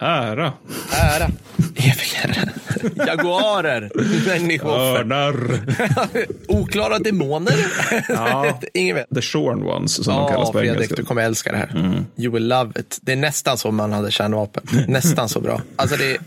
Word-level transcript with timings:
Ära. 0.00 0.52
Ära. 0.92 1.30
Evig 1.76 2.20
ära. 2.24 2.48
Jaguarer. 3.06 3.90
Människoffer. 4.26 4.98
Örnar. 5.00 5.34
Oklara 6.48 6.98
demoner. 6.98 7.54
Ja. 8.08 8.58
Ingen 8.74 8.96
vet. 8.96 9.06
The 9.14 9.22
Shorn 9.22 9.62
Ones, 9.62 9.94
som 10.04 10.14
de 10.14 10.20
Ja, 10.22 10.28
kallas 10.28 10.50
på 10.52 10.58
Fredrik, 10.58 10.74
engelska. 10.76 10.94
du 10.94 11.04
kommer 11.04 11.22
älska 11.22 11.52
det 11.52 11.58
här. 11.58 11.70
Mm. 11.76 12.06
You 12.16 12.32
will 12.34 12.48
love 12.48 12.80
it. 12.80 12.98
Det 13.02 13.12
är 13.12 13.16
nästan 13.16 13.58
som 13.58 13.76
man 13.76 13.92
hade 13.92 14.10
kärnvapen. 14.10 14.62
Nästan 14.88 15.28
så 15.28 15.40
bra. 15.40 15.60
Alltså 15.76 15.96
det 15.96 16.10
är 16.10 16.18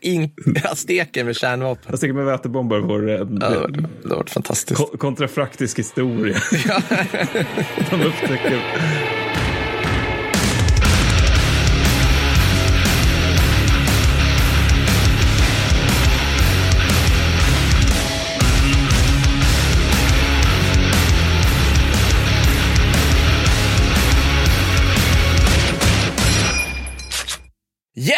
in, 0.00 0.30
azteker 0.64 1.24
med 1.24 1.36
kärnvapen. 1.36 1.84
Jag 1.90 2.00
tycker 2.00 2.14
med 2.14 2.24
vätebomber 2.24 2.78
vore 2.78 3.18
en 3.18 3.38
Ja, 3.42 3.48
det 3.48 4.14
var- 4.14 4.24
fantastiskt. 4.28 4.76
ko- 4.80 4.96
kontrafaktisk 4.98 5.78
historia. 5.78 6.36
de 7.90 8.02
upptäcker... 8.02 8.60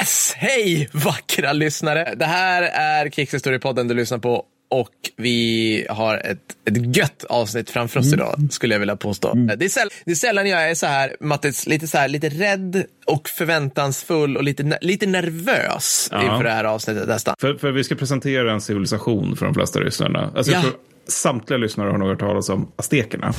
Yes! 0.00 0.32
Hej 0.36 0.88
vackra 0.92 1.52
lyssnare! 1.52 2.14
Det 2.16 2.24
här 2.24 2.62
är 2.62 3.08
Krigshistoriepodden 3.08 3.88
du 3.88 3.94
lyssnar 3.94 4.18
på 4.18 4.44
och 4.70 4.88
vi 5.16 5.86
har 5.90 6.16
ett, 6.16 6.38
ett 6.68 6.96
gött 6.96 7.24
avsnitt 7.28 7.70
framför 7.70 8.00
oss 8.00 8.06
Mm. 8.06 8.18
idag, 8.18 8.48
skulle 8.52 8.74
jag 8.74 8.78
vilja 8.78 8.96
påstå. 8.96 9.32
Det, 9.34 9.64
är 9.64 9.68
säll, 9.68 9.88
det 10.04 10.10
är 10.10 10.14
sällan 10.14 10.48
jag 10.48 10.70
är 10.70 10.74
så 10.74 10.86
här, 10.86 11.16
Mattis, 11.20 11.66
lite, 11.66 11.86
så 11.88 11.98
här, 11.98 12.08
lite 12.08 12.28
rädd 12.28 12.84
och 13.06 13.28
förväntansfull 13.28 14.36
och 14.36 14.42
lite, 14.44 14.78
lite 14.80 15.06
nervös 15.06 16.08
Ja. 16.12 16.22
inför 16.22 16.44
det 16.44 16.50
här 16.50 16.64
avsnittet 16.64 17.08
nästan. 17.08 17.34
För, 17.40 17.54
för 17.54 17.70
vi 17.72 17.84
ska 17.84 17.94
presentera 17.94 18.52
en 18.52 18.60
civilisation 18.60 19.36
för 19.36 19.44
de 19.46 19.54
flesta 19.54 19.78
lyssnarna. 19.78 20.32
Alltså, 20.36 20.52
jag 20.52 20.58
Ja. 20.58 20.62
tror 20.62 20.74
samtliga 21.08 21.56
lyssnare 21.58 21.90
har 21.90 21.98
nog 21.98 22.08
hört 22.08 22.20
talas 22.20 22.48
om 22.48 22.72
aztekerna. 22.76 23.32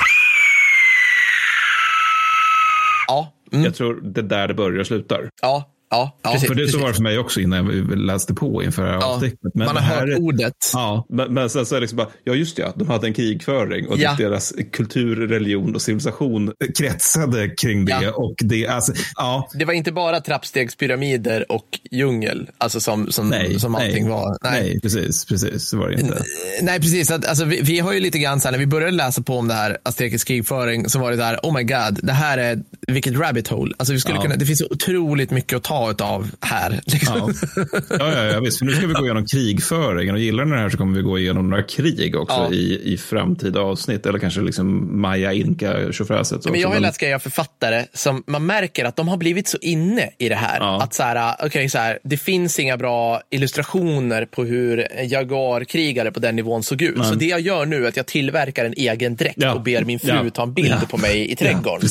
Ja, 3.08 3.34
mm, 3.52 3.66
Jag 3.66 3.76
tror 3.76 4.02
det 4.02 4.22
är 4.22 4.24
där 4.24 4.48
det 4.48 4.54
börjar 4.54 4.80
och 4.80 4.88
slutar. 4.88 5.30
ja, 5.42 5.72
ja, 5.90 6.20
Ja, 6.24 6.32
precis, 6.32 6.48
för 6.48 6.56
det 6.56 6.62
så 6.62 6.66
precis. 6.66 6.82
var 6.82 6.88
det 6.88 6.94
för 6.94 7.04
mig 7.04 7.18
också 7.20 7.40
innan 7.42 7.68
vi 7.68 7.96
läste 7.96 8.34
på 8.34 8.64
inför 8.64 8.84
det 8.84 8.90
här 8.90 8.98
Ja, 9.00 9.06
avsnittet. 9.06 9.56
Man 9.56 9.68
har 9.68 9.76
här 9.80 10.08
hört 10.08 10.20
ordet. 10.20 10.54
Ja, 10.74 11.06
Men, 11.10 11.34
men 11.34 11.50
sen 11.50 11.66
så 11.66 11.76
är 11.76 11.80
det 11.80 11.82
liksom 11.82 11.98
bara, 11.98 12.08
ja 12.24 12.34
just 12.34 12.56
det, 12.56 12.72
de 12.76 12.90
hade 12.90 13.08
en 13.08 13.14
krigföring 13.14 13.88
och 13.88 13.98
Ja. 14.00 14.16
deras 14.18 14.54
kultur, 14.72 15.28
religion 15.28 15.76
och 15.76 15.82
civilisation. 15.82 16.52
kretsade 16.78 17.50
kring 17.50 17.86
det. 17.86 18.00
Ja. 18.02 18.12
Och 18.12 18.36
det, 18.40 18.68
alltså, 18.68 18.94
ja, 19.16 19.50
Det 19.54 19.66
var 19.66 19.74
inte 19.74 19.92
bara 19.92 20.22
trappstegspyramider 20.22 21.52
och 21.52 21.80
djungel, 21.92 22.50
alltså 22.58 22.80
som, 22.80 23.12
som, 23.12 23.30
nej, 23.30 23.60
som 23.60 23.76
allting 23.76 24.04
nej, 24.04 24.14
var. 24.14 24.38
Nej. 24.44 24.80
precis, 24.82 25.26
precis. 25.26 25.70
Så 25.70 25.78
var 25.78 25.90
det 25.90 26.02
inte. 26.02 26.24
Nej, 26.62 26.80
precis. 26.80 27.12
Att, 27.12 27.26
alltså, 27.26 27.46
vi, 27.46 27.62
vi 27.62 27.80
har 27.80 27.94
ju 27.94 28.00
lite 28.00 28.20
grann 28.20 28.42
så 28.42 28.48
här, 28.48 28.52
när 28.52 28.60
vi 28.60 28.68
började 28.68 28.92
läsa 28.92 29.22
på 29.22 29.38
om 29.38 29.48
det 29.48 29.54
här 29.54 29.78
aztekisk 29.84 30.28
krigföring 30.28 30.90
så 30.90 31.00
var 31.00 31.12
det 31.12 31.18
så 31.18 31.24
här, 31.24 31.40
oh 31.44 31.54
my 31.54 31.64
god, 31.64 32.00
det 32.04 32.14
här 32.14 32.38
är 32.38 32.60
vilket 32.88 33.16
rabbit 33.20 33.48
hole. 33.48 33.74
Alltså, 33.78 33.94
vi 33.94 34.00
skulle 34.00 34.22
kunna, 34.22 34.36
det 34.36 34.46
finns 34.46 34.60
så 34.60 34.68
otroligt 34.72 35.32
mycket 35.32 35.58
att 35.58 35.64
ta 35.64 35.79
av 35.88 36.28
här. 36.42 36.80
Liksom. 36.86 37.34
Ja. 37.56 37.64
Ja, 37.90 38.14
ja, 38.14 38.24
ja, 38.24 38.40
visst. 38.40 38.60
För 38.60 38.66
nu 38.66 38.72
ska 38.72 38.88
vi 38.88 38.94
gå 38.94 39.06
igenom 39.06 39.26
krigföringen 39.26 40.16
och 40.16 40.22
gillar 40.22 40.46
ni 40.46 40.52
det 40.52 40.58
här 40.62 40.70
så 40.70 40.78
kommer 40.78 40.96
vi 40.98 41.02
gå 41.02 41.20
igenom 41.20 41.50
några 41.50 41.64
krig 41.64 42.16
också 42.16 42.36
Ja. 42.36 42.52
i, 42.54 42.94
i 42.94 42.98
framtida 42.98 43.60
avsnitt. 43.60 44.06
Eller 44.06 44.20
kanske 44.20 44.42
liksom 44.42 45.02
Maya, 45.02 45.34
Inka, 45.34 45.92
tjofräset. 45.92 46.46
Men 46.46 46.60
jag 46.60 46.68
har 46.68 46.76
ju 46.76 46.82
läst 46.82 47.00
grejer 47.00 47.16
av 47.16 47.20
författare 47.20 47.86
som 47.94 48.24
man 48.28 48.46
märker 48.46 48.86
att 48.86 48.96
de 48.96 49.08
har 49.08 49.18
blivit 49.18 49.48
så 49.48 49.58
inne 49.62 50.10
i 50.18 50.30
det 50.30 50.36
här. 50.36 50.58
Ja. 50.60 50.82
Att 50.84 50.94
så 50.94 51.04
här, 51.04 51.46
okay, 51.46 51.70
så 51.70 51.78
här, 51.78 52.00
det 52.04 52.18
finns 52.18 52.60
inga 52.60 52.78
bra 52.78 53.22
illustrationer 53.30 54.26
på 54.26 54.44
hur 54.44 54.88
en 54.92 55.08
jaguarkrigare 55.10 56.12
på 56.12 56.20
den 56.20 56.36
nivån 56.36 56.64
såg 56.64 56.82
ut. 56.82 57.06
Så 57.06 57.16
det 57.16 57.26
jag 57.26 57.40
gör 57.40 57.66
nu 57.66 57.86
är 57.86 57.90
att 57.90 57.98
jag 57.98 58.06
tillverkar 58.06 58.66
en 58.66 58.74
egen 58.78 59.16
dräkt 59.16 59.44
och 59.56 59.62
ber 59.62 59.84
min 59.84 60.00
fru 60.00 60.30
ta 60.30 60.44
en 60.44 60.54
bild 60.54 60.90
på 60.90 60.98
mig 60.98 61.32
i 61.32 61.36
trädgården. 61.36 61.90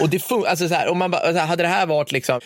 och 0.00 0.08
det 0.08 0.18
fun- 0.18 0.46
alltså 0.46 0.68
så 0.68 0.74
här, 0.74 0.88
om 0.88 0.98
man 0.98 1.12
här, 1.12 1.46
hade 1.46 1.62
det 1.62 1.68
här 1.68 1.86
varit 1.86 2.12
liksom 2.12 2.40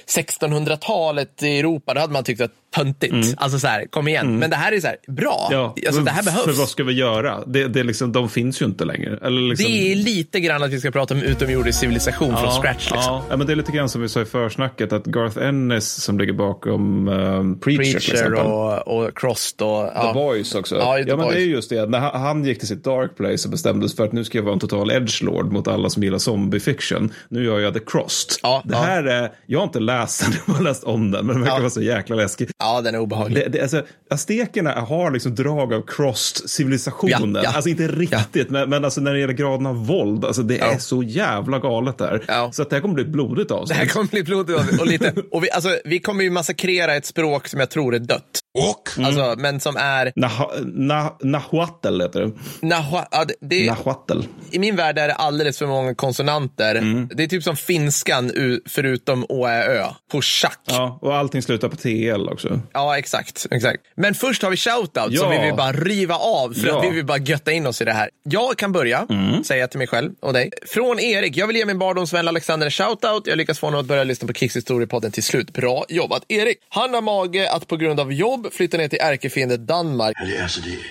1900-talet 0.76 1.42
i 1.42 1.58
Europa, 1.58 1.94
då 1.94 2.00
hade 2.00 2.12
man 2.12 2.24
tyckt 2.24 2.40
att 2.40 2.52
töntigt. 2.74 3.34
Alltså 3.36 3.58
så 3.58 3.66
här, 3.66 3.86
kom 3.90 4.08
igen. 4.08 4.38
Men 4.38 4.50
det 4.50 4.56
här 4.56 4.72
är 4.72 4.80
så 4.80 4.86
här, 4.86 4.96
bra. 5.08 5.48
Mm. 5.52 5.60
Ja, 5.60 5.74
alltså, 5.86 6.02
det 6.02 6.10
här 6.10 6.22
behövs. 6.22 6.44
För 6.44 6.52
vad 6.52 6.68
ska 6.68 6.84
vi 6.84 6.92
göra? 6.92 7.44
Det, 7.46 7.68
det 7.68 7.80
är 7.80 7.84
liksom, 7.84 8.12
de 8.12 8.28
finns 8.28 8.62
ju 8.62 8.66
inte 8.66 8.84
längre. 8.84 9.18
Eller 9.22 9.40
liksom, 9.48 9.72
Det 9.72 9.92
är 9.92 9.96
lite 9.96 10.40
grann 10.40 10.62
att 10.62 10.70
vi 10.70 10.80
ska 10.80 10.90
prata 10.90 11.14
om 11.14 11.22
utomjordisk 11.22 11.80
civilisation 11.80 12.36
från 12.36 12.50
scratch. 12.62 12.90
Liksom. 12.90 12.98
Ja. 13.14 13.24
ja, 13.30 13.36
men 13.36 13.46
det 13.46 13.52
är 13.52 13.56
lite 13.56 13.72
grann 13.72 13.88
som 13.88 14.02
vi 14.02 14.08
sa 14.08 14.20
i 14.20 14.24
försnacket 14.24 14.92
att 14.92 15.04
Garth 15.04 15.38
Ennis 15.38 15.88
som 16.02 16.18
ligger 16.18 16.32
bakom 16.32 17.08
um, 17.08 17.60
Preacher, 17.60 18.12
Preacher 18.12 18.32
och, 18.34 18.88
och 18.88 19.18
Crossed 19.18 19.62
och... 19.66 19.86
The 19.86 19.90
Ja. 19.94 20.12
Boys 20.14 20.54
också. 20.54 20.76
Ja, 20.76 20.98
Ja, 20.98 21.04
The 21.04 21.10
men 21.16 21.18
Boys. 21.24 21.34
det 21.34 21.40
är 21.42 21.46
just 21.46 21.70
det. 21.70 21.86
När 21.86 21.98
han- 21.98 22.44
gick 22.44 22.58
till 22.58 22.68
sitt 22.68 22.84
dark 22.84 23.16
place 23.16 23.48
och 23.48 23.50
bestämde 23.50 23.88
sig 23.88 23.96
för 23.96 24.04
att 24.04 24.12
nu 24.12 24.24
ska 24.24 24.38
jag 24.38 24.42
vara 24.42 24.52
en 24.54 24.60
total 24.60 24.90
edgelord 24.90 25.52
mot 25.52 25.68
alla 25.68 25.90
som 25.90 26.02
gillar 26.02 26.18
zombie 26.18 26.60
fiction. 26.60 27.12
Nu 27.28 27.44
gör 27.44 27.58
jag 27.60 27.74
The 27.74 27.80
Crossed. 27.86 28.30
Ja, 28.42 28.62
det 28.64 28.74
ja. 28.74 28.80
här 28.82 29.04
är, 29.04 29.32
jag 29.46 29.58
har 29.58 29.64
inte 29.64 29.80
läst 29.80 30.22
den, 30.24 30.32
jag 30.46 30.54
har 30.54 30.62
läst 30.62 30.84
om 30.84 31.10
den, 31.10 31.26
men 31.26 31.34
den 31.34 31.42
verkar 31.42 31.56
Ja. 31.56 31.60
vara 31.60 31.70
så 31.70 31.82
jäkla 31.82 32.16
läskig. 32.16 32.48
Ja, 32.64 32.80
den 32.80 32.94
är 32.94 32.98
obehaglig. 32.98 33.44
Det, 33.44 33.48
det, 33.48 33.60
alltså, 33.62 33.82
aztekerna 34.10 34.72
har 34.72 35.10
liksom 35.10 35.34
drag 35.34 35.74
av 35.74 35.82
crossed 35.86 36.50
civilisationen. 36.50 37.34
Ja, 37.34 37.40
ja. 37.44 37.52
Alltså 37.54 37.70
inte 37.70 37.88
riktigt, 37.88 38.50
men, 38.50 38.70
men 38.70 38.84
alltså 38.84 39.00
när 39.00 39.12
det 39.14 39.20
gäller 39.20 39.32
graden 39.34 39.66
av 39.66 39.86
våld, 39.86 40.24
alltså 40.24 40.42
det 40.42 40.56
Ja. 40.56 40.64
är 40.72 40.78
så 40.78 41.02
jävla 41.02 41.58
galet 41.58 41.98
där. 41.98 42.24
Ja. 42.28 42.52
Så 42.52 42.62
att 42.62 42.70
det 42.70 42.76
här 42.76 42.80
kommer 42.80 42.94
bli 42.94 43.04
blodigt 43.04 43.48
Det 43.48 43.54
avsnitt. 43.54 43.78
här 43.78 43.86
kommer 43.86 44.10
bli 44.10 44.22
blodigt 44.22 44.80
och 44.80 44.86
lite... 44.86 45.14
Och 45.30 45.44
vi, 45.44 45.50
alltså, 45.50 45.78
vi 45.84 45.98
kommer 45.98 46.24
ju 46.24 46.30
massakrera 46.30 46.94
ett 46.94 47.06
språk 47.06 47.48
som 47.48 47.60
jag 47.60 47.70
tror 47.70 47.94
är 47.94 47.98
dött. 47.98 48.40
Och? 48.58 49.04
Alltså, 49.04 49.34
men 49.38 49.60
som 49.60 49.76
är... 49.76 50.12
Nah, 50.16 50.42
nah, 50.64 51.12
nahuatl 51.22 52.00
heter 52.00 52.20
det. 52.20 52.32
Nahua, 52.66 53.06
ja, 53.10 53.24
det, 53.24 53.34
det, 53.40 53.66
Nahuatl. 53.66 54.20
I 54.50 54.58
min 54.58 54.76
värld 54.76 54.98
är 54.98 55.08
det 55.08 55.14
alldeles 55.14 55.58
för 55.58 55.66
många 55.66 55.94
konsonanter. 55.94 56.74
Mm. 56.74 57.08
Det 57.14 57.22
är 57.22 57.26
typ 57.26 57.42
som 57.42 57.56
finskan 57.56 58.30
förutom 58.68 59.26
å, 59.28 59.46
ä, 59.46 59.64
ö. 59.64 59.84
På 60.12 60.22
schack. 60.22 60.60
Ja. 60.66 60.74
Ja, 60.74 60.98
och 61.08 61.16
allting 61.16 61.42
slutar 61.42 61.68
på 61.68 61.76
TL 61.76 62.28
också. 62.28 62.53
Exakt, 62.98 63.46
exakt. 63.50 63.82
Men 63.96 64.14
först 64.14 64.42
har 64.42 64.50
vi 64.50 64.56
shoutout 64.56 65.06
Ja. 65.10 65.20
som 65.20 65.30
vi 65.30 65.38
vill 65.38 65.54
bara 65.54 65.72
riva 65.72 66.14
av 66.14 66.52
för 66.54 66.66
Ja. 66.68 66.78
att 66.78 66.84
vi 66.84 66.90
vill 66.96 67.04
bara 67.04 67.18
götta 67.18 67.52
in 67.52 67.66
oss 67.66 67.82
i 67.82 67.84
det 67.84 67.92
här. 67.92 68.10
Jag 68.22 68.56
kan 68.58 68.72
börja, 68.72 69.06
Mm. 69.10 69.44
säga 69.44 69.68
till 69.68 69.78
mig 69.78 69.86
själv 69.86 70.12
och 70.22 70.32
dig. 70.32 70.50
Från 70.66 71.00
Erik, 71.00 71.36
jag 71.36 71.46
vill 71.46 71.56
ge 71.56 71.66
min 71.66 71.78
barndomsvän 71.78 72.28
Alexander 72.28 72.66
en 72.66 72.70
shoutout. 72.70 73.26
Jag 73.26 73.38
lyckas 73.38 73.58
få 73.58 73.66
honom 73.66 73.80
att 73.80 73.86
börja 73.86 74.04
lyssna 74.04 74.26
på 74.26 74.32
Krigshistoriepodden 74.32 75.12
till 75.12 75.22
slut. 75.22 75.52
Bra 75.52 75.84
jobbat 75.88 76.22
Erik. 76.28 76.58
Han 76.68 76.94
har 76.94 77.02
mage 77.02 77.50
att 77.50 77.66
på 77.68 77.76
grund 77.76 78.00
av 78.00 78.12
jobb 78.12 78.52
flytta 78.52 78.76
ner 78.76 78.88
till 78.88 78.98
ärkefiende 79.02 79.56
Danmark 79.56 80.16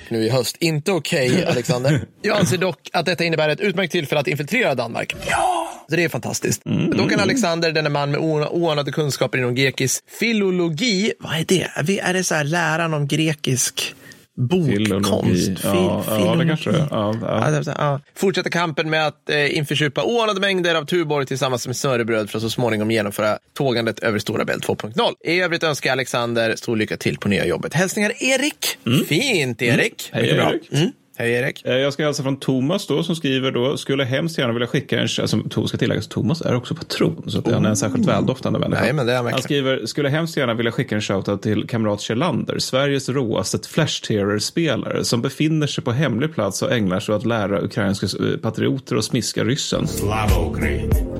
nu 0.10 0.26
i 0.26 0.30
höst. 0.30 0.56
Inte 0.60 0.92
okej, 0.92 1.46
Alexander. 1.50 2.02
Jag 2.22 2.38
anser 2.40 2.58
dock 2.58 2.90
att 2.94 3.06
detta 3.06 3.24
innebär 3.24 3.50
ett 3.50 3.60
utmärkt 3.60 3.92
tillfälle 3.92 4.22
att 4.22 4.28
infiltrera 4.28 4.76
Danmark. 4.76 5.16
Ja! 5.30 5.60
Så 5.90 5.96
det 5.96 6.04
är 6.04 6.10
fantastiskt. 6.10 6.62
Då 6.96 7.08
kan 7.08 7.20
Alexander, 7.20 7.72
denne 7.72 7.90
man 7.90 8.12
med 8.12 8.20
oan- 8.20 8.48
oanade 8.52 8.92
kunskaper 8.92 9.38
inom 9.38 9.56
grekisk 9.56 10.04
filologi, 10.20 11.14
vad 11.20 11.34
är 11.40 11.46
det? 11.48 11.53
Vi- 11.84 12.00
Är 12.00 12.14
det 12.14 12.24
så 12.24 12.36
här 12.36 12.44
läran 12.44 12.94
om 12.94 13.08
grekisk 13.08 13.96
bokkonst? 14.38 14.76
Filologi. 14.78 15.56
Ja, 15.64 16.04
ja, 16.08 16.36
det 16.36 16.46
kanske 16.48 16.72
det 16.72 16.78
är. 16.78 16.88
Ja, 16.92 17.16
ja. 17.22 17.42
Ja, 17.46 17.52
det 17.52 17.58
är 17.58 17.64
så- 17.64 17.72
ja. 17.78 18.00
Fortsätta 18.16 18.50
kampen 18.50 18.90
med 18.90 19.08
att 19.08 19.30
eh, 19.30 19.58
införsupa 19.58 20.04
oanade 20.04 20.40
mängder 20.40 20.76
av 20.76 20.86
Tuborg 20.86 21.26
tillsammans 21.26 21.68
med 21.68 21.76
smörrebröd 21.76 22.30
för 22.30 22.38
att 22.38 22.42
så 22.44 22.50
småningom 22.50 22.92
genomföra 22.92 23.38
tågandet 23.58 24.00
över 24.00 24.20
Stora 24.20 24.46
Bält 24.46 24.66
2.0. 24.66 25.14
I 25.26 25.40
övrigt 25.40 25.64
önskar 25.64 25.90
jag 25.90 25.92
Alexander 25.96 26.56
stor 26.56 26.76
lycka 26.78 26.98
till 26.98 27.18
på 27.18 27.28
nya 27.30 27.46
jobbet. 27.46 27.74
Hälsningar 27.74 28.24
Erik. 28.24 28.78
Fint 29.08 29.62
Erik. 29.62 30.10
Hej, 30.14 30.22
Mycket 30.24 30.38
bra. 30.38 30.52
Erik. 30.52 30.72
Mm. 30.74 30.92
Hej 31.16 31.34
Erik. 31.34 31.66
Eh, 31.66 31.74
Jag 31.74 31.94
ska 31.94 32.04
hälsa 32.04 32.24
från 32.24 32.38
Thomas 32.40 32.88
då 32.88 33.04
som 33.04 33.16
skriver 33.16 33.52
då, 33.52 33.78
skulle 33.78 34.04
hemskt 34.04 34.38
gärna 34.38 34.54
vilja 34.54 34.68
skicka 34.68 34.96
en, 35.00 35.08
alltså 35.22 35.68
ska 35.68 35.78
tilläggas, 35.78 36.08
Thomas 36.08 36.42
är 36.42 36.56
också 36.56 36.76
patron, 36.76 37.24
så 37.28 37.40
att 37.40 37.48
han 37.52 37.66
är 37.66 37.70
en 37.70 37.76
särskilt 37.78 38.08
väldoftande 38.08 38.60
människa. 38.60 38.82
Nej, 38.82 38.94
men 38.94 39.06
det 39.06 39.14
är 39.14 39.24
han 39.24 39.42
skriver, 39.42 39.86
skulle 39.86 40.10
hemskt 40.10 40.38
gärna 40.38 40.54
vilja 40.54 40.72
skicka 40.72 40.96
en 40.96 41.02
shoutout 41.02 41.42
till 41.42 41.68
kamrat 41.68 42.02
Kjellander, 42.02 42.60
Sveriges 42.60 43.10
råaste 43.10 43.70
Flash 43.70 44.02
Terror-spelare, 44.08 45.04
som 45.04 45.22
befinner 45.22 45.68
sig 45.68 45.84
på 45.84 45.92
hemlig 45.92 46.34
plats 46.34 46.62
och 46.62 46.72
ägnar 46.72 47.00
sig 47.00 47.16
åt 47.16 47.22
att 47.22 47.28
lära 47.28 47.62
ukrainska 47.62 48.06
eh, 48.06 48.38
patrioter 48.38 48.96
och 48.96 49.04
smiska 49.04 49.44
ryssen. 49.44 49.88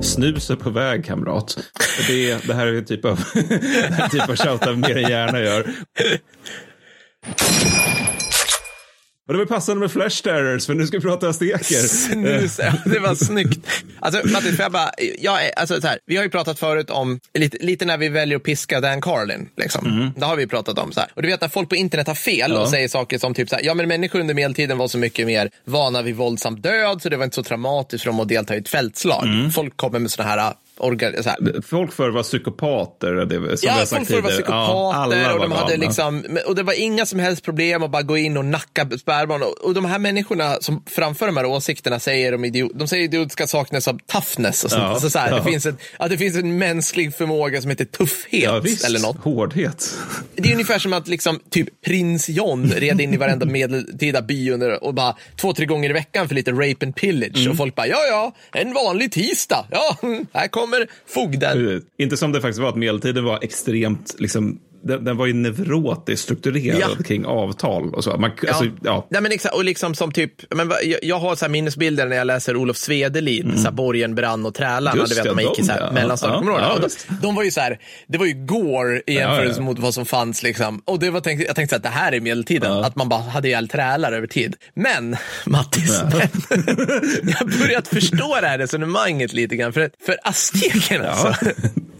Snus 0.00 0.50
är 0.50 0.56
på 0.56 0.70
väg, 0.70 1.04
kamrat. 1.04 1.58
Det, 2.08 2.46
det 2.46 2.54
här 2.54 2.66
är 2.66 2.74
en 2.74 2.84
typ 2.84 3.04
av, 3.04 3.16
typ 4.10 4.28
av 4.28 4.36
shoutout 4.36 4.78
mer 4.78 4.96
än 4.96 5.10
gärna 5.10 5.40
gör. 5.40 5.66
Och 9.28 9.34
det 9.34 9.38
var 9.38 9.46
passande 9.46 9.80
med 9.80 9.90
Flash 9.92 10.22
Terrors, 10.22 10.66
för 10.66 10.74
nu 10.74 10.86
ska 10.86 10.96
vi 10.96 11.02
prata 11.02 11.28
azteker. 11.28 11.88
Snus, 11.88 12.60
ja, 12.62 12.72
det 12.84 12.98
var 12.98 13.14
snyggt. 13.14 13.68
Alltså, 14.00 14.28
Mattis, 14.28 14.58
jag 14.58 14.72
bara, 14.72 14.90
jag 15.18 15.46
är, 15.46 15.50
alltså, 15.58 15.80
så 15.80 15.86
här, 15.86 15.98
vi 16.06 16.16
har 16.16 16.24
ju 16.24 16.30
pratat 16.30 16.58
förut 16.58 16.90
om, 16.90 17.20
lite, 17.34 17.56
lite 17.60 17.84
när 17.84 17.98
vi 17.98 18.08
väljer 18.08 18.36
att 18.36 18.42
piska 18.42 18.80
Dan 18.80 19.00
Carlin. 19.00 19.48
Liksom. 19.56 20.12
Det 20.16 20.24
har 20.24 20.36
vi 20.36 20.46
pratat 20.46 20.78
om. 20.78 20.92
Så 20.92 21.00
här. 21.00 21.08
Och 21.14 21.22
du 21.22 21.28
vet 21.28 21.40
när 21.40 21.48
folk 21.48 21.68
på 21.68 21.76
internet 21.76 22.06
har 22.06 22.14
fel 22.14 22.52
och 22.52 22.68
säger 22.68 22.88
saker 22.88 23.18
som 23.18 23.34
typ 23.34 23.48
så 23.48 23.56
här, 23.56 23.62
ja 23.64 23.74
men 23.74 23.88
människor 23.88 24.20
under 24.20 24.34
medeltiden 24.34 24.78
var 24.78 24.88
så 24.88 24.98
mycket 24.98 25.26
mer 25.26 25.50
vana 25.64 26.02
vid 26.02 26.16
våldsam 26.16 26.60
död, 26.60 27.02
så 27.02 27.08
det 27.08 27.16
var 27.16 27.24
inte 27.24 27.34
så 27.34 27.42
traumatiskt 27.42 28.04
för 28.04 28.10
dem 28.10 28.20
att 28.20 28.28
delta 28.28 28.54
i 28.54 28.58
ett 28.58 28.68
fältslag. 28.68 29.50
Folk 29.54 29.76
kommer 29.76 29.98
med 29.98 30.10
sådana 30.10 30.30
här 30.30 30.54
organ, 30.78 31.22
så 31.22 31.28
här. 31.28 31.62
Folk 31.62 31.92
förr 31.92 32.10
var 32.10 32.22
psykopater. 32.22 33.12
Det, 33.12 33.58
som 33.58 33.68
Ja, 33.68 33.78
jag 33.78 33.88
folk 33.88 33.88
sagt 33.88 34.06
förr 34.06 34.20
var 34.20 34.30
psykopater 34.30 35.22
Ja, 35.22 35.34
och 35.34 35.40
de 35.40 35.50
var 35.50 35.56
hade 35.56 35.76
liksom, 35.76 36.24
och 36.46 36.54
det 36.54 36.62
var 36.62 36.80
inga 36.80 37.06
som 37.06 37.18
helst 37.18 37.44
problem 37.44 37.82
att 37.82 37.90
bara 37.90 38.02
gå 38.02 38.16
in 38.16 38.36
och 38.36 38.44
nacka 38.44 38.88
sperman. 38.98 39.42
Och, 39.42 39.64
och 39.64 39.74
de 39.74 39.84
här 39.84 39.98
människorna 39.98 40.56
som 40.60 40.82
framför 40.86 41.26
de 41.26 41.36
här 41.36 41.46
åsikterna 41.46 42.00
säger 42.00 42.32
de, 42.32 42.44
idiot, 42.44 42.72
de 42.74 42.88
säger 42.88 43.04
idiotiska 43.04 43.46
saker 43.46 43.80
som 43.80 43.98
toughness 43.98 44.64
och 44.64 44.70
sånt. 44.70 44.82
Ja, 44.82 44.88
alltså 44.88 45.10
så 45.10 45.18
här, 45.18 45.30
ja. 45.30 45.36
det 45.36 45.50
finns 45.50 45.66
en, 45.66 45.76
att 45.96 46.10
det 46.10 46.18
finns 46.18 46.36
en 46.36 46.58
mänsklig 46.58 47.14
förmåga 47.14 47.60
som 47.60 47.70
heter 47.70 47.84
tuffhet 47.84 48.84
eller 48.84 49.00
något. 49.00 49.16
Hårdhet. 49.16 49.94
Det 50.34 50.48
är 50.48 50.52
ungefär 50.52 50.78
som 50.78 50.92
att 50.92 51.08
liksom, 51.08 51.40
typ 51.50 51.68
prins 51.86 52.28
John 52.28 52.72
red 52.76 53.00
in 53.00 53.14
i 53.14 53.16
varenda 53.16 53.46
medeltida 53.46 54.22
by 54.22 54.50
under, 54.50 54.84
och 54.84 54.94
bara 54.94 55.16
två, 55.36 55.52
tre 55.52 55.66
gånger 55.66 55.90
i 55.90 55.92
veckan 55.92 56.28
för 56.28 56.34
lite 56.34 56.52
rape 56.52 56.86
and 56.86 56.96
pillage. 56.96 57.38
Mm. 57.38 57.50
Och 57.50 57.56
folk 57.56 57.74
bara, 57.74 57.86
ja, 57.86 57.98
ja, 58.10 58.32
en 58.60 58.74
vanlig 58.74 59.12
tisdag. 59.12 59.66
Ja, 59.70 59.96
här 60.32 60.48
kommer 60.48 60.63
fogden. 61.06 61.82
Inte 61.98 62.16
som 62.16 62.32
det 62.32 62.40
faktiskt 62.40 62.60
var 62.60 62.68
att 62.68 62.76
medeltiden 62.76 63.24
var 63.24 63.38
extremt, 63.42 64.14
liksom, 64.18 64.60
den, 64.84 65.04
den 65.04 65.16
var 65.16 65.26
ju 65.26 65.32
neurotiskt 65.32 66.24
strukturerad 66.24 66.90
Ja. 66.98 67.04
kring 67.04 67.26
avtal 67.26 67.94
och 67.94 68.04
så. 68.04 68.16
Man, 68.16 68.30
ja. 68.42 68.48
Alltså, 68.48 68.64
ja. 68.82 69.06
Nej, 69.10 69.22
men 69.22 69.32
exakt, 69.32 69.54
och 69.54 69.64
liksom 69.64 69.94
som 69.94 70.12
typ, 70.12 70.54
men, 70.54 70.72
jag, 70.84 70.98
jag 71.02 71.18
har 71.18 71.36
så 71.36 71.48
minnesbilder 71.48 72.06
när 72.06 72.16
jag 72.16 72.26
läser 72.26 72.56
Olof 72.56 72.76
Svedelid, 72.76 73.52
så 73.56 73.62
här, 73.64 73.70
Borgen 73.70 74.14
brann 74.14 74.46
och 74.46 74.54
Trälarna, 74.54 74.90
Mm. 74.94 75.00
Just 75.00 75.10
du 75.10 75.14
vet 75.16 75.36
det, 75.36 75.42
de 75.42 75.48
gick 75.48 75.58
i 75.58 75.62
så 75.62 75.72
här, 75.72 75.80
de, 75.80 75.86
ja. 75.86 75.92
mellanstadieområden. 75.92 76.64
Ja, 76.64 76.78
ja, 76.82 76.88
de, 77.08 77.16
de 77.26 77.34
var 77.34 77.42
ju 77.42 77.50
så 77.50 77.60
här, 77.60 77.78
det 78.06 78.18
var 78.18 78.26
ju 78.26 78.46
gore 78.46 79.02
i 79.06 79.14
jämförelse 79.14 79.60
ja. 79.60 79.64
mot 79.64 79.78
vad 79.78 79.94
som 79.94 80.06
fanns 80.06 80.42
liksom. 80.42 80.82
Och 80.84 80.98
det 80.98 81.10
var 81.10 81.20
tänkt, 81.20 81.46
jag 81.46 81.56
tänkte 81.56 81.76
att 81.76 81.82
det 81.82 81.88
här 81.88 82.12
är 82.12 82.20
medeltiden, 82.20 82.72
att 82.72 82.96
man 82.96 83.08
bara 83.08 83.20
hade 83.20 83.48
ihjäl 83.48 83.68
trälar 83.68 84.12
över 84.12 84.26
tid. 84.26 84.56
Men, 84.74 85.16
Mattis, 85.46 86.02
jag 87.22 87.36
har 87.36 87.58
börjat 87.66 87.88
förstå 87.88 88.38
det 88.40 88.46
här 88.46 88.58
resonemanget 88.58 89.32
lite 89.32 89.56
grann, 89.56 89.72
för, 89.72 89.90
för 90.06 90.16
aztekerna 90.22 91.08
alltså. 91.08 91.34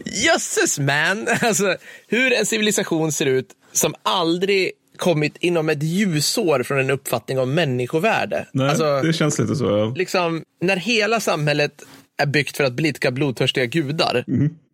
Jösses 0.05 0.79
man! 0.79 1.27
Alltså, 1.41 1.75
hur 2.07 2.33
en 2.33 2.45
civilisation 2.45 3.11
ser 3.11 3.25
ut 3.25 3.47
som 3.71 3.95
aldrig 4.03 4.71
kommit 4.97 5.37
inom 5.39 5.69
ett 5.69 5.83
ljusår 5.83 6.63
från 6.63 6.79
en 6.79 6.89
uppfattning 6.89 7.39
om 7.39 7.53
människovärde. 7.53 8.47
Nej, 8.51 8.69
alltså, 8.69 9.01
det 9.01 9.13
känns 9.13 9.39
lite 9.39 9.55
så. 9.55 9.65
Ja. 9.65 9.93
liksom, 9.95 10.43
när 10.61 10.77
hela 10.77 11.19
samhället 11.19 11.71
är 12.17 12.25
byggt 12.25 12.57
för 12.57 12.63
att 12.63 12.73
blidka 12.73 13.11
blodtörstiga 13.11 13.65
gudar. 13.65 14.25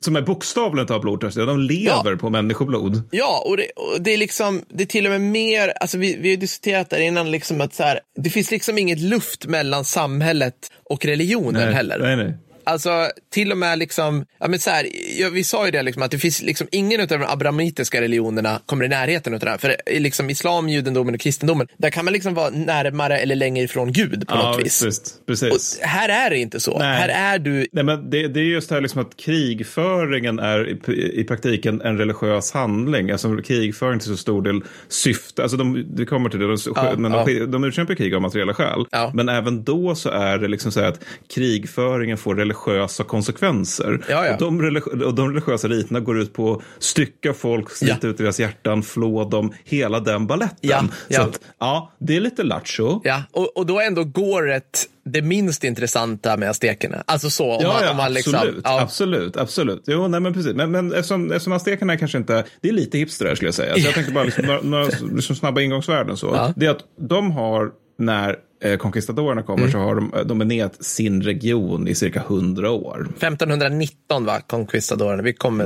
Som 0.05 0.15
är 0.15 0.21
bokstavligt 0.21 0.87
talat 0.87 1.01
blodtörstiga. 1.01 1.45
De 1.45 1.59
lever 1.59 2.11
Ja. 2.11 2.17
på 2.19 2.29
människoblod. 2.29 3.01
Ja, 3.11 3.43
och 3.45 3.57
det, 3.57 3.67
och 3.75 4.01
det 4.01 4.11
är 4.13 4.17
liksom, 4.17 4.61
det 4.69 4.83
är 4.83 4.87
till 4.87 5.05
och 5.05 5.11
med 5.11 5.21
mer, 5.21 5.73
alltså 5.81 5.97
vi, 5.97 6.17
vi 6.21 6.29
har 6.29 6.37
diskuterat 6.37 6.89
där 6.89 6.99
innan, 6.99 7.31
liksom 7.31 7.61
att 7.61 7.73
så 7.73 7.83
här, 7.83 7.99
det 8.15 8.29
finns 8.29 8.51
liksom 8.51 8.77
inget 8.77 8.99
luft 8.99 9.45
mellan 9.45 9.85
samhället 9.85 10.55
och 10.89 11.05
religionen 11.05 11.73
heller. 11.73 11.99
Nej, 11.99 12.15
nej. 12.15 12.37
Alltså 12.63 13.07
till 13.33 13.51
och 13.51 13.57
med 13.57 13.79
liksom, 13.79 14.25
ja 14.39 14.47
men 14.47 14.59
så 14.59 14.69
här, 14.69 14.87
ja, 15.19 15.29
vi 15.29 15.43
sa 15.43 15.65
ju 15.65 15.71
det 15.71 15.81
liksom 15.83 16.03
att 16.03 16.11
det 16.11 16.17
finns 16.17 16.41
liksom 16.41 16.67
ingen 16.71 17.01
av 17.01 17.07
de 17.07 17.23
abrahamitiska 17.23 18.01
religionerna 18.01 18.59
kommer 18.65 18.85
i 18.85 18.87
närheten 18.87 19.33
av 19.33 19.39
det 19.39 19.49
här. 19.49 19.57
För 19.57 19.75
i 19.89 19.99
liksom 19.99 20.29
islam, 20.29 20.69
judendomen 20.69 21.15
och 21.15 21.21
kristendomen, 21.21 21.67
där 21.77 21.89
kan 21.89 22.05
man 22.05 22.13
liksom 22.13 22.33
vara 22.33 22.49
närmare 22.49 23.17
eller 23.17 23.35
längre 23.35 23.63
ifrån 23.63 23.91
Gud 23.91 24.27
på 24.27 24.35
Ja, 24.35 24.51
något 24.51 24.65
vis. 24.65 24.83
visst. 24.85 25.25
Precis. 25.27 25.79
Och 25.81 25.87
här 25.87 26.09
är 26.09 26.29
det 26.29 26.37
inte 26.37 26.59
så. 26.59 26.79
Nej. 26.79 26.99
Här 26.99 27.35
är 27.35 27.39
du, 27.39 27.67
Nej, 27.71 27.83
men 27.83 28.09
det, 28.09 28.27
det 28.27 28.39
är 28.39 28.43
just 28.43 28.69
det 28.69 28.75
här 28.75 28.81
liksom 28.81 29.01
att 29.01 29.17
krigföringen 29.17 30.39
är 30.39 30.89
i, 30.89 31.19
i 31.21 31.23
praktiken 31.23 31.81
en 31.81 31.97
religiös 31.97 32.51
handling. 32.51 33.11
Alltså 33.11 33.37
krigföring 33.37 33.99
till 33.99 34.07
så 34.07 34.17
stor 34.17 34.41
del 34.41 34.61
syfte, 34.87 35.41
alltså 35.41 35.57
de, 35.57 35.85
det 35.95 36.05
kommer 36.05 36.29
till 36.29 36.39
det, 36.39 36.47
de, 36.47 36.57
Ja, 36.75 36.93
men 36.97 37.11
ja. 37.11 37.25
de, 37.25 37.45
de 37.45 37.63
utkämpar 37.63 37.95
krig 37.95 38.15
av 38.15 38.21
materiella 38.21 38.53
skäl. 38.53 38.85
Men 39.13 39.29
även 39.29 39.63
då 39.63 39.95
så 39.95 40.09
är 40.09 40.37
det 40.37 40.47
liksom 40.47 40.71
så 40.71 40.79
här 40.81 40.87
att 40.87 40.99
krigföringen 41.33 42.17
får 42.17 42.35
religiösa 42.53 43.03
konsekvenser. 43.03 44.05
Ja, 44.09 44.25
ja. 44.25 44.33
Och, 44.33 44.39
de 44.39 44.61
religi- 44.61 45.03
och 45.03 45.15
de 45.15 45.29
religiösa 45.29 45.67
riterna 45.67 45.99
går 45.99 46.19
ut 46.19 46.33
på 46.33 46.53
att 46.53 46.61
stycka 46.83 47.33
folk, 47.33 47.69
slita 47.71 47.97
Ja. 48.01 48.09
ut 48.09 48.17
deras 48.17 48.39
hjärtan, 48.39 48.83
flå 48.83 49.23
dem, 49.29 49.53
hela 49.63 49.99
den 49.99 50.27
balletten. 50.27 50.91
Så 51.09 51.21
att, 51.21 51.39
ja, 51.59 51.91
det 51.99 52.15
är 52.15 52.19
lite 52.21 52.43
lattjo. 52.43 53.01
ja, 53.03 53.23
och, 53.31 53.57
och 53.57 53.65
då 53.65 53.79
är 53.79 53.87
ändå 53.87 54.03
gåret 54.03 54.87
det 55.05 55.21
minst 55.21 55.63
intressanta 55.63 56.37
med 56.37 56.49
aztekerna. 56.49 57.03
Alltså 57.07 57.29
så, 57.29 57.51
om 57.51 57.59
Ja, 57.61 57.67
man, 57.73 57.83
ja 57.83 57.91
om 57.91 57.97
man 57.97 58.13
liksom, 58.13 58.35
absolut, 58.35 58.61
ja, 58.63 58.81
absolut, 58.81 59.37
absolut. 59.37 59.83
Jo, 59.87 60.07
nej, 60.07 60.19
men 60.19 60.33
precis. 60.33 60.53
Men, 60.55 60.71
men 60.71 60.93
eftersom, 60.93 61.31
eftersom 61.31 61.53
aztekerna 61.53 61.97
kanske 61.97 62.17
inte, 62.17 62.43
det 62.61 62.69
är 62.69 62.73
lite 62.73 62.97
hipster 62.97 63.35
skulle 63.35 63.47
jag 63.47 63.55
säga. 63.55 63.73
Så 63.73 63.79
jag 63.79 63.93
tänkte 63.93 64.13
bara 64.13 64.23
liksom, 64.23 64.45
några, 64.47 64.61
några 64.61 64.87
liksom 65.15 65.35
snabba 65.35 65.61
ingångsvärden 65.61 66.17
så. 66.17 66.53
Det 66.55 66.65
är 66.65 66.69
att 66.69 66.83
de 67.09 67.31
har, 67.31 67.71
när 67.99 68.35
eh, 68.61 68.77
kommer, 68.77 69.57
Mm. 69.57 69.71
så 69.71 69.77
har 69.77 69.95
de 69.95 70.11
dominerat 70.25 70.83
sin 70.83 71.21
region 71.21 71.87
i 71.87 71.95
cirka 71.95 72.23
hundra 72.27 72.71
år. 72.71 73.07
1519 73.19 74.25
va, 74.25 74.39
conquistadorerna. 74.47 75.23
Vi 75.23 75.33
kommer, 75.33 75.63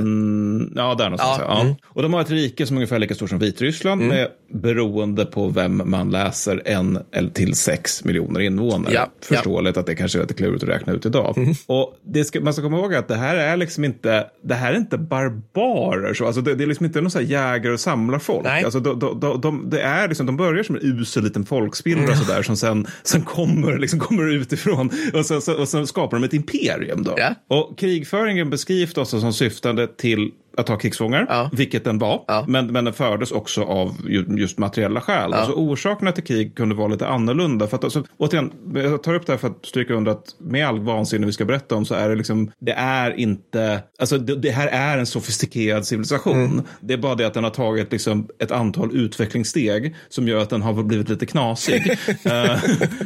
Ja, 0.76 0.94
där 0.94 1.04
någonstans. 1.04 1.38
Ja, 1.40 1.44
Ja. 1.48 1.60
mm. 1.60 1.74
Och 1.86 2.02
de 2.02 2.14
har 2.14 2.20
ett 2.20 2.30
rike 2.30 2.66
som 2.66 2.76
är 2.76 2.78
ungefär 2.78 2.98
lika 2.98 3.14
stort 3.14 3.30
som 3.30 3.38
Vitryssland, 3.38 4.02
med, 4.02 4.28
beroende 4.54 5.24
på 5.26 5.48
vem 5.48 5.82
man 5.84 6.10
läser, 6.10 6.62
en 6.64 6.98
eller 7.12 7.30
till 7.30 7.54
sex 7.54 8.04
miljoner 8.04 8.40
invånare. 8.40 8.94
Ja, 8.94 9.08
Förståeligt 9.20 9.76
att 9.76 9.86
det 9.86 9.94
kanske 9.94 10.18
är 10.18 10.20
lite 10.20 10.34
klurigt 10.34 10.62
att 10.62 10.68
räkna 10.68 10.92
ut 10.92 11.06
idag. 11.06 11.54
Och 11.66 11.94
det 12.04 12.24
ska, 12.24 12.40
man 12.40 12.52
ska 12.52 12.62
komma 12.62 12.78
ihåg 12.78 12.94
att 12.94 13.08
det 13.08 13.14
här 13.14 13.36
är 13.36 13.56
liksom 13.56 13.84
inte, 13.84 14.26
det 14.44 14.54
här 14.54 14.72
är 14.72 14.76
inte 14.76 14.98
barbarer. 14.98 16.14
Så. 16.14 16.26
Alltså 16.26 16.40
det, 16.40 16.54
det 16.54 16.64
är 16.64 16.68
liksom 16.68 16.86
inte 16.86 17.00
någon 17.00 17.10
så 17.10 17.18
här 17.18 17.26
jägare 17.26 17.72
och 17.72 17.80
samlarfolk. 17.80 18.44
Nej. 18.44 18.64
Alltså 18.64 18.80
de, 18.80 18.98
de, 18.98 19.20
de, 19.20 19.40
de, 19.40 19.70
det 19.70 19.80
är 19.82 20.08
liksom, 20.08 20.26
de 20.26 20.36
börjar 20.36 20.62
som 20.62 20.76
en 20.76 20.82
usel 21.00 21.24
liten 21.24 21.44
folkspillra 21.44 22.16
sådär, 22.16 22.42
som 22.42 22.56
sen, 22.56 22.85
sen 23.02 23.22
kommer, 23.22 23.78
liksom 23.78 24.00
kommer 24.00 24.32
utifrån 24.32 24.90
och 25.14 25.26
sen, 25.26 25.56
och 25.58 25.68
sen 25.68 25.86
skapar 25.86 26.16
de 26.16 26.24
ett 26.24 26.34
imperium. 26.34 27.02
Då. 27.02 27.14
Ja. 27.16 27.34
Och 27.48 27.78
krigföringen 27.78 28.50
beskrivs 28.50 28.96
också 28.96 29.20
som 29.20 29.32
syftande 29.32 29.86
till 29.86 30.30
att 30.56 30.66
ta 30.66 30.76
krigsfångar, 30.76 31.26
Ja. 31.28 31.50
vilket 31.52 31.84
den 31.84 31.98
var. 31.98 32.24
Ja. 32.28 32.44
Men, 32.48 32.66
men 32.66 32.84
den 32.84 32.94
fördes 32.94 33.30
också 33.32 33.62
av 33.62 33.94
ju- 34.08 34.26
just 34.38 34.58
materiella 34.58 35.00
skäl. 35.00 35.32
Alltså, 35.32 35.52
orsakerna 35.52 36.12
till 36.12 36.24
krig 36.24 36.54
kunde 36.56 36.74
vara 36.74 36.88
lite 36.88 37.06
annorlunda. 37.06 37.66
För 37.66 37.76
att, 37.76 37.84
alltså, 37.84 38.04
återigen, 38.16 38.52
jag 38.74 39.02
tar 39.02 39.14
upp 39.14 39.26
det 39.26 39.32
här 39.32 39.38
för 39.38 39.48
att 39.48 39.66
stryka 39.66 39.94
under 39.94 40.12
att 40.12 40.24
med 40.38 40.66
all 40.66 40.80
vansinne 40.80 41.26
vi 41.26 41.32
ska 41.32 41.44
berätta 41.44 41.74
om 41.74 41.84
så 41.86 41.94
är 41.94 42.08
det 42.08 42.14
liksom, 42.14 42.50
det 42.58 42.72
är 42.72 43.18
inte, 43.20 43.82
alltså 43.98 44.18
det, 44.18 44.36
det 44.36 44.50
här 44.50 44.66
är 44.68 44.98
en 44.98 45.06
sofistikerad 45.06 45.86
civilisation. 45.86 46.44
Mm. 46.44 46.62
Det 46.80 46.94
är 46.94 46.98
bara 46.98 47.14
det 47.14 47.26
att 47.26 47.34
den 47.34 47.44
har 47.44 47.50
tagit 47.50 47.92
liksom 47.92 48.28
ett 48.38 48.50
antal 48.50 48.96
utvecklingssteg 48.96 49.94
som 50.08 50.28
gör 50.28 50.38
att 50.42 50.50
den 50.50 50.62
har 50.62 50.82
blivit 50.82 51.08
lite 51.08 51.26
knasig. 51.26 51.98
Eh, 52.24 52.58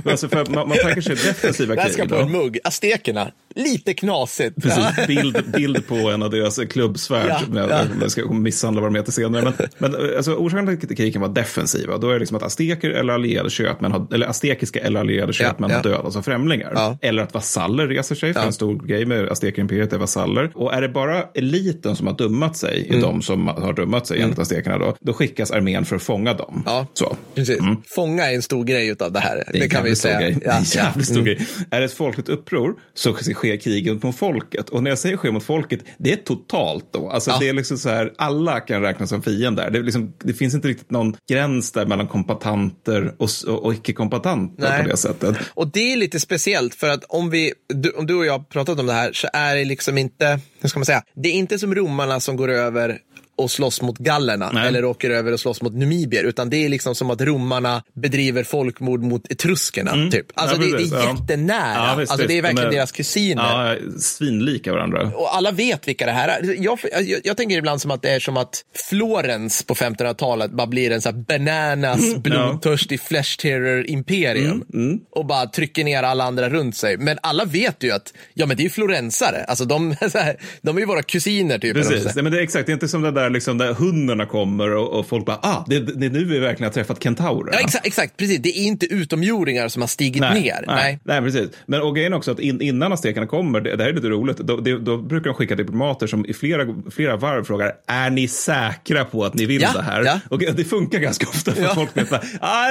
alltså 0.04 0.28
för 0.28 0.46
man, 0.54 0.68
man 0.68 0.78
tänker 0.84 1.00
sig 1.00 1.14
defensiva 1.14 1.74
det 1.74 1.82
krig. 1.82 1.92
ska 1.92 2.06
på 2.06 2.14
en 2.16 2.32
mugg. 2.32 2.58
Aztekerna, 2.64 3.30
lite 3.54 3.94
knasigt. 3.94 4.62
Precis, 4.62 5.06
bild, 5.06 5.52
bild 5.52 5.86
på 5.88 5.94
en 5.94 6.22
av 6.22 6.30
deras 6.30 6.58
klubbsvärd. 6.58 7.39
Ja, 7.46 7.54
med, 7.54 7.70
ja. 7.70 7.80
Jag 8.00 8.10
ska 8.10 8.32
misshandla 8.32 8.80
vad 8.80 8.92
de 8.92 8.96
heter 8.96 9.12
senare. 9.12 9.52
Men, 9.78 9.92
men 9.92 10.16
alltså, 10.16 10.34
orsaken 10.34 10.80
till 10.80 10.96
krigen 10.96 11.20
var 11.22 11.28
defensiva. 11.28 11.98
Då 11.98 12.08
är 12.08 12.12
det 12.12 12.18
liksom 12.18 12.36
att 12.36 12.42
azteker 12.42 12.90
eller 12.90 13.12
allierade 13.14 13.50
köpmän, 13.50 13.92
har, 13.92 14.06
eller 14.14 14.26
aztekiska 14.26 14.80
eller 14.80 15.00
allierade 15.00 15.32
köpmän 15.32 15.70
ja. 15.70 15.76
har 15.76 15.82
dödats 15.82 16.16
av 16.16 16.22
främlingar. 16.22 16.72
Ja. 16.74 16.98
Eller 17.02 17.22
att 17.22 17.34
vasaller 17.34 17.86
reser 17.88 18.14
sig, 18.14 18.34
för 18.34 18.40
en 18.46 18.52
stor 18.52 18.86
grej 18.86 19.06
med 19.06 19.28
aztekerimperiet 19.28 19.92
är 19.92 19.98
vasaller. 19.98 20.50
Och 20.54 20.74
är 20.74 20.82
det 20.82 20.88
bara 20.88 21.22
eliten 21.34 21.96
som 21.96 22.06
har 22.06 22.14
dummat 22.14 22.56
sig, 22.56 22.86
Mm. 22.90 23.02
de 23.02 23.22
som 23.22 23.46
har 23.48 23.72
dummat 23.72 24.06
sig 24.06 24.18
gentemot 24.18 24.38
aztekerna, 24.38 24.78
då, 24.78 24.96
då 25.00 25.12
skickas 25.12 25.50
armén 25.50 25.84
för 25.84 25.96
att 25.96 26.02
fånga 26.02 26.34
dem. 26.34 26.62
Ja. 26.66 26.86
Så. 26.92 27.16
Precis. 27.34 27.58
Fånga 27.94 28.30
är 28.30 28.34
en 28.34 28.42
stor 28.42 28.64
grej 28.64 28.96
av 29.00 29.12
det 29.12 29.20
här. 29.20 29.36
Det, 29.36 29.58
Det 29.58 29.64
är 29.64 29.68
kan 29.68 29.84
vi 29.84 29.96
säga. 29.96 30.20
Grej. 30.20 30.36
Det 30.40 30.46
är 30.46 30.50
Ja, 30.50 30.56
en 30.56 30.64
ja. 30.74 30.82
jävligt 30.84 31.06
stor 31.08 31.22
grej. 31.22 31.46
Är 31.70 31.78
det 31.80 31.84
ett 31.84 31.92
folkligt 31.92 32.28
uppror 32.28 32.74
så 32.94 33.14
sker 33.14 33.56
kriget 33.56 34.02
mot 34.02 34.16
folket. 34.16 34.68
Och 34.68 34.82
när 34.82 34.90
jag 34.90 34.98
säger 34.98 35.16
sker 35.16 35.30
mot 35.30 35.42
folket, 35.44 35.80
det 35.98 36.12
är 36.12 36.16
totalt 36.16 36.84
då. 36.92 37.10
Alltså 37.10 37.29
Ja. 37.32 37.38
det 37.40 37.48
är 37.48 37.52
liksom 37.52 37.78
så 37.78 37.88
här, 37.88 38.12
alla 38.18 38.60
kan 38.60 38.82
räknas 38.82 39.08
som 39.08 39.22
fiender. 39.22 39.70
Det, 39.70 39.82
liksom, 39.82 40.12
det 40.18 40.32
finns 40.32 40.54
inte 40.54 40.68
riktigt 40.68 40.90
någon 40.90 41.16
gräns 41.28 41.72
där 41.72 41.86
mellan 41.86 42.08
kompatanter 42.08 43.14
och, 43.18 43.30
och, 43.46 43.64
och 43.64 43.74
icke-kompatanter 43.74 44.82
på 44.82 44.88
det 44.88 44.96
sättet. 44.96 45.36
Och 45.54 45.68
det 45.68 45.92
är 45.92 45.96
lite 45.96 46.20
speciellt 46.20 46.74
för 46.74 46.88
att 46.88 47.04
om, 47.08 47.30
vi, 47.30 47.52
du, 47.68 47.90
om 47.90 48.06
du 48.06 48.14
och 48.14 48.26
jag 48.26 48.32
har 48.32 48.44
pratat 48.44 48.80
om 48.80 48.86
det 48.86 48.92
här 48.92 49.12
så 49.12 49.28
är 49.32 49.56
det 49.56 49.64
liksom 49.64 49.98
inte, 49.98 50.40
hur 50.60 50.68
ska 50.68 50.78
man 50.78 50.86
säga, 50.86 51.02
det 51.14 51.28
är 51.28 51.32
inte 51.32 51.58
som 51.58 51.74
romarna 51.74 52.20
som 52.20 52.36
går 52.36 52.48
över 52.48 52.98
och 53.42 53.50
slåss 53.50 53.82
mot 53.82 53.98
gallerna 53.98 54.50
Nej. 54.52 54.68
eller 54.68 54.84
åker 54.84 55.10
över 55.10 55.32
och 55.32 55.40
slåss 55.40 55.62
mot 55.62 55.74
numibier, 55.74 56.24
utan 56.24 56.50
det 56.50 56.56
är 56.64 56.68
liksom 56.68 56.94
som 56.94 57.10
att 57.10 57.20
romarna 57.20 57.82
bedriver 57.94 58.44
folkmord 58.44 59.02
mot 59.02 59.30
etruskerna. 59.32 60.10
Typ. 60.10 60.26
Alltså 60.34 60.56
Mm. 60.56 60.70
Ja, 60.70 60.76
det, 60.78 60.84
det 60.84 60.96
är 60.96 60.98
ja. 61.04 61.16
jättenära. 61.20 61.74
Ja, 61.88 61.94
visst, 61.98 62.12
alltså 62.12 62.26
det 62.26 62.38
är 62.38 62.42
verkligen 62.42 62.70
De 62.70 62.74
är- 62.76 62.78
deras 62.78 62.92
kusiner. 62.92 63.42
Ja, 63.42 63.76
svinlika 64.00 64.72
varandra. 64.72 65.12
Och 65.14 65.36
alla 65.36 65.50
vet 65.52 65.88
vilka 65.88 66.06
det 66.06 66.12
här 66.12 66.28
är. 66.28 66.54
Jag, 66.64 66.78
jag, 67.04 67.20
jag 67.24 67.36
tänker 67.36 67.56
ibland 67.58 67.80
som 67.80 67.90
att 67.90 68.02
det 68.02 68.10
är 68.10 68.20
som 68.20 68.36
att 68.36 68.64
Florens 68.88 69.62
på 69.62 69.74
1500-talet 69.74 70.50
bara 70.50 70.66
blir 70.66 70.90
en 70.90 71.00
sån 71.02 71.14
här 71.14 71.22
bananas, 71.38 72.00
Mm, 72.00 72.20
blodtörstig 72.22 73.00
flesh 73.00 73.38
terror 73.38 73.86
imperium 73.90 74.64
och 75.10 75.26
bara 75.26 75.46
trycker 75.46 75.84
ner 75.84 76.02
alla 76.02 76.24
andra 76.24 76.48
runt 76.48 76.76
sig. 76.76 76.96
Men 76.96 77.18
alla 77.22 77.44
vet 77.44 77.82
ju 77.82 77.90
att 77.92 78.12
ja, 78.34 78.46
men 78.46 78.56
det 78.56 78.60
är 78.62 78.64
ju 78.64 78.70
florensare. 78.70 79.44
Alltså 79.48 79.64
de, 79.64 79.94
så 80.12 80.18
här, 80.18 80.36
de 80.62 80.76
är 80.76 80.80
ju 80.80 80.86
våra 80.86 81.02
kusiner 81.02 81.58
typ. 81.58 81.74
Precis, 81.74 82.14
men 82.16 82.32
det 82.32 82.38
är 82.38 82.42
exakt. 82.42 82.66
Det 82.66 82.72
är 82.72 82.74
inte 82.74 82.88
som 82.88 83.02
det 83.02 83.10
där 83.10 83.29
liksom, 83.32 83.56
när 83.56 83.72
hundarna 83.74 84.26
kommer 84.26 84.74
och, 84.76 84.98
och 84.98 85.06
folk 85.06 85.26
bara, 85.26 85.38
ah, 85.42 85.64
det, 85.66 85.78
det 85.80 86.06
är 86.06 86.10
nu 86.10 86.24
vi 86.24 86.38
verkligen 86.38 86.68
har 86.68 86.72
träffat 86.74 87.02
kentaurerna. 87.02 87.50
Ja, 87.52 87.60
exakt, 87.60 87.86
exakt, 87.86 88.16
precis. 88.16 88.38
Det 88.42 88.48
är 88.58 88.62
inte 88.62 88.86
utomjordingar 88.86 89.68
som 89.68 89.82
har 89.82 89.86
stigit 89.86 90.20
Nej, 90.20 90.42
ner. 90.42 90.64
nej, 90.66 90.98
nej, 91.04 91.20
precis. 91.20 91.50
Men 91.66 91.82
och 91.82 91.96
grejen 91.96 92.14
också 92.14 92.30
att 92.30 92.40
in, 92.40 92.60
innan 92.60 92.92
aztekerna 92.92 93.26
kommer, 93.26 93.60
det, 93.60 93.76
det 93.76 93.82
här 93.82 93.90
är 93.90 93.94
lite 93.94 94.08
roligt, 94.08 94.36
då, 94.36 94.56
det, 94.56 94.78
då 94.78 94.96
brukar 94.96 95.24
de 95.30 95.34
skicka 95.34 95.54
diplomater 95.54 96.06
som 96.06 96.26
i 96.26 96.32
flera, 96.34 96.66
flera 96.90 97.16
varv 97.16 97.44
frågar, 97.44 97.72
är 97.86 98.10
ni 98.10 98.28
säkra 98.28 99.04
på 99.04 99.24
att 99.24 99.34
ni 99.34 99.46
vill 99.46 99.62
Ja, 99.62 99.70
det 99.74 99.82
här? 99.82 100.04
ja. 100.04 100.20
Och 100.28 100.38
det 100.38 100.64
funkar 100.64 100.98
ganska 100.98 101.26
ofta 101.28 101.52
för 101.52 101.62
Ja. 101.62 101.74
folk 101.74 101.96
vet 101.96 102.12
att 102.12 102.24
ah, 102.40 102.66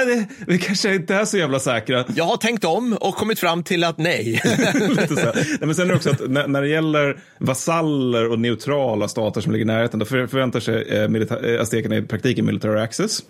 vi 0.46 0.58
kanske 0.58 0.94
inte 0.94 1.14
är 1.14 1.24
så 1.24 1.38
jävla 1.38 1.58
säkra. 1.60 2.04
Jag 2.14 2.24
har 2.24 2.36
tänkt 2.36 2.64
om 2.64 2.92
och 2.92 3.14
kommit 3.14 3.38
fram 3.38 3.62
till 3.62 3.84
att 3.84 3.98
nej. 3.98 4.42
Lite 4.88 5.06
så. 5.16 5.32
Nej, 5.34 5.44
men 5.60 5.74
sen 5.74 5.84
är 5.84 5.88
det 5.88 5.94
också 5.94 6.10
att 6.10 6.30
när, 6.30 6.46
när 6.46 6.62
det 6.62 6.68
gäller 6.68 7.16
vasaller 7.38 8.30
och 8.30 8.38
neutrala 8.38 9.08
stater 9.08 9.40
som 9.40 9.52
ligger 9.52 9.64
i 9.64 9.66
närheten, 9.66 9.98
då 9.98 10.06
för, 10.06 10.26
förväntar 10.52 10.60
sig 10.60 11.44
eh, 11.44 11.54
eh, 11.54 11.60
aztekerna 11.62 11.96
i 11.96 12.02
praktiken 12.02 12.46
military 12.46 12.80
access. 12.80 13.22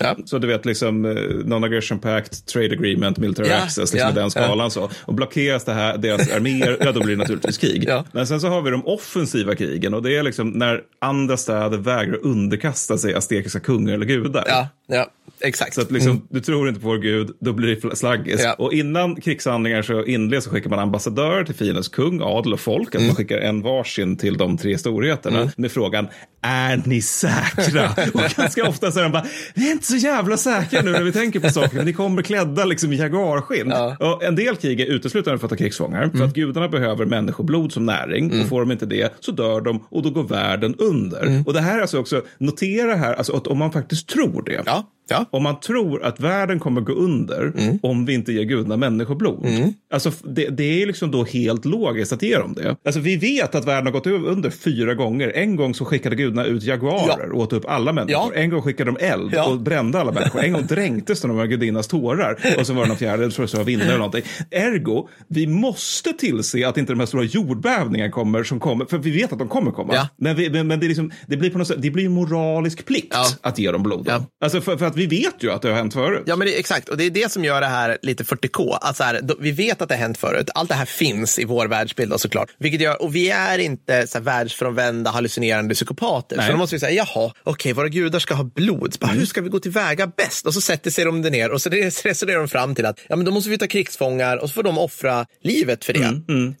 ja. 0.00 0.16
Så 0.24 0.38
du 0.38 0.46
vet, 0.46 0.64
liksom 0.66 1.04
eh, 1.04 1.12
non-aggression 1.44 1.98
pact, 1.98 2.46
trade 2.46 2.72
agreement, 2.72 3.18
military 3.18 3.48
Ja, 3.48 3.56
access, 3.56 3.92
liksom 3.92 4.08
ja, 4.08 4.14
den 4.14 4.30
skalan. 4.30 4.70
Så. 4.70 4.90
Och 5.04 5.14
blockeras 5.14 5.64
det 5.64 5.72
här, 5.72 5.98
deras 5.98 6.32
arméer, 6.32 6.76
ja 6.80 6.92
då 6.92 7.00
blir 7.00 7.16
det 7.16 7.20
naturligtvis 7.22 7.58
krig. 7.58 7.88
Men 8.12 8.26
sen 8.26 8.40
så 8.40 8.48
har 8.48 8.62
vi 8.62 8.70
de 8.70 8.86
offensiva 8.86 9.54
krigen 9.54 9.94
och 9.94 10.02
det 10.02 10.16
är 10.16 10.22
liksom 10.22 10.50
när 10.50 10.80
andra 11.00 11.36
städer 11.36 11.78
vägrar 11.78 12.18
underkasta 12.26 12.98
sig 12.98 13.14
aztekiska 13.14 13.60
kungar 13.60 13.94
eller 13.94 14.06
gudar. 14.06 14.44
Ja, 14.86 15.10
exakt. 15.40 15.74
Så 15.74 15.80
att 15.80 15.90
liksom, 15.90 16.26
du 16.30 16.40
tror 16.40 16.68
inte 16.68 16.80
på 16.80 16.86
vår 16.88 16.98
gud, 16.98 17.30
då 17.40 17.52
blir 17.52 17.80
det 17.90 17.96
slaggis. 17.96 18.40
Ja. 18.44 18.52
Och 18.52 18.72
innan 18.72 19.20
krigshandlingar 19.20 19.82
så 19.82 20.04
inleds 20.04 20.44
så 20.44 20.50
skickar 20.50 20.70
man 20.70 20.78
ambassadörer 20.78 21.44
till 21.44 21.54
fiendens 21.54 21.88
kung, 21.88 22.20
adel 22.22 22.52
och 22.52 22.60
folk. 22.60 22.88
Att 22.88 22.94
Mm. 22.94 23.06
man 23.06 23.16
skickar 23.16 23.38
en 23.38 23.62
varsin 23.62 24.16
till 24.16 24.36
de 24.36 24.56
tre 24.56 24.78
storheterna 24.78 25.50
med 25.56 25.72
frågan, 25.72 26.08
är 26.42 26.82
ni 26.84 27.02
säkra? 27.02 27.90
och 28.14 28.20
ganska 28.36 28.68
ofta 28.68 28.92
så 28.92 28.98
är 28.98 29.02
de 29.02 29.12
bara, 29.12 29.26
vi 29.54 29.68
är 29.68 29.72
inte 29.72 29.86
så 29.86 29.96
jävla 29.96 30.36
säkra 30.36 30.82
nu 30.82 30.90
när 30.90 31.02
vi 31.02 31.12
tänker 31.12 31.40
på 31.40 31.48
saker, 31.48 31.76
men 31.76 31.86
ni 31.86 31.92
kommer 31.92 32.22
klädda 32.22 32.64
liksom 32.64 32.92
i 32.92 32.96
jaguarskinn. 32.96 33.68
Ja. 33.70 33.96
Och 34.00 34.22
en 34.24 34.36
del 34.36 34.56
krig 34.56 34.80
är 34.80 34.86
uteslutande 34.86 35.38
för 35.38 35.46
att 35.46 35.50
ta 35.50 35.56
krigsfångar, 35.56 36.08
för 36.16 36.24
att 36.24 36.34
gudarna 36.34 36.68
behöver 36.68 37.04
människoblod 37.04 37.72
som 37.72 37.86
näring. 37.86 38.40
Och 38.42 38.48
får 38.48 38.60
de 38.60 38.72
inte 38.72 38.86
det 38.86 39.12
så 39.20 39.32
dör 39.32 39.60
de 39.60 39.84
och 39.90 40.02
då 40.02 40.10
går 40.10 40.22
världen 40.24 40.74
under. 40.78 41.42
Och 41.46 41.52
det 41.52 41.60
här 41.60 41.76
är 41.78 41.80
alltså 41.82 41.98
också, 41.98 42.22
notera 42.38 42.94
här, 42.94 43.14
alltså 43.14 43.36
att 43.36 43.46
om 43.46 43.58
man 43.58 43.72
faktiskt 43.72 44.08
tror 44.08 44.42
det. 44.46 44.62
Ja, 44.66 44.73
있습니다. 44.74 44.93
Ja. 45.08 45.24
Om 45.30 45.42
man 45.42 45.60
tror 45.60 46.02
att 46.04 46.20
världen 46.20 46.58
kommer 46.60 46.80
gå 46.80 46.92
under 46.92 47.52
om 47.82 48.06
vi 48.06 48.14
inte 48.14 48.32
ger 48.32 48.42
gudarna 48.44 48.76
människoblod. 48.76 49.46
Alltså, 49.92 50.12
det, 50.24 50.48
det 50.48 50.82
är 50.82 50.86
liksom 50.86 51.10
då 51.10 51.24
helt 51.24 51.64
logiskt 51.64 52.12
att 52.12 52.22
ge 52.22 52.38
dem 52.38 52.54
det. 52.54 52.76
Alltså, 52.84 53.00
vi 53.00 53.16
vet 53.16 53.54
att 53.54 53.64
världen 53.66 53.86
har 53.86 53.92
gått 53.92 54.06
under 54.06 54.50
fyra 54.50 54.94
gånger. 54.94 55.32
En 55.34 55.56
gång 55.56 55.74
så 55.74 55.84
skickade 55.84 56.16
gudarna 56.16 56.44
ut 56.44 56.62
jaguarer 56.62 57.30
och 57.32 57.40
åt 57.40 57.52
upp 57.52 57.64
alla 57.68 57.92
människor. 57.92 58.32
Ja. 58.34 58.40
En 58.40 58.50
gång 58.50 58.62
skickade 58.62 58.90
de 58.90 59.04
eld 59.06 59.30
Ja. 59.34 59.46
och 59.50 59.60
brände 59.60 60.00
alla 60.00 60.12
människor. 60.12 60.40
En 60.40 60.52
gång 60.52 60.66
dränktes 60.66 61.20
de 61.20 61.38
av 61.40 61.46
gudinnas 61.46 61.88
tårar. 61.88 62.38
Och 62.58 62.66
så 62.66 62.72
var 62.72 62.82
det 62.82 62.88
någon 62.88 62.96
fjärde, 62.96 63.22
jag 63.22 63.32
tror 63.32 63.46
det 63.46 63.56
var 63.56 63.64
vindar 63.64 63.86
eller 63.86 63.96
någonting. 63.98 64.22
Ergo, 64.50 65.08
vi 65.28 65.46
måste 65.46 66.12
tillse 66.12 66.68
att 66.68 66.76
inte 66.78 66.92
de 66.92 66.98
här 67.00 67.06
stora 67.06 67.24
jordbävningarna 67.24 68.10
kommer 68.12 68.44
som 68.44 68.60
kommer. 68.60 68.84
För 68.84 68.98
vi 68.98 69.10
vet 69.10 69.32
att 69.32 69.38
de 69.38 69.48
kommer 69.48 69.70
komma. 69.70 69.94
Ja. 69.94 70.08
Men, 70.16 70.36
vi, 70.36 70.50
men, 70.50 70.66
men 70.66 70.80
det, 70.80 70.86
är 70.86 70.88
liksom, 70.88 71.10
det 71.26 71.36
blir 71.36 71.50
på 71.50 71.58
något 71.58 71.68
sätt, 71.68 71.82
det 71.82 71.90
blir 71.90 72.06
en 72.06 72.12
moralisk 72.12 72.84
plikt 72.86 73.08
Ja. 73.10 73.24
att 73.42 73.58
ge 73.58 73.70
dem 73.70 73.82
blod. 73.82 74.06
Ja. 74.10 74.26
Alltså 74.44 74.60
för, 74.60 74.76
för 74.76 74.86
att 74.86 74.93
vi 74.96 75.06
vet 75.06 75.34
ju 75.40 75.52
att 75.52 75.62
det 75.62 75.68
har 75.68 75.76
hänt 75.76 75.92
förut. 75.92 76.22
Ja, 76.26 76.36
men 76.36 76.46
det, 76.46 76.58
exakt. 76.58 76.88
Och 76.88 76.96
det 76.96 77.04
är 77.04 77.10
det 77.10 77.32
som 77.32 77.44
gör 77.44 77.60
det 77.60 77.66
här 77.66 77.98
lite 78.02 78.24
40K. 78.24 78.78
Att 78.80 78.96
så 78.96 79.04
här, 79.04 79.20
då, 79.22 79.34
vi 79.40 79.52
vet 79.52 79.82
att 79.82 79.88
det 79.88 79.94
har 79.94 80.00
hänt 80.00 80.18
förut. 80.18 80.50
Allt 80.54 80.68
det 80.68 80.74
här 80.74 80.84
finns 80.84 81.38
i 81.38 81.44
vår 81.44 81.66
världsbild 81.66 82.10
då, 82.10 82.18
såklart. 82.18 82.48
Vilket 82.58 82.80
gör, 82.80 83.02
och 83.02 83.14
vi 83.16 83.30
är 83.30 83.58
inte 83.58 84.06
så 84.06 84.18
här, 84.18 84.24
världsfrånvända, 84.24 85.10
hallucinerande 85.10 85.74
psykopater. 85.74 86.36
Nej. 86.36 86.46
Så 86.46 86.52
då 86.52 86.58
måste 86.58 86.76
vi 86.76 86.80
säga, 86.80 87.04
jaha, 87.14 87.32
okej, 87.42 87.72
våra 87.72 87.88
gudar 87.88 88.18
ska 88.18 88.34
ha 88.34 88.44
blod. 88.44 88.96
Bara, 89.00 89.10
Hur 89.12 89.26
ska 89.26 89.40
vi 89.40 89.48
gå 89.48 89.60
tillväga 89.60 90.06
bäst? 90.06 90.46
Och 90.46 90.54
så 90.54 90.60
sätter 90.60 90.90
sig 90.90 91.04
de 91.04 91.20
ner 91.20 91.50
och 91.50 91.62
så 91.62 91.70
resonerar 91.70 92.38
de 92.38 92.48
fram 92.48 92.74
till 92.74 92.86
att 92.86 93.00
ja, 93.08 93.16
men 93.16 93.24
då 93.24 93.30
måste 93.32 93.50
vi 93.50 93.58
ta 93.58 93.66
krigsfångar 93.66 94.36
och 94.36 94.48
så 94.48 94.54
får 94.54 94.62
de 94.62 94.78
offra 94.78 95.26
livet 95.42 95.84
för 95.84 95.92
det. 95.92 96.00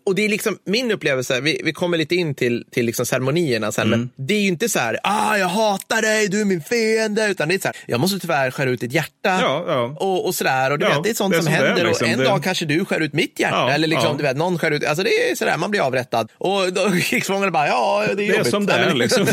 Och 0.06 0.14
det 0.14 0.24
är 0.24 0.28
liksom 0.28 0.58
min 0.66 0.90
upplevelse, 0.90 1.40
vi, 1.40 1.60
vi 1.64 1.72
kommer 1.72 1.98
lite 1.98 2.14
in 2.14 2.34
till, 2.34 2.64
till 2.70 2.86
liksom 2.86 3.06
ceremonierna 3.06 3.72
sen, 3.72 3.90
men 3.90 4.10
det 4.16 4.34
är 4.34 4.40
ju 4.40 4.48
inte 4.48 4.68
så 4.68 4.78
här, 4.78 4.98
ah, 5.02 5.36
jag 5.36 5.48
hatar 5.48 6.02
dig, 6.02 6.28
du 6.28 6.40
är 6.40 6.44
min 6.44 6.62
fiende, 6.62 7.28
utan 7.30 7.48
det 7.48 7.54
är 7.54 7.58
så 7.58 7.68
här, 7.68 7.76
jag 7.86 8.00
måste 8.00 8.20
tyvärr 8.24 8.50
skära 8.50 8.70
ut 8.70 8.80
ditt 8.80 8.92
hjärta 8.92 9.10
Ja, 9.24 9.64
ja. 9.68 9.96
och, 10.00 10.26
och 10.26 10.34
sådär. 10.34 10.70
Och 10.72 10.78
du 10.78 10.86
Ja, 10.86 10.92
vet, 10.94 11.02
det 11.04 11.10
är 11.10 11.14
sånt 11.14 11.32
det 11.32 11.36
är 11.38 11.42
som 11.42 11.44
som 11.52 11.54
händer. 11.54 11.84
liksom. 11.84 12.06
och 12.06 12.12
en 12.12 12.18
Det- 12.18 12.24
dag 12.24 12.42
kanske 12.42 12.64
du 12.66 12.84
skär 12.84 13.00
ut 13.00 13.12
mitt 13.12 13.40
hjärta. 13.40 13.72
Eller 13.72 13.88
liksom, 13.88 14.16
du 14.16 14.22
vet, 14.22 14.36
någon 14.36 14.58
skär 14.58 14.70
ut. 14.70 14.84
Alltså 14.84 15.02
det 15.04 15.30
är 15.30 15.34
sådär, 15.34 15.56
man 15.56 15.70
blir 15.70 15.80
avrättad. 15.86 16.28
Och 16.38 16.72
då, 16.72 16.90
krigsfångarna 17.02 17.50
bara, 17.50 17.66
ja, 17.66 18.04
det 18.06 18.12
är 18.12 18.16
Det 18.16 18.24
är 18.24 18.28
jobbigt. 18.36 18.50
som 18.50 18.66
det 18.66 18.72
är 18.72 18.94
liksom. 19.04 19.24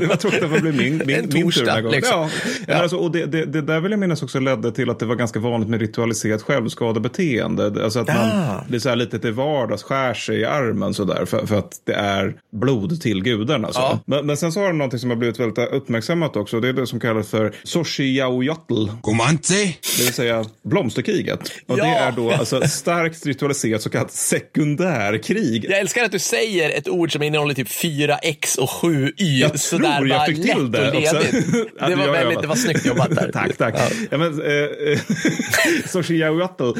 det 0.00 0.06
var 0.06 0.16
tråkigt 0.16 0.42
att 0.42 0.52
det 0.54 0.60
blev 0.60 0.74
min, 0.76 1.02
min, 1.06 1.10
En 1.16 1.22
min 1.22 1.30
tur 1.30 1.42
torsdag, 1.42 1.64
den 1.64 1.74
här 1.74 1.80
gången. 1.82 1.96
liksom. 1.96 2.28
Ja. 2.66 2.74
Alltså, 2.74 2.96
och 2.96 3.10
det, 3.12 3.26
det, 3.26 3.44
det 3.44 3.62
där 3.62 3.80
vill 3.80 3.90
jag 3.90 4.00
minnas 4.00 4.22
också 4.22 4.40
ledde 4.40 4.72
till 4.72 4.90
att 4.90 4.98
det 4.98 5.06
var 5.06 5.14
ganska 5.14 5.38
vanligt 5.40 5.68
med 5.68 5.80
ritualiserat 5.80 6.42
självskadebeteende. 6.42 7.84
Alltså 7.84 7.98
att 8.00 8.06
man, 8.08 8.16
Ah. 8.16 8.64
det 8.68 8.76
är 8.76 8.78
så 8.80 8.88
här 8.88 8.96
lite 8.96 9.18
till 9.18 9.32
vardags 9.32 9.82
skär 9.82 10.14
sig 10.14 10.36
i 10.40 10.44
armen 10.44 10.94
sådär 10.94 11.24
för, 11.24 11.46
för 11.46 11.58
att 11.58 11.72
det 11.86 11.94
är 11.94 12.34
blod 12.52 13.00
till 13.00 13.22
gudarna. 13.22 13.72
Så. 13.72 13.98
Men, 14.06 14.26
men 14.26 14.36
sen 14.36 14.52
så 14.52 14.60
har 14.60 14.66
det 14.66 14.72
någonting 14.72 14.98
som 14.98 15.10
har 15.10 15.16
blivit 15.16 15.40
väldigt 15.40 15.68
uppmärksammat 15.72 16.36
också. 16.36 16.60
Det 16.60 16.68
är 16.68 16.72
det 16.72 16.86
som 16.86 17.00
kallas 17.00 17.28
för 17.30 17.52
Soshi-Yaoyatl. 18.22 19.00
Comante? 19.02 19.54
Det 19.96 20.02
vill 20.04 20.12
säga 20.12 20.44
blomsterkriget. 20.62 21.52
Och 21.66 21.78
Ja. 21.78 21.84
det 21.84 21.90
är 21.90 22.12
då 22.12 22.30
alltså 22.30 22.60
starkt 22.68 23.26
ritualiserat 23.26 23.82
så 23.82 23.90
kallat 23.90 24.12
sekundärkrig. 24.12 25.64
Jag 25.70 25.78
älskar 25.78 26.04
att 26.04 26.12
du 26.12 26.18
säger 26.18 26.70
ett 26.70 26.88
ord 26.88 27.12
som 27.12 27.22
innehåller 27.22 27.54
typ 27.54 27.68
4x 27.68 28.58
och 28.58 28.68
7y. 28.68 29.12
Jag 29.16 29.60
sådär 29.60 29.96
tror 29.96 30.08
jag 30.08 30.26
fick 30.26 30.42
till 30.42 30.70
det 30.72 30.88
också. 30.88 31.16
Ja, 31.80 31.88
Det 31.88 31.94
var, 31.94 32.04
jag 32.06 32.12
väldigt, 32.12 32.40
det 32.40 32.46
var 32.46 32.54
snyggt 32.56 32.86
jobbat 32.86 33.10
där. 33.10 33.30
tack, 33.32 33.56
tack. 33.56 33.74
Ja. 34.10 34.18
men, 34.18 34.40
eh, 34.40 34.98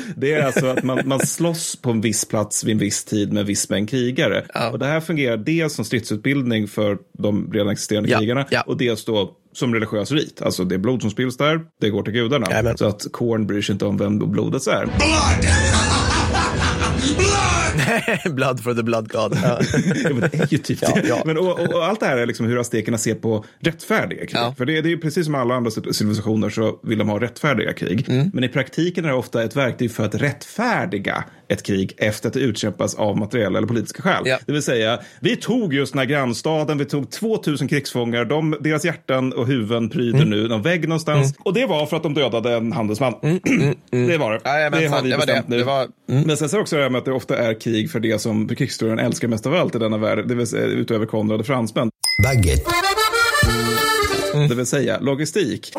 det 0.16 0.32
är 0.32 0.42
alltså 0.42 0.66
att 0.66 0.82
man, 0.82 1.00
man 1.04 1.20
slåss 1.26 1.76
på 1.76 1.90
en 1.90 2.00
viss 2.00 2.24
plats 2.24 2.64
vid 2.64 2.72
en 2.72 2.78
viss 2.78 3.04
tid 3.04 3.32
med 3.32 3.40
en 3.40 3.46
viss 3.46 3.68
mängd 3.70 3.90
krigare. 3.90 4.44
Ja. 4.54 4.70
Och 4.70 4.78
det 4.78 4.86
här 4.86 5.00
fungerar 5.00 5.36
dels 5.36 5.74
som 5.74 5.84
stridsutbildning 5.84 6.68
för 6.68 6.98
de 7.18 7.52
redan 7.52 7.68
existerande 7.68 8.10
Ja, 8.10 8.18
krigarna 8.18 8.46
ja. 8.50 8.60
och 8.60 8.76
dels 8.76 9.04
då 9.04 9.36
som 9.52 9.74
religiös 9.74 10.12
rit. 10.12 10.42
Alltså 10.42 10.64
det 10.64 10.74
är 10.74 10.78
blod 10.78 11.00
som 11.00 11.10
spills 11.10 11.36
där, 11.36 11.60
det 11.80 11.90
går 11.90 12.02
till 12.02 12.12
gudarna. 12.12 12.46
Jajamän. 12.50 12.78
Så 12.78 12.86
att 12.86 13.06
Korn 13.12 13.46
bryr 13.46 13.62
sig 13.62 13.72
inte 13.72 13.84
om 13.84 13.96
vem 13.96 14.18
blodet 14.18 14.66
är. 14.66 14.84
Blood! 14.84 15.91
Blood! 18.30 18.60
for 18.62 18.74
the 18.74 18.82
blood 18.82 19.12
god. 19.12 19.38
Ja. 19.42 19.60
Ja, 20.04 20.10
men 20.10 20.20
det 20.20 20.34
är 20.40 20.46
ju 20.52 20.58
typ 20.58 20.78
Ja, 20.82 20.88
det. 20.94 21.08
ja. 21.08 21.22
Men, 21.26 21.38
och, 21.38 21.60
och, 21.60 21.74
och 21.74 21.84
allt 21.84 22.00
det 22.00 22.06
här 22.06 22.16
är 22.16 22.26
liksom 22.26 22.46
hur 22.46 22.60
aztekerna 22.60 22.98
ser 22.98 23.14
på 23.14 23.44
rättfärdiga 23.60 24.18
krig. 24.20 24.30
Ja. 24.34 24.54
För 24.58 24.66
det, 24.66 24.80
det 24.80 24.88
är 24.88 24.90
ju 24.90 24.98
precis 24.98 25.24
som 25.24 25.34
alla 25.34 25.54
andra 25.54 25.70
civilisationer 25.70 26.50
så 26.50 26.78
vill 26.82 26.98
de 26.98 27.08
ha 27.08 27.20
rättfärdiga 27.20 27.72
krig. 27.72 28.08
Mm. 28.08 28.30
Men 28.34 28.44
i 28.44 28.48
praktiken 28.48 29.04
är 29.04 29.08
det 29.08 29.14
ofta 29.14 29.42
ett 29.44 29.56
verktyg 29.56 29.90
för 29.92 30.04
att 30.04 30.14
rättfärdiga 30.14 31.24
ett 31.48 31.62
krig 31.62 31.94
efter 31.98 32.28
att 32.28 32.34
det 32.34 32.40
utkämpas 32.40 32.94
av 32.94 33.16
materiella 33.18 33.58
eller 33.58 33.68
politiska 33.68 34.02
skäl. 34.02 34.22
Ja. 34.24 34.38
Det 34.46 34.52
vill 34.52 34.62
säga, 34.62 34.98
vi 35.20 35.36
tog 35.36 35.74
just 35.74 35.92
den 35.92 35.98
här 35.98 36.06
grannstaden, 36.06 36.78
vi 36.78 36.84
tog 36.84 37.10
2000 37.10 37.68
krigsfångar, 37.68 38.24
de, 38.24 38.56
deras 38.60 38.84
hjärtan 38.84 39.32
och 39.32 39.46
huvuden 39.46 39.88
pryder 39.88 40.18
Mm. 40.18 40.30
nu 40.30 40.48
någon 40.48 40.62
vägg 40.62 40.88
någonstans. 40.88 41.34
Och 41.38 41.54
det 41.54 41.66
var 41.66 41.86
för 41.86 41.96
att 41.96 42.02
de 42.02 42.14
dödade 42.14 42.52
en 42.56 42.72
handelsman. 42.72 43.14
Det 43.90 44.18
var 44.18 44.32
det. 44.32 44.78
Vi 44.78 44.84
det 44.84 44.88
var 44.88 45.02
det. 45.02 45.16
bestämt 45.16 45.48
nu. 45.48 45.58
Det 45.58 45.64
var- 45.64 45.88
Men 46.06 46.36
sen 46.36 46.48
så 46.48 46.56
är 46.56 46.58
det 46.58 46.62
också 46.62 46.76
det 46.76 46.82
här 46.82 46.90
med 46.90 46.98
att 46.98 47.04
det 47.04 47.12
ofta 47.12 47.36
är 47.38 47.60
krig 47.60 47.81
för 47.88 48.00
det 48.00 48.18
som 48.18 48.48
krigshistorien 48.48 48.98
älskar 48.98 49.28
mest 49.28 49.46
av 49.46 49.54
allt 49.54 49.74
i 49.74 49.78
denna 49.78 49.98
värld, 49.98 50.28
det 50.28 50.34
vill 50.34 50.46
säga 50.46 50.66
utöver 50.66 51.06
Konrad 51.06 51.40
och 51.40 51.46
fransmän. 51.46 51.90
Baguette. 52.24 52.70
Det 54.48 54.54
vill 54.54 54.66
säga 54.66 54.98
logistik. 55.00 55.72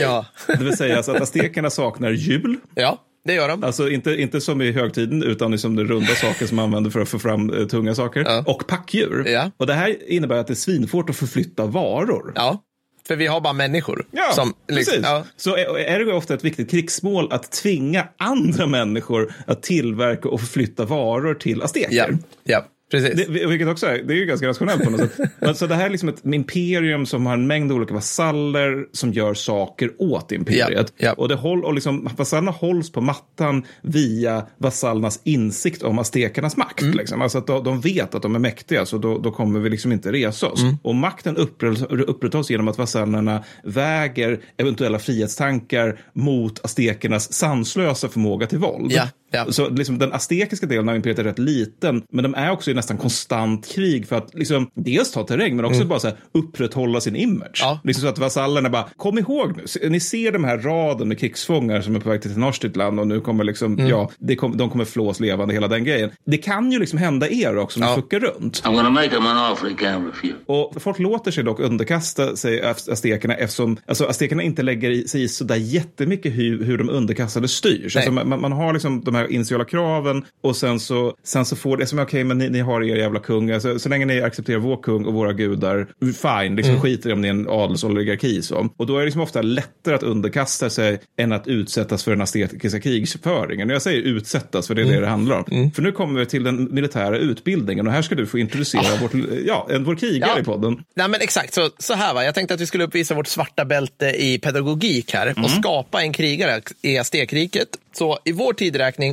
Ja. 0.00 0.26
Det 0.46 0.64
vill 0.64 0.76
säga 0.76 0.98
att 0.98 1.08
aztekerna 1.08 1.70
saknar 1.70 2.10
hjul. 2.10 2.56
ja, 2.74 2.98
det 3.24 3.34
gör 3.34 3.48
de. 3.48 3.64
Alltså 3.64 3.90
inte, 3.90 4.10
inte 4.22 4.40
som 4.40 4.62
i 4.62 4.72
högtiden 4.72 5.22
utan 5.22 5.50
liksom 5.50 5.76
de 5.76 5.84
runda 5.84 6.14
saker 6.14 6.46
som 6.46 6.56
man 6.56 6.64
använder 6.64 6.90
för 6.90 7.00
att 7.00 7.08
få 7.08 7.18
fram 7.18 7.50
eh, 7.50 7.66
tunga 7.66 7.94
saker. 7.94 8.24
Ja. 8.26 8.44
Och 8.46 8.66
packdjur. 8.66 9.24
Ja. 9.28 9.50
Och 9.56 9.66
det 9.66 9.74
här 9.74 10.10
innebär 10.12 10.36
att 10.36 10.46
det 10.46 10.52
är 10.52 10.54
svinfort 10.54 11.10
att 11.10 11.16
förflytta 11.16 11.66
varor. 11.66 12.32
Ja, 12.34 12.62
för 13.08 13.16
vi 13.16 13.26
har 13.26 13.40
bara 13.40 13.52
människor. 13.52 14.06
Ja, 14.10 14.32
som, 14.34 14.54
liksom, 14.68 14.92
precis. 14.92 15.06
ja. 15.06 15.24
Så 15.36 15.56
är 15.56 15.78
är 15.78 16.04
det 16.04 16.12
ofta 16.12 16.34
ett 16.34 16.44
viktigt 16.44 16.70
krigsmål 16.70 17.32
att 17.32 17.52
tvinga 17.52 18.08
andra 18.16 18.66
människor 18.66 19.32
att 19.46 19.62
tillverka 19.62 20.28
och 20.28 20.40
förflytta 20.40 20.84
varor 20.84 21.34
till 21.34 21.62
azteker. 21.62 21.88
Ja, 21.96 22.08
ja, 22.44 22.64
precis. 22.90 23.26
Det, 23.26 23.46
vilket 23.46 23.68
också 23.68 23.86
är, 23.86 24.02
det 24.02 24.14
är 24.14 24.16
ju 24.16 24.26
ganska 24.26 24.48
rationellt 24.48 24.84
på 24.84 24.90
något 24.90 25.00
sätt. 25.00 25.30
Men 25.40 25.54
Så 25.58 25.66
det 25.66 25.74
här 25.74 25.86
är 25.86 25.90
liksom 25.90 26.08
ett 26.08 26.26
imperium 26.26 27.06
som 27.06 27.26
har 27.26 27.34
en 27.34 27.46
mängd 27.46 27.72
olika 27.72 27.94
vasaller 27.94 28.86
som 28.92 29.12
gör 29.12 29.34
saker 29.34 29.90
åt 29.98 30.32
imperiet. 30.32 30.92
Ja, 30.96 31.06
ja. 31.06 31.12
Och, 31.12 31.28
det 31.28 31.34
håll, 31.34 31.64
och 31.64 31.74
liksom, 31.74 32.08
vasallerna 32.16 32.50
hålls 32.50 32.92
på 32.92 33.00
mattan 33.00 33.66
via 33.82 34.46
vasallernas 34.58 35.20
insikt 35.24 35.82
om 35.82 35.98
aztekernas 35.98 36.56
makt. 36.56 36.82
Mm. 36.82 36.96
Liksom. 36.96 37.22
Alltså 37.22 37.38
att 37.38 37.46
de, 37.46 37.64
de 37.64 37.80
vet 37.80 38.14
att 38.14 38.22
de 38.22 38.34
är 38.34 38.38
mäktiga, 38.38 38.86
så 38.86 38.98
då, 38.98 39.18
då 39.18 39.30
kommer 39.30 39.60
vi 39.60 39.70
liksom 39.70 39.92
inte 39.92 40.12
resa 40.12 40.46
oss. 40.46 40.62
Mm. 40.62 40.76
Och 40.82 40.94
makten 40.94 41.36
upprätthålls 41.36 42.50
genom 42.50 42.68
att 42.68 42.78
vasallerna 42.78 43.44
väger 43.64 44.40
eventuella 44.56 44.98
frihetstankar 44.98 46.00
mot 46.12 46.64
aztekernas 46.64 47.32
sanslösa 47.32 48.08
förmåga 48.08 48.46
till 48.46 48.58
våld. 48.58 48.92
Ja, 48.92 49.08
Ja. 49.30 49.46
Så 49.52 49.68
liksom, 49.68 49.98
den 49.98 50.12
aztekiska 50.12 50.66
delen 50.66 50.88
av 50.88 50.96
imperiet 50.96 51.18
är 51.18 51.24
rätt 51.24 51.38
liten, 51.38 52.02
men 52.12 52.22
de 52.22 52.34
är 52.34 52.50
också 52.50 52.70
i 52.70 52.74
nästan 52.74 52.96
konstant 52.98 53.68
krig 53.68 54.08
för 54.08 54.16
att 54.16 54.34
liksom, 54.34 54.70
dels 54.74 55.12
ta 55.12 55.22
terräng, 55.26 55.56
men 55.56 55.64
också 55.64 55.84
bara 55.84 55.98
så 56.00 56.06
här, 56.08 56.16
upprätthålla 56.32 57.00
sin 57.00 57.16
image. 57.16 57.40
Mm. 57.62 57.74
Ja. 57.74 57.80
Liksom 57.84 58.02
så 58.02 58.08
att 58.08 58.18
vasallerna 58.18 58.70
bara, 58.70 58.88
kom 58.96 59.18
ihåg 59.18 59.52
nu, 59.56 59.88
ni 59.88 60.00
ser 60.00 60.32
de 60.32 60.44
här 60.44 60.58
raden 60.58 61.08
med 61.08 61.18
krigsfångar 61.18 61.80
som 61.80 61.96
är 61.96 62.00
på 62.00 62.08
väg 62.08 62.22
till 62.22 62.32
Tenochtitlan 62.34 62.98
och 62.98 63.06
nu 63.06 63.20
kommer 63.20 63.44
liksom, 63.44 63.72
Mm. 63.78 63.86
ja, 63.90 64.10
det 64.18 64.36
kom, 64.36 64.56
de 64.56 64.70
kommer 64.70 64.84
flås 64.84 65.20
levande, 65.20 65.54
hela 65.54 65.68
den 65.68 65.84
grejen. 65.84 66.10
Det 66.26 66.36
kan 66.38 66.72
ju 66.72 66.78
liksom 66.78 66.98
hända 66.98 67.28
er 67.30 67.56
också 67.58 67.80
om 67.80 67.86
Ja. 67.86 67.96
ni 67.96 68.02
fuckar 68.02 68.20
runt. 68.20 68.62
I'm 68.64 68.74
gonna 68.74 68.90
make 68.90 69.10
him 69.10 69.26
an 69.26 69.52
offer 69.52 69.66
he 69.68 69.74
can't 69.74 70.06
refuse. 70.06 70.34
Och 70.46 70.82
folk 70.82 70.98
låter 70.98 71.30
sig 71.30 71.44
dock 71.44 71.60
underkasta 71.60 72.36
sig 72.36 72.62
az- 72.62 72.88
aztekerna 72.88 73.34
eftersom 73.34 73.76
alltså, 73.86 74.04
aztekerna 74.04 74.42
inte 74.42 74.62
lägger 74.62 75.08
sig 75.08 75.22
i 75.22 75.28
så 75.28 75.44
där 75.44 75.56
jättemycket 75.56 76.32
hur, 76.34 76.64
hur 76.64 76.78
de 76.78 76.88
underkastade 76.90 77.48
styrs. 77.48 77.96
Alltså, 77.96 78.12
man, 78.12 78.40
man 78.40 78.52
har 78.52 78.72
liksom 78.72 79.04
de 79.04 79.14
här 79.18 79.32
initiala 79.32 79.64
kraven 79.64 80.24
och 80.42 80.56
sen 80.56 80.80
så, 80.80 81.14
sen 81.24 81.44
så 81.44 81.56
får 81.56 81.76
det 81.76 81.86
som 81.86 81.98
är 81.98 82.02
okej, 82.04 82.24
men 82.24 82.38
ni, 82.38 82.48
ni 82.50 82.60
har 82.60 82.82
er 82.82 82.96
jävla 82.96 83.20
kung. 83.20 83.50
Alltså, 83.50 83.78
så 83.78 83.88
länge 83.88 84.04
ni 84.04 84.20
accepterar 84.22 84.58
vår 84.58 84.82
kung 84.82 85.04
och 85.04 85.14
våra 85.14 85.32
gudar, 85.32 85.86
fine, 86.00 86.56
liksom 86.56 86.70
Mm. 86.70 86.82
skiter 86.82 87.12
om 87.12 87.20
ni 87.20 87.28
är 87.28 87.32
en 87.32 87.48
adelsoligarki. 87.48 88.42
Så. 88.42 88.68
Och 88.76 88.86
då 88.86 88.94
är 88.96 88.98
det 88.98 89.04
liksom 89.04 89.22
ofta 89.22 89.42
lättare 89.42 89.94
att 89.94 90.02
underkasta 90.02 90.70
sig 90.70 90.98
än 91.18 91.32
att 91.32 91.48
utsättas 91.48 92.04
för 92.04 92.10
den 92.10 92.20
aztekiska 92.20 92.80
krigsföringen. 92.80 93.68
Och 93.70 93.74
jag 93.74 93.82
säger 93.82 94.02
utsättas, 94.02 94.66
för 94.66 94.74
det 94.74 94.80
är 94.82 94.84
Mm. 94.84 94.94
det 94.94 95.00
det 95.00 95.06
handlar 95.10 95.36
om. 95.50 95.70
För 95.70 95.82
nu 95.82 95.92
kommer 95.92 96.20
vi 96.20 96.26
till 96.26 96.44
den 96.44 96.74
militära 96.74 97.18
utbildningen 97.18 97.86
och 97.86 97.92
här 97.92 98.02
ska 98.02 98.14
du 98.14 98.26
få 98.26 98.38
introducera 98.38 98.96
vårt, 99.02 99.12
ja, 99.46 99.66
en, 99.70 99.84
vår 99.84 99.94
krigare 99.94 100.30
Ah. 100.30 100.34
Ja. 100.34 100.40
i 100.40 100.44
podden. 100.44 100.84
Nej, 100.96 101.08
men 101.08 101.20
exakt. 101.20 101.54
Så, 101.54 101.70
så 101.78 101.94
här 101.94 102.14
va. 102.14 102.24
Jag 102.24 102.34
tänkte 102.34 102.54
att 102.54 102.60
vi 102.60 102.66
skulle 102.66 102.84
uppvisa 102.84 103.14
vårt 103.14 103.26
svarta 103.26 103.64
bälte 103.64 104.06
i 104.06 104.38
pedagogik 104.38 105.14
här 105.14 105.34
och 105.44 105.50
skapa 105.50 106.02
en 106.02 106.12
krigare 106.12 106.60
i 106.82 106.98
Aztekriket. 106.98 107.68
Så 107.92 108.18
i 108.24 108.32
vår 108.32 108.52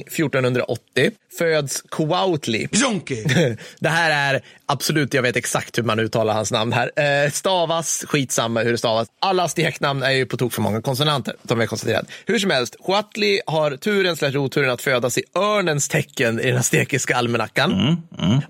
1480 0.03 1.17
föds 1.37 1.81
Coautli. 1.89 2.67
Det 3.79 3.89
här 3.89 4.33
är 4.33 4.41
absolut, 4.65 5.13
jag 5.13 5.21
vet 5.21 5.35
exakt 5.35 5.77
hur 5.77 5.83
man 5.83 5.99
uttalar 5.99 6.33
hans 6.33 6.51
namn 6.51 6.73
här. 6.73 6.91
Eh, 7.25 7.31
stavas, 7.31 8.03
skitsamma 8.07 8.61
hur 8.61 8.71
det 8.71 8.77
stavas. 8.77 9.07
Alla 9.21 9.43
azteknamn 9.43 10.03
är 10.03 10.11
ju 10.11 10.25
på 10.25 10.37
tok 10.37 10.53
för 10.53 10.61
många 10.61 10.81
konsonanter, 10.81 11.35
som 11.47 11.57
vi 11.57 11.61
har 11.63 11.67
konstaterat. 11.67 12.05
Hur 12.25 12.39
som 12.39 12.49
helst, 12.51 12.75
Coatli 12.85 13.41
har 13.47 13.71
turen 13.77 14.15
slash 14.15 14.37
oturen 14.37 14.69
att 14.69 14.81
födas 14.81 15.17
i 15.17 15.23
örnens 15.35 15.87
tecken 15.89 16.39
i 16.39 16.47
den 16.47 16.57
aztekiska 16.57 17.15
almanackan. 17.15 17.97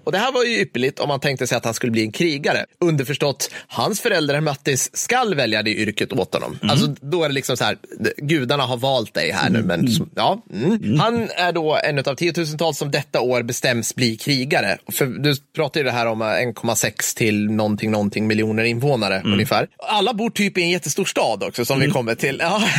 Och 0.04 0.12
det 0.12 0.18
här 0.18 0.32
var 0.32 0.44
ju 0.44 0.60
ypperligt 0.62 1.00
om 1.00 1.08
man 1.08 1.20
tänkte 1.20 1.48
sig 1.48 1.58
att 1.58 1.66
han 1.66 1.74
skulle 1.74 1.92
bli 1.92 2.02
en 2.02 2.12
krigare. 2.12 2.66
Underförstått, 2.80 3.50
hans 3.68 4.02
föräldrar 4.02 4.42
Mattis 4.42 4.90
skall 4.98 5.36
välja 5.36 5.64
det 5.64 5.72
yrket 5.76 6.14
åt 6.14 6.34
honom. 6.34 6.60
Alltså 6.62 6.88
då 7.02 7.24
är 7.24 7.28
det 7.30 7.36
liksom 7.36 7.58
så 7.58 7.64
här, 7.64 7.78
gudarna 8.18 8.64
har 8.64 8.78
valt 8.78 9.14
dig 9.14 9.32
här 9.32 9.50
nu. 9.50 9.62
Men 9.64 9.88
så- 9.92 10.08
ja, 10.16 10.42
mm. 10.54 11.00
Han 11.00 11.30
är 11.36 11.52
då 11.52 11.78
en 11.84 12.00
av 12.00 12.16
tiotusentals 12.16 12.75
som 12.76 12.92
detta 12.92 13.22
år 13.22 13.44
bestäms 13.44 13.96
bli 13.96 14.18
krigare. 14.18 14.78
För 14.92 15.06
du 15.06 15.36
pratar 15.56 15.80
ju 15.80 15.84
det 15.84 15.92
här 15.92 16.06
om 16.06 16.22
eh, 16.22 16.26
1,6 16.26 17.18
till 17.18 17.52
någonting, 17.52 17.92
någonting 17.92 18.28
miljoner 18.28 18.64
invånare 18.64 19.22
ungefär. 19.26 19.68
Alla 19.78 20.14
bor 20.14 20.30
typ 20.30 20.58
i 20.58 20.62
en 20.62 20.70
jättestor 20.70 21.06
stad 21.06 21.44
också 21.44 21.66
som 21.66 21.80
vi 21.80 21.88
kommer 21.88 22.16
till. 22.16 22.38
Ja. 22.40 22.64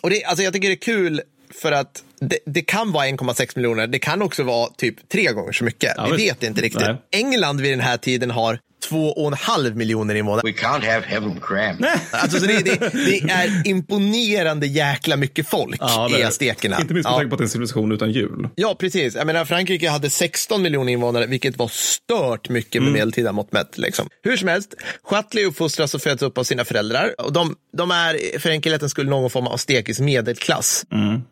Och 0.00 0.10
det, 0.10 0.24
alltså 0.24 0.44
jag 0.44 0.52
tycker 0.52 0.68
det 0.68 0.74
är 0.74 0.76
kul 0.76 1.20
för 1.54 1.72
att 1.72 2.02
det, 2.20 2.38
det 2.46 2.62
kan 2.62 2.92
vara 2.92 3.06
1,6 3.06 3.52
miljoner. 3.56 3.86
Det 3.86 3.98
kan 3.98 4.22
också 4.22 4.42
vara 4.42 4.68
typ 4.76 5.08
tre 5.08 5.32
gånger 5.32 5.52
så 5.52 5.64
mycket. 5.64 5.92
Ja, 5.96 6.08
vi 6.10 6.24
vet 6.24 6.42
inte 6.42 6.62
riktigt. 6.62 6.82
Nej. 6.82 6.96
England 7.10 7.60
vid 7.60 7.72
den 7.72 7.80
här 7.80 7.96
tiden 7.96 8.30
har 8.30 8.58
två 8.88 9.08
och 9.12 9.26
en 9.26 9.32
halv 9.34 9.76
miljoner 9.76 10.14
invånare. 10.14 10.42
We 10.44 10.52
can't 10.52 10.92
have 10.92 11.02
heaven 11.06 11.40
crammed. 11.40 11.84
Alltså, 12.10 12.40
så 12.40 12.46
det, 12.46 12.58
det, 12.64 12.78
det 12.92 13.18
är 13.32 13.66
imponerande 13.68 14.66
jäkla 14.66 15.16
mycket 15.16 15.48
folk 15.48 15.80
det 16.10 16.18
i 16.20 16.22
aztekerna. 16.22 16.80
Inte 16.80 16.94
minst 16.94 17.08
med 17.08 17.12
Ja. 17.12 17.16
tanke 17.18 17.28
på 17.28 17.34
att 17.34 17.38
det 17.38 17.42
är 17.42 17.46
en 17.46 17.50
civilisation 17.50 17.92
utan 17.92 18.12
jul. 18.12 18.48
Ja, 18.54 18.76
precis. 18.78 19.14
Jag 19.14 19.26
menar, 19.26 19.44
Frankrike 19.44 19.90
hade 19.90 20.10
16 20.10 20.62
miljoner 20.62 20.92
invånare, 20.92 21.26
vilket 21.26 21.56
var 21.58 21.68
stört 21.68 22.48
mycket 22.48 22.82
med 22.82 22.92
medeltida 22.92 23.32
mått 23.32 23.52
mätt. 23.52 23.78
Liksom. 23.78 24.08
Hur 24.22 24.36
som 24.36 24.48
helst, 24.48 24.74
Chatli 25.04 25.44
uppfostras 25.44 25.94
och 25.94 26.02
föds 26.02 26.22
upp 26.22 26.38
av 26.38 26.44
sina 26.44 26.64
föräldrar. 26.64 27.14
Och 27.18 27.32
de, 27.32 27.56
de 27.76 27.90
är 27.90 28.38
för 28.38 28.50
enkelhetens 28.50 28.92
skull 28.92 29.08
någon 29.08 29.30
form 29.30 29.46
av 29.46 29.52
aztekisk 29.52 30.00
medelklass. 30.00 30.84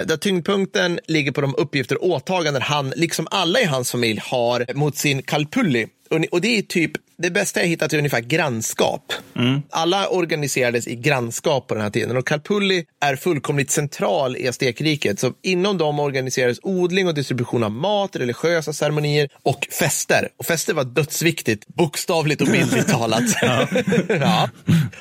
Där 0.05 0.17
tyngdpunkten 0.17 1.01
ligger 1.09 1.33
på 1.33 1.41
de 1.41 1.55
uppgifter 1.59 2.03
och 2.03 2.09
åtaganden 2.11 2.63
han, 2.63 2.93
liksom 2.97 3.27
alla 3.31 3.61
i 3.61 3.65
hans 3.65 3.91
familj, 3.91 4.21
har 4.25 4.67
mot 4.75 4.97
sin 4.97 5.23
kalpulli. 5.23 5.87
Och 6.31 6.41
det 6.41 6.59
är 6.59 6.63
typ 6.63 6.93
det 7.19 7.31
bästa 7.31 7.61
jag 7.61 7.67
hittat 7.67 7.93
är 7.93 7.99
ungefär 7.99 8.21
grannskap. 8.21 9.13
Alla 9.71 10.09
organiserades 10.09 10.89
i 10.89 10.97
grannskap 10.97 11.67
på 11.67 11.75
den 11.75 11.83
här 11.83 11.91
tiden 11.91 12.17
och 12.17 12.27
Kalpulli 12.27 12.85
är 13.01 13.17
fullkomligt 13.17 13.71
central 13.71 14.37
i 14.37 14.49
Aztekriket. 14.49 15.21
Så 15.21 15.33
inom 15.43 15.79
dem 15.79 15.99
organiserades 15.99 16.59
odling 16.63 17.09
och 17.09 17.15
distribution 17.15 17.65
av 17.65 17.71
mat, 17.71 18.17
religiösa 18.17 18.73
ceremonier 18.73 19.29
och 19.43 19.69
fester. 19.71 20.29
Och 20.37 20.47
fester 20.47 20.75
var 20.75 20.85
dödsviktigt, 20.85 21.67
bokstavligt 21.67 22.43
och 22.43 22.49
bildligt 22.49 22.89
talat. 22.89 23.23
ja. 24.09 24.51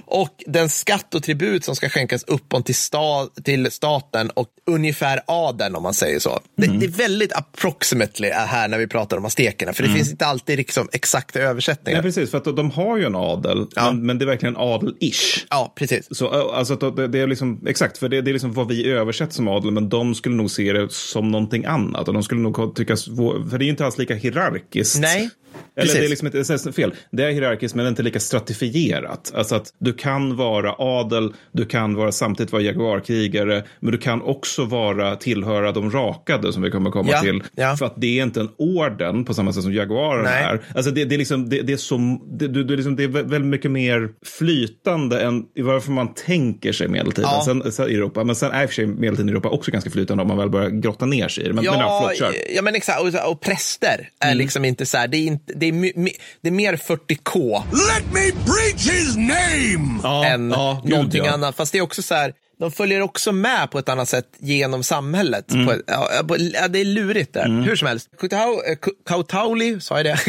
Och 0.05 0.43
den 0.47 0.69
skatt 0.69 1.15
och 1.15 1.23
tribut 1.23 1.65
som 1.65 1.75
ska 1.75 1.89
skänkas 1.89 2.23
uppåt 2.23 2.65
till, 2.65 2.75
sta 2.75 3.27
till 3.43 3.71
staten 3.71 4.29
och 4.29 4.47
ungefär 4.65 5.21
adeln 5.27 5.75
om 5.75 5.83
man 5.83 5.93
säger 5.93 6.19
så. 6.19 6.39
Det, 6.57 6.67
det 6.67 6.85
är 6.85 6.89
väldigt 6.89 7.33
approximately 7.33 8.29
här 8.29 8.67
när 8.67 8.77
vi 8.77 8.87
pratar 8.87 9.17
om 9.17 9.25
aztekerna, 9.25 9.73
för 9.73 9.83
det 9.83 9.89
finns 9.89 10.11
inte 10.11 10.25
alltid 10.25 10.57
liksom 10.57 10.89
exakta 10.91 11.39
översättningar. 11.39 12.02
Precis, 12.03 12.31
för 12.31 12.37
att 12.37 12.55
de 12.55 12.71
har 12.71 12.97
ju 12.97 13.05
en 13.05 13.15
adel, 13.15 13.67
Ja. 13.75 13.91
men, 13.91 14.05
men 14.05 14.17
det 14.17 14.25
är 14.25 14.27
verkligen 14.27 14.57
adel-ish. 14.57 15.45
Ja, 15.49 15.73
precis. 15.75 16.07
Så, 16.11 16.27
alltså, 16.51 16.75
det, 16.75 17.07
det 17.07 17.19
är 17.19 17.27
liksom, 17.27 17.59
exakt, 17.67 17.97
för 17.97 18.09
det, 18.09 18.21
det 18.21 18.31
är 18.31 18.33
liksom 18.33 18.53
vad 18.53 18.67
vi 18.67 18.89
översätter 18.91 19.33
som 19.33 19.47
adel, 19.47 19.71
men 19.71 19.89
de 19.89 20.15
skulle 20.15 20.35
nog 20.35 20.51
se 20.51 20.73
det 20.73 20.91
som 20.91 21.31
någonting 21.31 21.65
annat. 21.65 22.07
Och 22.07 22.13
de 22.13 22.23
skulle 22.23 22.41
nog 22.41 22.75
tycka, 22.75 22.95
för 23.49 23.57
det 23.57 23.63
är 23.63 23.65
ju 23.65 23.69
inte 23.71 23.85
alls 23.85 23.97
lika 23.97 24.15
hierarkiskt. 24.15 24.99
Nej, 25.01 25.29
Eller 25.75 25.85
precis. 25.85 25.93
det 25.99 26.05
är 26.05 26.09
liksom 26.09 26.27
inte, 26.27 26.37
det 26.37 26.49
är 26.67 26.71
fel. 26.71 26.93
Det 27.11 27.23
är 27.23 27.31
hierarkiskt, 27.31 27.75
men 27.75 27.85
det 27.85 27.87
är 27.87 27.89
inte 27.89 28.03
lika 28.03 28.19
stratifierat. 28.19 29.31
Alltså 29.35 29.55
att 29.55 29.73
du 29.79 29.93
kan 29.93 30.35
vara 30.35 30.75
adel, 30.77 31.33
du 31.51 31.65
kan 31.65 31.95
vara, 31.95 32.11
samtidigt 32.11 32.51
vara 32.51 32.61
jaguarkrigare, 32.61 33.63
men 33.79 33.91
du 33.91 33.97
kan 33.97 34.21
också 34.21 34.65
vara 34.65 35.15
tillhöra 35.15 35.71
de 35.71 35.91
rakade 35.91 36.53
som 36.53 36.61
vi 36.61 36.71
kommer 36.71 36.91
komma 36.91 37.09
Ja, 37.11 37.21
till. 37.21 37.43
ja. 37.55 37.75
För 37.77 37.85
att 37.85 37.93
det 37.97 38.19
är 38.19 38.23
inte 38.23 38.39
en 38.39 38.49
orden 38.57 39.25
på 39.25 39.33
samma 39.33 39.53
sätt 39.53 39.63
som 39.63 39.73
jaguaren 39.73 40.23
Nej. 40.23 40.43
är. 40.43 40.61
Alltså 40.75 40.91
det, 40.91 41.05
det, 41.05 41.15
är 41.15 41.17
liksom, 41.19 41.49
det, 41.49 41.61
det 41.61 41.73
är 41.73 41.77
som, 41.77 42.21
det, 42.39 42.47
det, 42.47 42.59
är 42.73 42.77
liksom, 42.77 42.95
det 42.95 43.03
är 43.03 43.07
vä- 43.07 43.29
väldigt 43.29 43.49
mycket 43.49 43.71
mer 43.71 44.09
flytande 44.25 45.21
än 45.21 45.43
varför 45.59 45.91
man 45.91 46.13
tänker 46.13 46.71
sig 46.71 46.87
medeltiden 46.87 47.29
Ja. 47.33 47.41
sen, 47.45 47.71
sen 47.71 47.85
Europa. 47.85 48.23
Men 48.23 48.35
sen 48.35 48.51
är 48.51 48.63
i 48.63 48.65
och 48.65 48.69
för 48.69 48.75
sig 48.75 48.85
medeltiden 48.87 49.29
i 49.29 49.31
Europa 49.31 49.49
också 49.49 49.71
ganska 49.71 49.89
flytande 49.89 50.21
om 50.21 50.27
man 50.27 50.37
väl 50.37 50.49
börjar 50.49 50.69
grotta 50.69 51.05
ner 51.05 51.27
sig 51.27 51.43
i 51.43 51.47
det. 51.47 51.53
Men, 51.53 51.65
men 51.65 51.73
ja, 51.73 51.79
Ja, 51.83 52.11
förlåt, 52.17 52.35
ja, 52.55 52.61
men 52.61 52.75
exakt. 52.75 53.01
Och, 53.01 53.31
och 53.31 53.41
präster 53.41 54.09
är 54.19 54.35
liksom 54.35 54.65
inte 54.65 54.85
så 54.85 54.97
här. 54.97 55.07
Det 55.07 55.17
är, 55.17 55.25
inte, 55.27 55.52
det, 55.55 55.65
är 55.65 55.93
det 56.41 56.47
är 56.47 56.51
mer 56.51 56.75
40K 56.75 57.61
Let 57.71 58.13
me 58.13 58.31
preach 58.45 58.89
his 58.89 59.17
name! 59.17 59.99
Ja, 60.03 60.25
än 60.25 60.51
ja, 60.51 60.81
någonting 60.85 61.25
ja. 61.25 61.31
annat. 61.31 61.55
Fast 61.55 61.71
det 61.71 61.77
är 61.77 61.81
också 61.81 62.01
så 62.01 62.15
här. 62.15 62.33
De 62.59 62.71
följer 62.71 63.01
också 63.01 63.31
med 63.31 63.71
på 63.71 63.79
ett 63.79 63.89
annat 63.89 64.09
sätt 64.09 64.27
genom 64.39 64.83
samhället. 64.83 65.51
Mm. 65.51 65.69
Ett, 65.69 65.81
ja, 65.87 66.09
på, 66.27 66.37
ja, 66.39 66.67
det 66.67 66.79
är 66.81 66.85
lurigt 66.85 67.33
där. 67.33 67.61
Hur 67.65 67.75
som 67.75 67.87
helst. 67.87 68.09
Eh, 68.23 68.27
Ka- 68.27 68.89
Kautauli, 69.05 69.81
sa 69.81 69.99
jag 69.99 70.05
det? 70.05 70.19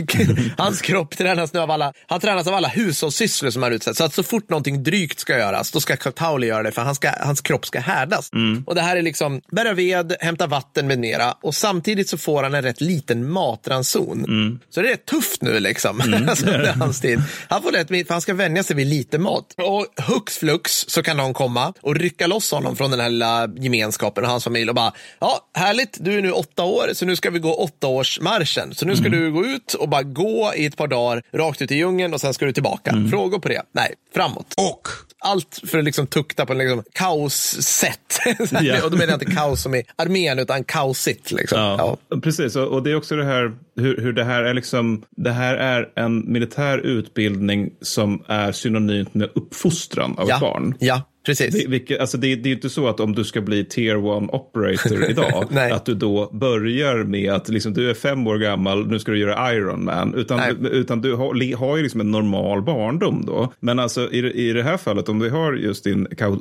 Hans 0.59 0.81
kropp 0.81 1.17
tränas 1.17 1.53
nu 1.53 1.61
av 1.61 1.71
alla, 1.71 1.93
han 2.07 2.21
tränas 2.21 2.47
av 2.47 2.55
alla 2.55 2.69
hushållssysslor 2.69 3.51
som 3.51 3.63
han 3.63 3.73
utsätts. 3.73 3.99
Så 3.99 4.05
att 4.05 4.15
så 4.15 4.23
fort 4.23 4.51
någonting 4.51 4.83
drygt 4.83 5.21
ska 5.21 5.39
göras, 5.39 5.71
då 5.71 5.81
ska 5.81 5.97
Kautauli 5.97 6.47
göra 6.47 6.63
det 6.63 6.73
för 6.73 6.83
han 6.83 6.95
ska, 6.95 7.11
hans 7.21 7.41
kropp 7.41 7.67
ska 7.67 7.81
härdas. 7.81 8.33
Mm. 8.33 8.65
Och 8.67 8.75
det 8.75 8.81
här 8.81 8.97
är 8.97 9.03
liksom 9.03 9.41
bära 9.51 9.73
ved, 9.73 10.17
hämta 10.21 10.47
vatten 10.47 10.87
med 10.87 10.99
mera. 10.99 11.35
Och 11.43 11.55
samtidigt 11.55 12.09
så 12.09 12.19
får 12.19 12.43
han 12.43 12.55
en 12.55 12.63
rätt 12.63 12.81
liten 12.81 13.31
matranson. 13.31 14.25
Mm. 14.25 14.59
Så 14.71 14.83
det 14.83 14.93
är 14.93 14.97
tufft 14.97 15.43
nu 15.43 15.61
liksom. 15.61 16.01
alltså, 16.29 16.47
under 16.47 16.73
hans 16.73 17.01
tid. 17.01 17.23
Han 17.49 17.63
får 17.63 17.73
rätt, 17.73 17.89
för 17.89 18.13
han 18.13 18.21
ska 18.21 18.35
vänja 18.35 18.63
sig 18.63 18.77
vid 18.77 18.87
lite 18.87 19.19
mat. 19.19 19.55
Och 19.57 19.87
hux 20.05 20.37
flux 20.39 20.85
så 20.89 21.03
kan 21.03 21.17
någon 21.17 21.35
komma 21.35 21.73
och 21.81 21.95
rycka 21.95 22.13
loss 22.20 22.50
honom 22.50 22.77
från 22.77 22.90
den 22.90 23.00
här 23.00 23.09
lilla 23.11 23.48
gemenskapen 23.57 24.24
och 24.24 24.31
hans 24.31 24.44
familj 24.44 24.68
och 24.68 24.74
bara, 24.74 24.92
ja, 25.20 25.48
härligt, 25.55 25.96
du 26.00 26.18
är 26.18 26.22
nu 26.22 26.33
åtta 26.33 26.64
år, 26.64 26.88
så 26.92 27.07
nu 27.07 27.16
ska 27.16 27.31
vi 27.31 27.38
gå 27.38 27.55
åttaårsmarschen. 27.55 28.74
Så 28.74 28.87
nu 28.87 28.96
ska 28.96 29.09
du 29.09 29.33
gå 29.33 29.44
ut 29.46 29.74
och 29.74 29.88
bara 29.88 30.03
gå 30.03 30.53
i 30.57 30.66
ett 30.66 30.77
par 30.77 30.87
dagar 30.88 31.22
rakt 31.33 31.62
ut 31.62 31.70
i 31.70 31.74
djungeln 31.74 32.14
och 32.14 32.20
sen 32.20 32.35
ska 32.35 32.46
du 32.46 32.53
tillbaka. 32.53 33.09
Frågor 33.11 33.38
på 33.38 33.48
det? 33.48 33.62
Nej, 33.72 33.94
framåt. 34.14 34.55
Och 34.57 34.88
Allt 35.27 35.61
för 35.66 35.79
att 35.79 35.85
liksom 35.85 36.07
tukta 36.07 36.46
på 36.46 36.53
en 36.53 36.59
liksom 36.59 36.83
kaossätt. 36.92 38.18
Ja. 38.61 38.85
och 38.85 38.90
då 38.90 38.96
menar 38.96 39.12
jag 39.12 39.22
inte 39.22 39.35
kaos 39.37 39.62
som 39.62 39.74
i 39.74 39.83
armén, 39.96 40.38
utan 40.38 40.64
kaosigt. 40.64 41.33
Liksom. 41.33 41.59
Ja, 41.61 41.98
Ja. 42.11 42.16
precis. 42.20 42.57
Och, 42.57 42.68
och 42.68 42.83
det 42.83 42.90
är 42.90 42.96
också 42.96 43.16
det 43.16 43.24
här 43.24 43.53
hur, 43.77 43.96
hur 44.00 44.12
det 44.12 44.24
här 44.24 44.42
är 44.42 44.55
liksom. 44.55 45.03
Det 45.11 45.31
här 45.31 45.55
är 45.55 45.88
en 45.96 46.33
militär 46.33 46.79
utbildning 46.79 47.70
som 47.83 48.22
är 48.29 48.53
synonymt 48.53 49.14
med 49.14 49.31
uppfostran 49.35 50.18
av 50.18 50.29
Ja. 50.29 50.38
barn. 50.40 50.74
ja, 50.79 51.03
precis. 51.27 51.55
Det, 51.55 51.69
vilket, 51.71 52.01
alltså 52.01 52.17
det, 52.19 52.37
det 52.37 52.47
är 52.47 52.51
ju 52.51 52.55
inte 52.55 52.71
så 52.71 52.89
att 52.89 53.01
om 53.01 53.15
du 53.15 53.25
ska 53.25 53.41
bli 53.41 53.65
tier 53.65 53.97
one 53.97 54.29
operator 54.33 55.05
idag, 55.11 55.47
att 55.73 55.85
du 55.85 55.95
då 55.95 56.31
börjar 56.33 56.97
med 57.05 57.33
att 57.33 57.49
liksom, 57.49 57.75
du 57.75 57.91
är 57.91 57.95
fem 57.95 58.27
år 58.27 58.39
gammal, 58.39 58.87
nu 58.87 58.99
ska 58.99 59.13
du 59.13 59.19
göra 59.19 59.55
Iron 59.55 59.85
Man. 59.85 60.15
Utan, 60.15 60.37
Nej. 60.39 60.55
utan 60.73 61.01
du 61.01 61.15
har, 61.15 61.57
har 61.57 61.77
ju 61.77 61.83
liksom 61.83 62.01
en 62.01 62.11
normal 62.11 62.63
barndom 62.63 63.25
då. 63.27 63.53
Men 63.61 63.79
alltså 63.79 64.11
i, 64.13 64.49
i 64.49 64.53
det 64.53 64.63
här 64.63 64.77
fallet, 64.77 65.09
om 65.09 65.21
vi 65.21 65.29
har 65.29 65.53
just 65.53 65.85
din 65.85 66.07
kau, 66.19 66.39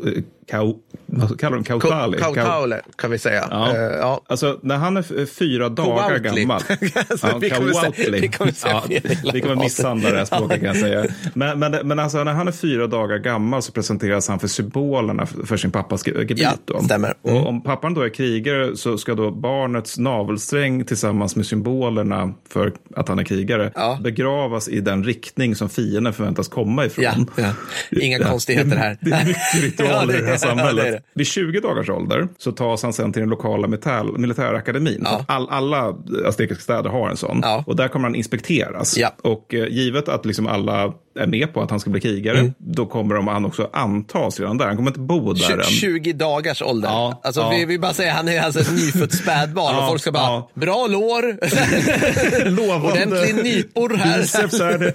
kau, 0.48 0.74
vad 1.06 1.40
kallar 1.40 1.58
de 1.58 1.64
Kautali? 1.64 2.18
Kan 2.96 3.12
vi 3.12 3.18
säga. 3.18 3.48
Ja. 3.52 3.70
Eh, 3.76 3.82
ja. 3.82 4.22
Alltså 4.28 4.60
när 4.62 4.76
han 4.78 4.98
är 4.98 5.26
fyra 5.26 5.70
dagar 5.70 6.20
Kowautli. 6.20 6.42
gammal. 6.42 6.62
Alltså, 7.10 7.38
vi 7.42 7.50
kommer 7.50 7.72
säga- 7.74 8.12
vi 8.22 8.28
kommer 8.28 8.52
säga 8.52 8.82
ja, 8.90 9.00
Vi 9.34 9.42
kommer 9.42 9.56
misshandla 9.56 10.12
det 10.12 10.18
här 10.18 10.26
språket 10.26 10.60
kan 10.60 10.68
jag 10.68 10.78
säga. 10.78 11.06
Men, 11.34 11.60
men, 11.60 11.88
men 11.88 12.00
alltså 12.00 12.24
när 12.24 12.34
han 12.34 12.48
är 12.48 12.52
fyra 12.52 12.88
dagar 12.88 13.18
gammal 13.18 13.62
så 13.62 13.72
presenteras 13.72 14.28
han 14.28 14.40
för 14.40 14.48
symbolerna 14.74 15.26
för 15.26 15.58
sin 15.58 15.72
pappas 15.72 16.08
ge- 16.08 16.14
gebit. 16.14 16.40
Ja, 16.40 16.54
då. 16.66 16.80
stämmer. 16.84 17.14
Mm. 17.24 17.38
Och 17.38 17.48
om 17.50 17.62
pappan 17.64 17.94
då 17.94 18.02
är 18.02 18.10
krigare 18.10 18.78
så 18.78 18.98
ska 18.98 19.14
då 19.16 19.32
barnets 19.32 19.98
navelsträng 19.98 20.86
tillsammans 20.86 21.36
med 21.36 21.46
symbolerna 21.46 22.34
för 22.50 22.74
att 22.96 23.08
han 23.08 23.20
är 23.20 23.24
krigare 23.24 23.72
Ja. 23.76 23.98
begravas 24.04 24.68
i 24.70 24.80
den 24.82 25.04
riktning 25.04 25.56
som 25.56 25.70
fienden 25.70 26.14
förväntas 26.14 26.48
komma 26.48 26.86
ifrån. 26.86 27.04
Ja, 27.36 27.44
ja. 27.92 28.00
Inga 28.02 28.20
konstigheter 28.20 28.76
här. 28.76 28.98
Det 29.02 29.12
är 29.12 29.26
mycket 29.26 29.64
ritualer 29.64 30.18
i 30.18 30.22
det 30.22 30.26
här 30.28 30.34
är- 30.34 30.38
samhället. 30.38 30.86
det 30.86 30.92
det. 30.92 31.02
Vid 31.16 31.28
20 31.28 31.60
dagars 31.60 31.90
ålder 31.90 32.28
så 32.38 32.52
tas 32.52 32.84
han 32.84 32.94
sen 32.94 33.14
till 33.14 33.20
den 33.20 33.30
lokala 33.30 33.68
militär, 33.68 34.04
militärakademin. 34.18 35.06
All, 35.28 35.50
alla 35.50 35.96
aztekiska 36.26 36.64
städer 36.64 36.90
har 36.90 37.10
en 37.10 37.18
sån. 37.18 37.44
Och 37.66 37.76
där 37.76 37.88
kommer 37.88 38.06
han 38.06 38.16
inspekteras. 38.16 38.98
Och 39.22 39.54
eh, 39.54 39.68
givet 39.68 40.10
att 40.10 40.26
liksom 40.26 40.48
alla 40.48 40.94
är 41.20 41.28
med 41.28 41.54
på 41.54 41.62
att 41.62 41.70
han 41.70 41.80
ska 41.80 41.90
bli 41.90 42.02
krigare, 42.02 42.40
Mm. 42.40 42.54
då 42.58 42.86
kommer 42.86 43.16
de, 43.16 43.28
han 43.28 43.46
också 43.46 43.70
antas 43.74 44.40
redan 44.40 44.58
där. 44.58 44.66
Han 44.68 44.76
kommer 44.76 44.90
inte 44.90 45.00
bo 45.00 45.34
där 45.34 45.42
Tju- 45.46 45.58
än. 45.58 45.64
20 45.64 46.14
dagars 46.14 46.62
ålder. 46.62 46.90
Ja, 46.90 47.22
alltså, 47.24 47.42
ja. 47.42 47.50
Vi, 47.50 47.66
vi 47.66 47.80
bara 47.80 47.94
säger 47.94 48.12
han 48.12 48.28
är 48.28 48.42
alltså 48.42 48.60
ett 48.60 48.72
nyfött 48.72 49.14
spädbarn 49.14 49.76
och 49.78 49.82
Ja, 49.84 49.88
folk 49.90 50.02
ska 50.02 50.12
bara, 50.12 50.24
ja. 50.24 50.50
bra 50.54 50.88
lår, 50.88 51.38
Lovande. 52.50 52.88
ordentlig 52.92 53.44
nypor 53.44 53.90
här. 53.98 54.20
Biceps 54.22 54.60
är 54.60 54.78
det. 54.78 54.94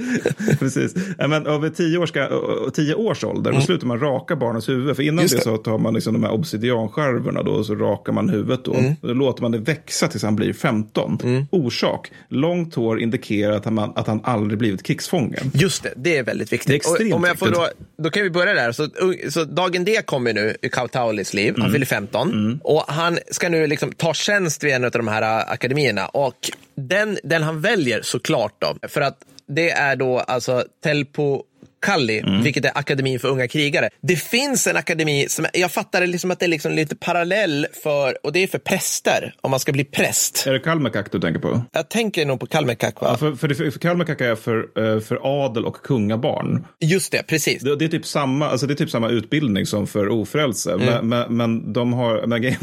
Precis. 0.58 0.94
Men 1.18 1.46
över 1.46 1.68
tio, 1.70 1.98
år 1.98 2.06
ska, 2.06 2.28
tio 2.74 2.94
års 2.94 3.24
ålder 3.24 3.52
då 3.52 3.60
slutar 3.60 3.86
man 3.86 4.00
raka 4.00 4.36
barnens 4.36 4.68
huvud. 4.68 4.96
För 4.96 5.02
innan 5.02 5.18
Mm. 5.18 5.22
Just 5.22 5.36
det 5.36 5.42
så 5.42 5.56
tar 5.56 5.78
man 5.78 5.94
liksom 5.94 6.12
de 6.12 6.22
här 6.24 6.32
obsidianskärvorna 6.32 7.42
då, 7.42 7.52
och 7.52 7.66
så 7.66 7.74
rakar 7.74 8.12
man 8.12 8.28
huvudet 8.28 8.64
då. 8.64 8.74
Mm. 8.74 8.94
Och 9.02 9.08
då 9.08 9.14
låter 9.14 9.42
man 9.42 9.52
det 9.52 9.58
växa 9.58 10.08
tills 10.08 10.22
han 10.22 10.36
blir 10.36 10.52
15. 10.52 11.46
Orsak, 11.50 12.10
långt 12.28 12.74
hår 12.74 13.00
indikerar 13.00 13.52
att 13.52 13.64
han, 13.64 13.78
att 13.78 14.06
han 14.06 14.20
aldrig 14.24 14.58
blivit 14.58 14.82
krigsfånge. 14.82 15.36
Just 15.52 15.82
det, 15.82 15.92
det 16.08 16.18
är 16.18 16.22
väldigt 16.22 16.52
viktigt. 16.52 16.86
Är 16.86 17.12
och, 17.12 17.16
om 17.16 17.24
jag 17.24 17.38
får 17.38 17.50
då, 17.50 17.68
då 17.98 18.10
kan 18.10 18.22
vi 18.22 18.30
börja 18.30 18.54
där. 18.54 18.72
Så, 18.72 18.88
så 19.30 19.44
dagen 19.44 19.84
D 19.84 20.02
kommer 20.04 20.32
nu 20.32 20.56
i 20.62 20.68
Kautaulis 20.68 21.34
liv. 21.34 21.48
Mm. 21.48 21.62
Han 21.62 21.72
fyller 21.72 21.86
15 21.86 22.60
och 22.64 22.84
han 22.88 23.18
ska 23.30 23.48
nu 23.48 23.66
liksom 23.66 23.92
ta 23.92 24.14
tjänst 24.14 24.64
vid 24.64 24.74
en 24.74 24.84
av 24.84 24.90
de 24.90 25.08
här 25.08 25.22
äh, 25.22 25.52
akademierna. 25.52 26.06
Och 26.06 26.50
den, 26.74 27.18
den 27.24 27.42
han 27.42 27.60
väljer 27.60 28.02
såklart 28.02 28.54
då, 28.58 28.88
för 28.88 29.00
att 29.00 29.18
det 29.48 29.70
är 29.70 29.96
då 29.96 30.18
alltså 30.18 30.64
Telpo 30.82 31.42
Kalli, 31.80 32.18
Mm. 32.18 32.42
vilket 32.42 32.64
är 32.64 32.70
akademin 32.74 33.20
för 33.20 33.28
unga 33.28 33.48
krigare. 33.48 33.90
Det 34.00 34.16
finns 34.16 34.66
en 34.66 34.76
akademi 34.76 35.26
som 35.28 35.46
jag 35.52 35.72
fattar 35.72 36.00
det 36.00 36.06
liksom 36.06 36.30
att 36.30 36.38
det 36.40 36.46
är 36.46 36.48
liksom 36.48 36.72
lite 36.72 36.96
parallell 36.96 37.66
för, 37.82 38.26
och 38.26 38.32
det 38.32 38.42
är 38.42 38.46
för 38.46 38.58
präster, 38.58 39.34
om 39.40 39.50
man 39.50 39.60
ska 39.60 39.72
bli 39.72 39.84
präst. 39.84 40.46
Är 40.46 40.52
det 40.52 40.58
Kalmekak 40.58 41.12
du 41.12 41.20
tänker 41.20 41.40
på? 41.40 41.62
Jag 41.72 41.88
tänker 41.88 42.26
nog 42.26 42.40
på 42.40 42.46
Kalmekak, 42.46 43.00
va? 43.00 43.08
Ja, 43.10 43.16
för, 43.16 43.32
för, 43.34 43.54
för, 43.54 43.70
för 43.70 43.78
Kalmekak 43.78 44.20
är 44.20 44.34
för, 44.34 44.56
eh, 44.94 45.00
för 45.00 45.18
adel 45.46 45.64
och 45.64 45.76
kungabarn. 45.82 46.64
Just 46.80 47.12
det, 47.12 47.22
precis. 47.26 47.62
Det, 47.62 47.76
det, 47.76 47.84
är 47.84 47.88
typ 47.88 48.06
samma, 48.06 48.48
alltså 48.48 48.66
det 48.66 48.72
är 48.74 48.76
typ 48.76 48.90
samma 48.90 49.08
utbildning 49.08 49.66
som 49.66 49.86
för 49.86 50.08
ofrälse. 50.08 50.72
Mm. 50.72 50.86
Men, 50.86 51.08
men, 51.08 51.36
men 51.36 51.72
de 51.72 51.92
har, 51.92 52.26
men 52.26 52.54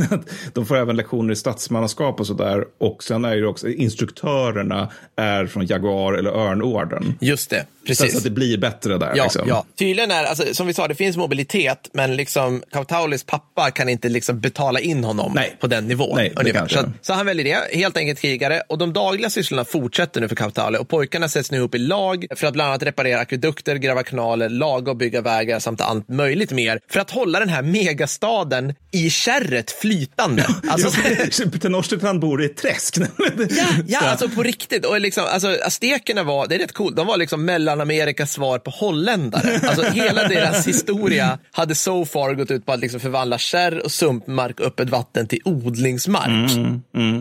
de 0.53 0.65
får 0.65 0.77
även 0.77 0.95
lektioner 0.95 1.33
i 1.33 1.35
statsmannaskap 1.35 2.19
och 2.19 2.27
sådär. 2.27 2.65
Och 2.77 3.03
sen 3.03 3.25
är 3.25 3.35
det 3.35 3.47
också, 3.47 3.67
instruktörerna 3.69 4.91
är 5.15 5.45
från 5.45 5.65
Jaguar 5.65 6.13
eller 6.13 6.29
Örnorden. 6.31 7.17
Just 7.21 7.49
det, 7.49 7.59
Så, 7.81 7.87
precis. 7.87 8.11
så 8.11 8.17
att 8.17 8.23
det 8.23 8.29
blir 8.29 8.57
bättre 8.57 8.97
där. 8.97 9.04
Ja, 9.15 9.23
liksom. 9.23 9.47
ja. 9.47 9.65
Tydligen 9.77 10.11
är, 10.11 10.23
alltså, 10.23 10.53
som 10.53 10.67
vi 10.67 10.73
sa, 10.73 10.87
det 10.87 10.95
finns 10.95 11.17
mobilitet, 11.17 11.89
men 11.93 12.15
liksom 12.15 12.63
Kautaulis 12.71 13.23
pappa 13.23 13.71
kan 13.71 13.89
inte 13.89 14.09
liksom 14.09 14.39
betala 14.39 14.79
in 14.79 15.03
honom 15.03 15.31
Nej. 15.35 15.57
på 15.59 15.67
den 15.67 15.87
nivån. 15.87 16.15
Nej, 16.15 16.33
så, 16.69 16.79
att- 16.79 16.85
så 17.01 17.13
han 17.13 17.25
väljer 17.25 17.43
det, 17.45 17.77
helt 17.77 17.97
enkelt 17.97 18.19
krigare. 18.19 18.61
Och 18.69 18.77
de 18.77 18.93
dagliga 18.93 19.29
sysslorna 19.29 19.65
fortsätter 19.65 20.21
nu 20.21 20.27
för 20.27 20.35
Kautauli 20.35 20.77
och 20.77 20.89
pojkarna 20.89 21.29
sätts 21.29 21.51
nu 21.51 21.57
ihop 21.57 21.75
i 21.75 21.77
lag 21.77 22.25
för 22.35 22.47
att 22.47 22.53
bland 22.53 22.69
annat 22.69 22.83
reparera 22.83 23.19
akvedukter, 23.19 23.75
gräva 23.75 24.03
kanaler, 24.03 24.49
laga 24.49 24.91
och 24.91 24.97
bygga 24.97 25.21
vägar 25.21 25.59
samt 25.59 25.81
allt 25.81 26.09
möjligt 26.09 26.51
mer 26.51 26.79
för 26.89 26.99
att 26.99 27.11
hålla 27.11 27.39
den 27.39 27.49
här 27.49 27.61
megastaden 27.61 28.73
i 28.91 29.09
kärret 29.09 29.71
flytande. 29.71 30.45
Alltså, 30.69 30.89
Tenochtitlan 31.61 32.19
bor 32.19 32.43
i 32.43 32.45
ett 32.45 32.57
träsk. 32.57 32.97
Ja, 32.97 33.65
ja 33.87 33.99
alltså 33.99 34.29
på 34.29 34.43
riktigt. 34.43 34.85
Och 34.85 35.01
liksom, 35.01 35.23
alltså, 35.27 35.57
aztekerna 35.63 36.23
var, 36.23 36.47
det 36.47 36.55
är 36.55 36.59
rätt 36.59 36.73
coolt, 36.73 36.95
de 36.95 37.07
var 37.07 37.17
liksom 37.17 37.45
Mellanamerikas 37.45 38.31
svar 38.31 38.59
på 38.59 38.71
holländare. 38.95 39.59
Alltså 39.67 39.83
hela 39.83 40.27
deras 40.27 40.67
historia 40.67 41.39
hade 41.51 41.75
so 41.75 42.05
far 42.05 42.33
gått 42.33 42.51
ut 42.51 42.65
på 42.65 42.71
att 42.71 42.79
liksom 42.79 42.99
förvandla 42.99 43.37
kärr 43.37 43.85
och 43.85 43.91
sumpmark 43.91 44.59
och 44.59 44.65
öppet 44.65 44.89
vatten 44.89 45.27
till 45.27 45.39
odlingsmark. 45.45 46.51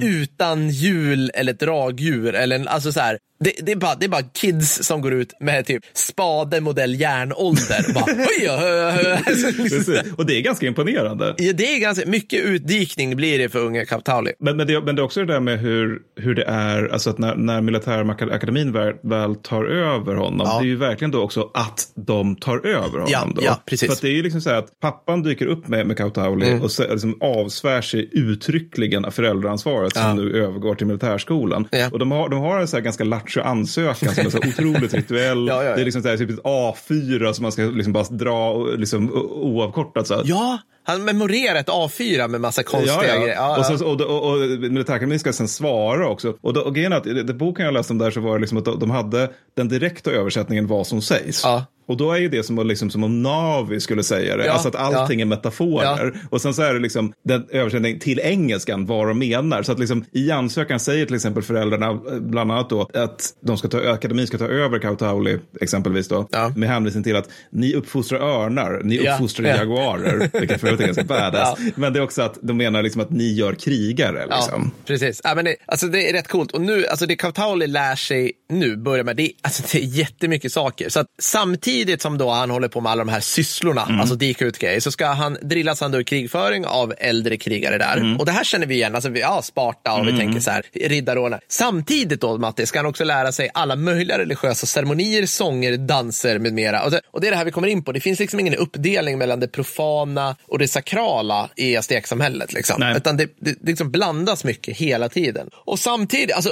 Utan 0.03 0.71
hjul 0.71 1.31
eller 1.35 1.53
dragdjur. 1.53 2.35
Eller, 2.35 2.67
alltså 2.67 2.93
så 2.93 3.01
här, 3.01 3.19
det, 3.45 3.53
det, 3.67 3.73
är 3.73 3.77
bara, 3.77 3.95
det 3.95 4.07
är 4.07 4.09
bara 4.09 4.23
kids 4.23 4.85
som 4.87 5.01
går 5.01 5.13
ut 5.15 5.33
med 5.41 5.67
typ 5.67 5.83
spade 5.95 6.61
modell 6.61 7.01
järnålder. 7.01 7.85
Och 7.89 7.95
bara, 7.95 8.05
oj. 8.05 9.23
Precis. 9.25 9.89
Och 10.17 10.27
det 10.27 10.39
är 10.39 10.41
ganska 10.43 10.67
imponerande. 10.67 11.35
Ja, 11.39 11.53
det 11.53 11.75
är 11.77 11.81
ganska 11.81 12.07
mycket 12.07 12.45
utdikning 12.45 13.17
blir 13.17 13.39
det 13.39 13.49
för 13.49 13.59
unga 13.59 13.85
Kaptauli. 13.85 14.33
Men, 14.39 14.57
men, 14.57 14.67
det, 14.67 14.81
men 14.81 14.97
det 14.97 15.03
är 15.03 15.05
också 15.05 15.21
det 15.21 15.33
där 15.33 15.41
med 15.41 15.59
hur, 15.61 15.99
hur 16.21 16.35
det 16.35 16.45
är, 16.45 16.89
alltså 16.93 17.11
att 17.11 17.19
när, 17.19 17.35
när 17.37 17.61
militärakademin 17.61 18.73
väl, 18.73 18.95
väl 19.03 19.35
tar 19.35 19.65
över 19.65 20.15
honom, 20.15 20.47
Ja. 20.51 20.59
det 20.61 20.65
är 20.67 20.69
ju 20.69 20.77
verkligen 20.77 21.11
då 21.11 21.21
också 21.23 21.51
att 21.55 21.81
de 22.07 22.37
tar 22.37 22.67
över 22.67 22.89
honom. 22.91 23.09
Ja, 23.09 23.29
då. 23.35 23.43
ja, 23.45 23.63
precis. 23.67 23.87
För 23.89 23.93
att 23.93 24.01
det 24.03 24.09
är 24.09 24.13
ju 24.13 24.23
liksom 24.23 24.41
så 24.41 24.51
här 24.51 24.57
att 24.57 24.81
pappan 24.81 25.23
dyker 25.23 25.47
upp 25.47 25.69
med, 25.69 25.87
med 25.87 25.97
Kautauli 25.97 26.45
Mm. 26.49 26.63
och 26.63 26.71
så, 26.71 26.83
liksom 26.93 27.19
avsvär 27.21 27.81
sig 27.83 28.09
uttryckligen 28.13 29.05
av 29.05 29.11
föräldraansvaret 29.11 29.93
som 29.97 30.17
nu 30.17 30.45
övergår 30.45 30.75
till 30.75 30.87
militärskolan. 30.87 31.69
Ja. 31.71 31.89
Och 31.93 31.99
de 31.99 32.11
har, 32.13 32.29
de 32.29 32.41
har 32.41 32.61
en 32.61 32.69
så 32.69 32.77
här 32.77 32.83
ganska 32.85 33.05
lattjo 33.05 33.34
ansökan 33.41 34.15
som 34.15 34.27
är 34.27 34.31
så 34.31 34.39
otroligt 34.39 34.95
rituell. 34.95 35.47
Ja, 35.49 35.63
ja, 35.63 35.69
ja. 35.69 35.75
Det 35.75 35.81
är 35.81 35.85
liksom 35.85 36.03
så 36.03 36.09
här, 36.09 36.17
typ 36.17 36.31
ett 36.31 36.43
A4 36.45 37.33
som 37.33 37.43
man 37.43 37.53
ska 37.53 37.63
liksom 37.63 37.93
bara 37.93 38.05
dra 38.05 38.67
liksom, 38.67 39.13
oavkortat. 39.33 40.07
Så 40.07 40.15
här. 40.15 40.23
Ja, 40.27 40.59
han 40.85 41.05
memorerar 41.05 41.61
ett 41.61 41.69
A4 41.69 42.29
med 42.29 42.41
massa 42.41 42.63
konstiga 42.63 42.95
Ja, 43.09 43.17
grejer. 43.21 43.35
ja. 43.35 43.57
Ja, 43.59 43.73
Och, 43.73 43.79
så, 43.79 43.87
och, 43.87 44.01
och, 44.01 44.33
och 44.33 44.39
militärakademin 44.61 45.19
ska 45.19 45.33
sen 45.33 45.49
svara 45.49 46.09
också. 46.09 46.35
Och, 46.41 46.53
då, 46.53 46.61
och 46.61 46.75
grejen 46.75 46.93
är 46.93 46.97
att 46.97 47.07
i 47.07 47.13
den 47.23 47.39
boken 47.39 47.65
jag 47.65 47.75
läste 47.75 47.93
om 47.93 47.99
där 47.99 48.11
så 48.11 48.21
var 48.21 48.35
det 48.35 48.41
liksom 48.41 48.59
att 48.59 48.65
de, 48.65 48.79
de 48.79 48.91
hade 48.91 49.31
den 49.57 49.69
direkta 49.69 50.11
översättningen 50.11 50.67
vad 50.67 50.87
som 50.87 51.03
sägs. 51.03 51.41
Ja. 51.45 51.65
Och 51.87 51.97
då 51.97 52.13
är 52.13 52.19
ju 52.19 52.29
det 52.29 52.43
som, 52.43 52.67
liksom, 52.67 52.91
som 52.91 53.05
om 53.05 53.23
Navi 53.23 53.81
skulle 53.81 54.03
säga 54.03 54.37
det. 54.37 54.47
Ja, 54.47 54.53
Alltså 54.53 54.69
att 54.69 54.75
allting 54.77 55.21
är 55.21 55.25
metaforer. 55.25 56.15
Och 56.31 56.41
sen 56.41 56.55
så 56.55 56.63
är 56.63 56.75
det 56.75 56.81
liksom 56.81 57.13
den 57.25 57.47
översättningen 57.51 57.99
till 58.01 58.21
engelskan 58.21 58.87
vad 58.87 59.09
de 59.09 59.19
menar. 59.19 59.63
Så 59.63 59.73
att 59.73 59.79
liksom 59.79 60.05
i 60.13 60.31
ansökan 60.31 60.81
säger 60.81 61.07
till 61.07 61.15
exempel 61.15 61.43
föräldrarna 61.43 61.87
eh, 61.91 61.99
bland 62.21 62.53
annat 62.53 62.71
då 62.71 62.89
att 62.95 63.35
de 63.41 63.57
ska 63.59 63.69
ta, 63.69 63.91
akademin 63.93 64.27
ska 64.27 64.39
ta 64.39 64.47
över 64.49 64.79
Kautauli 64.79 65.39
exempelvis 65.61 66.09
då. 66.09 66.29
Ja. 66.31 66.53
Med 66.57 66.69
hänvisning 66.69 67.05
till 67.05 67.17
att 67.17 67.29
ni 67.51 67.75
uppfostrar 67.75 68.19
örnar, 68.19 68.81
ni 68.85 69.05
Ja, 69.05 69.13
uppfostrar 69.15 69.47
ja. 69.49 69.57
jaguarer. 69.57 70.31
Vilket 70.41 70.61
för 70.61 70.69
är 70.83 70.87
ganska 70.87 71.05
badass. 71.05 71.59
Ja. 71.65 71.71
Men 71.75 71.93
det 71.93 71.99
är 71.99 72.03
också 72.03 72.23
att 72.23 72.39
de 72.43 72.57
menar 72.57 72.83
liksom 72.83 73.01
att 73.01 73.11
ni 73.11 73.33
gör 73.33 73.55
krigare. 73.55 74.27
Liksom. 74.27 74.73
Ja, 74.75 74.85
precis. 74.87 75.21
Ja, 75.25 75.35
men 75.35 75.45
det, 75.45 75.57
alltså 75.67 75.87
det 75.87 76.09
är 76.09 76.13
rätt 76.13 76.29
coolt. 76.29 76.53
Och 76.53 76.61
nu, 76.61 76.87
alltså 76.87 77.07
det 77.07 77.17
Kautauli 77.17 77.67
lär 77.67 77.97
sig 77.97 78.33
nu, 78.49 78.77
börjar 78.77 79.05
med, 79.05 79.17
det, 79.17 79.33
alltså 79.43 79.63
det 79.73 79.79
är 79.79 79.87
jättemycket 79.87 80.53
saker. 80.53 80.89
Så 80.89 81.01
att 81.01 81.07
samtidigt 81.19 82.03
som 82.03 82.19
då 82.19 82.31
han 82.31 82.51
håller 82.51 82.69
på 82.69 82.81
med 82.81 82.93
alla 82.93 83.05
de 83.05 83.11
här 83.11 83.21
sysslorna, 83.21 83.99
alltså 84.01 84.15
dika 84.15 84.45
ut 84.45 84.59
grejer, 84.59 84.81
så 84.81 84.91
ska 84.91 85.07
han 85.07 85.39
drillas 85.43 85.81
han 85.81 85.93
då 85.93 86.01
i 86.01 86.05
krigföring 86.05 86.67
av 86.67 86.95
äldre 86.99 87.37
krigare 87.37 87.79
där. 87.79 88.17
Och 88.19 88.27
det 88.27 88.33
här 88.33 88.45
känner 88.45 88.67
vi 88.67 88.75
igen, 88.75 88.95
alltså 88.95 89.11
vi, 89.11 89.21
ja, 89.21 89.43
Sparta 89.43 89.93
och 89.93 90.09
vi 90.09 90.19
tänker 90.19 90.41
så 90.41 90.51
här, 90.51 90.63
riddarordnar. 90.73 91.41
Samtidigt 91.49 92.21
då, 92.21 92.39
Matte, 92.39 92.67
ska 92.67 92.79
han 92.79 92.87
också 92.87 93.05
lära 93.05 93.33
sig 93.33 93.51
alla 93.55 93.77
möjliga 93.77 94.19
religiösa 94.19 94.67
ceremonier, 94.67 95.27
sånger, 95.27 95.77
danser 95.77 96.39
med 96.39 96.53
mera. 96.53 96.83
Och 96.85 96.91
det, 96.91 97.01
och 97.11 97.21
det 97.21 97.27
är 97.27 97.31
det 97.31 97.37
här 97.37 97.45
vi 97.45 97.51
kommer 97.51 97.69
in 97.69 97.85
på. 97.85 97.93
Det 97.93 98.01
finns 98.01 98.19
liksom 98.19 98.41
ingen 98.41 98.55
uppdelning 98.55 99.19
mellan 99.19 99.41
det 99.41 99.49
profana 99.49 100.37
och 100.49 100.59
det 100.59 100.64
sakrala 100.69 101.51
i 101.57 101.77
azteksamhället. 101.77 102.53
Liksom. 102.53 102.81
Nej. 102.81 102.97
Utan 102.97 103.17
det, 103.17 103.25
det, 103.25 103.53
det 103.61 103.67
liksom 103.67 103.91
blandas 103.91 104.45
mycket 104.45 104.77
hela 104.77 105.09
tiden. 105.09 105.51
Och 105.55 105.79
samtidigt, 105.79 106.35
alltså, 106.37 106.51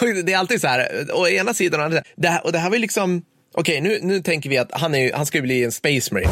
det 0.24 0.32
är 0.32 0.38
alltid 0.38 0.60
så 0.60 0.66
här, 0.66 1.06
å 1.12 1.28
ena 1.28 1.54
sidan, 1.54 1.80
och 1.80 1.86
andra 1.86 1.96
sidan, 1.96 2.12
det 2.16 2.28
här, 2.28 2.46
och 2.46 2.52
det 2.52 2.58
här 2.58 2.70
var 2.70 2.78
liksom, 2.78 3.22
okej 3.54 3.80
nu, 3.80 3.98
nu 4.02 4.22
tänker 4.22 4.50
vi 4.50 4.58
att 4.58 4.68
han, 4.72 4.94
är, 4.94 5.12
han 5.12 5.26
ska 5.26 5.38
ju 5.38 5.42
bli 5.42 5.64
en 5.64 5.72
space 5.72 6.14
marine. 6.14 6.30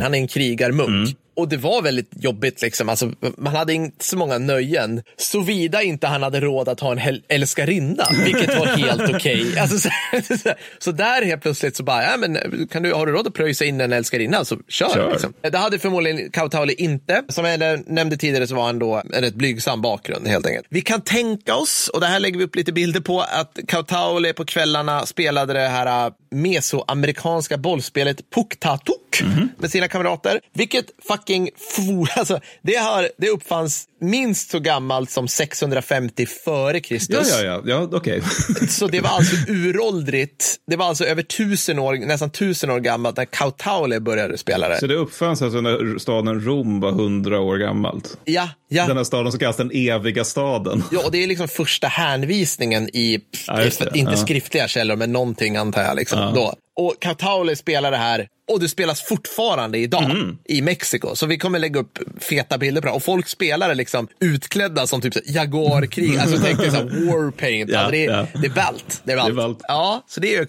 Han 0.00 0.14
är 0.14 0.18
en 0.18 0.28
krigarmunk. 0.28 1.16
Och 1.36 1.48
det 1.48 1.56
var 1.56 1.82
väldigt 1.82 2.10
jobbigt, 2.20 2.62
liksom. 2.62 2.88
alltså, 2.88 3.12
man 3.38 3.56
hade 3.56 3.72
inte 3.72 4.04
så 4.04 4.16
många 4.16 4.38
nöjen. 4.38 5.02
Såvida 5.16 5.82
inte 5.82 6.06
han 6.06 6.22
hade 6.22 6.40
råd 6.40 6.68
att 6.68 6.80
ha 6.80 6.92
en 6.92 7.20
älskarinna, 7.28 8.04
vilket 8.24 8.58
var 8.58 8.66
helt 8.66 9.10
okej. 9.14 9.58
Alltså, 9.58 9.78
så, 9.78 9.90
så, 10.38 10.50
så 10.78 10.92
där 10.92 11.22
helt 11.22 11.42
plötsligt 11.42 11.76
så 11.76 11.82
bara, 11.82 12.02
ja, 12.02 12.16
men, 12.16 12.38
kan 12.70 12.82
du, 12.82 12.92
har 12.92 13.06
du 13.06 13.12
råd 13.12 13.26
att 13.26 13.34
pröjsa 13.34 13.64
in 13.64 13.80
en 13.80 13.92
älskarinna 13.92 14.44
så 14.44 14.58
kör. 14.68 14.88
Kör. 14.94 15.10
Liksom. 15.10 15.34
Det 15.40 15.58
hade 15.58 15.78
förmodligen 15.78 16.30
Kautauli 16.30 16.74
inte. 16.74 17.22
Som 17.28 17.44
jag 17.44 17.88
nämnde 17.90 18.16
tidigare 18.16 18.46
så 18.46 18.54
var 18.54 18.66
han 18.66 18.78
då 18.78 19.02
en 19.12 19.22
rätt 19.22 19.34
blygsam 19.34 19.82
bakgrund 19.82 20.28
helt 20.28 20.46
enkelt. 20.46 20.66
Vi 20.70 20.80
kan 20.80 21.00
tänka 21.00 21.54
oss, 21.54 21.90
och 21.94 22.00
det 22.00 22.06
här 22.06 22.20
lägger 22.20 22.38
vi 22.38 22.44
upp 22.44 22.56
lite 22.56 22.72
bilder 22.72 23.00
på, 23.00 23.20
att 23.20 23.58
Kautauli 23.68 24.32
på 24.32 24.44
kvällarna 24.44 25.06
spelade 25.06 25.52
det 25.52 25.68
här 25.68 26.06
äh, 26.06 26.12
mesoamerikanska 26.30 27.58
bollspelet 27.58 28.30
Puktatuk. 28.60 28.96
bort 29.22 29.60
med 29.60 29.70
sina 29.70 29.88
kamrater. 29.88 30.40
Vilket 30.54 30.86
fucking 31.08 31.50
for, 31.58 32.08
alltså, 32.18 32.40
det, 32.62 32.76
har, 32.76 33.08
det 33.18 33.28
uppfanns 33.30 33.84
minst 34.00 34.50
så 34.50 34.58
gammalt 34.58 35.10
som 35.10 35.28
650 35.28 36.26
före 36.26 36.76
Ja, 36.76 36.80
Kristus. 36.80 37.30
ja, 37.30 37.42
ja, 37.42 37.62
ja 37.66 37.88
okej. 37.92 38.22
Så 38.68 38.86
det 38.86 39.00
var 39.00 39.10
alltså 39.10 39.36
uråldrigt. 39.48 40.56
Det 40.66 40.76
var 40.76 40.86
alltså 40.86 41.04
över 41.04 41.22
tusen 41.22 41.78
år, 41.78 41.96
nästan 41.96 42.30
tusen 42.30 42.70
år 42.70 42.80
gammalt 42.80 43.16
när 43.16 43.24
Kautaule 43.24 44.00
började 44.00 44.38
spela 44.38 44.68
det. 44.68 44.78
Så 44.80 44.86
det 44.86 44.94
uppfanns 44.94 45.42
alltså 45.42 45.60
när 45.60 45.98
staden 45.98 46.40
Rom 46.40 46.80
var 46.80 46.92
hundra 46.92 47.40
år 47.40 47.56
gammalt? 47.56 48.18
Ja, 48.24 48.48
ja. 48.68 48.86
Den 48.86 48.96
här 48.96 49.04
staden 49.04 49.32
som 49.32 49.38
kallas 49.38 49.56
den 49.56 49.70
eviga 49.74 50.24
staden. 50.24 50.84
Ja, 50.92 51.00
och 51.04 51.12
det 51.12 51.22
är 51.22 51.26
liksom 51.26 51.48
första 51.48 51.88
hänvisningen 51.88 52.88
i, 52.96 53.20
Ja, 53.46 53.62
inte 53.94 54.12
Ja. 54.12 54.16
skriftliga 54.16 54.68
källor, 54.68 54.96
men 54.96 55.12
någonting 55.12 55.56
antar 55.56 55.82
jag. 55.82 55.96
Liksom, 55.96 56.34
då. 56.34 56.54
Och 56.76 56.96
Kautaule 57.00 57.56
spelar 57.56 57.90
det 57.90 57.96
här 57.96 58.28
och 58.48 58.60
det 58.60 58.68
spelas 58.68 59.02
fortfarande 59.02 59.78
idag 59.78 60.04
Mm. 60.10 60.38
i 60.44 60.62
Mexiko. 60.62 61.14
Så 61.16 61.26
vi 61.26 61.38
kommer 61.38 61.58
lägga 61.58 61.80
upp 61.80 61.98
feta 62.20 62.58
bilder 62.58 62.80
på 62.80 62.86
det. 62.86 62.92
Och 62.92 63.02
folk 63.02 63.28
spelar 63.28 63.68
det 63.68 63.74
liksom 63.74 64.08
utklädda 64.20 64.86
som 64.86 65.00
typ 65.00 65.14
Jaguar-krig. 65.26 66.16
Alltså 66.20 66.38
tänk 66.44 66.58
dig 66.58 66.70
warpaint. 66.70 67.70
Ja, 67.70 67.78
alltså, 67.78 67.90
det, 67.92 68.06
är, 68.06 68.10
ja. 68.10 68.26
det 68.40 68.46
är 68.46 68.54
ballt. 68.54 69.02
Det 69.04 69.12
är 69.12 69.16
ballt. 69.16 69.28
Det 69.28 69.32
är 69.32 69.46
ballt. 69.46 69.58
Ja, 69.68 70.04
så 70.08 70.20
det 70.20 70.34
är 70.34 70.40
ju. 70.40 70.46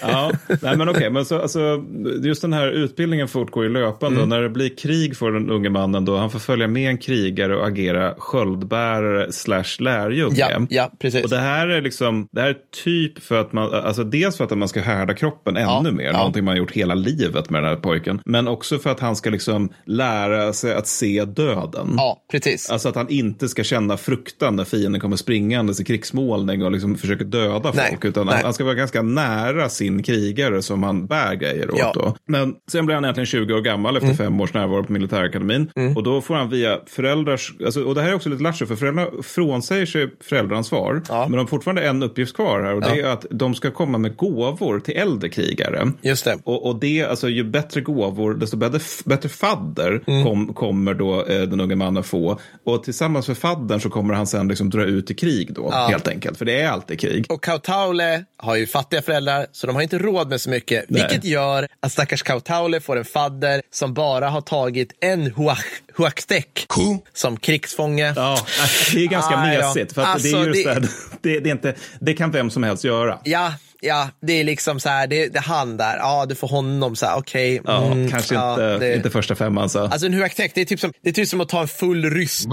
Ja, 0.00 0.32
nej 0.62 0.76
men 0.76 0.88
okej, 0.88 1.10
men 1.10 1.24
så, 1.24 1.40
alltså, 1.42 1.84
just 2.24 2.42
den 2.42 2.52
här 2.52 2.66
utbildningen 2.70 3.28
fortgår 3.28 3.64
ju 3.64 3.70
löpande. 3.70 4.22
Och 4.22 4.28
när 4.28 4.42
det 4.42 4.48
blir 4.50 4.76
krig 4.76 5.16
för 5.16 5.32
den 5.32 5.50
unge 5.50 5.70
mannen 5.70 6.04
då, 6.04 6.16
han 6.16 6.30
får 6.30 6.38
följa 6.38 6.68
med 6.68 6.90
en 6.90 6.98
krigare 6.98 7.56
och 7.56 7.66
agera 7.66 8.14
sköldbärare 8.18 9.32
slash 9.32 9.64
lärjunge. 9.78 10.36
Ja, 10.38 10.66
ja, 10.70 10.90
precis. 10.98 11.24
Och 11.24 11.30
det 11.30 11.38
här 11.38 11.68
är 11.68 11.82
liksom, 11.82 12.28
det 12.32 12.40
här 12.40 12.48
är 12.48 12.56
typ 12.84 13.22
för 13.22 13.40
att 13.40 13.52
man, 13.52 13.74
alltså 13.74 14.04
dels 14.04 14.36
för 14.36 14.44
att 14.44 14.58
man 14.58 14.68
ska 14.68 14.80
härda 14.80 15.14
kroppen 15.14 15.56
ännu 15.56 15.68
Ja, 15.68 15.82
mer, 15.92 16.04
ja. 16.04 16.12
någonting 16.12 16.44
man 16.44 16.52
har 16.52 16.58
gjort 16.58 16.72
hela 16.72 16.94
livet 16.94 17.19
med 17.28 17.62
den 17.62 17.64
här 17.64 17.76
pojken. 17.76 18.20
Men 18.24 18.48
också 18.48 18.78
för 18.78 18.90
att 18.90 19.00
han 19.00 19.16
ska 19.16 19.30
liksom 19.30 19.68
lära 19.84 20.52
sig 20.52 20.74
att 20.74 20.86
se 20.86 21.24
döden. 21.24 21.94
Ja, 21.96 22.16
precis. 22.30 22.70
Alltså 22.70 22.88
att 22.88 22.94
han 22.94 23.08
inte 23.08 23.48
ska 23.48 23.64
känna 23.64 23.96
fruktan 23.96 24.56
när 24.56 24.64
fienden 24.64 25.00
kommer 25.00 25.16
springandes 25.16 25.80
i 25.80 25.84
krigsmålning 25.84 26.64
och 26.64 26.72
liksom 26.72 26.96
försöker 26.96 27.24
döda 27.24 27.72
Nej, 27.74 27.90
folk. 27.90 28.04
Utan 28.04 28.26
nej. 28.26 28.40
han 28.42 28.54
ska 28.54 28.64
vara 28.64 28.74
ganska 28.74 29.02
nära 29.02 29.68
sin 29.68 30.02
krigare 30.02 30.62
som 30.62 30.82
han 30.82 31.06
bär 31.06 31.34
grejer 31.34 31.70
åt. 31.70 31.78
Ja. 31.78 31.92
Då. 31.94 32.16
Men 32.26 32.54
sen 32.70 32.86
blir 32.86 32.94
han 32.94 33.04
äntligen 33.04 33.26
20 33.26 33.54
år 33.54 33.60
gammal 33.60 33.96
efter 33.96 34.06
Mm. 34.06 34.16
fem 34.16 34.40
års 34.40 34.54
närvaro 34.54 34.84
på 34.84 34.92
militärakademin. 34.92 35.70
Och 35.96 36.02
då 36.02 36.20
får 36.20 36.34
han 36.34 36.50
via 36.50 36.78
föräldrars, 36.86 37.54
alltså, 37.64 37.84
och 37.84 37.94
det 37.94 38.02
här 38.02 38.08
är 38.10 38.14
också 38.14 38.28
lite 38.28 38.42
lattjo 38.42 38.66
för 38.66 38.76
föräldrarna 38.76 39.10
frånsäger 39.22 39.86
sig 39.86 40.10
föräldraansvar. 40.20 41.02
Ja. 41.08 41.20
Men 41.22 41.32
de 41.32 41.38
har 41.38 41.46
fortfarande 41.46 41.82
en 41.82 42.02
uppgift 42.02 42.36
kvar 42.36 42.60
här 42.62 42.74
och 42.74 42.80
det 42.80 43.00
är 43.00 43.06
att 43.06 43.26
de 43.30 43.54
ska 43.54 43.70
komma 43.70 43.98
med 43.98 44.16
gåvor 44.16 44.80
till 44.80 44.96
äldre 44.96 45.28
krigare. 45.28 45.92
Just 46.02 46.24
det. 46.24 46.38
Och, 46.44 46.66
och 46.66 46.80
det, 46.80 47.09
alltså 47.10 47.28
ju 47.28 47.44
bättre 47.44 47.80
gåvor, 47.80 48.34
desto 48.34 48.56
bättre, 48.56 48.80
bättre 49.04 49.28
fadder 49.28 50.00
Mm. 50.06 50.24
kom, 50.24 50.54
kommer 50.54 50.94
då 50.94 51.24
eh, 51.26 51.42
den 51.42 51.60
unge 51.60 51.76
mannen 51.76 52.02
få. 52.04 52.40
Och 52.64 52.84
tillsammans 52.84 53.28
med 53.28 53.38
faddern 53.38 53.80
så 53.80 53.90
kommer 53.90 54.14
han 54.14 54.26
sen 54.26 54.48
liksom 54.48 54.70
dra 54.70 54.84
ut 54.84 55.10
i 55.10 55.14
krig 55.14 55.54
då, 55.54 55.70
helt 55.70 56.08
enkelt. 56.08 56.38
För 56.38 56.44
det 56.44 56.60
är 56.60 56.68
alltid 56.68 57.00
krig. 57.00 57.26
Och 57.28 57.42
Kautaule 57.44 58.24
har 58.36 58.56
ju 58.56 58.66
fattiga 58.66 59.02
föräldrar, 59.02 59.46
så 59.52 59.66
de 59.66 59.76
har 59.76 59.82
inte 59.82 59.98
råd 59.98 60.28
med 60.28 60.40
så 60.40 60.50
mycket. 60.50 60.84
Nej. 60.88 61.02
Vilket 61.02 61.24
gör 61.24 61.68
att 61.80 61.92
stackars 61.92 62.22
Kautaule 62.22 62.80
får 62.80 62.96
en 62.98 63.04
fadder 63.04 63.62
som 63.72 63.94
bara 63.94 64.28
har 64.28 64.40
tagit 64.40 64.92
en 65.00 65.32
huach, 65.36 65.64
som 67.12 67.36
krigsfånge. 67.36 68.12
Ja, 68.16 68.38
det 68.94 69.04
är 69.04 69.06
ganska 69.08 69.36
då. 69.36 69.42
mesigt. 69.42 69.92
För 69.92 70.02
att 70.02 70.08
Alltså, 70.08 70.28
det, 70.36 70.42
är 70.42 70.46
ju 70.46 70.46
just 70.46 70.64
det- 70.64 70.74
det, 70.74 70.80
här, 70.80 70.88
det, 71.22 71.40
det, 71.40 71.50
är 71.50 71.52
inte, 71.52 71.74
det 72.00 72.14
kan 72.14 72.30
vem 72.30 72.50
som 72.50 72.62
helst 72.62 72.84
göra. 72.84 73.18
Ja, 73.24 73.52
ja, 73.80 74.08
det 74.22 74.32
är 74.40 74.44
liksom 74.44 74.80
så 74.80 74.88
här, 74.88 75.06
det, 75.06 75.26
det 75.28 75.38
är 75.38 75.42
han 75.42 75.76
där, 75.76 75.96
ja 75.96 76.26
du 76.28 76.34
får 76.34 76.48
honom 76.48 76.96
så 76.96 77.06
här, 77.06 77.16
okej. 77.18 77.60
Ja, 77.64 77.86
mm, 77.86 78.10
kanske 78.10 78.34
ja, 78.34 78.50
inte, 78.52 78.78
det- 78.78 78.96
inte 78.96 79.10
första 79.10 79.34
femman. 79.34 79.68
Så. 79.68 79.78
Alltså 79.80 80.06
en 80.06 80.14
huachtek, 80.14 80.52
det 80.54 80.60
är 80.60 80.64
typ 80.64 80.80
som, 80.80 80.92
det 81.02 81.08
är 81.08 81.12
typ 81.14 81.28
som 81.28 81.40
att 81.40 81.48
ta 81.48 81.60
en 81.60 81.68
full 81.68 82.10
ryss 82.10 82.46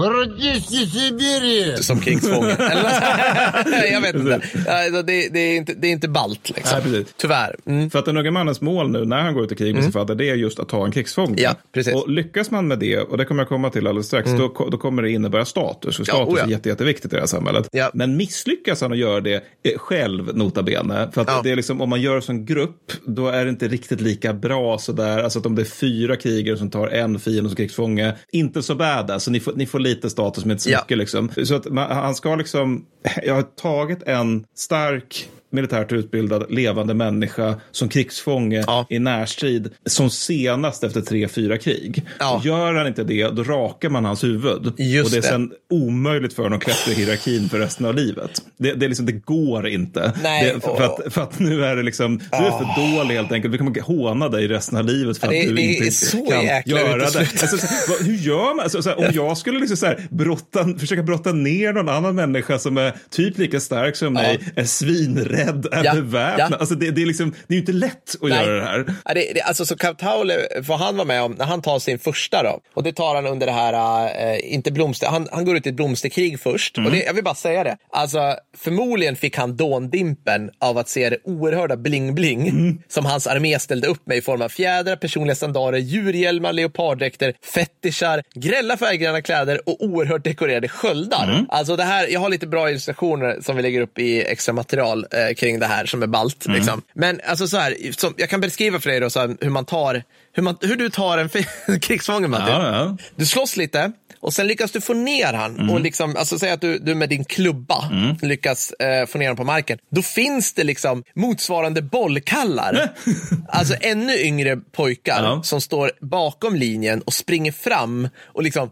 som 1.80 2.00
krigsfånge. 2.00 2.56
Jag 3.92 4.00
vet 4.00 4.14
inte. 4.14 4.34
Alltså, 4.68 5.02
det, 5.02 5.28
det, 5.28 5.38
är 5.40 5.56
inte. 5.56 5.74
Det 5.74 5.86
är 5.88 5.92
inte 5.92 6.08
balt 6.08 6.50
liksom. 6.56 6.78
Nej, 6.84 6.92
precis. 6.92 7.14
Tyvärr. 7.16 7.56
Mm. 7.66 7.90
För 7.90 7.98
att 7.98 8.04
den 8.04 8.16
unge 8.16 8.30
mannens 8.30 8.60
mål 8.60 8.90
nu 8.90 9.04
när 9.04 9.20
han 9.22 9.34
går 9.34 9.44
ut 9.44 9.52
i 9.52 9.54
krig 9.54 9.74
med 9.74 9.82
sin 9.82 9.92
fadder, 9.92 10.14
det 10.14 10.30
är 10.30 10.34
just 10.34 10.58
att 10.58 10.68
ta 10.68 10.84
en 10.84 10.92
krigsfånge. 10.92 11.42
Ja, 11.42 11.54
precis. 11.74 11.94
Och 11.94 12.10
lyckas 12.10 12.50
man 12.50 12.68
med 12.68 12.78
det, 12.78 12.98
och 12.98 13.18
det 13.18 13.24
kommer 13.24 13.40
jag 13.42 13.48
komma 13.48 13.70
till 13.70 13.86
alldeles 13.86 14.06
strax, 14.06 14.30
då, 14.30 14.48
ko- 14.48 14.68
då 14.70 14.78
kommer 14.78 15.02
det 15.02 15.10
innebära 15.10 15.44
status. 15.44 15.96
För 15.96 16.04
Ja, 16.08 16.14
status 16.14 16.34
oh 16.34 16.38
ja. 16.38 16.44
är 16.44 16.50
jätte, 16.50 16.68
jätteviktigt 16.68 17.12
i 17.12 17.14
det 17.16 17.20
här 17.20 17.26
samhället. 17.26 17.68
Ja. 17.72 17.90
Men 17.94 18.16
misslyckas 18.16 18.80
han 18.80 18.92
att 18.92 18.98
göra 18.98 19.20
det 19.20 19.34
eh, 19.34 19.78
själv, 19.78 20.36
nota 20.36 20.62
bene, 20.62 21.10
för 21.24 21.32
att 21.32 21.36
Ja. 21.36 21.40
det 21.44 21.50
är 21.50 21.56
liksom, 21.56 21.80
om 21.80 21.88
man 21.90 22.00
gör 22.00 22.20
som 22.20 22.44
grupp, 22.44 22.92
då 23.06 23.28
är 23.28 23.44
det 23.44 23.50
inte 23.50 23.68
riktigt 23.68 24.00
lika 24.00 24.32
bra 24.34 24.78
sådär. 24.78 25.22
Alltså 25.22 25.38
att 25.38 25.46
om 25.46 25.54
det 25.54 25.62
är 25.62 25.64
fyra 25.64 26.16
krigare 26.16 26.56
som 26.56 26.70
tar 26.70 26.88
en 26.88 27.18
fiende 27.18 27.50
som 27.50 27.56
krigsfånge, 27.56 28.14
inte 28.32 28.62
så 28.62 28.74
bad 28.74 29.10
alltså, 29.10 29.30
ni 29.30 29.40
får, 29.40 29.52
ni 29.56 29.66
får 29.66 29.78
lite 29.78 30.10
status 30.10 30.44
men 30.44 30.50
inte 30.50 30.62
så 30.62 30.70
Ja. 30.70 30.80
mycket 30.82 30.98
liksom. 30.98 31.30
Så 31.44 31.54
att 31.54 31.64
man, 31.72 31.90
han 31.90 32.14
ska 32.14 32.34
liksom, 32.36 32.84
jag 33.24 33.34
har 33.34 33.42
tagit 33.42 34.02
en 34.02 34.44
stark 34.56 35.28
militärt 35.52 35.92
utbildad 35.92 36.46
levande 36.50 36.94
människa 36.94 37.54
som 37.70 37.88
krigsfånge 37.88 38.64
Ja. 38.66 38.86
i 38.90 38.98
närstrid 38.98 39.70
som 39.86 40.10
senast 40.10 40.84
efter 40.84 41.00
tre, 41.00 41.28
fyra 41.28 41.58
krig. 41.58 42.06
Ja. 42.18 42.42
Gör 42.44 42.74
han 42.74 42.86
inte 42.86 43.04
det, 43.04 43.28
då 43.28 43.42
rakar 43.42 43.88
man 43.88 44.04
hans 44.04 44.24
huvud. 44.24 44.72
Just 44.78 45.04
och 45.06 45.10
det 45.10 45.16
är 45.16 45.22
det. 45.22 45.28
sen 45.28 45.52
omöjligt 45.70 46.32
för 46.32 46.42
honom 46.42 46.56
att 46.58 46.64
klättra 46.64 46.92
i 46.92 46.94
hierarkin 46.94 47.48
för 47.48 47.58
resten 47.58 47.86
av 47.86 47.94
livet. 47.94 48.30
Det, 48.58 48.72
det, 48.72 48.86
är 48.86 48.88
liksom, 48.88 49.06
det 49.06 49.12
går 49.12 49.68
inte. 49.68 50.12
Nej, 50.22 50.52
det, 50.54 50.60
för, 50.60 50.76
för, 50.76 50.84
att, 50.84 51.12
för 51.12 51.22
att 51.22 51.38
nu 51.38 51.64
är 51.64 51.76
det 51.76 51.82
liksom, 51.82 52.18
du 52.18 52.36
är 52.36 52.50
för 52.50 52.96
dålig 52.96 53.14
helt 53.14 53.32
enkelt. 53.32 53.54
Vi 53.54 53.58
kommer 53.58 53.80
håna 53.80 54.28
dig 54.28 54.48
resten 54.48 54.78
av 54.78 54.84
livet 54.84 55.18
för 55.18 55.26
att 55.26 55.32
du 55.32 55.60
inte 55.60 55.90
kan 56.30 56.44
göra 56.66 56.96
det. 56.96 57.18
Alltså, 57.18 58.04
hur 58.04 58.16
gör 58.16 58.54
man? 58.54 58.60
Alltså, 58.60 58.82
så 58.82 58.88
här, 58.88 58.98
om 58.98 59.10
jag 59.12 59.38
skulle 59.38 59.58
liksom 59.58 59.76
så 59.76 59.86
här, 59.86 60.06
brotta, 60.10 60.78
försöka 60.78 61.02
brotta 61.02 61.32
ner 61.32 61.72
någon 61.72 61.88
annan 61.88 62.14
människa 62.14 62.58
som 62.58 62.76
är 62.76 62.94
typ 63.10 63.38
lika 63.38 63.60
stark 63.60 63.96
som 63.96 64.12
mig, 64.12 64.40
är 64.56 64.64
svinrädd, 64.64 65.37
är 65.42 65.84
Ja, 65.84 65.94
beväpnad. 65.94 66.52
ja. 66.52 66.56
Alltså, 66.56 66.74
det, 66.74 66.90
det, 66.90 67.02
är 67.02 67.06
liksom, 67.06 67.30
det 67.30 67.54
är 67.54 67.56
ju 67.56 67.60
inte 67.60 67.72
lätt 67.72 68.14
att 68.22 68.28
Nej. 68.28 68.46
göra 68.46 68.56
det 68.60 68.64
här. 68.64 68.94
Ja, 69.04 69.14
det, 69.14 69.32
det, 69.34 69.40
alltså, 69.40 69.66
så 69.66 69.76
Kautaule 69.76 70.34
får 70.66 70.74
han 70.76 70.96
vara 70.96 71.06
med 71.06 71.22
om 71.22 71.32
när 71.32 71.44
han 71.44 71.62
tar 71.62 71.78
sin 71.78 71.98
första 71.98 72.42
då. 72.42 72.60
Och 72.74 72.82
det 72.82 72.92
tar 72.92 73.14
han 73.14 73.26
under 73.26 73.46
det 73.46 73.52
här, 73.52 74.04
eh, 74.34 74.54
inte 74.54 74.72
blomster, 74.72 75.06
han, 75.06 75.28
han 75.32 75.44
går 75.44 75.56
ut 75.56 75.66
i 75.66 75.68
ett 75.68 75.74
blomsterkrig 75.74 76.40
först. 76.40 76.78
Och 76.78 76.90
det, 76.90 77.02
jag 77.02 77.14
vill 77.14 77.24
bara 77.24 77.34
säga 77.34 77.64
det. 77.64 77.76
Alltså, 77.92 78.36
förmodligen 78.56 79.16
fick 79.16 79.36
han 79.36 79.56
dåndimpen 79.56 80.50
av 80.58 80.78
att 80.78 80.88
se 80.88 81.10
det 81.10 81.18
oerhörda 81.24 81.76
bling-bling 81.76 82.78
som 82.88 83.04
hans 83.04 83.26
armé 83.26 83.58
ställde 83.58 83.86
upp 83.88 84.06
med 84.06 84.16
i 84.16 84.22
form 84.22 84.42
av 84.42 84.48
fjädrar, 84.48 84.96
personliga 84.96 85.34
sandaler, 85.34 85.78
djurhjälmar, 85.78 86.52
leoparddräkter, 86.52 87.34
fetischar, 87.54 88.22
grälla 88.34 88.76
färggranna 88.76 89.22
kläder 89.22 89.60
och 89.68 89.84
oerhört 89.84 90.24
dekorerade 90.24 90.68
sköldar. 90.68 91.46
Alltså 91.48 91.76
det 91.76 91.82
här, 91.84 92.08
jag 92.08 92.20
har 92.20 92.28
lite 92.28 92.46
bra 92.46 92.70
illustrationer 92.70 93.38
som 93.42 93.56
vi 93.56 93.62
lägger 93.62 93.80
upp 93.80 93.98
i 93.98 94.22
extra 94.22 94.52
material 94.54 95.06
eh, 95.10 95.27
kring 95.34 95.58
det 95.58 95.66
här 95.66 95.86
som 95.86 96.02
är 96.02 96.06
balt. 96.06 96.46
Liksom. 96.46 96.82
Men 96.94 97.20
alltså 97.26 97.48
så 97.48 97.56
här, 97.56 97.92
som, 97.92 98.14
jag 98.16 98.30
kan 98.30 98.40
beskriva 98.40 98.80
för 98.80 98.90
dig 98.90 99.00
då, 99.00 99.10
så 99.10 99.20
här, 99.20 99.36
hur 99.40 99.50
man 99.50 99.64
tar, 99.64 100.02
hur, 100.32 100.42
man, 100.42 100.56
hur 100.60 100.76
du 100.76 100.90
tar 100.90 101.18
en 101.18 101.80
krigsfånge 101.80 102.28
Martin. 102.28 102.54
Ja, 102.54 102.72
ja. 102.72 102.96
Du 103.16 103.26
slåss 103.26 103.56
lite 103.56 103.92
och 104.20 104.32
sen 104.34 104.46
lyckas 104.46 104.70
du 104.70 104.80
få 104.80 104.94
ner 104.94 105.32
han 105.32 105.70
och 105.70 105.80
liksom, 105.80 106.16
alltså 106.16 106.38
säg 106.38 106.50
att 106.50 106.60
du, 106.60 106.78
du 106.78 106.94
med 106.94 107.08
din 107.08 107.24
klubba 107.24 107.84
lyckas 108.22 108.72
eh, 108.72 109.06
få 109.06 109.18
ner 109.18 109.26
honom 109.26 109.36
på 109.36 109.44
marken. 109.44 109.78
Då 109.90 110.02
finns 110.02 110.52
det 110.52 110.64
liksom 110.64 111.04
motsvarande 111.14 111.82
bollkallar. 111.82 112.88
alltså 113.48 113.74
ännu 113.80 114.18
yngre 114.20 114.56
pojkar 114.56 115.22
Ja. 115.22 115.42
som 115.42 115.60
står 115.60 115.90
bakom 116.00 116.56
linjen 116.56 117.00
och 117.02 117.12
springer 117.14 117.52
fram 117.52 118.08
och 118.26 118.42
liksom 118.42 118.70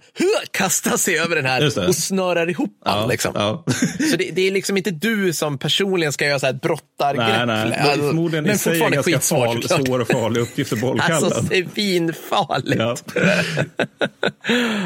kastar 0.50 0.96
sig 0.96 1.18
över 1.18 1.37
den 1.37 1.44
här 1.46 1.88
och 1.88 1.94
snörar 1.94 2.50
ihop 2.50 2.80
Ja, 2.85 2.90
han. 2.90 3.09
Liksom. 3.09 3.32
ja. 3.35 3.64
Så 4.11 4.16
det, 4.16 4.30
det 4.32 4.42
är 4.46 4.50
liksom 4.50 4.76
inte 4.76 4.90
du 4.90 5.32
som 5.32 5.59
personligen 5.59 6.12
ska 6.12 6.26
göra 6.26 6.38
så 6.38 6.46
här 6.46 6.52
brottargrepp. 6.52 7.46
Nej, 7.46 7.46
nej. 7.46 7.78
Alltså, 7.80 7.98
Men 7.98 8.09
förmodligen 8.09 8.44
i 8.44 8.48
men 8.48 8.59
sig 8.59 8.72
en 8.72 8.78
fortfarande 8.78 8.96
ganska 8.96 9.12
skitsvårt. 9.12 9.46
far, 9.46 9.61
såklart. 9.62 9.87
svår 9.87 10.00
och 10.00 10.09
farlig 10.09 10.40
uppgift 10.40 10.70
för 10.70 10.76
bollkallen. 10.76 11.24
Alltså 11.24 11.42
svinfarligt. 11.74 12.80
Ja. 12.80 12.96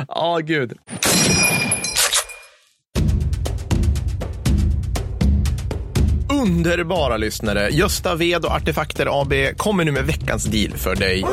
Ja, 0.08 0.40
herregud. 0.50 0.72
Underbara 6.42 7.16
lyssnare. 7.16 7.68
Gösta 7.70 8.14
Ved 8.14 8.44
och 8.44 8.52
Artefakter 8.52 9.22
AB 9.22 9.32
kommer 9.56 9.84
nu 9.84 9.92
med 9.92 10.04
veckans 10.04 10.44
deal 10.44 10.72
för 10.76 10.94
dig. 10.94 11.24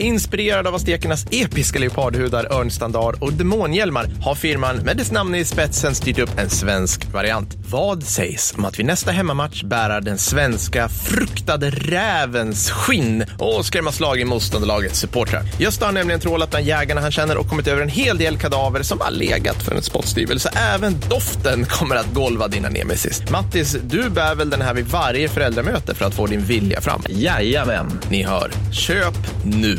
Inspirerad 0.00 0.66
av 0.66 0.74
aztekernas 0.74 1.26
episka 1.30 1.78
leopardhudar, 1.78 2.52
örnstandard 2.52 3.16
och 3.20 3.32
demonhjälmar 3.32 4.06
har 4.22 4.34
firman 4.34 4.76
med 4.76 4.96
dess 4.96 5.12
namn 5.12 5.34
i 5.34 5.44
spetsen 5.44 5.94
styrt 5.94 6.18
upp 6.18 6.38
en 6.38 6.50
svensk 6.50 7.12
variant. 7.12 7.56
Vad 7.70 8.02
sägs 8.02 8.54
om 8.56 8.64
att 8.64 8.78
vid 8.78 8.86
nästa 8.86 9.10
hemmamatch 9.10 9.62
bära 9.62 10.00
den 10.00 10.18
svenska 10.18 10.88
fruktade 10.88 11.70
rävens 11.70 12.70
skinn 12.70 13.24
och 13.38 13.66
skrämma 13.66 13.92
slag 13.92 14.20
i 14.20 14.24
motståndarlagets 14.24 14.98
supportrar? 14.98 15.42
Gösta 15.58 15.86
har 15.86 15.92
nämligen 15.92 16.20
trålat 16.20 16.50
bland 16.50 16.66
jägarna 16.66 17.00
han 17.00 17.12
känner 17.12 17.36
och 17.36 17.48
kommit 17.48 17.66
över 17.66 17.82
en 17.82 17.88
hel 17.88 18.18
del 18.18 18.38
kadaver 18.38 18.82
som 18.82 18.98
bara 18.98 19.10
legat 19.10 19.62
för 19.62 19.74
en 19.74 19.82
spottstyver, 19.82 20.38
så 20.38 20.48
även 20.48 21.00
doften 21.08 21.66
kommer 21.66 21.96
att 21.96 22.14
golva 22.14 22.48
dina 22.48 22.68
nemesis. 22.68 23.30
Mattis, 23.30 23.76
du 23.84 24.10
bär 24.10 24.34
väl 24.34 24.50
den 24.50 24.62
här 24.62 24.74
vid 24.74 24.86
varje 24.86 25.28
föräldramöte 25.28 25.94
för 25.94 26.04
att 26.04 26.14
få 26.14 26.26
din 26.26 26.44
vilja 26.44 26.80
fram? 26.80 27.02
Jajamän. 27.08 28.00
Ni 28.10 28.22
hör, 28.22 28.50
köp 28.72 29.14
nu. 29.44 29.78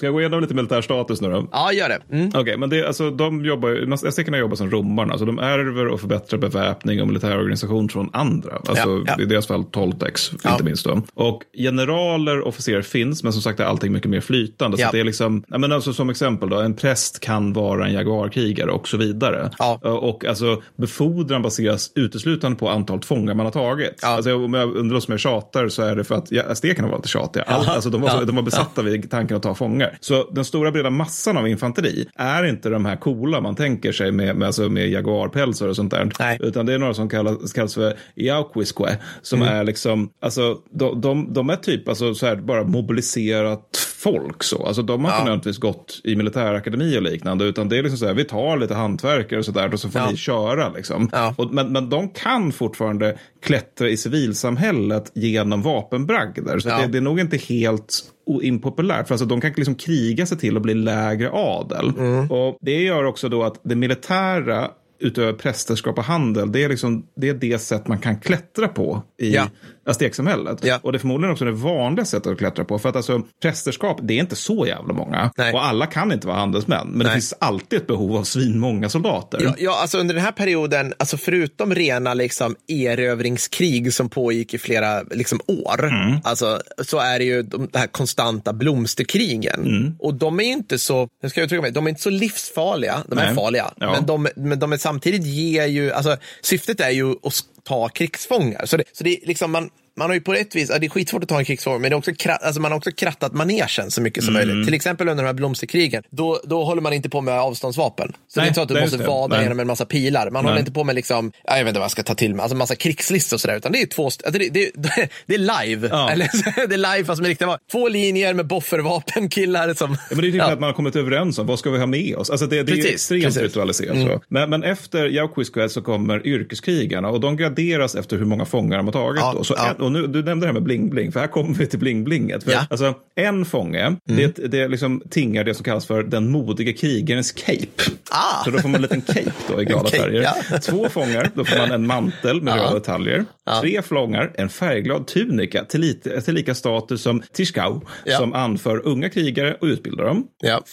Ska 0.00 0.06
jag 0.06 0.14
gå 0.14 0.20
igenom 0.20 0.40
lite 0.40 0.54
militär 0.54 0.82
status 0.82 1.20
nu 1.20 1.30
då? 1.30 1.48
Ja, 1.52 1.72
gör 1.72 1.88
det. 1.88 2.16
Mm. 2.16 2.30
Okej, 2.34 2.56
men 2.56 2.70
det, 2.70 2.86
alltså, 2.86 3.10
de 3.10 3.44
jobbar, 3.44 3.92
aztekerna 4.06 4.38
jobbar 4.38 4.56
som 4.56 4.70
romarna, 4.70 5.18
så 5.18 5.24
de 5.24 5.38
ärver 5.38 5.86
och 5.88 6.00
förbättrar 6.00 6.38
beväpning 6.38 7.00
och 7.00 7.06
militär 7.08 7.38
organisation 7.38 7.88
från 7.88 8.10
andra. 8.12 8.52
Alltså, 8.68 8.88
Ja, 9.06 9.14
ja. 9.18 9.22
I 9.22 9.24
deras 9.24 9.46
fall 9.46 9.64
Toltecs, 9.64 10.32
Ja. 10.44 10.52
inte 10.52 10.64
minst. 10.64 10.84
Då. 10.84 11.02
Och 11.14 11.42
generaler 11.58 12.40
och 12.40 12.48
officerare 12.48 12.82
finns, 12.82 13.22
men 13.22 13.32
som 13.32 13.42
sagt 13.42 13.60
är 13.60 13.64
allting 13.64 13.92
mycket 13.92 14.10
mer 14.10 14.20
flytande. 14.20 14.76
Så 14.78 14.88
det 14.92 15.00
är 15.00 15.04
liksom, 15.04 15.44
ja, 15.48 15.58
men 15.58 15.72
alltså, 15.72 15.92
som 15.92 16.10
exempel, 16.10 16.48
då, 16.48 16.60
en 16.60 16.74
präst 16.76 17.20
kan 17.20 17.52
vara 17.52 17.86
en 17.86 17.92
jaguarkrigare 17.92 18.70
och 18.70 18.88
så 18.88 18.96
vidare. 18.96 19.50
Och 19.82 20.24
alltså, 20.24 20.62
befordran 20.76 21.42
baseras 21.42 21.92
uteslutande 21.94 22.58
på 22.58 22.68
antalet 22.68 23.04
fångar 23.04 23.34
man 23.34 23.46
har 23.46 23.52
tagit. 23.52 23.98
Ja. 24.02 24.08
Alltså, 24.08 24.34
om 24.36 24.54
jag 24.54 24.76
undrar 24.76 25.00
som 25.00 25.12
jag 25.12 25.20
tjatar 25.20 25.68
så 25.68 25.82
är 25.82 25.96
det 25.96 26.04
för 26.04 26.14
att 26.14 26.32
aztekerna 26.50 26.88
var 26.88 26.96
lite 26.96 27.08
tjatiga. 27.08 27.42
All, 27.42 27.66
alltså, 27.66 27.90
de, 27.90 28.00
var, 28.00 28.24
de 28.24 28.36
var 28.36 28.42
besatta 28.42 28.82
vid 28.82 29.10
tanken 29.10 29.36
att 29.36 29.42
ta 29.42 29.54
fångar. 29.54 29.89
Så 30.00 30.30
den 30.30 30.44
stora 30.44 30.70
breda 30.70 30.90
massan 30.90 31.36
av 31.36 31.48
infanteri 31.48 32.06
är 32.16 32.44
inte 32.44 32.68
de 32.68 32.84
här 32.84 32.96
coola 32.96 33.40
man 33.40 33.56
tänker 33.56 33.92
sig 33.92 34.12
med, 34.12 34.36
med, 34.36 34.46
alltså 34.46 34.68
med 34.68 34.88
jaguarpälsar 34.90 35.68
och 35.68 35.76
sånt 35.76 35.90
där. 35.90 36.12
Nej. 36.18 36.38
Utan 36.40 36.66
det 36.66 36.74
är 36.74 36.78
några 36.78 36.94
som 36.94 37.08
kallas, 37.08 37.52
kallas 37.52 37.74
för 37.74 37.94
Iauquisque. 38.16 38.98
Som 39.22 39.42
Mm. 39.42 39.54
är 39.54 39.64
liksom, 39.64 40.10
alltså 40.22 40.58
de, 40.70 41.00
de, 41.00 41.32
de 41.32 41.50
är 41.50 41.56
typ 41.56 41.88
alltså, 41.88 42.14
så 42.14 42.26
här, 42.26 42.36
bara 42.36 42.64
mobiliserat 42.64 43.76
folk 43.98 44.42
så. 44.42 44.66
Alltså 44.66 44.82
de 44.82 45.04
har 45.04 45.10
inte 45.10 45.18
Ja. 45.20 45.24
nödvändigtvis 45.24 45.58
gått 45.58 46.00
i 46.04 46.16
militärakademi 46.16 46.98
och 46.98 47.02
liknande. 47.02 47.44
Utan 47.44 47.68
det 47.68 47.78
är 47.78 47.82
liksom 47.82 47.98
så 47.98 48.06
här, 48.06 48.14
vi 48.14 48.24
tar 48.24 48.56
lite 48.56 48.74
hantverkare 48.74 49.38
och 49.38 49.44
sådär 49.44 49.72
och 49.72 49.80
så 49.80 49.88
får 49.90 50.00
Ja. 50.00 50.10
ni 50.10 50.16
köra 50.16 50.68
liksom. 50.68 51.08
Ja. 51.12 51.34
Och, 51.38 51.54
men, 51.54 51.72
men 51.72 51.90
de 51.90 52.08
kan 52.08 52.52
fortfarande 52.52 53.18
klättra 53.42 53.88
i 53.88 53.96
civilsamhället 53.96 55.12
genom 55.14 55.62
vapenbragder. 55.62 56.58
Så 56.58 56.68
Ja. 56.68 56.78
det, 56.80 56.86
det 56.86 56.98
är 56.98 57.02
nog 57.02 57.20
inte 57.20 57.36
helt 57.36 57.98
impopulärt. 58.42 59.06
För 59.06 59.14
alltså, 59.14 59.26
de 59.26 59.40
kan 59.40 59.52
liksom 59.56 59.74
kriga 59.74 60.26
sig 60.26 60.38
till 60.38 60.56
att 60.56 60.62
bli 60.62 60.74
lägre 60.74 61.30
adel. 61.32 61.92
Mm. 61.98 62.30
Och 62.30 62.58
det 62.60 62.82
gör 62.82 63.04
också 63.04 63.28
då 63.28 63.42
att 63.42 63.60
det 63.62 63.76
militära 63.76 64.70
utöver 65.00 65.32
prästerskap 65.32 65.98
och 65.98 66.04
handel, 66.04 66.52
det 66.52 66.64
är, 66.64 66.68
liksom, 66.68 67.06
det 67.16 67.28
är 67.28 67.34
det 67.34 67.58
sätt 67.58 67.88
man 67.88 67.98
kan 67.98 68.20
klättra 68.20 68.68
på 68.68 69.02
i 69.18 69.34
Ja. 69.34 69.46
Azteksamhället. 69.90 70.58
Ja. 70.64 70.78
Och 70.82 70.92
det 70.92 70.96
är 70.96 71.00
förmodligen 71.00 71.32
också 71.32 71.44
det 71.44 71.52
vanliga 71.52 72.04
sättet 72.04 72.32
att 72.32 72.38
klättra 72.38 72.64
på. 72.64 72.78
För 72.78 72.88
att 72.88 72.96
alltså, 72.96 73.22
prästerskap, 73.42 73.98
det 74.02 74.14
är 74.14 74.18
inte 74.20 74.36
så 74.36 74.66
jävla 74.66 74.94
många. 74.94 75.30
Nej. 75.36 75.52
Och 75.54 75.64
alla 75.64 75.86
kan 75.86 76.12
inte 76.12 76.26
vara 76.26 76.36
handelsmän. 76.38 76.86
Men 76.88 76.98
det 76.98 77.04
Nej. 77.04 77.12
finns 77.14 77.34
alltid 77.40 77.78
ett 77.78 77.86
behov 77.86 78.16
av 78.16 78.24
svinmånga 78.24 78.88
soldater. 78.88 79.40
Ja, 79.42 79.54
ja, 79.58 79.78
alltså 79.80 79.98
under 79.98 80.14
den 80.14 80.24
här 80.24 80.32
perioden, 80.32 80.94
alltså 80.98 81.16
förutom 81.16 81.74
rena 81.74 82.14
liksom, 82.14 82.56
erövringskrig 82.68 83.92
som 83.94 84.08
pågick 84.08 84.54
i 84.54 84.58
flera 84.58 85.02
liksom, 85.02 85.40
år, 85.46 85.84
Mm. 85.84 86.18
alltså, 86.24 86.60
så 86.84 86.98
är 86.98 87.18
det 87.18 87.24
ju 87.24 87.42
de, 87.42 87.68
de 87.72 87.78
här 87.78 87.86
konstanta 87.86 88.52
blomsterkrigen. 88.52 89.60
Mm. 89.66 89.94
Och 89.98 90.14
de 90.14 90.40
är 90.40 90.44
ju 90.44 90.52
inte 90.52 90.78
så, 90.78 91.08
hur 91.22 91.28
ska 91.28 91.40
jag 91.40 91.44
uttrycka 91.44 91.62
mig, 91.62 91.70
de 91.72 91.86
är 91.86 91.88
inte 91.90 92.02
så 92.02 92.10
livsfarliga, 92.10 93.02
de 93.06 93.18
är 93.18 93.24
Nej. 93.26 93.34
farliga, 93.34 93.70
Ja. 93.76 93.92
men, 93.92 94.06
de, 94.06 94.28
men 94.36 94.58
de 94.58 94.72
är 94.72 94.76
samtidigt 94.76 95.26
ger 95.26 95.66
ju, 95.66 95.92
alltså 95.92 96.16
syftet 96.42 96.80
är 96.80 96.90
ju 96.90 97.10
att 97.10 97.34
ta 97.64 97.88
krigsfångar. 97.88 98.66
Så 98.66 98.76
det, 98.76 98.84
så 98.92 99.04
det 99.04 99.10
är 99.10 99.26
liksom 99.26 99.50
man, 99.50 99.70
man 99.96 100.08
har 100.10 100.14
ju 100.14 100.20
på 100.20 100.34
ett 100.34 100.56
vis, 100.56 100.70
ja, 100.70 100.78
det 100.78 100.86
är 100.86 100.88
skitsvårt 100.90 101.22
att 101.22 101.28
ta 101.28 101.38
en 101.38 101.44
krigsfånge, 101.44 101.78
men 101.78 101.90
det 101.90 101.94
är 101.94 101.98
också, 101.98 102.10
kra- 102.10 102.36
alltså 102.42 102.60
man 102.60 102.70
har 102.72 102.76
också 102.78 102.90
krattat 102.92 103.32
manegen 103.34 103.90
så 103.90 104.00
mycket 104.00 104.24
som 104.24 104.36
Mm. 104.36 104.48
möjligt. 104.48 104.66
Till 104.66 104.74
exempel 104.74 105.08
under 105.08 105.24
de 105.24 105.26
här 105.28 105.34
blomsterkrigen, 105.34 106.02
då, 106.10 106.40
då 106.44 106.64
håller 106.64 106.82
man 106.82 106.92
inte 106.92 107.08
på 107.10 107.20
med 107.20 107.34
avståndsvapen. 107.40 108.12
Så 108.28 108.40
det 108.40 108.40
är 108.40 108.42
Nej, 108.42 108.48
inte 108.48 108.54
så 108.54 108.62
att 108.62 108.68
du 108.68 108.74
det 108.74 108.80
är 108.80 108.84
måste 108.84 108.96
det. 108.96 109.06
vada 109.06 109.36
Nej. 109.36 109.44
genom 109.44 109.60
en 109.60 109.66
massa 109.66 109.84
pilar. 109.84 110.30
Man 110.30 110.44
håller 110.44 110.58
inte 110.58 110.72
på 110.72 110.84
med 110.84 110.94
liksom, 110.94 111.32
ja, 111.44 111.56
jag 111.56 111.64
vet 111.64 111.68
inte 111.68 111.78
vad 111.80 111.84
jag 111.84 111.90
ska 111.90 112.02
ta 112.02 112.14
till 112.14 112.34
mig, 112.34 112.42
alltså 112.42 112.56
massa 112.56 112.74
krigslistor 112.74 113.36
och 113.36 113.40
sådär, 113.40 113.56
utan 113.56 113.72
det 113.72 113.82
är 113.82 113.86
två, 113.86 114.04
alltså 114.04 114.30
det, 114.30 114.48
det, 114.48 114.70
det 115.26 115.34
är 115.34 115.64
live. 115.66 115.88
Ja. 115.92 116.10
Eller, 116.10 116.28
det 116.68 116.74
är 116.74 116.94
live 116.96 117.04
fast 117.04 117.20
med 117.20 117.28
riktiga 117.28 117.48
vapen. 117.48 117.64
Två 117.72 117.88
linjer 117.88 118.34
med 118.34 118.46
boffervapen, 118.46 119.28
killar 119.28 119.74
som... 119.74 119.90
Ja, 119.92 119.98
men 120.10 120.20
det 120.20 120.28
är 120.28 120.32
typ 120.32 120.42
att 120.42 120.60
man 120.60 120.62
har 120.68 120.72
kommit 120.74 120.96
överens 120.96 121.38
om 121.38 121.46
vad 121.46 121.58
ska 121.58 121.70
vi 121.70 121.78
ha 121.78 121.86
med 121.86 122.16
oss. 122.16 122.30
Alltså 122.30 122.46
det, 122.46 122.62
det 122.62 122.72
är 122.72 122.76
Precis, 122.76 122.92
extremt 122.92 123.22
precis. 123.24 123.36
Mm. 123.36 123.48
ritualiserat. 123.48 123.96
Så. 124.00 124.20
Men, 124.28 124.50
men 124.50 124.62
efter 124.62 125.06
Jauquisque 125.06 125.68
så 125.68 125.82
kommer 125.82 126.26
yrkeskrigarna 126.26 127.08
och 127.08 127.20
de 127.20 127.36
graderas 127.36 127.94
efter 127.94 128.16
hur 128.16 128.24
många 128.24 128.44
fångar 128.44 128.76
de 128.76 128.86
har 128.86 128.92
tagit. 128.92 129.20
Ja, 129.20 129.32
då. 129.36 129.44
Så 129.44 129.54
ja. 129.56 129.74
Och 129.80 129.92
nu, 129.92 130.06
du 130.06 130.22
nämnde 130.22 130.46
det 130.46 130.52
här 130.52 130.60
med 130.60 130.62
bling-bling, 130.62 131.12
för 131.12 131.20
här 131.20 131.26
kommer 131.26 131.54
vi 131.54 131.66
till 131.66 131.78
bling-blinget. 131.78 132.42
Ja. 132.46 132.52
Mm. 132.52 132.64
alltså, 132.70 132.94
en 133.14 133.44
fånge, 133.44 133.96
det, 134.04 134.36
det 134.50 134.68
liksom 134.68 135.02
tingar 135.10 135.44
det 135.44 135.54
som 135.54 135.64
kallas 135.64 135.86
för 135.86 136.02
den 136.02 136.30
modige 136.30 136.72
krigarens 136.72 137.32
cape. 137.32 137.66
Ah. 138.10 138.44
Så 138.44 138.50
då 138.50 138.58
får 138.58 138.68
man 138.68 138.74
en 138.74 138.82
liten 138.82 139.00
cape 139.00 139.32
då 139.48 139.62
i 139.62 139.64
glada 139.64 139.84
Cape, 139.90 139.96
färger. 140.02 140.22
ja. 140.50 140.58
Två 140.62 140.88
fångar, 140.88 141.30
då 141.34 141.44
får 141.44 141.58
man 141.58 141.70
en 141.70 141.86
mantel 141.86 142.42
med 142.42 142.54
röda 142.54 142.74
detaljer. 142.74 143.24
Tre 143.60 143.82
flångar, 143.82 144.32
en 144.34 144.48
färgglad 144.48 145.06
tunika 145.06 145.64
till, 145.64 145.80
lite, 145.80 146.20
till 146.20 146.34
lika 146.34 146.54
status 146.54 147.02
som 147.02 147.22
Tischkau, 147.32 147.80
Ja. 148.04 148.16
som 148.18 148.32
anför 148.34 148.86
unga 148.86 149.08
krigare 149.08 149.56
och 149.60 149.64
utbildar 149.66 150.04
dem. 150.04 150.26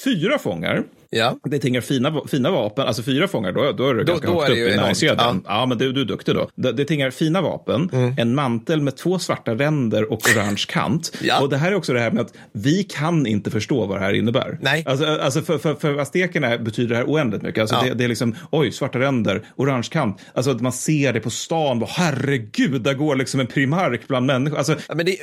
Fyra 0.03 0.39
fångar. 0.39 0.83
Ja. 1.09 1.37
Det 1.43 1.59
tingar 1.59 1.81
fina, 1.81 2.21
fina 2.27 2.51
vapen, 2.51 2.87
alltså 2.87 3.03
fyra 3.03 3.27
fångar, 3.27 3.51
då, 3.51 3.71
då 3.71 3.89
är 3.89 3.93
du 3.93 4.03
Då- 4.03 4.11
ganska 4.13 4.27
då 4.27 4.39
högt 4.41 4.51
upp 4.51 4.57
i 4.57 4.75
näringskedjan. 4.75 5.41
Ja. 5.45 5.59
Ja. 5.59 5.65
men 5.65 5.77
du, 5.77 5.93
du 5.93 6.01
är 6.01 6.05
duktig 6.05 6.35
då. 6.35 6.49
Det, 6.55 6.71
det 6.71 6.85
tingar 6.85 7.11
fina 7.11 7.41
vapen, 7.41 7.89
en 8.17 8.35
mantel 8.35 8.81
med 8.81 8.95
två 8.97 9.19
svarta 9.19 9.51
ränder 9.55 10.11
och 10.11 10.21
orange 10.35 10.63
kant. 10.67 11.11
Ja. 11.21 11.39
Och 11.41 11.49
det 11.49 11.57
här 11.57 11.71
är 11.71 11.75
också 11.75 11.93
det 11.93 11.99
här 11.99 12.11
med 12.11 12.21
att 12.21 12.33
vi 12.51 12.83
kan 12.83 13.25
inte 13.27 13.51
förstå 13.51 13.85
vad 13.85 13.97
det 13.99 14.03
här 14.05 14.13
innebär. 14.13 14.57
Nej. 14.61 14.83
Alltså, 14.87 15.05
alltså 15.05 15.41
för, 15.41 15.57
för, 15.57 15.75
för 15.75 15.97
aztekerna 15.97 16.57
betyder 16.57 16.89
det 16.89 16.95
här 16.95 17.05
oändligt 17.05 17.41
mycket. 17.41 17.61
Alltså 17.61 17.75
Ja. 17.75 17.83
det, 17.83 17.93
det 17.93 18.03
är 18.03 18.07
liksom, 18.07 18.35
oj, 18.51 18.71
svarta 18.71 18.99
ränder, 18.99 19.45
orange 19.55 19.87
kant. 19.91 20.21
Alltså 20.33 20.51
att 20.51 20.61
man 20.61 20.71
ser 20.71 21.13
det 21.13 21.19
på 21.19 21.29
stan, 21.29 21.79
bara, 21.79 21.89
herregud, 21.93 22.81
där 22.81 22.93
går 22.93 23.15
liksom 23.15 23.39
en 23.39 23.47
primark 23.47 24.07
bland 24.07 24.25
människor. 24.25 24.57
Alltså, 24.57 24.75
Ja, 24.87 24.95
men 24.95 25.05
det- 25.05 25.17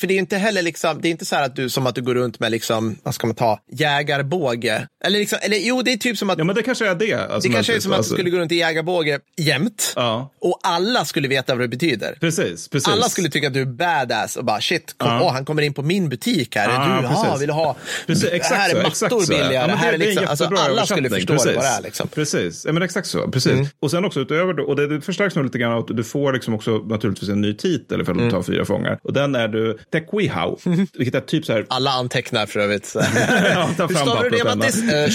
för 0.00 0.06
det 0.06 0.14
är 0.14 0.18
inte 0.18 0.36
heller 0.36 0.62
liksom, 0.62 0.98
det 1.02 1.08
är 1.08 1.10
inte 1.10 1.24
så 1.24 1.36
här 1.36 1.44
att 1.44 1.56
du, 1.56 1.68
som 1.68 1.86
att 1.86 1.94
du 1.94 2.02
går 2.02 2.14
runt 2.14 2.40
med 2.40 2.50
liksom, 2.52 2.96
vad 3.02 3.14
ska 3.14 3.26
man 3.26 3.36
ta, 3.36 3.58
jägarbåge. 3.72 4.86
Eller 5.10 5.18
liksom, 5.20 5.38
eller 5.42 5.56
jo, 5.56 5.82
det 5.82 5.92
är 5.92 5.96
typ 5.96 6.18
som 6.18 6.30
att 6.30 6.38
ja, 6.38 6.44
men 6.44 6.54
det 6.56 6.62
kanske 6.62 6.88
är 6.88 6.94
det. 6.94 7.14
Alltså, 7.14 7.48
Det 7.48 7.54
kanske 7.54 7.76
är 7.76 7.80
som 7.80 7.92
att 7.92 7.98
alltså, 7.98 8.12
du 8.12 8.16
skulle 8.16 8.30
gå 8.30 8.38
runt 8.38 8.52
i 8.52 8.56
jägarbåge 8.56 9.18
jämt. 9.36 9.92
Ja. 9.96 10.30
Och 10.40 10.60
alla 10.62 11.04
skulle 11.04 11.28
veta 11.28 11.54
vad 11.54 11.64
det 11.64 11.68
betyder. 11.68 12.16
Precis, 12.20 12.68
precis. 12.68 12.88
Alla 12.88 13.08
skulle 13.08 13.28
tycka 13.30 13.46
att 13.46 13.54
du 13.54 13.60
är 13.60 13.64
badass 13.64 14.36
och 14.36 14.44
bara 14.44 14.60
shit, 14.60 14.94
kom, 14.98 15.08
Ja. 15.10 15.20
åh, 15.22 15.32
han 15.32 15.44
kommer 15.44 15.62
in 15.62 15.74
på 15.74 15.82
min 15.82 16.08
butik 16.08 16.56
här. 16.56 16.68
Ja, 16.68 17.00
du, 17.00 17.06
ja, 17.06 17.22
precis. 17.24 17.40
vill 17.42 17.48
du 17.48 17.52
ha, 17.54 17.76
Precis, 18.06 18.24
exakt 18.32 18.60
här 18.60 18.74
är 18.76 18.82
mattor 18.82 19.20
så. 19.20 19.30
billigare. 19.32 19.54
Ja, 19.54 19.66
det 19.66 19.72
här 19.72 19.92
är 19.92 19.98
liksom, 19.98 20.26
alltså, 20.28 20.44
alla 20.44 20.86
skulle 20.86 21.10
förstå 21.10 21.32
det, 21.32 21.36
vad 21.38 21.46
det 21.46 21.54
precis. 21.54 21.78
är. 21.78 21.82
Liksom. 21.82 22.08
Precis, 22.08 22.64
ja, 22.66 22.72
men 22.72 22.82
exakt 22.82 23.06
så. 23.06 23.28
Precis. 23.28 23.68
Och 23.80 23.90
sen 23.90 24.04
också 24.04 24.20
utöver 24.20 24.54
det, 24.54 24.62
och 24.62 24.76
det, 24.76 24.86
det 24.86 25.00
förstärks 25.00 25.34
nog 25.34 25.44
lite 25.44 25.58
grann 25.58 25.78
att 25.78 25.86
du 25.96 26.04
får 26.04 26.32
liksom 26.32 26.54
också 26.54 26.70
naturligtvis 26.78 27.30
en 27.30 27.40
ny 27.40 27.54
titel 27.54 28.00
ifall 28.00 28.16
du 28.18 28.30
tar 28.30 28.42
fyra 28.42 28.64
fångar. 28.64 28.98
Och 29.02 29.12
den 29.12 29.34
är 29.34 29.48
du 29.48 29.78
Tequihau, 29.92 30.56
vilket 30.94 31.14
är 31.14 31.20
typ 31.20 31.44
så 31.44 31.52
här 31.52 31.66
Alla 31.68 31.90
antecknar 31.90 32.46
för 32.46 32.60
övrigt. 32.60 32.94
Ja, 33.54 33.70
ta 33.76 33.86
Hur 33.86 33.94
fram 33.94 34.06
stavar 34.06 34.24
du 34.24 34.30
det. 34.30 34.44
Mattis? 34.56 34.82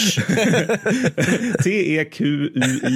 E 1.65 2.05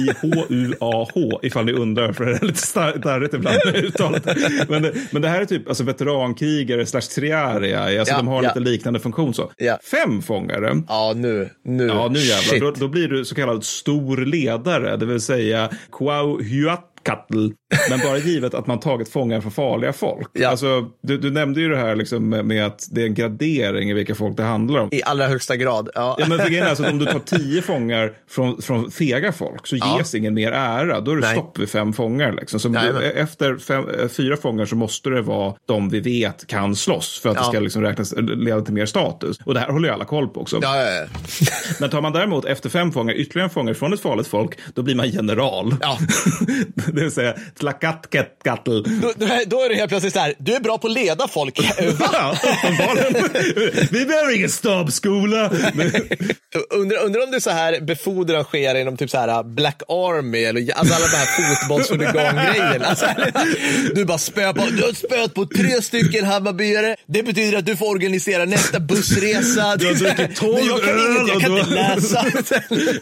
T-E-Q-U-I-H-U-A-H 0.00 1.40
ifall 1.42 1.64
ni 1.64 1.72
undrar 1.72 2.12
för 2.12 2.24
det 2.24 2.42
är 2.42 2.44
lite 2.46 2.92
darrigt 2.98 3.34
ibland 3.34 3.56
med 3.64 3.76
uttalet. 3.76 4.26
Men, 4.68 4.92
men 5.10 5.22
det 5.22 5.28
här 5.28 5.40
är 5.40 5.44
typ 5.44 5.68
alltså, 5.68 5.84
veterankrigare 5.84 6.86
slash 6.86 7.00
triaria, 7.00 7.80
alltså 7.80 8.14
Ja, 8.14 8.16
de 8.16 8.28
har 8.28 8.42
ja. 8.42 8.48
lite 8.48 8.60
liknande 8.70 9.00
funktion 9.00 9.34
så. 9.34 9.52
Ja. 9.56 9.78
Fem 9.90 10.22
fångare. 10.22 10.82
Ja, 10.88 11.12
nu. 11.16 11.50
Nu, 11.64 11.86
Ja, 11.86 12.08
nu 12.08 12.18
jävlar. 12.18 12.60
Då, 12.60 12.70
då 12.70 12.88
blir 12.88 13.08
du 13.08 13.24
så 13.24 13.34
kallad 13.34 13.64
stor 13.64 14.16
ledare, 14.16 14.96
det 14.96 15.06
vill 15.06 15.20
säga 15.20 15.70
Kwau 15.92 16.42
Huatkatl. 17.04 17.48
Men 17.90 18.00
bara 18.00 18.18
givet 18.18 18.54
att 18.54 18.66
man 18.66 18.80
tagit 18.80 19.08
fångar 19.08 19.40
från 19.40 19.52
farliga 19.52 19.92
folk. 19.92 20.28
Ja. 20.32 20.48
Alltså, 20.48 20.86
du, 21.02 21.18
du 21.18 21.30
nämnde 21.30 21.60
ju 21.60 21.68
det 21.68 21.76
här 21.76 21.96
liksom 21.96 22.28
med, 22.28 22.66
att 22.66 22.88
det 22.90 23.02
är 23.02 23.06
en 23.06 23.14
gradering 23.14 23.90
i 23.90 23.94
vilka 23.94 24.14
folk 24.14 24.36
det 24.36 24.42
handlar 24.42 24.80
om. 24.80 24.88
I 24.92 25.02
allra 25.02 25.26
högsta 25.26 25.56
grad. 25.56 25.88
Ja. 25.94 26.16
Ja, 26.18 26.26
men 26.28 26.38
grejen 26.38 26.64
är 26.64 26.68
alltså, 26.68 26.84
att 26.84 26.92
om 26.92 26.98
du 26.98 27.06
tar 27.06 27.18
tio 27.18 27.62
fångar 27.62 28.12
från, 28.30 28.62
från 28.62 28.90
fega 28.90 29.32
folk 29.32 29.66
så 29.66 29.76
Ja. 29.76 29.96
ges 29.98 30.14
ingen 30.14 30.34
mer 30.34 30.52
ära. 30.52 31.00
Då 31.00 31.10
är 31.10 31.14
det 31.16 31.20
Nej. 31.20 31.32
stopp 31.36 31.58
vid 31.58 31.68
fem 31.68 31.92
fångar. 31.92 32.32
Liksom. 32.32 32.60
Så 32.60 32.68
Jajamän. 32.68 33.00
du, 33.02 33.10
efter 33.10 33.56
fem, 33.56 33.84
eh, 34.00 34.08
fyra 34.08 34.36
fångar 34.36 34.64
så 34.66 34.76
måste 34.76 35.10
det 35.10 35.22
vara 35.22 35.54
de 35.66 35.88
vi 35.90 36.00
vet 36.00 36.46
kan 36.46 36.76
slåss 36.76 37.20
för 37.22 37.28
att 37.30 37.36
Ja. 37.36 37.42
det 37.42 37.48
ska 37.48 37.60
liksom 37.60 37.82
räknas, 37.82 38.14
leda 38.18 38.60
till 38.60 38.74
mer 38.74 38.86
status. 38.86 39.38
Och 39.44 39.54
det 39.54 39.60
här 39.60 39.68
håller 39.68 39.88
ju 39.88 39.94
alla 39.94 40.04
koll 40.04 40.28
på 40.28 40.40
också. 40.40 40.58
Ja, 40.62 40.76
ja. 40.82 41.06
Men 41.80 41.90
tar 41.90 42.00
man 42.00 42.12
däremot 42.12 42.44
efter 42.44 42.68
fem 42.70 42.92
fångar 42.92 43.14
ytterligare 43.14 43.46
en 43.46 43.50
fångar 43.50 43.74
från 43.74 43.92
ett 43.92 44.00
farligt 44.00 44.26
folk, 44.26 44.58
då 44.74 44.82
blir 44.82 44.94
man 44.94 45.08
general. 45.10 45.74
Ja. 45.80 45.98
det 46.94 47.00
vill 47.02 47.10
säga 47.12 47.34
tlakatketgatl. 47.58 48.82
Då, 48.82 49.12
då, 49.16 49.26
är- 49.62 49.68
det 49.68 49.74
helt 49.74 49.88
plötsligt 49.88 50.12
så 50.12 50.18
här, 50.20 50.34
du 50.38 50.54
är 50.54 50.60
bra 50.60 50.78
på 50.78 50.86
att 50.86 50.92
leda 50.92 51.28
folk. 51.28 51.58
Va? 51.98 52.08
Ja. 52.12 52.36
Vi 53.90 54.04
behöver 54.06 54.36
ingen 54.36 54.48
stabsskola. 54.50 55.50
Undrar 56.70 56.98
undrar 57.04 57.24
om 57.24 57.30
det 57.30 57.36
är 57.36 57.40
så 57.40 57.50
här 57.50 57.80
befordran 57.80 58.44
sker 58.44 58.74
inom 58.74 58.96
typ 58.96 59.10
så 59.10 59.18
här 59.18 59.42
Black 59.42 59.82
Army 59.88 60.44
eller 60.44 60.72
alltså 60.74 60.94
alla 60.94 61.06
de 61.06 61.16
här 61.16 61.26
fotbollshuligan-grejerna. 61.26 62.86
Alltså, 62.86 63.06
du 63.94 64.04
bara 64.04 64.18
spöar 64.18 64.52
på, 64.52 64.64
du 64.76 64.82
har 64.82 64.92
spöat 64.92 65.34
på 65.34 65.46
tre 65.46 65.82
stycken 65.82 66.24
Hammarbyare. 66.24 66.96
Det 67.06 67.22
betyder 67.22 67.58
att 67.58 67.66
du 67.66 67.76
får 67.76 67.86
organisera 67.86 68.44
nästa 68.44 68.80
bussresa. 68.80 69.76
Du 69.76 69.86
har 69.86 69.94
druckit 69.94 70.36
tolv 70.36 70.58
jag 70.66 70.88
öl 70.88 71.28
jag 71.28 71.40
kan 71.40 71.58
inte 71.58 71.70
läsa. 71.70 72.26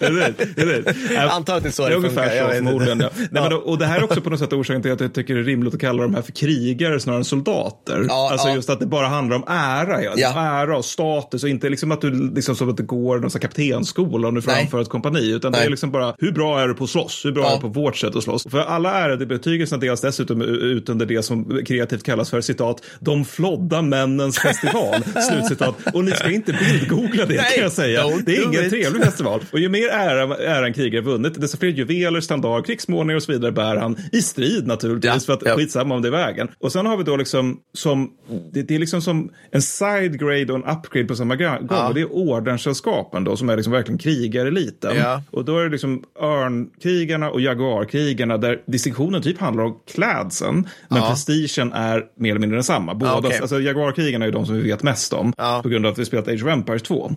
Eller 0.00 0.34
hur? 0.56 0.62
Eller? 0.62 0.96
Jag 1.14 1.30
antar 1.30 1.56
att 1.56 1.62
det 1.62 1.68
är 1.68 1.72
så 1.72 1.88
det 1.88 1.94
ungefär 1.94 2.22
funkar, 2.22 2.36
jag 2.36 2.48
så 2.48 2.54
förmodligen. 2.54 3.00
Ja. 3.00 3.10
Nej, 3.16 3.28
men, 3.42 3.50
då- 3.50 3.56
och 3.56 3.77
det 3.78 3.86
här 3.86 3.98
är 3.98 4.04
också 4.04 4.20
på 4.20 4.30
något 4.30 4.38
sätt 4.38 4.52
orsaken 4.52 4.82
till 4.82 4.92
att 4.92 5.00
jag 5.00 5.14
tycker 5.14 5.34
det 5.34 5.40
är 5.40 5.44
rimligt 5.44 5.74
att 5.74 5.80
kalla 5.80 6.02
de 6.02 6.14
här 6.14 6.22
för 6.22 6.32
krigare 6.32 7.00
snarare 7.00 7.20
än 7.20 7.24
soldater. 7.24 8.06
Ja, 8.08 8.28
alltså 8.32 8.48
ja. 8.48 8.54
just 8.54 8.70
att 8.70 8.80
det 8.80 8.86
bara 8.86 9.06
handlar 9.06 9.36
om 9.36 9.44
ära. 9.46 10.02
Ja. 10.02 10.12
Ja. 10.16 10.40
Ära 10.40 10.76
och 10.76 10.84
status 10.84 11.42
och 11.42 11.48
inte 11.48 11.68
liksom 11.68 11.92
att 11.92 12.00
du 12.00 12.34
liksom 12.34 12.56
som 12.56 12.70
att 12.70 12.76
det 12.76 12.82
går 12.82 13.18
någon 13.18 13.30
kaptensskola 13.30 14.28
om 14.28 14.34
du 14.34 14.42
framför 14.42 14.80
ett 14.80 14.88
kompani. 14.88 15.30
Utan 15.32 15.52
det 15.52 15.58
Nej. 15.58 15.66
är 15.66 15.70
liksom 15.70 15.90
bara 15.90 16.14
hur 16.18 16.32
bra 16.32 16.60
är 16.60 16.68
du 16.68 16.74
på 16.74 16.84
att 16.84 16.90
slåss? 16.90 17.24
Hur 17.24 17.32
bra 17.32 17.50
är 17.50 17.54
du 17.54 17.60
på 17.60 17.68
vårt 17.68 17.96
sätt 17.96 18.16
att 18.16 18.22
slåss? 18.22 18.46
För 18.50 18.60
alla 18.60 18.94
ärade 18.94 19.26
betygelser 19.26 19.76
delas 19.76 20.00
dessutom 20.00 20.42
ut 20.42 20.88
under 20.88 21.06
det 21.06 21.22
som 21.22 21.62
kreativt 21.66 22.02
kallas 22.02 22.30
för 22.30 22.40
citat 22.40 22.82
de 23.00 23.24
flodda 23.24 23.82
männens 23.82 24.38
festival. 24.38 25.02
Slutcitat. 25.30 25.74
Och 25.94 26.04
ni 26.04 26.10
ska 26.10 26.30
inte 26.30 26.52
bildgoogla 26.52 27.26
det 27.26 27.34
Nej, 27.34 27.52
kan 27.54 27.62
jag 27.62 27.72
säga. 27.72 28.04
Det 28.26 28.36
är 28.36 28.44
ingen 28.44 28.70
trevlig 28.70 29.04
festival. 29.04 29.40
Och 29.50 29.58
ju 29.58 29.68
mer 29.68 29.88
ära, 29.88 30.36
ära 30.36 30.66
en 30.66 30.72
krigare 30.72 31.02
vunnit, 31.02 31.40
desto 31.40 31.58
fler 31.58 31.68
juveler, 31.68 32.20
standard, 32.20 32.66
krigsmålningar 32.66 33.16
och 33.16 33.22
så 33.22 33.32
vidare 33.32 33.52
bär 33.74 33.80
han 33.80 33.96
i 34.12 34.22
strid 34.22 34.66
naturligtvis. 34.66 35.12
Ja, 35.14 35.20
för 35.20 35.32
att 35.32 35.42
ja. 35.44 35.56
skitsamma 35.56 35.94
om 35.94 36.02
det 36.02 36.08
är 36.08 36.12
vägen. 36.12 36.48
Och 36.58 36.72
sen 36.72 36.86
har 36.86 36.96
vi 36.96 37.04
då 37.04 37.16
liksom 37.16 37.60
som, 37.74 38.10
det, 38.52 38.62
det 38.62 38.74
är 38.74 38.78
liksom 38.78 39.02
som 39.02 39.30
en 39.50 39.62
side 39.62 40.20
grade 40.20 40.52
och 40.52 40.58
en 40.58 40.76
upgrade 40.76 41.06
på 41.06 41.16
samma 41.16 41.36
gång. 41.36 41.68
Och 41.68 41.94
det 41.94 42.00
är 42.00 42.12
ordenssällskapen 42.12 43.24
då 43.24 43.36
som 43.36 43.48
är 43.48 43.56
liksom 43.56 43.72
verkligen 43.72 43.98
krigareliten. 43.98 44.96
Ja. 44.96 45.22
Och 45.30 45.44
då 45.44 45.58
är 45.58 45.64
det 45.64 45.70
liksom 45.70 46.04
örnkrigarna 46.20 47.30
och 47.30 47.40
jaguarkrigarna 47.40 48.36
där 48.36 48.62
distinktionen 48.66 49.22
typ 49.22 49.40
handlar 49.40 49.64
om 49.64 49.78
klädseln. 49.92 50.68
Men 50.88 51.02
prestigen 51.02 51.72
är 51.72 52.04
mer 52.16 52.30
eller 52.30 52.40
mindre 52.40 52.56
densamma. 52.56 52.94
Båda, 52.94 53.10
Ja, 53.10 53.18
okej. 53.18 53.38
alltså 53.40 53.60
jaguarkrigarna 53.60 54.24
är 54.24 54.28
ju 54.28 54.32
de 54.32 54.46
som 54.46 54.54
vi 54.54 54.62
vet 54.62 54.82
mest 54.82 55.12
om. 55.12 55.32
Ja. 55.36 55.60
På 55.62 55.68
grund 55.68 55.86
av 55.86 55.92
att 55.92 55.98
vi 55.98 56.04
spelat 56.04 56.28
Age 56.28 56.42
of 56.44 56.48
Empires 56.48 56.82
2. 56.82 57.12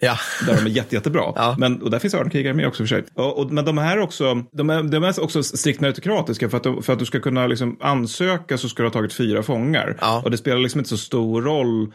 Ja. 0.00 0.16
Där 0.46 0.56
de 0.56 0.66
är 0.66 0.70
jätte, 0.70 0.94
jättebra. 0.94 1.32
Ja. 1.36 1.56
Men, 1.58 1.82
och 1.82 1.90
där 1.90 1.98
finns 1.98 2.14
örnkrigare 2.14 2.54
med 2.54 2.66
också 2.66 2.82
för 2.82 2.88
sig. 2.88 3.04
Och, 3.14 3.38
och, 3.38 3.52
men 3.52 3.64
de 3.64 3.78
här 3.78 3.98
också, 3.98 4.44
de 4.52 4.70
är, 4.70 4.82
de 4.82 5.04
är 5.04 5.20
också 5.20 5.42
strikt 5.42 5.77
meritokratiska. 5.80 6.48
För 6.48 6.56
att, 6.56 6.84
för 6.84 6.92
att 6.92 6.98
du 6.98 7.04
ska 7.04 7.20
kunna 7.20 7.46
liksom 7.46 7.76
ansöka 7.80 8.58
så 8.58 8.68
ska 8.68 8.82
du 8.82 8.88
ha 8.88 8.92
tagit 8.92 9.12
fyra 9.12 9.42
fångar. 9.42 9.96
Ja. 10.00 10.22
Och 10.24 10.30
det 10.30 10.36
spelar 10.36 10.58
liksom 10.58 10.78
inte 10.78 10.90
så 10.90 10.96
stor 10.96 11.42
roll 11.42 11.92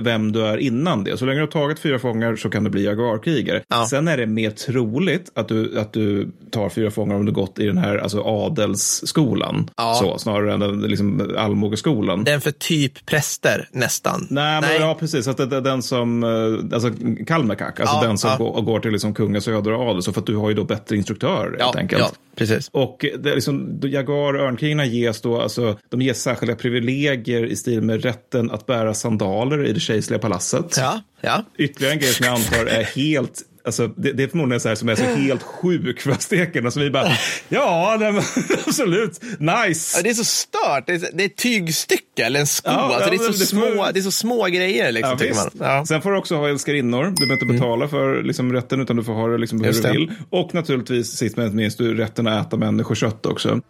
vem 0.00 0.32
du 0.32 0.46
är 0.46 0.56
innan 0.56 1.04
det. 1.04 1.16
Så 1.16 1.26
länge 1.26 1.38
du 1.38 1.42
har 1.42 1.50
tagit 1.50 1.78
fyra 1.78 1.98
fångar 1.98 2.36
så 2.36 2.50
kan 2.50 2.64
du 2.64 2.70
bli 2.70 2.84
jaguarkrigare. 2.84 3.62
Ja. 3.68 3.86
Sen 3.86 4.08
är 4.08 4.16
det 4.16 4.26
mer 4.26 4.50
troligt 4.50 5.32
att 5.34 5.48
du, 5.48 5.80
att 5.80 5.92
du 5.92 6.30
tar 6.50 6.68
fyra 6.68 6.90
fångar 6.90 7.14
om 7.14 7.26
du 7.26 7.32
gått 7.32 7.58
i 7.58 7.66
den 7.66 7.78
här 7.78 7.98
alltså 7.98 8.22
adelsskolan. 8.22 9.70
Ja. 9.76 9.94
Så, 9.94 10.18
snarare 10.18 10.54
än 10.54 10.60
den 10.60 10.80
liksom, 10.80 11.34
allmogeskolan. 11.38 12.24
Den 12.24 12.40
för 12.40 12.50
typ 12.50 13.06
präster 13.06 13.68
nästan. 13.72 14.26
Nej, 14.30 14.60
men 14.60 14.80
ja, 14.80 14.96
precis. 15.00 15.28
Att 15.28 15.36
det, 15.36 15.46
det, 15.46 15.60
den 15.60 15.82
som, 15.82 16.22
eh, 16.22 16.74
alltså 16.74 16.90
Kalmerkak, 17.26 17.80
alltså 17.80 17.96
Ja, 17.96 18.06
den 18.06 18.18
som 18.18 18.38
går, 18.38 18.62
går 18.62 18.80
till 18.80 18.90
liksom 18.90 19.14
kungens 19.14 19.44
söder 19.44 19.72
och 19.72 19.90
adel. 19.90 20.02
Så 20.02 20.12
för 20.12 20.20
att 20.20 20.26
du 20.26 20.36
har 20.36 20.48
ju 20.48 20.54
då 20.54 20.64
bättre 20.64 20.96
instruktörer 20.96 21.50
helt 21.50 21.58
ja, 21.58 21.74
enkelt. 21.76 22.02
ja, 22.02 22.10
precis. 22.36 22.68
Och 22.72 23.04
det 23.18 23.30
är 23.30 23.34
liksom, 23.34 23.80
Jagar 23.82 24.34
och 24.34 24.40
örnkrigarna 24.40 24.84
ges 24.84 25.20
då, 25.20 25.40
alltså, 25.40 25.78
de 25.90 26.00
ges 26.02 26.22
särskilda 26.22 26.54
privilegier 26.54 27.46
i 27.46 27.56
stil 27.56 27.82
med 27.82 28.02
rätten 28.02 28.50
att 28.50 28.66
bära 28.66 28.94
sandaler 28.94 29.66
i 29.66 29.72
det 29.72 29.80
kejserliga 29.80 30.18
palatset. 30.18 30.74
Ja, 30.76 31.00
ja. 31.20 31.44
Ytterligare 31.58 31.92
en 31.92 31.98
grej 31.98 32.12
som 32.12 32.26
jag 32.26 32.34
antar 32.34 32.66
är 32.66 32.82
helt 32.82 33.42
Alltså, 33.66 33.86
det, 33.88 34.12
det 34.12 34.22
är 34.22 34.28
förmodligen 34.28 34.60
så 34.60 34.68
här 34.68 34.74
som 34.76 34.88
är 34.88 34.94
så 34.94 35.04
helt 35.04 35.42
sjuk 35.62 36.00
för 36.00 36.10
aztekerna. 36.10 36.70
Så 36.70 36.80
vi 36.80 36.90
bara, 36.90 37.08
ja, 37.48 37.96
nej, 38.00 38.22
absolut, 38.66 39.20
nice. 39.38 39.98
Ja, 39.98 40.02
det 40.02 40.10
är 40.10 40.14
så 40.14 40.24
stört. 40.24 40.86
Det 40.86 40.92
är, 40.92 41.08
det 41.12 41.22
är 41.22 41.26
ett 41.26 41.36
tygstycke 41.36 42.24
eller 42.24 42.40
en 42.40 42.46
sko. 42.46 42.70
Ja, 42.70 42.94
alltså, 42.94 43.10
det, 43.10 43.16
är 43.16 43.18
så 43.18 43.24
det 43.32 43.38
får- 43.38 43.44
små, 43.44 43.90
det 43.94 44.00
är 44.00 44.02
så 44.02 44.10
små 44.10 44.44
grejer. 44.44 44.92
Liksom, 44.92 45.10
Ja, 45.10 45.18
tycker 45.18 45.34
visst. 45.34 45.54
man. 45.54 45.68
Ja. 45.68 45.86
Sen 45.86 46.02
får 46.02 46.10
du 46.12 46.18
också 46.18 46.36
ha 46.36 46.48
älskarinnor. 46.48 47.04
Du 47.04 47.26
behöver 47.26 47.32
inte 47.34 47.46
betala 47.54 47.88
för 47.88 48.22
liksom, 48.22 48.52
rätten 48.52 48.80
utan 48.80 48.96
du 48.96 49.04
får 49.04 49.12
ha 49.12 49.28
det 49.28 49.38
liksom, 49.38 49.60
hur 49.60 49.66
Just 49.66 49.82
du 49.82 49.88
det. 49.88 49.94
vill. 49.98 50.12
Och 50.30 50.54
naturligtvis 50.54 51.16
sist 51.16 51.36
men 51.36 51.44
inte 51.46 51.56
minst 51.56 51.78
du 51.78 51.94
rätten 51.94 52.26
att 52.26 52.46
äta 52.46 52.56
människokött 52.56 53.26
också. 53.26 53.60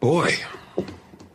Boy, 0.00 0.30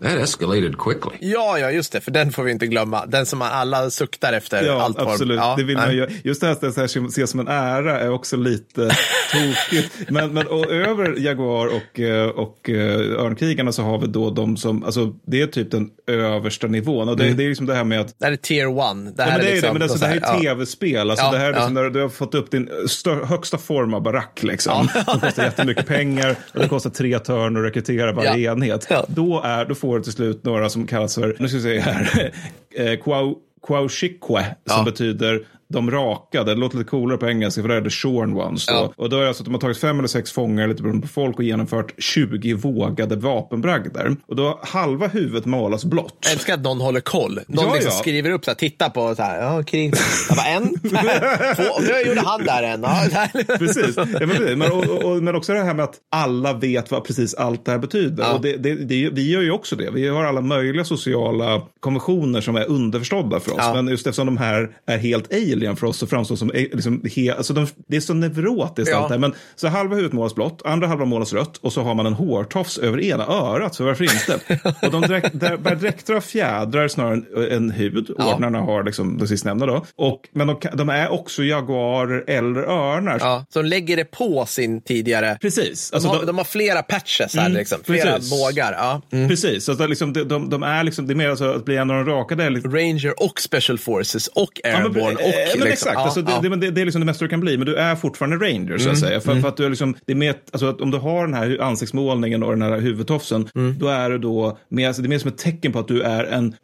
that 0.02 0.12
escalated 0.12 0.78
quickly. 0.78 1.12
ja, 1.20 1.60
ja, 1.60 1.72
just 1.72 1.92
det. 1.92 2.02
För 2.02 2.12
den 2.12 2.32
får 2.32 2.44
vi 2.44 2.52
inte 2.52 2.68
glömma. 2.68 3.06
Den 3.06 3.26
som 3.26 3.42
alla 3.42 3.90
suktar 3.90 4.34
efter. 4.34 4.64
Ja, 4.66 4.82
allt 4.82 5.00
absolut. 5.00 5.38
Ja, 5.38 5.54
det 5.58 5.64
vill 5.64 5.78
nej. 5.78 5.86
man 5.86 5.96
ju, 5.96 6.08
just 6.24 6.42
det 6.42 6.48
här 6.48 6.54
att 6.54 6.62
det 6.62 6.78
här 6.78 6.86
ses 7.08 7.30
som 7.32 7.40
en 7.40 7.48
ära 7.48 8.00
är 8.00 8.10
också 8.12 8.38
lite 8.38 8.90
tokigt. 9.32 9.92
Men, 10.10 10.34
men 10.34 10.48
och 10.48 10.72
över 10.72 11.16
Jaguar 11.20 11.68
och, 11.68 12.00
eh, 12.00 12.28
och 12.30 12.70
eh, 12.70 13.24
Örnkrigarna 13.24 13.72
så 13.72 13.84
har 13.84 13.98
vi 14.00 14.08
då 14.08 14.30
de 14.30 14.58
som, 14.58 14.84
alltså 14.84 15.14
det 15.26 15.42
är 15.42 15.48
typ 15.48 15.72
den 15.72 15.90
översta 16.08 16.68
nivån. 16.68 17.10
Och 17.10 17.18
det, 17.18 17.34
det 17.34 17.44
är 17.44 17.48
liksom 17.48 17.66
det 17.66 17.76
här 17.76 17.84
med 17.84 18.00
att 18.02 18.20
Det 18.20 18.26
här 18.26 18.32
är 18.32 18.36
tier 18.38 18.68
one. 18.80 19.12
Det 19.16 19.24
här 19.24 19.30
Ja, 19.32 19.38
men 19.38 19.46
det 19.46 19.52
är, 19.52 19.54
liksom, 19.54 19.68
det, 19.68 19.74
men 19.74 19.82
alltså, 19.82 19.98
så 19.98 20.04
det 20.06 20.10
här 20.10 20.18
är 20.18 20.22
ja. 20.22 20.40
tv-spel. 20.40 21.10
Alltså, 21.12 21.26
Ja, 21.26 21.32
det 21.32 21.38
här 21.38 21.46
är 21.50 21.54
liksom 21.54 21.76
ja. 21.78 21.84
när 21.84 21.90
du 21.90 22.02
har 22.02 22.10
fått 22.10 22.36
upp 22.36 22.52
din 22.52 22.70
stö- 22.88 23.26
högsta 23.26 23.58
form 23.58 23.94
av 23.94 24.02
barack. 24.04 24.40
Liksom. 24.44 24.88
Det 24.96 25.20
kostar 25.22 25.44
jättemycket 25.44 25.88
pengar 25.88 26.36
och 26.54 26.60
det 26.60 26.68
kostar 26.68 26.90
tre 26.90 27.20
törn 27.20 27.58
att 27.58 27.64
rekrytera 27.64 28.12
varje 28.12 28.38
Ja. 28.38 28.52
enhet. 28.52 28.88
Ja. 28.90 29.06
Då, 29.08 29.42
är, 29.46 29.66
då 29.66 29.76
får 29.76 29.89
du 29.98 30.04
till 30.04 30.12
slut 30.14 30.44
några 30.46 30.70
som 30.70 30.88
kallas 30.88 31.16
för, 31.16 31.36
nu 31.40 31.48
ska 31.48 31.58
vi 31.58 31.64
se 31.64 31.80
här, 31.80 32.32
eh, 32.76 32.84
Quau- 32.84 33.36
Quaushikwe, 33.68 34.46
som 34.66 34.78
Ja. 34.78 34.84
betyder 34.86 35.42
de 35.74 35.92
rakade. 35.92 36.54
Det 36.54 36.60
låter 36.60 36.78
lite 36.78 36.90
coolare 36.90 37.18
på 37.18 37.28
engelska 37.28 37.62
för 37.62 37.70
det 37.70 37.76
är 37.76 37.82
the 37.82 37.90
shorn 37.90 38.38
ones. 38.38 38.66
Då. 38.66 38.74
Ja. 38.74 38.94
Och 38.98 39.10
då 39.10 39.18
är 39.18 39.22
det 39.22 39.28
alltså 39.28 39.42
att 39.44 39.46
de 39.46 39.54
har 39.54 39.62
tagit 39.62 39.78
fem 39.78 40.00
eller 40.00 40.08
sex 40.08 40.32
fångar, 40.32 40.68
lite 40.68 40.84
beroende 40.84 41.08
på 41.08 41.14
folk, 41.14 41.38
och 41.38 41.44
genomfört 41.44 41.94
20 41.98 42.54
vågade 42.54 43.16
vapenbragder. 43.16 44.16
Och 44.28 44.36
då 44.36 44.60
halva 44.64 45.08
huvudet 45.08 45.46
målas 45.46 45.86
blått. 45.86 46.16
Jag 46.22 46.32
älskar 46.32 46.54
att 46.54 46.62
någon 46.62 46.82
håller 46.82 47.00
koll. 47.00 47.40
Någon 47.48 47.66
Ja, 47.66 47.74
liksom 47.74 47.92
ja. 47.94 48.00
skriver 48.00 48.32
upp, 48.32 48.46
så 48.46 48.52
här, 48.52 48.56
titta 48.56 48.90
på 48.90 49.16
så 49.16 49.24
här, 49.24 49.42
ja, 49.42 49.64
krig. 49.64 49.94
Jag 50.30 50.38
bara, 50.38 50.48
en, 50.48 50.80
två, 51.56 51.82
nu 51.82 52.10
gjorde 52.10 52.22
han 52.22 52.44
där 52.44 52.64
en. 52.64 52.82
Ja, 52.82 53.06
där. 53.12 53.58
Precis. 53.58 53.98
Ja, 53.98 54.06
men. 54.06 54.60
Men, 54.60 54.72
och, 54.72 54.84
och, 54.84 55.24
men 55.24 55.36
också 55.36 55.54
det 55.54 55.64
här 55.64 55.74
med 55.74 55.84
att 55.84 55.96
alla 56.12 56.54
vet 56.54 56.92
vad 56.92 57.04
precis 57.04 57.34
allt 57.34 57.66
det 57.66 57.72
här 57.72 57.80
betyder. 57.80 58.24
Ja. 58.24 58.34
Och 58.34 58.42
det, 58.42 58.58
det, 58.58 58.76
det, 58.76 59.10
vi 59.10 59.32
gör 59.32 59.42
ju 59.42 59.52
också 59.52 59.76
det. 59.76 59.92
Vi 59.92 60.08
har 60.08 60.26
alla 60.26 60.42
möjliga 60.42 60.86
sociala 60.86 61.62
konventioner 61.80 62.42
som 62.42 62.56
är 62.56 62.70
underförstådda 62.70 63.40
för 63.40 63.52
oss. 63.52 63.74
Men 63.74 63.88
just 63.88 64.08
eftersom 64.08 64.26
de 64.26 64.38
här 64.38 64.70
är 64.86 64.98
helt 64.98 65.34
alien 65.34 65.59
för 65.78 65.88
oss 65.88 65.98
så 65.98 66.08
framstår 66.08 66.36
de 66.36 66.40
som 66.40 66.52
eh, 66.52 66.62
liksom, 66.62 67.04
he, 67.16 67.34
alltså 67.34 67.54
de, 67.54 67.68
det 67.88 67.96
är 67.98 68.02
så 68.02 68.14
neurotiskt 68.14 68.92
Ja. 68.92 68.98
allt 68.98 69.08
det 69.08 69.14
här. 69.14 69.20
Men 69.20 69.34
så 69.56 69.68
halva 69.68 69.96
huvudet 69.96 70.14
målas 70.14 70.36
blått, 70.36 70.62
andra 70.66 70.88
halva 70.88 71.06
målas 71.06 71.34
rött 71.34 71.58
och 71.58 71.74
så 71.74 71.82
har 71.82 71.96
man 71.96 72.06
en 72.06 72.14
hårtofs 72.14 72.78
över 72.78 73.00
ena 73.02 73.26
örat. 73.28 73.76
Så 73.76 73.84
varför 73.84 74.04
inte? 74.04 74.40
och 74.86 74.92
de 74.92 75.02
dräkt, 75.02 75.30
där, 75.34 75.58
bär 75.58 75.76
dräkter 75.76 76.14
av 76.14 76.22
fjädrar 76.22 76.88
snarare 76.88 77.14
än, 77.14 77.52
än 77.52 77.72
hud. 77.72 78.10
Ja. 78.18 78.34
Ordnarna 78.36 78.60
har 78.60 78.84
liksom 78.84 79.18
det 79.18 79.28
sistnämnda 79.28 79.66
då. 79.66 79.86
Och, 79.96 80.22
men 80.34 80.48
de, 80.48 80.56
de 80.74 80.90
är 80.90 81.10
också 81.12 81.44
jaguarer 81.44 82.24
eller 82.28 82.62
örnar. 82.62 83.18
Ja, 83.22 83.46
så 83.50 83.62
de 83.62 83.68
lägger 83.68 83.98
det 83.98 84.06
på 84.06 84.46
sin 84.46 84.82
tidigare. 84.82 85.38
Precis. 85.42 85.90
De 85.90 85.96
Alltså, 85.96 86.10
har, 86.10 86.20
de, 86.20 86.26
de 86.26 86.38
har 86.38 86.46
flera 86.46 86.82
patches 86.84 87.36
här, 87.36 87.46
Mm, 87.46 87.58
liksom. 87.58 87.80
flera 87.84 88.12
precis. 88.16 88.32
bågar. 88.32 88.74
Ja. 88.74 89.02
Mm. 89.12 89.30
Precis, 89.30 89.66
så 89.66 89.74
de, 89.74 89.88
liksom, 89.90 90.14
de, 90.14 90.24
de, 90.24 90.50
de 90.50 90.64
är 90.64 90.84
liksom, 90.84 91.08
det 91.08 91.14
är 91.14 91.16
mer 91.16 91.30
alltså 91.30 91.52
att 91.52 91.66
bli 91.66 91.78
en 91.78 91.90
av 91.92 92.06
de 92.06 92.12
rakade. 92.12 92.50
Ranger 92.50 93.24
och 93.24 93.40
Special 93.42 93.78
Forces 93.78 94.28
och 94.28 94.50
Ja, 94.64 94.70
men, 94.72 94.82
Airborne. 94.84 95.16
och, 95.16 95.22
eh, 95.22 95.49
men 95.58 95.68
liksom, 95.68 95.90
exakt, 95.90 95.94
ja, 95.94 96.04
alltså, 96.06 96.22
det, 96.22 96.32
ja. 96.32 96.38
Mm, 96.40 96.60
det, 96.60 96.66
det, 96.66 96.72
det 96.72 96.82
är 96.82 96.86
liksom 96.86 97.00
det 97.02 97.06
mesta 97.06 97.26
du 97.26 97.30
kan 97.30 97.40
bli, 97.40 97.58
men 97.58 97.66
du 97.66 97.76
är 97.76 97.96
fortfarande 97.96 98.38
ranger 98.48 98.78
så 98.78 98.90
att 98.90 99.00
säga. 99.00 99.22
För, 99.22 99.42
för 99.42 99.48
att 99.48 99.58
du 99.58 99.66
är 99.66 99.70
liksom, 99.70 99.96
det 100.06 100.14
är 100.14 100.16
mer, 100.18 100.36
alltså, 100.52 100.70
att 100.70 100.82
om 100.82 100.92
du 100.92 100.98
har 100.98 101.26
den 101.26 101.34
här 101.34 101.62
ansiktsmålningen 101.62 102.44
och 102.44 102.52
den 102.52 102.62
här 102.62 102.80
huvudtofsen, 102.80 103.50
Mm. 103.56 103.76
då 103.80 103.88
är 103.88 104.10
du 104.10 104.18
då, 104.18 104.58
mer, 104.70 104.88
alltså, 104.88 105.02
det 105.02 105.08
är 105.08 105.10
mer 105.10 105.20
som 105.20 105.28
ett 105.32 105.38
tecken 105.38 105.72
på 105.72 105.80
att 105.80 105.88
du 105.88 106.02
är 106.02 106.24
en 106.24 106.56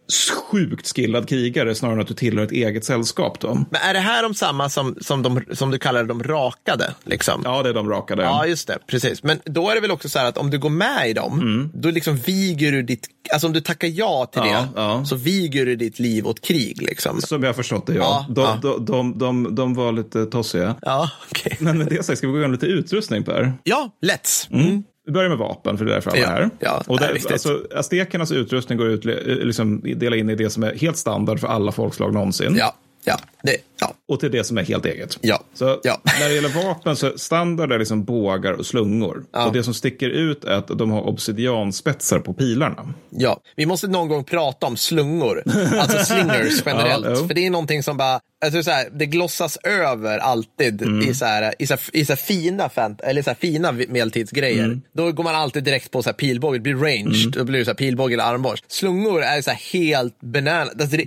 sjukt 0.52 0.96
skillad 0.96 1.30
krigare 1.30 1.76
snarare 1.76 1.96
än 1.96 2.02
att 2.02 2.08
du 2.08 2.14
tillhör 2.14 2.46
ett 2.46 2.52
eget 2.52 2.86
sällskap. 2.86 3.40
Då. 3.40 3.54
Men 3.54 3.82
är 3.90 3.94
det 3.94 4.00
här 4.00 4.24
de 4.24 4.34
samma 4.34 4.70
som, 4.70 4.96
som, 5.02 5.22
de, 5.24 5.42
som 5.52 5.72
du 5.72 5.78
kallar 5.80 6.04
de 6.04 6.24
rakade? 6.24 6.94
Liksom? 7.04 7.42
Ja, 7.46 7.64
det 7.64 7.70
är 7.70 7.74
de 7.74 7.90
rakade. 7.90 8.24
Ja, 8.24 8.46
just 8.46 8.68
det. 8.68 8.78
Precis. 8.88 9.24
Men 9.24 9.40
då 9.46 9.70
är 9.70 9.76
det 9.76 9.82
väl 9.82 9.92
också 9.92 10.10
så 10.10 10.20
här 10.20 10.26
att 10.26 10.38
om 10.38 10.50
du 10.50 10.60
går 10.60 10.70
med 10.70 11.10
i 11.10 11.14
dem, 11.14 11.72
då 11.74 11.90
liksom 11.92 12.16
viger 12.18 12.72
du 12.72 12.82
ditt... 12.84 13.08
Alltså 13.34 13.48
om 13.48 13.54
du 13.54 13.62
tackar 13.62 13.88
ja 13.88 14.26
till 14.32 14.42
Ja, 14.46 14.68
det, 14.76 14.82
ja. 14.82 15.06
så 15.06 15.16
viger 15.16 15.66
du 15.66 15.76
ditt 15.76 16.00
liv 16.00 16.28
åt 16.28 16.42
krig. 16.42 16.82
Liksom. 16.82 17.22
Som 17.22 17.44
jag 17.44 17.50
har 17.50 17.54
förstått 17.54 17.88
det, 17.88 17.94
ja. 17.94 18.26
Ja, 18.30 18.34
de, 18.34 18.60
ja. 18.64 18.75
De, 18.80 19.18
de, 19.18 19.18
de, 19.20 19.56
de 19.56 19.74
var 19.74 19.92
lite 19.92 20.26
tossiga. 20.26 20.76
Ja, 20.82 21.10
okej. 21.32 21.58
Men 21.60 21.78
med 21.78 21.88
det 21.88 22.06
sagt, 22.06 22.18
ska 22.18 22.28
vi 22.28 22.34
gå 22.34 22.40
igenom 22.40 22.52
lite 22.52 22.66
utrustning 22.66 23.24
Per? 23.24 23.54
Ja, 23.64 23.90
let's. 24.06 24.48
Mm. 24.54 24.84
Vi 25.06 25.12
börjar 25.12 25.30
med 25.30 25.38
vapen, 25.38 25.78
för 25.78 25.86
det 25.86 25.92
är 25.92 25.94
därför 25.94 26.12
alla 26.12 26.20
Ja, 26.20 26.28
är 26.28 26.32
här. 26.32 26.50
ja, 26.60 26.84
och 26.88 27.02
är 27.02 27.08
där, 27.08 27.14
viktigt. 27.14 27.32
alltså, 27.32 27.62
aztekernas 27.76 28.32
utrustning 28.32 28.78
går 28.78 28.88
ut, 28.88 29.06
liksom, 29.46 29.82
dela 29.96 30.16
in 30.16 30.30
i 30.30 30.36
det 30.36 30.50
som 30.50 30.64
är 30.64 30.76
helt 30.76 30.98
standard 30.98 31.40
för 31.40 31.48
alla 31.48 31.72
folkslag 31.72 32.14
någonsin. 32.14 32.56
Ja, 32.60 32.76
ja, 33.06 33.20
det, 33.44 33.58
ja, 33.80 33.94
och 34.08 34.20
till 34.20 34.32
det 34.32 34.44
som 34.44 34.58
är 34.58 34.64
helt 34.64 34.86
eget. 34.86 35.18
Ja. 35.22 35.44
Så 35.54 35.80
Ja. 35.84 36.02
när 36.20 36.30
det 36.30 36.36
gäller 36.36 36.64
vapen 36.64 36.96
så 36.96 37.18
standard 37.18 37.72
är 37.72 37.80
liksom 37.80 38.04
bågar 38.04 38.54
och 38.54 38.66
slungor. 38.66 39.26
Ja. 39.34 39.46
Och 39.46 39.54
det 39.54 39.64
som 39.64 39.74
sticker 39.74 40.10
ut 40.10 40.44
är 40.44 40.52
att 40.52 40.68
de 40.68 40.92
har 40.92 41.02
obsidianspetsar 41.02 42.20
på 42.20 42.34
pilarna. 42.34 42.94
ja. 43.10 43.42
Vi 43.56 43.66
måste 43.66 43.88
någon 43.88 44.08
gång 44.08 44.24
prata 44.24 44.68
om 44.68 44.78
slungor, 44.78 45.44
alltså 45.80 46.06
slingers 46.14 46.64
generellt. 46.66 47.06
Ja, 47.06 47.28
för 47.28 47.34
det 47.34 47.46
är 47.46 47.50
någonting 47.50 47.84
som 47.84 47.98
bara, 47.98 48.20
alltså 48.46 48.64
så 48.64 48.72
här, 48.72 48.90
det 48.94 49.06
glossas 49.06 49.58
över 49.64 50.18
alltid 50.18 50.82
Mm. 50.82 51.10
i, 51.10 51.14
så 51.14 51.26
här, 51.26 51.54
i, 51.60 51.68
så 51.68 51.74
här, 51.74 51.82
i 51.94 52.06
så 52.06 52.12
här 52.14 52.18
fina, 52.18 52.68
fant- 52.68 53.04
eller 53.04 53.22
så 53.22 53.36
fina 53.40 53.72
medeltidsgrejer. 53.72 54.64
Mm. 54.66 54.82
Då 54.94 55.12
går 55.12 55.24
man 55.24 55.36
alltid 55.36 55.64
direkt 55.64 55.92
på 55.92 56.04
så 56.04 56.10
här 56.10 56.14
pilbåge, 56.14 56.58
det 56.58 56.62
blir 56.62 56.76
ranged, 56.76 57.32
då 57.32 57.44
blir 57.44 57.60
det 57.60 57.66
så 57.66 57.74
pilbåge 57.74 58.14
eller 58.14 58.24
armborst. 58.24 58.66
Slungor 58.72 59.22
är 59.24 59.42
så 59.42 59.52
helt 59.52 60.22
banana. 60.22 60.72
Alltså 60.80 60.98
det, 60.98 61.06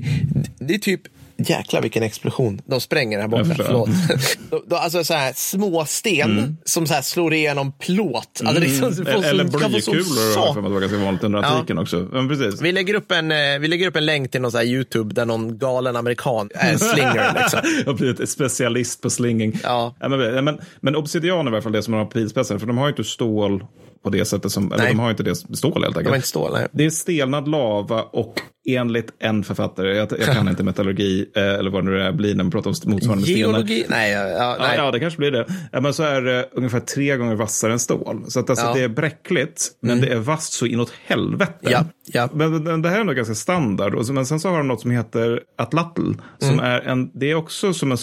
det 0.58 0.74
är 0.74 0.78
typ 0.78 1.00
Jäklar 1.40 1.82
vilken 1.82 2.02
explosion. 2.02 2.60
De 2.66 2.80
spränger 2.80 3.20
här 3.20 3.28
borta. 3.28 3.54
Förlåt. 3.56 3.88
då, 4.50 4.62
då, 4.66 4.76
alltså 4.76 5.04
så 5.04 5.14
här 5.14 5.32
små 5.36 5.84
sten 5.84 6.56
som 6.64 6.86
så 6.86 6.94
här 6.94 7.02
slår 7.02 7.34
igenom 7.34 7.72
plåt. 7.72 8.40
Alltså, 8.44 8.60
liksom, 8.62 8.94
så- 8.94 9.02
Eller 9.02 9.48
sån 9.48 9.70
blykulor 9.70 10.36
har 10.38 10.46
jag 10.46 10.54
för 10.54 10.62
mig 10.62 10.70
var 10.70 10.80
ganska 10.80 10.98
vanligt 10.98 11.24
under 11.24 11.42
Ja. 11.42 11.46
antiken 11.46 11.78
också. 11.78 12.08
Men 12.12 12.28
precis. 12.28 12.62
vi 12.62 12.72
lägger, 12.72 12.94
upp 12.94 13.12
en, 13.12 13.32
eh, 13.32 13.58
vi 13.60 13.68
lägger 13.68 13.88
upp 13.88 13.96
en 13.96 14.06
länk 14.06 14.30
till 14.30 14.40
någon 14.40 14.52
så 14.52 14.62
YouTube 14.62 15.14
där 15.14 15.26
någon 15.26 15.58
galen 15.58 15.96
amerikan 15.96 16.50
är 16.54 16.72
en 16.72 16.78
slinger. 16.78 17.32
Liksom. 17.42 17.60
Har 17.86 17.94
blivit 17.94 18.28
specialist 18.28 19.02
på 19.02 19.10
slinging. 19.10 19.60
Ja. 19.62 19.94
men, 20.00 20.44
men, 20.44 20.60
men 20.80 20.96
obsidian 20.96 21.46
är 21.46 21.50
i 21.50 21.54
alla 21.54 21.62
fall 21.62 21.72
det 21.72 21.82
som 21.82 21.94
har 21.94 22.04
på 22.04 22.10
pilspetsen. 22.10 22.60
För 22.60 22.66
de 22.66 22.78
har 22.78 22.84
ju 22.86 22.90
inte 22.90 23.04
stål 23.04 23.64
på 24.02 24.10
det 24.10 24.24
sättet 24.24 24.52
som, 24.52 24.72
eller 24.72 24.88
de 24.88 24.98
har 24.98 25.10
inte 25.10 25.22
det 25.22 25.34
stål 25.34 25.82
helt 25.84 25.96
enkelt. 25.96 26.16
inte 26.16 26.28
stål, 26.28 26.52
nej. 26.52 26.66
Det 26.72 26.84
är 26.84 26.90
stelnad 26.90 27.48
lava 27.48 28.02
och 28.02 28.34
enligt 28.68 29.12
en 29.18 29.44
författare, 29.44 29.96
jag, 29.96 30.08
jag 30.18 30.34
kan 30.34 30.48
inte 30.48 30.62
metallurgi 30.62 31.26
eh, 31.36 31.42
eller 31.42 31.70
vad 31.70 31.84
det 31.84 31.90
nu 31.90 32.00
är, 32.02 32.12
blir 32.12 32.34
när 32.34 32.44
man 32.44 32.50
pratar 32.50 32.70
om 32.70 32.92
motsvarande 32.92 33.24
stenar. 33.24 33.38
Geologi? 33.38 33.84
Nej, 33.88 34.12
ja, 34.12 34.20
ja, 34.28 34.36
Ja, 34.38 34.56
nej. 34.60 34.76
ja, 34.76 34.90
det 34.90 35.00
kanske 35.00 35.18
blir 35.18 35.30
det. 35.30 35.46
Ja, 35.72 35.80
men 35.80 35.94
så 35.94 36.02
är 36.02 36.22
det 36.22 36.48
ungefär 36.52 36.80
tre 36.80 37.16
gånger 37.16 37.34
vassare 37.34 37.72
än 37.72 37.78
stål. 37.78 38.24
Så 38.28 38.40
att 38.40 38.50
alltså, 38.50 38.64
Ja. 38.64 38.70
Mm. 38.70 38.78
det 38.78 38.84
är 38.84 38.88
bräckligt, 38.88 39.68
men 39.82 40.00
det 40.00 40.08
är 40.08 40.16
vasst 40.16 40.52
så 40.52 40.66
inåt 40.66 40.92
helvete. 41.06 41.52
Ja, 41.60 41.84
ja. 42.06 42.28
Men, 42.32 42.64
men 42.64 42.82
det 42.82 42.88
här 42.88 43.00
är 43.00 43.04
nog 43.04 43.16
ganska 43.16 43.34
standard. 43.34 44.10
Men 44.10 44.26
sen 44.26 44.40
så 44.40 44.48
har 44.48 44.56
de 44.58 44.68
något 44.68 44.80
som 44.80 44.90
heter 44.90 45.40
atlatl. 45.58 46.12
Som 46.38 46.48
Mm. 46.52 46.64
är 46.64 46.80
en, 46.80 47.10
det 47.14 47.30
är 47.30 47.34
också 47.34 47.72
som 47.72 47.92
en 47.92 47.98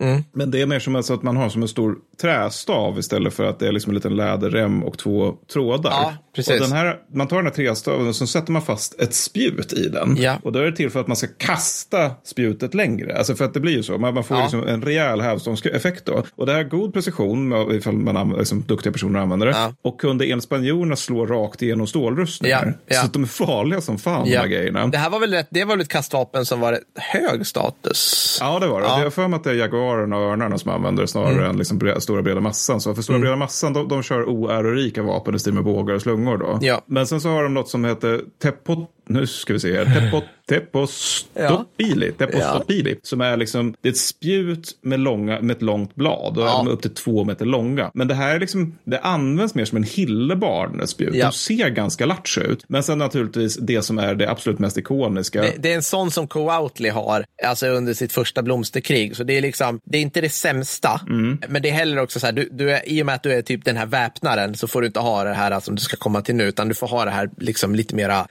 slunga. 0.00 0.22
Men 0.32 0.50
det 0.50 0.60
är 0.60 0.66
mer 0.66 0.78
som 0.78 0.96
alltså 0.96 1.14
att 1.14 1.22
man 1.22 1.36
har 1.36 1.48
som 1.48 1.62
en 1.62 1.68
stor 1.68 1.98
trästav 2.20 2.98
istället 2.98 3.34
för 3.34 3.44
att 3.44 3.58
det 3.58 3.68
är 3.68 3.72
liksom 3.72 3.90
en 3.90 3.94
liten 3.94 4.16
läderrem 4.16 4.84
och 4.84 4.98
två 4.98 5.36
trådar. 5.52 5.90
Ja, 5.90 6.14
precis. 6.36 6.60
Och 6.60 6.68
den 6.68 6.76
här, 6.76 6.96
man 7.14 7.28
tar 7.28 7.36
den 7.36 7.46
här 7.46 7.52
trästaven 7.52 8.08
och 8.08 8.16
så 8.16 8.26
sätter 8.26 8.52
man 8.52 8.62
fast 8.62 9.00
ett 9.00 9.14
spjut 9.14 9.72
i 9.72 9.88
den. 9.88 10.16
Ja. 10.20 10.36
Och 10.42 10.52
då 10.52 10.58
är 10.58 10.64
det 10.64 10.76
till 10.76 10.90
för 10.90 11.00
att 11.00 11.06
man 11.06 11.16
ska 11.16 11.26
kasta 11.38 12.10
spjutet 12.24 12.74
längre. 12.74 13.18
Alltså 13.18 13.34
för 13.34 13.44
att 13.44 13.54
det 13.54 13.60
blir 13.60 13.72
ju 13.72 13.82
så. 13.82 13.98
Man, 13.98 14.14
man 14.14 14.24
får 14.24 14.36
Ja. 14.36 14.42
liksom 14.42 14.66
en 14.68 14.82
rejäl 14.82 15.20
hävstångseffekt 15.20 16.04
då. 16.06 16.24
Och 16.36 16.46
det 16.46 16.52
här 16.52 16.58
är 16.60 16.64
god 16.64 16.92
precision 16.92 17.70
ifall 17.72 17.94
man 17.94 18.16
använder, 18.16 18.38
liksom, 18.38 18.64
duktiga 18.66 18.92
personer 18.92 19.20
använder 19.20 19.46
det. 19.46 19.52
Ja. 19.52 19.74
Och 19.82 20.00
kunde 20.00 20.26
enligt 20.26 20.44
spanjorerna 20.44 20.96
slå 20.96 21.26
rakt 21.26 21.62
igenom 21.62 21.86
stålrustningar. 21.86 22.74
Så 22.90 23.00
att 23.04 23.12
de 23.12 23.22
är 23.22 23.26
farliga 23.26 23.80
som 23.80 23.98
fan 23.98 24.24
de 24.24 24.36
här 24.36 24.46
grejerna. 24.46 24.86
Det 24.86 24.98
här 24.98 25.10
var 25.10 25.20
väl, 25.20 25.32
rätt, 25.32 25.48
det 25.50 25.64
var 25.64 25.74
väl 25.76 25.80
ett 25.80 25.88
kastvapen 25.88 26.46
som 26.46 26.60
var 26.60 26.78
hög 26.94 27.46
status? 27.46 28.38
Ja, 28.40 28.58
det 28.58 28.66
var 28.66 28.80
det. 28.80 28.86
Ja. 28.86 28.96
Jag 28.98 29.04
har 29.04 29.10
för 29.10 29.28
mig 29.28 29.36
att 29.36 29.44
det 29.44 29.50
är 29.50 29.54
Jaguaren 29.54 30.12
och 30.12 30.20
Örnarna 30.32 30.58
som 30.58 30.70
använder 30.70 31.02
det 31.02 31.08
snarare 31.08 31.30
Mm. 31.34 31.50
än 31.50 31.56
liksom 31.56 31.94
stora 31.98 32.22
breda 32.22 32.40
massan. 32.40 32.80
Så 32.80 32.94
för 32.94 33.02
stora 33.02 33.18
breda 33.18 33.36
massan, 33.36 33.72
de, 33.72 33.88
de 33.88 34.02
kör 34.02 34.28
oärorika 34.28 35.02
vapen 35.02 35.34
i 35.34 35.38
stil 35.38 35.52
med 35.52 35.64
bågar 35.64 35.94
och 35.94 36.02
slungor 36.02 36.19
då. 36.24 36.58
Ja. 36.60 36.82
Men 36.86 37.06
sen 37.06 37.20
så 37.20 37.28
har 37.28 37.42
de 37.42 37.54
något 37.54 37.68
som 37.68 37.84
heter 37.84 38.20
Tepot... 38.42 38.78
Nu 39.10 39.26
ska 39.26 39.52
vi 39.52 39.60
se 39.60 39.76
här. 39.84 39.84
Tepot, 40.00 40.24
tepostopili. 40.48 42.12
Tepostopili. 42.12 42.96
Som 43.02 43.20
är 43.20 43.36
liksom, 43.36 43.74
det 43.80 43.88
är 43.88 43.92
ett 43.92 43.98
spjut 43.98 44.78
med, 44.82 45.00
långa, 45.00 45.40
med 45.40 45.56
ett 45.56 45.62
långt 45.62 45.94
blad. 45.94 46.38
Och 46.38 46.44
Ja. 46.44 46.56
de 46.56 46.66
är 46.66 46.70
upp 46.70 46.82
till 46.82 46.94
två 46.94 47.24
meter 47.24 47.44
långa. 47.44 47.90
Men 47.94 48.08
det 48.08 48.14
här 48.14 48.34
är 48.34 48.40
liksom, 48.40 48.78
det 48.84 48.98
används 48.98 49.54
mer 49.54 49.64
som 49.64 49.76
en 49.76 49.82
hillebarn, 49.84 50.86
spjut. 50.86 51.14
Ja. 51.14 51.26
De 51.26 51.32
ser 51.32 51.68
ganska 51.68 52.06
lattjo 52.06 52.40
ut. 52.40 52.64
Men 52.68 52.82
sen 52.82 52.98
naturligtvis 52.98 53.56
det 53.56 53.82
som 53.82 53.98
är 53.98 54.14
det 54.14 54.30
absolut 54.30 54.58
mest 54.58 54.78
ikoniska. 54.78 55.42
Det, 55.42 55.54
det 55.58 55.70
är 55.72 55.76
en 55.76 55.82
sån 55.82 56.10
som 56.10 56.28
Coautly 56.28 56.88
har, 56.88 57.24
alltså 57.46 57.66
under 57.66 57.94
sitt 57.94 58.12
första 58.12 58.42
blomsterkrig. 58.42 59.16
Så 59.16 59.24
det 59.24 59.38
är 59.38 59.42
liksom, 59.42 59.80
det 59.84 59.98
är 59.98 60.02
inte 60.02 60.20
det 60.20 60.28
sämsta, 60.30 61.00
Mm. 61.08 61.38
men 61.48 61.62
det 61.62 61.68
är 61.68 61.72
heller 61.72 62.02
också 62.02 62.20
så 62.20 62.26
här, 62.26 62.32
du, 62.32 62.48
du 62.52 62.70
är, 62.70 62.88
i 62.88 63.02
och 63.02 63.06
med 63.06 63.14
att 63.14 63.22
du 63.22 63.32
är 63.32 63.42
typ 63.42 63.64
den 63.64 63.76
här 63.76 63.86
väpnaren 63.86 64.54
så 64.54 64.68
får 64.68 64.80
du 64.80 64.86
inte 64.86 65.00
ha 65.00 65.24
det 65.24 65.34
här 65.34 65.60
som 65.60 65.74
du 65.74 65.80
ska 65.80 65.96
komma 65.96 66.22
till 66.22 66.34
nu, 66.34 66.44
utan 66.44 66.68
du 66.68 66.74
får 66.74 66.86
ha 66.86 67.04
det 67.04 67.10
här 67.10 67.30
liksom 67.38 67.74
lite 67.74 67.94
mera 67.94 68.26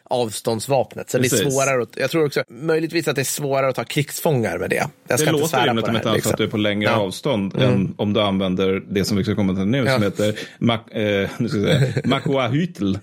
avståndsvapnet. 0.71 1.09
Så 1.09 1.17
det 1.17 1.25
är 1.25 1.49
svårare 1.49 1.81
att, 1.81 1.89
jag 1.97 2.09
tror 2.11 2.25
också, 2.25 2.43
möjligtvis 2.49 3.07
att 3.07 3.15
det 3.15 3.21
är 3.21 3.23
svårare 3.23 3.69
att 3.69 3.75
ta 3.75 3.83
krigsfångar 3.83 4.57
med 4.57 4.69
det. 4.69 4.87
Jag 5.07 5.19
ska 5.19 5.31
Det 5.31 5.39
låter 5.39 5.69
om 5.69 5.75
det 5.75 5.81
inte 5.81 6.09
här, 6.09 6.19
för 6.21 6.29
att 6.29 6.37
du 6.37 6.43
är 6.43 6.47
på 6.47 6.57
längre 6.57 6.89
Ja. 6.89 6.93
Mm. 6.95 7.05
avstånd 7.07 7.61
än 7.61 7.93
om 7.97 8.13
du 8.13 8.21
använder 8.21 8.83
det 8.89 9.05
som 9.05 9.17
vi 9.17 9.23
ska 9.23 9.35
komma 9.35 9.53
till 9.53 9.65
nu 9.65 9.77
som 9.85 9.87
Ja. 9.87 9.99
heter 9.99 10.39
Mak 10.59 10.91
eh, 10.91 11.29
nu 11.37 11.49
ska 11.49 11.57
jag 11.57 11.79
säga, 11.79 11.93
Makuahytl. 12.05 12.95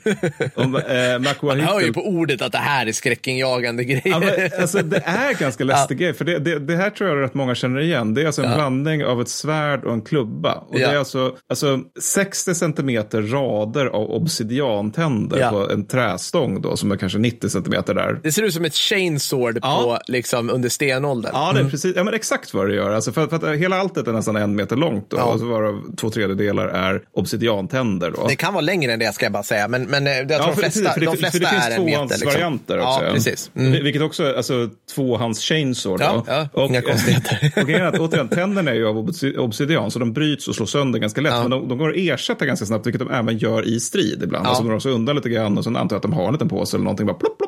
Om, 0.55 0.77
eh, 0.77 1.43
Man 1.43 1.61
hör 1.61 1.81
ju 1.81 1.93
på 1.93 2.07
ordet 2.07 2.43
att 2.43 2.53
det 2.53 2.59
här 2.59 2.87
är 2.87 2.93
skräckinjagande 2.93 3.85
grejer. 3.85 4.03
Ja, 4.05 4.19
men, 4.21 4.61
alltså, 4.61 4.83
det 4.83 5.03
är 5.05 5.35
ganska 5.35 5.65
läskig 5.65 5.99
grej, 5.99 6.15
för 6.15 6.25
det, 6.25 6.39
det, 6.39 6.59
det 6.59 6.77
här 6.77 6.91
tror 6.91 7.11
jag 7.11 7.25
rätt 7.25 7.35
många 7.35 7.55
känner 7.55 7.81
igen. 7.81 8.15
Det 8.15 8.23
är 8.23 8.27
alltså 8.27 8.43
en 8.43 8.55
blandning 8.55 9.05
av 9.05 9.21
ett 9.21 9.29
svärd 9.29 9.85
och 9.85 9.93
en 9.93 10.03
klubba. 10.03 10.55
Och 10.55 10.75
det 10.79 10.83
är 10.85 10.97
alltså, 10.97 11.37
alltså 11.49 11.81
60 12.01 12.55
centimeter 12.55 13.23
rader 13.23 13.87
av 13.87 14.11
obsidiantänder 14.11 15.51
på 15.51 15.71
en 15.73 15.87
trästång 15.87 16.63
då, 16.63 16.77
som 16.77 16.93
är 16.93 16.97
kanske 16.97 17.19
90 17.19 17.49
centimeter 17.57 17.95
där. 17.95 18.21
Det 18.23 18.33
ser 18.33 18.43
ut 18.43 18.55
som 18.55 18.65
ett 18.65 18.75
chainsword 18.75 19.59
Ja. 19.63 19.83
på, 20.07 20.13
liksom, 20.13 20.51
under 20.51 20.69
stenåldern. 20.69 21.31
Ja, 21.35 21.53
det 21.55 21.61
är 21.61 21.69
precis, 21.71 21.97
ja, 21.97 22.05
men 22.05 22.15
exakt 22.15 22.55
vad 22.55 22.69
det 22.69 22.75
gör. 22.75 22.91
Alltså 22.91 23.13
för, 23.13 23.27
för 23.27 23.37
att 23.53 23.59
hela 23.59 23.77
alltet 23.81 24.09
är 24.09 24.13
nästan 24.13 24.37
en 24.37 24.57
meter 24.57 24.77
långt 24.77 25.11
då, 25.11 25.17
Ja. 25.17 25.25
och 25.25 25.41
så 25.41 25.47
varav 25.47 25.83
två 25.97 26.11
tredjedelar 26.11 26.67
är 26.69 27.03
obsidiantänder. 27.13 28.11
Då. 28.17 28.27
Det 28.29 28.37
kan 28.37 28.53
vara 28.55 28.61
längre 28.61 28.93
än 28.93 28.99
det 28.99 29.15
ska 29.15 29.25
jag 29.25 29.33
bara 29.33 29.43
säga, 29.43 29.69
men, 29.69 29.83
men 29.85 30.07
eh, 30.07 30.13
jag 30.13 30.29
tror 30.29 30.41
Ja, 30.41 30.47
de 30.47 30.55
för, 30.55 30.61
flesta, 30.63 30.81
precis, 30.81 30.93
för 30.95 31.01
det, 31.01 31.07
de 31.07 31.11
för 31.13 31.19
flesta 31.19 31.39
det 31.39 31.47
finns 31.49 31.67
är 31.67 31.71
en 31.71 31.85
meter. 31.85 32.03
Liksom. 32.03 32.19
tvåhandsvarianter 32.21 32.79
också. 32.79 33.05
Ja, 33.05 33.13
precis. 33.13 33.51
Mm. 33.57 33.73
Vil- 33.73 33.83
Vilket 33.83 34.03
också 34.03 34.25
är 34.25 34.35
alltså, 34.35 34.69
tvåhands 34.95 35.41
chainsaw. 35.41 36.05
Ja, 36.05 36.49
ja, 36.55 36.67
inga 36.67 36.83
konstigheter. 36.83 37.53
och 37.63 37.67
grejen 37.69 37.83
är 37.83 37.87
att, 37.89 37.99
återigen, 37.99 38.29
tänderna 38.29 38.71
är 38.71 38.75
ju 38.75 38.87
av 38.89 38.97
obsi- 38.97 39.37
obsidian, 39.39 39.91
så 39.91 39.99
de 39.99 40.13
bryts 40.13 40.49
och 40.49 40.55
slås 40.55 40.71
sönder 40.71 40.99
ganska 40.99 41.21
lätt. 41.21 41.33
Ja. 41.33 41.41
Men 41.43 41.51
de, 41.51 41.69
de 41.69 41.79
går 41.79 41.89
att 41.91 41.97
ersätta 41.97 42.47
ganska 42.47 42.67
snabbt, 42.67 42.87
vilket 42.87 43.01
de 43.01 43.11
även 43.11 43.39
gör 43.39 43.69
i 43.69 43.81
strid 43.81 44.23
ibland. 44.23 44.47
Ja. 44.47 44.49
Alltså 44.49 44.63
de 44.65 44.71
drar 44.71 44.79
sig 44.79 44.93
undan 44.93 45.17
lite 45.17 45.29
grann 45.29 45.59
och 45.59 45.65
sen 45.65 45.77
antar 45.77 45.95
jag 45.97 45.99
att 45.99 46.03
de 46.03 46.13
har 46.13 46.27
en 46.27 46.33
liten 46.33 46.49
påse 46.49 46.77
eller 46.77 46.85
någonting. 46.85 47.07
Bara 47.07 47.15
plopp, 47.17 47.39
plopp. 47.39 47.46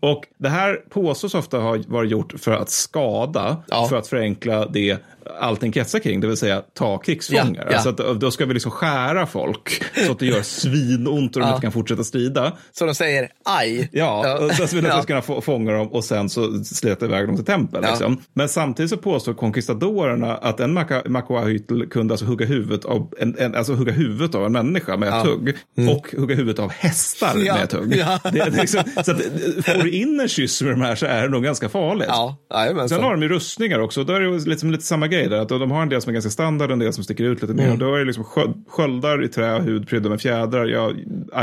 Och 0.00 0.24
det 0.38 0.48
här 0.48 0.74
påstås 0.88 1.34
ofta 1.34 1.58
ha 1.58 1.78
varit 1.86 2.10
gjort 2.10 2.34
för 2.40 2.52
att 2.52 2.70
skada, 2.70 3.56
Ja. 3.68 3.86
för 3.88 3.96
att 3.96 4.06
förenkla 4.06 4.66
det 4.66 4.98
allting 5.40 5.72
kretsar 5.72 5.98
kring, 5.98 6.20
det 6.20 6.26
vill 6.26 6.36
säga 6.36 6.62
ta 6.74 6.98
krigsfångar. 6.98 7.54
Ja, 7.56 7.64
ja. 7.70 7.74
Alltså 7.88 7.88
att, 8.10 8.20
då 8.20 8.30
ska 8.30 8.46
vi 8.46 8.54
liksom 8.54 8.72
skära 8.72 9.26
folk 9.26 9.82
så 10.06 10.12
att 10.12 10.18
det 10.18 10.26
gör 10.26 10.42
svinont 10.42 11.36
och 11.36 11.40
de 11.42 11.46
Ja. 11.48 11.54
inte 11.54 11.62
kan 11.64 11.72
fortsätta 11.72 12.04
strida. 12.04 12.52
Så 12.72 12.86
de 12.86 12.94
säger 12.94 13.28
aj. 13.44 13.88
Ja, 13.92 14.48
sen 14.56 14.68
så 14.68 14.76
vill 14.76 14.84
Ja. 14.88 14.96
vi 14.96 15.02
ska 15.02 15.06
kunna 15.06 15.22
få, 15.22 15.40
fånga 15.40 15.72
dem 15.72 15.88
och 15.88 16.04
sen 16.04 16.28
så 16.28 16.64
släta 16.64 17.06
iväg 17.06 17.26
dem 17.26 17.36
till 17.36 17.44
tempel. 17.44 17.80
Ja. 17.84 17.88
Liksom. 17.90 18.22
Men 18.34 18.48
samtidigt 18.48 18.90
så 18.90 18.96
påstår 18.96 19.34
conquistadorerna 19.34 20.36
att 20.36 20.60
en 20.60 20.72
Makoahytl 21.06 21.82
kunde 21.84 22.14
alltså 22.14 22.26
hugga 22.26 22.46
huvudet 22.46 22.84
av 22.84 23.14
en, 23.18 23.38
en, 23.38 23.54
alltså 23.54 23.72
hugga 23.74 23.92
huvudet 23.92 24.34
av 24.34 24.46
en 24.46 24.52
människa 24.52 24.96
med 24.96 25.08
ett 25.08 25.14
Ja. 25.14 25.30
hugg 25.30 25.56
och 25.90 26.14
hugga 26.20 26.34
huvudet 26.34 26.58
av 26.58 26.70
hästar 26.70 27.32
Ja. 27.36 27.54
med 27.54 27.64
ett 27.64 27.72
hugg. 27.72 27.96
Ja. 27.96 28.20
Det, 28.32 28.38
är 28.40 28.50
liksom, 28.50 28.82
så 29.04 29.10
att, 29.10 29.20
får 29.64 29.82
du 29.82 29.90
in 29.90 30.20
en 30.20 30.28
kyss 30.28 30.62
med 30.62 30.72
de 30.72 30.80
här 30.80 30.94
så 30.94 31.06
är 31.06 31.22
det 31.22 31.28
nog 31.28 31.44
ganska 31.44 31.68
farligt. 31.68 32.08
Ja. 32.08 32.36
Sen 32.88 33.02
har 33.02 33.10
de 33.10 33.22
ju 33.22 33.28
rustningar 33.28 33.78
också. 33.78 34.04
Då 34.04 34.12
är 34.12 34.20
det 34.20 34.38
liksom 34.50 34.70
lite 34.70 34.84
samma 34.84 35.06
grej 35.06 35.17
där. 35.26 35.38
Att 35.38 35.48
de 35.48 35.70
har 35.70 35.82
en 35.82 35.88
del 35.88 36.02
som 36.02 36.10
är 36.10 36.12
ganska 36.12 36.30
standard, 36.30 36.70
en 36.70 36.78
del 36.78 36.92
som 36.92 37.04
sticker 37.04 37.24
ut 37.24 37.42
lite 37.42 37.54
mer. 37.54 37.64
Mm. 37.66 37.78
Då 37.78 37.94
är 37.94 37.98
det 37.98 38.04
liksom 38.04 38.24
skö- 38.24 38.54
sköldar 38.68 39.24
i 39.24 39.28
trä, 39.28 39.58
hud 39.60 39.88
prydda 39.88 40.08
med 40.08 40.20
fjädrar. 40.20 40.66
Ja, 40.66 40.92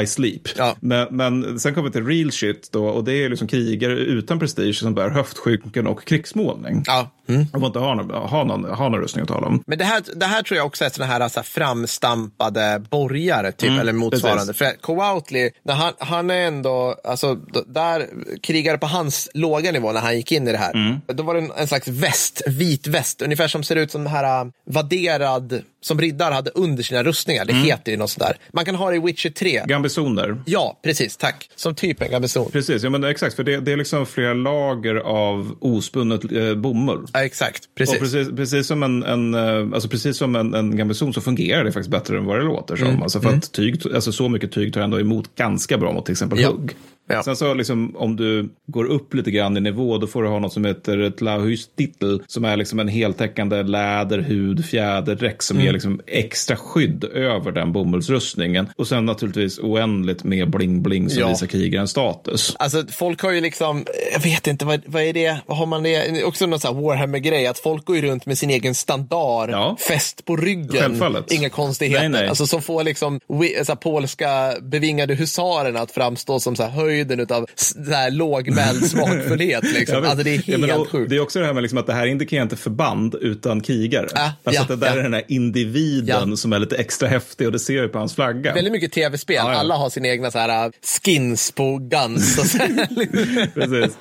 I 0.02 0.08
sleep. 0.08 0.42
Ja. 0.58 0.76
Men, 0.80 1.08
men 1.12 1.60
sen 1.60 1.74
kommer 1.74 1.90
vi 1.90 1.94
till 1.94 2.06
real 2.06 2.32
shit 2.32 2.70
då. 2.72 2.88
Och 2.88 3.04
det 3.04 3.14
är 3.14 3.30
liksom 3.30 3.48
krigare 3.48 3.94
utan 3.94 4.40
prestige 4.40 4.76
som 4.76 4.96
bär 4.96 5.10
höftskynken 5.10 5.88
och 5.88 6.06
krigsmålning. 6.06 6.84
Ja. 6.86 7.12
Mm. 7.28 7.46
De 7.52 7.62
får 7.62 7.68
inte 7.68 7.80
ha 7.80 7.96
någon, 7.96 8.10
ha 8.30 8.44
någon, 8.44 8.66
ha 8.66 8.90
någon 8.90 9.02
rustning 9.02 9.22
att 9.24 9.28
tala 9.30 9.48
om. 9.48 9.64
Men 9.68 9.78
det 9.78 9.84
här, 9.84 10.04
det 10.16 10.26
här 10.26 10.44
tror 10.44 10.58
jag 10.58 10.66
också 10.66 10.86
är 10.86 10.90
sådana 10.90 11.14
här, 11.14 11.20
alltså, 11.20 11.44
framstampade 11.44 12.82
borgare, 12.90 13.52
typ, 13.52 13.80
eller 13.80 13.94
motsvarande. 13.94 14.42
Mm, 14.44 14.48
precis. 14.48 14.58
För 14.58 14.82
Kowaltly, 14.82 15.50
när 15.64 15.74
han, 15.74 15.94
han 16.00 16.30
är 16.30 16.48
ändå, 16.48 16.96
alltså, 17.04 17.36
där, 17.68 18.08
krigare 18.44 18.78
på 18.78 18.86
hans 18.88 19.30
låga 19.34 19.72
nivå 19.72 19.92
när 19.92 20.02
han 20.02 20.16
gick 20.18 20.32
in 20.32 20.48
i 20.48 20.52
det 20.52 20.58
här, 20.58 20.74
Mm. 20.74 20.96
då 21.08 21.24
var 21.24 21.34
det 21.34 21.40
en, 21.40 21.52
en 21.58 21.68
slags 21.68 21.88
väst, 21.88 22.42
vit 22.48 22.88
väst, 22.88 23.22
ungefär 23.22 23.48
som 23.48 23.64
ser 23.66 23.76
ut 23.76 23.92
som 23.92 24.04
den 24.04 24.14
här 24.14 24.42
äh, 24.46 24.52
vadderad, 24.66 25.62
som 25.82 26.02
riddare 26.02 26.34
hade 26.34 26.50
under 26.52 26.84
sina 26.84 27.04
rustningar. 27.04 27.46
Det 27.46 27.54
Mm. 27.54 27.66
heter 27.66 27.92
ju 27.92 27.98
något 27.98 28.10
sånt 28.10 28.28
där. 28.28 28.38
Man 28.54 28.66
kan 28.66 28.76
ha 28.76 28.90
det 28.90 28.96
i 28.96 29.00
Witcher 29.00 29.30
3. 29.30 29.64
Gambisoner. 29.68 30.38
Ja, 30.46 30.80
precis, 30.84 31.18
tack. 31.18 31.50
Som 31.56 31.76
typ 31.76 32.02
en 32.02 32.12
gambison. 32.12 32.52
Precis, 32.52 32.84
ja, 32.84 32.90
men 32.90 33.04
exakt. 33.04 33.36
För 33.36 33.44
det, 33.44 33.60
det 33.60 33.72
är 33.72 33.78
liksom 33.78 34.06
flera 34.06 34.34
lager 34.34 34.96
av 34.96 35.56
ospunnet 35.62 36.32
eh, 36.32 36.56
bomull. 36.56 37.06
Ja, 37.14 37.24
exakt, 37.24 37.64
precis. 37.78 37.96
Och 37.96 38.02
precis, 38.02 38.30
precis 38.36 38.68
som 38.68 38.84
en, 38.84 39.04
en, 39.04 39.34
eh, 39.34 39.74
alltså 39.74 39.90
precis 39.90 40.18
som 40.18 40.36
en, 40.36 40.54
en 40.54 40.78
gambison 40.78 41.14
så 41.14 41.22
fungerar 41.22 41.64
det 41.64 41.72
faktiskt 41.72 41.92
bättre 41.92 42.18
än 42.18 42.26
vad 42.26 42.38
det 42.40 42.44
låter 42.44 42.76
som. 42.76 42.88
Mm. 42.88 43.02
Alltså 43.02 43.22
för 43.22 43.30
att 43.30 43.52
tyg, 43.52 43.82
alltså 43.96 44.12
så 44.12 44.30
mycket 44.30 44.52
tyg 44.52 44.74
tar 44.74 44.82
ändå 44.82 45.00
emot 45.00 45.36
ganska 45.36 45.78
bra 45.78 45.92
mot 45.92 46.06
till 46.06 46.12
exempel 46.12 46.40
Ja. 46.40 46.50
hugg. 46.50 46.72
Ja. 47.08 47.24
Sen 47.24 47.36
så 47.36 47.54
liksom, 47.54 47.96
om 47.96 48.16
du 48.16 48.50
går 48.68 48.86
upp 48.86 49.14
lite 49.14 49.32
grann 49.32 49.58
i 49.58 49.62
nivå, 49.62 49.98
då 49.98 50.08
får 50.08 50.24
du 50.24 50.30
ha 50.30 50.40
något 50.40 50.54
som 50.54 50.66
heter 50.66 50.98
ett 50.98 51.22
lahystittel, 51.22 52.22
som 52.28 52.46
är 52.46 52.58
liksom 52.58 52.80
en 52.80 52.88
heltäckande 52.88 53.64
läder, 53.64 54.20
hud, 54.20 54.66
fjäderdräkt 54.66 55.44
som 55.44 55.56
Mm. 55.58 55.66
ger 55.66 55.74
liksom 55.74 56.02
extra 56.08 56.56
skydd 56.56 57.04
över 57.04 57.52
den 57.52 57.72
bomullsrustningen. 57.74 58.68
Och 58.78 58.88
sen 58.88 59.06
naturligtvis 59.06 59.60
oändligt 59.60 60.24
med 60.24 60.48
bling-bling 60.48 61.10
som 61.10 61.20
Ja. 61.22 61.28
visar 61.30 61.48
krigarens 61.48 61.92
status. 61.92 62.56
Alltså 62.60 62.84
folk 62.92 63.22
har 63.22 63.32
ju 63.32 63.42
liksom, 63.42 63.86
jag 64.14 64.20
vet 64.20 64.48
inte, 64.48 64.66
vad, 64.66 64.82
vad 64.86 65.02
är 65.04 65.14
det, 65.14 65.38
vad 65.46 65.58
har 65.58 65.66
man 65.66 65.84
det, 65.84 66.24
också 66.24 66.46
någon 66.46 66.60
sån 66.60 66.76
här 66.76 66.84
Warhammer-grej, 66.84 67.48
att 67.48 67.60
folk 67.60 67.86
går 67.86 67.96
ju 67.96 68.02
runt 68.02 68.26
med 68.26 68.38
sin 68.38 68.50
egen 68.50 68.76
standard 68.76 69.50
Ja. 69.50 69.78
fäst 69.88 70.26
på 70.26 70.36
ryggen. 70.36 70.82
Självfallet. 70.82 71.32
Inga 71.32 71.50
konstigheter. 71.50 72.00
Nej, 72.10 72.22
nej. 72.22 72.28
Alltså 72.30 72.48
som 72.48 72.62
får 72.62 72.84
liksom 72.84 73.20
så 73.66 73.76
polska 73.76 74.54
bevingade 74.62 75.14
husarerna 75.16 75.80
att 75.80 75.92
framstå 75.92 76.40
som 76.40 76.56
så 76.56 76.64
här, 76.64 76.70
höjden 76.96 77.28
av 77.30 77.46
så 77.56 77.92
här, 77.92 78.12
lågmäld 78.12 78.86
smakfullhet. 78.90 79.64
Liksom. 79.64 80.04
Ja, 80.04 80.10
alltså 80.10 80.24
det 80.24 80.36
är 80.36 80.44
ja, 80.46 80.58
helt 80.58 80.80
och 80.80 80.90
sjukt. 80.90 81.10
Det 81.10 81.16
är 81.16 81.20
också 81.20 81.40
det 81.40 81.46
här 81.46 81.54
med 81.54 81.64
liksom 81.64 81.78
att 81.78 81.88
det 81.88 81.94
här 81.94 82.08
indikerar 82.08 82.44
inte 82.44 82.56
förband 82.58 83.16
utan 83.16 83.62
krigare. 83.62 84.08
Ah, 84.16 84.30
alltså 84.44 84.62
ja, 84.62 84.68
det 84.68 84.76
där 84.76 84.94
ja. 84.94 85.00
är 85.00 85.04
den 85.04 85.14
här 85.14 85.24
individen 85.28 86.30
Ja. 86.30 86.36
som 86.36 86.54
är 86.54 86.60
lite 86.60 86.76
extra 86.76 87.08
häftig 87.08 87.48
och 87.48 87.54
det 87.54 87.60
ser 87.60 87.82
vi 87.82 87.88
på 87.88 87.98
hans 87.98 88.16
flagga. 88.16 88.54
Väldigt 88.54 88.74
mycket 88.74 88.92
tv-spel. 88.92 89.36
Ja, 89.36 89.52
ja. 89.52 89.60
Alla 89.60 89.76
har 89.76 89.90
sina 89.90 90.08
egna 90.08 90.32
så 90.32 90.40
här, 90.40 90.66
uh, 90.66 90.72
skins 91.04 91.52
på 91.52 91.78
guns. 91.78 92.40
Och 92.40 92.46
så. 92.46 92.58
Precis. 93.54 93.98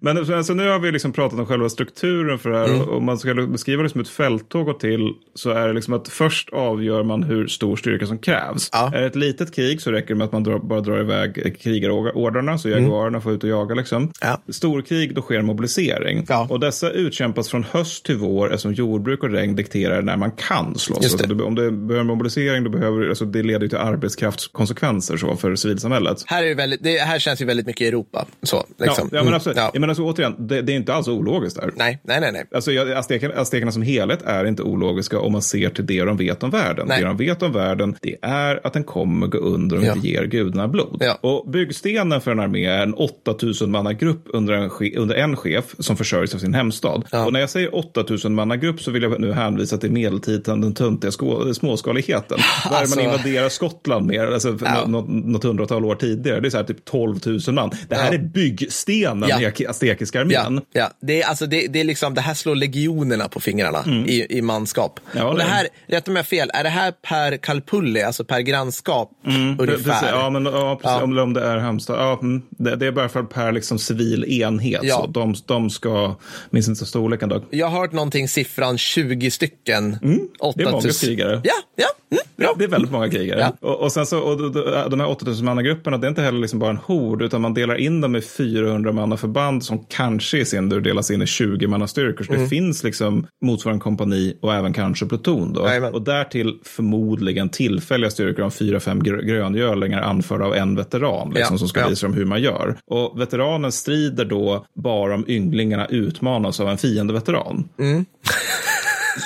Men 0.00 0.26
så, 0.26 0.34
alltså, 0.34 0.54
nu 0.54 0.68
har 0.68 0.78
vi 0.78 0.92
liksom 0.92 1.12
pratat 1.12 1.38
om 1.38 1.46
själva 1.46 1.68
strukturen 1.68 2.38
för 2.38 2.50
det 2.50 2.58
här. 2.58 2.68
Mm. 2.68 2.80
Och 2.80 2.96
om 2.96 3.04
man 3.04 3.18
ska 3.18 3.34
beskriva 3.34 3.82
det 3.82 3.88
som 3.88 4.00
ett 4.00 4.08
fälttåg 4.08 4.68
och 4.68 4.80
till 4.80 5.14
så 5.34 5.50
är 5.50 5.68
det 5.68 5.72
liksom 5.72 5.94
att 5.94 6.08
först 6.08 6.50
avgör 6.52 7.02
man 7.02 7.22
hur 7.22 7.46
stor 7.46 7.76
styrka 7.76 8.06
som 8.06 8.18
krävs. 8.18 8.68
Ja. 8.72 8.92
Är 8.94 9.00
det 9.00 9.06
ett 9.06 9.16
litet 9.16 9.54
krig 9.54 9.82
så 9.82 9.90
räcker 9.90 10.08
det 10.08 10.14
med 10.14 10.24
att 10.24 10.32
man 10.32 10.42
drar, 10.42 10.58
bara 10.58 10.80
drar 10.80 11.00
iväg 11.00 11.56
krigarordrarna 11.60 12.58
så 12.58 12.68
jaguarerna 12.68 13.20
får 13.20 13.32
ut 13.32 13.44
och 13.44 13.50
jaga. 13.50 13.74
Liksom. 13.74 14.02
Mm. 14.02 14.12
Ja. 14.20 14.40
Storkrig, 14.48 15.14
då 15.14 15.22
sker 15.22 15.42
mobilisering. 15.42 16.24
Ja. 16.28 16.46
Och 16.50 16.60
dessa 16.60 16.90
utkämpas 16.90 17.48
från 17.48 17.64
höst 17.64 18.04
till 18.04 18.16
vår 18.16 18.46
eftersom 18.46 18.72
jordbruk 18.72 19.22
och 19.22 19.30
regn 19.30 19.56
dikterar 19.56 20.02
när 20.02 20.16
man 20.16 20.30
kan 20.30 20.78
slåss. 20.78 20.98
Alltså, 20.98 21.44
om 21.44 21.54
det 21.54 21.70
behöver 21.70 22.04
mobilisering, 22.04 22.64
då 22.64 22.70
behöver, 22.70 23.08
alltså, 23.08 23.24
det 23.24 23.42
leder 23.42 23.68
till 23.68 23.78
arbetskraftskonsekvenser 23.78 25.16
så, 25.16 25.36
för 25.36 25.56
civilsamhället. 25.56 26.24
här, 26.26 26.42
är 26.42 26.48
det 26.48 26.54
väldigt, 26.54 26.82
det 26.82 26.98
här 26.98 27.18
känns 27.18 27.40
ju 27.40 27.44
väldigt 27.44 27.66
mycket 27.66 27.88
Europa. 27.88 28.26
Så, 28.42 28.66
liksom. 28.78 29.08
Ja, 29.12 29.18
ja, 29.18 29.24
men 29.24 29.34
absolut. 29.34 29.56
Mm, 29.90 30.02
ja. 30.02 30.06
Jag 30.06 30.14
menar, 30.14 30.14
så, 30.14 30.22
återigen, 30.22 30.34
det, 30.48 30.62
det 30.62 30.72
är 30.72 30.76
inte 30.76 30.94
alls 30.94 31.08
ologiskt 31.08 31.56
där. 31.60 31.72
Nej, 31.76 32.00
nej, 32.04 32.20
nej. 32.20 32.32
nej. 32.32 32.44
Alltså, 32.54 32.72
jag- 32.72 32.92
aztekerna, 32.92 33.34
aztekerna 33.34 33.72
som 33.72 33.82
helhet 33.82 34.22
är 34.24 34.44
inte 34.44 34.62
ologiska 34.62 35.20
om 35.20 35.32
man 35.32 35.42
ser 35.42 35.70
till 35.70 35.86
det 35.86 36.04
de 36.04 36.16
vet 36.16 36.42
om 36.42 36.50
världen. 36.50 36.86
Nej. 36.88 37.00
Det 37.00 37.06
de 37.06 37.16
vet 37.16 37.42
om 37.42 37.52
världen 37.52 37.96
det 38.02 38.16
är 38.22 38.66
att 38.66 38.72
den 38.72 38.84
kommer 38.84 39.26
gå 39.26 39.38
under 39.38 39.76
om 39.78 39.84
Ja. 39.84 39.94
vi 40.02 40.08
ger 40.12 40.24
gudarna 40.24 40.68
blod. 40.68 40.96
Ja. 41.00 41.18
Och 41.20 41.50
byggstenen 41.50 42.20
för 42.20 42.30
en 42.30 42.40
armé 42.40 42.64
är 42.66 42.82
en 42.82 42.94
8000 42.94 43.70
mannagrupp 43.70 44.24
under 44.32 44.54
en, 44.54 44.70
under 44.96 45.14
en 45.14 45.36
chef 45.36 45.64
som 45.78 45.96
försörjs 45.96 46.34
av 46.34 46.38
sin 46.38 46.54
hemstad. 46.54 47.04
Ja. 47.12 47.26
Och 47.26 47.32
när 47.32 47.40
jag 47.40 47.50
säger 47.50 47.74
8000 47.76 48.34
mannagrupp 48.34 48.80
så 48.82 48.90
vill 48.90 49.02
jag 49.02 49.20
nu 49.20 49.32
hänvisa 49.32 49.76
till 49.78 49.90
medeltiden, 49.92 50.60
den 50.60 50.74
töntiga 50.74 51.10
småskaligheten. 51.54 52.38
Där 52.70 52.76
Alltså- 52.76 52.96
man 52.96 53.04
invaderar 53.04 53.48
Skottland 53.48 54.06
mer, 54.06 54.26
alltså, 54.26 54.58
Ja. 54.64 54.86
något, 54.86 55.08
något 55.08 55.44
hundratal 55.44 55.84
år 55.84 55.94
tidigare. 55.94 56.40
Det 56.40 56.48
är 56.48 56.50
så 56.50 56.56
här 56.56 56.64
typ 56.64 56.84
12 56.84 57.16
000 57.26 57.40
man. 57.54 57.70
Det 57.88 57.94
här 57.94 58.12
är 58.14 58.18
byggstenen 58.18 59.28
Ja. 59.28 59.40
i 59.40 59.44
aztekiska 59.80 60.20
armén. 60.20 60.60
Ja, 60.72 60.80
ja. 60.80 60.90
Det, 61.00 61.22
är, 61.22 61.28
alltså, 61.28 61.46
det, 61.46 61.66
det, 61.66 61.80
är 61.80 61.84
liksom, 61.84 62.14
det 62.14 62.20
här 62.20 62.34
slår 62.34 62.54
legionerna 62.54 63.28
på 63.28 63.40
fingrarna 63.40 63.84
i, 64.06 64.38
i 64.38 64.42
manskap. 64.42 65.00
Mm. 65.12 65.26
Ja, 65.26 65.30
och 65.32 65.38
det 65.38 65.44
här, 65.44 65.68
rätt 65.86 66.08
om 66.08 66.16
jag 66.16 66.26
fel, 66.26 66.50
är 66.54 66.62
det 66.62 66.68
här 66.68 66.92
per 66.92 67.36
kalpulli, 67.36 68.02
alltså 68.02 68.24
per 68.24 68.40
grannskap 68.40 69.10
ungefär? 69.24 69.42
Mm, 69.42 69.56
Precis, 69.66 70.02
ja, 70.02 70.30
men 70.30 70.44
ja, 70.44 70.78
precis, 70.82 70.96
Ja. 70.96 71.02
Om, 71.02 71.18
om 71.18 71.34
det 71.34 71.44
är 71.44 71.56
Halmstad. 71.56 71.98
Ja, 71.98 72.18
mm, 72.22 72.42
det, 72.50 72.76
det 72.76 72.86
är 72.86 72.92
bara 72.92 73.08
för 73.08 73.22
per 73.22 73.52
liksom 73.52 73.78
civil 73.78 74.24
enhet. 74.24 74.80
Ja. 74.82 74.96
Så 74.96 75.06
de, 75.06 75.34
de 75.46 75.70
ska, 75.70 76.16
minns 76.50 76.68
inte 76.68 76.86
storleken 76.86 77.28
dock. 77.28 77.44
Jag 77.50 77.66
har 77.66 77.80
hört 77.80 77.92
någonting 77.92 78.28
siffran 78.28 78.78
20 78.78 79.30
stycken. 79.30 79.98
Mm. 80.02 80.20
Det 80.56 80.62
är 80.62 80.64
många 80.64 80.76
8000. 80.76 81.08
krigare. 81.08 81.40
Ja, 81.44 81.54
ja. 81.76 81.86
Mm, 82.12 82.24
Ja, 82.42 82.54
det 82.58 82.64
är 82.64 82.68
väldigt 82.68 82.90
många 82.90 83.10
krigare. 83.10 83.40
Ja. 83.40 83.68
Och, 83.68 83.80
och 83.80 83.92
sen 83.92 84.06
så, 84.06 84.18
och, 84.18 84.52
de 84.90 85.00
här 85.00 85.08
8000 85.08 85.44
mannagrupperna, 85.44 85.98
det 85.98 86.06
är 86.06 86.08
inte 86.08 86.22
heller 86.22 86.38
liksom 86.38 86.58
bara 86.58 86.70
en 86.70 86.76
hord, 86.76 87.22
utan 87.22 87.40
man 87.40 87.54
delar 87.54 87.74
in 87.74 88.00
dem 88.00 88.16
i 88.16 88.20
400 88.20 88.92
mannaförband 88.92 89.64
som 89.70 89.84
kanske 89.88 90.38
i 90.38 90.44
sin 90.44 90.70
tur 90.70 90.80
delas 90.80 91.10
in 91.10 91.22
i 91.22 91.26
20 91.26 91.66
mannastyrkor. 91.66 92.24
Så 92.24 92.32
det 92.32 92.48
finns 92.48 92.84
liksom 92.84 93.26
motsvarande 93.44 93.82
kompani 93.82 94.38
och 94.42 94.54
även 94.54 94.72
kanske 94.72 95.06
pluton. 95.06 95.52
Då. 95.52 95.68
Och 95.92 96.02
därtill 96.02 96.58
förmodligen 96.64 97.48
tillfälliga 97.48 98.10
styrkor 98.10 98.44
om 98.44 98.50
4-5 98.50 99.00
gr- 99.02 99.22
gröngölingar 99.22 100.02
anförda 100.02 100.44
av 100.44 100.54
en 100.54 100.76
veteran 100.76 101.30
liksom, 101.34 101.54
Ja, 101.54 101.58
som 101.58 101.68
ska 101.68 101.80
ja. 101.80 101.88
visa 101.88 102.06
dem 102.06 102.14
hur 102.16 102.24
man 102.24 102.42
gör. 102.42 102.76
Och 102.86 103.20
veteranen 103.20 103.72
strider 103.72 104.24
då 104.24 104.66
bara 104.74 105.14
om 105.14 105.24
ynglingarna 105.28 105.86
utmanas 105.86 106.60
av 106.60 106.68
en 106.68 106.78
fiendeveteran. 106.78 107.68
Mm. 107.78 108.04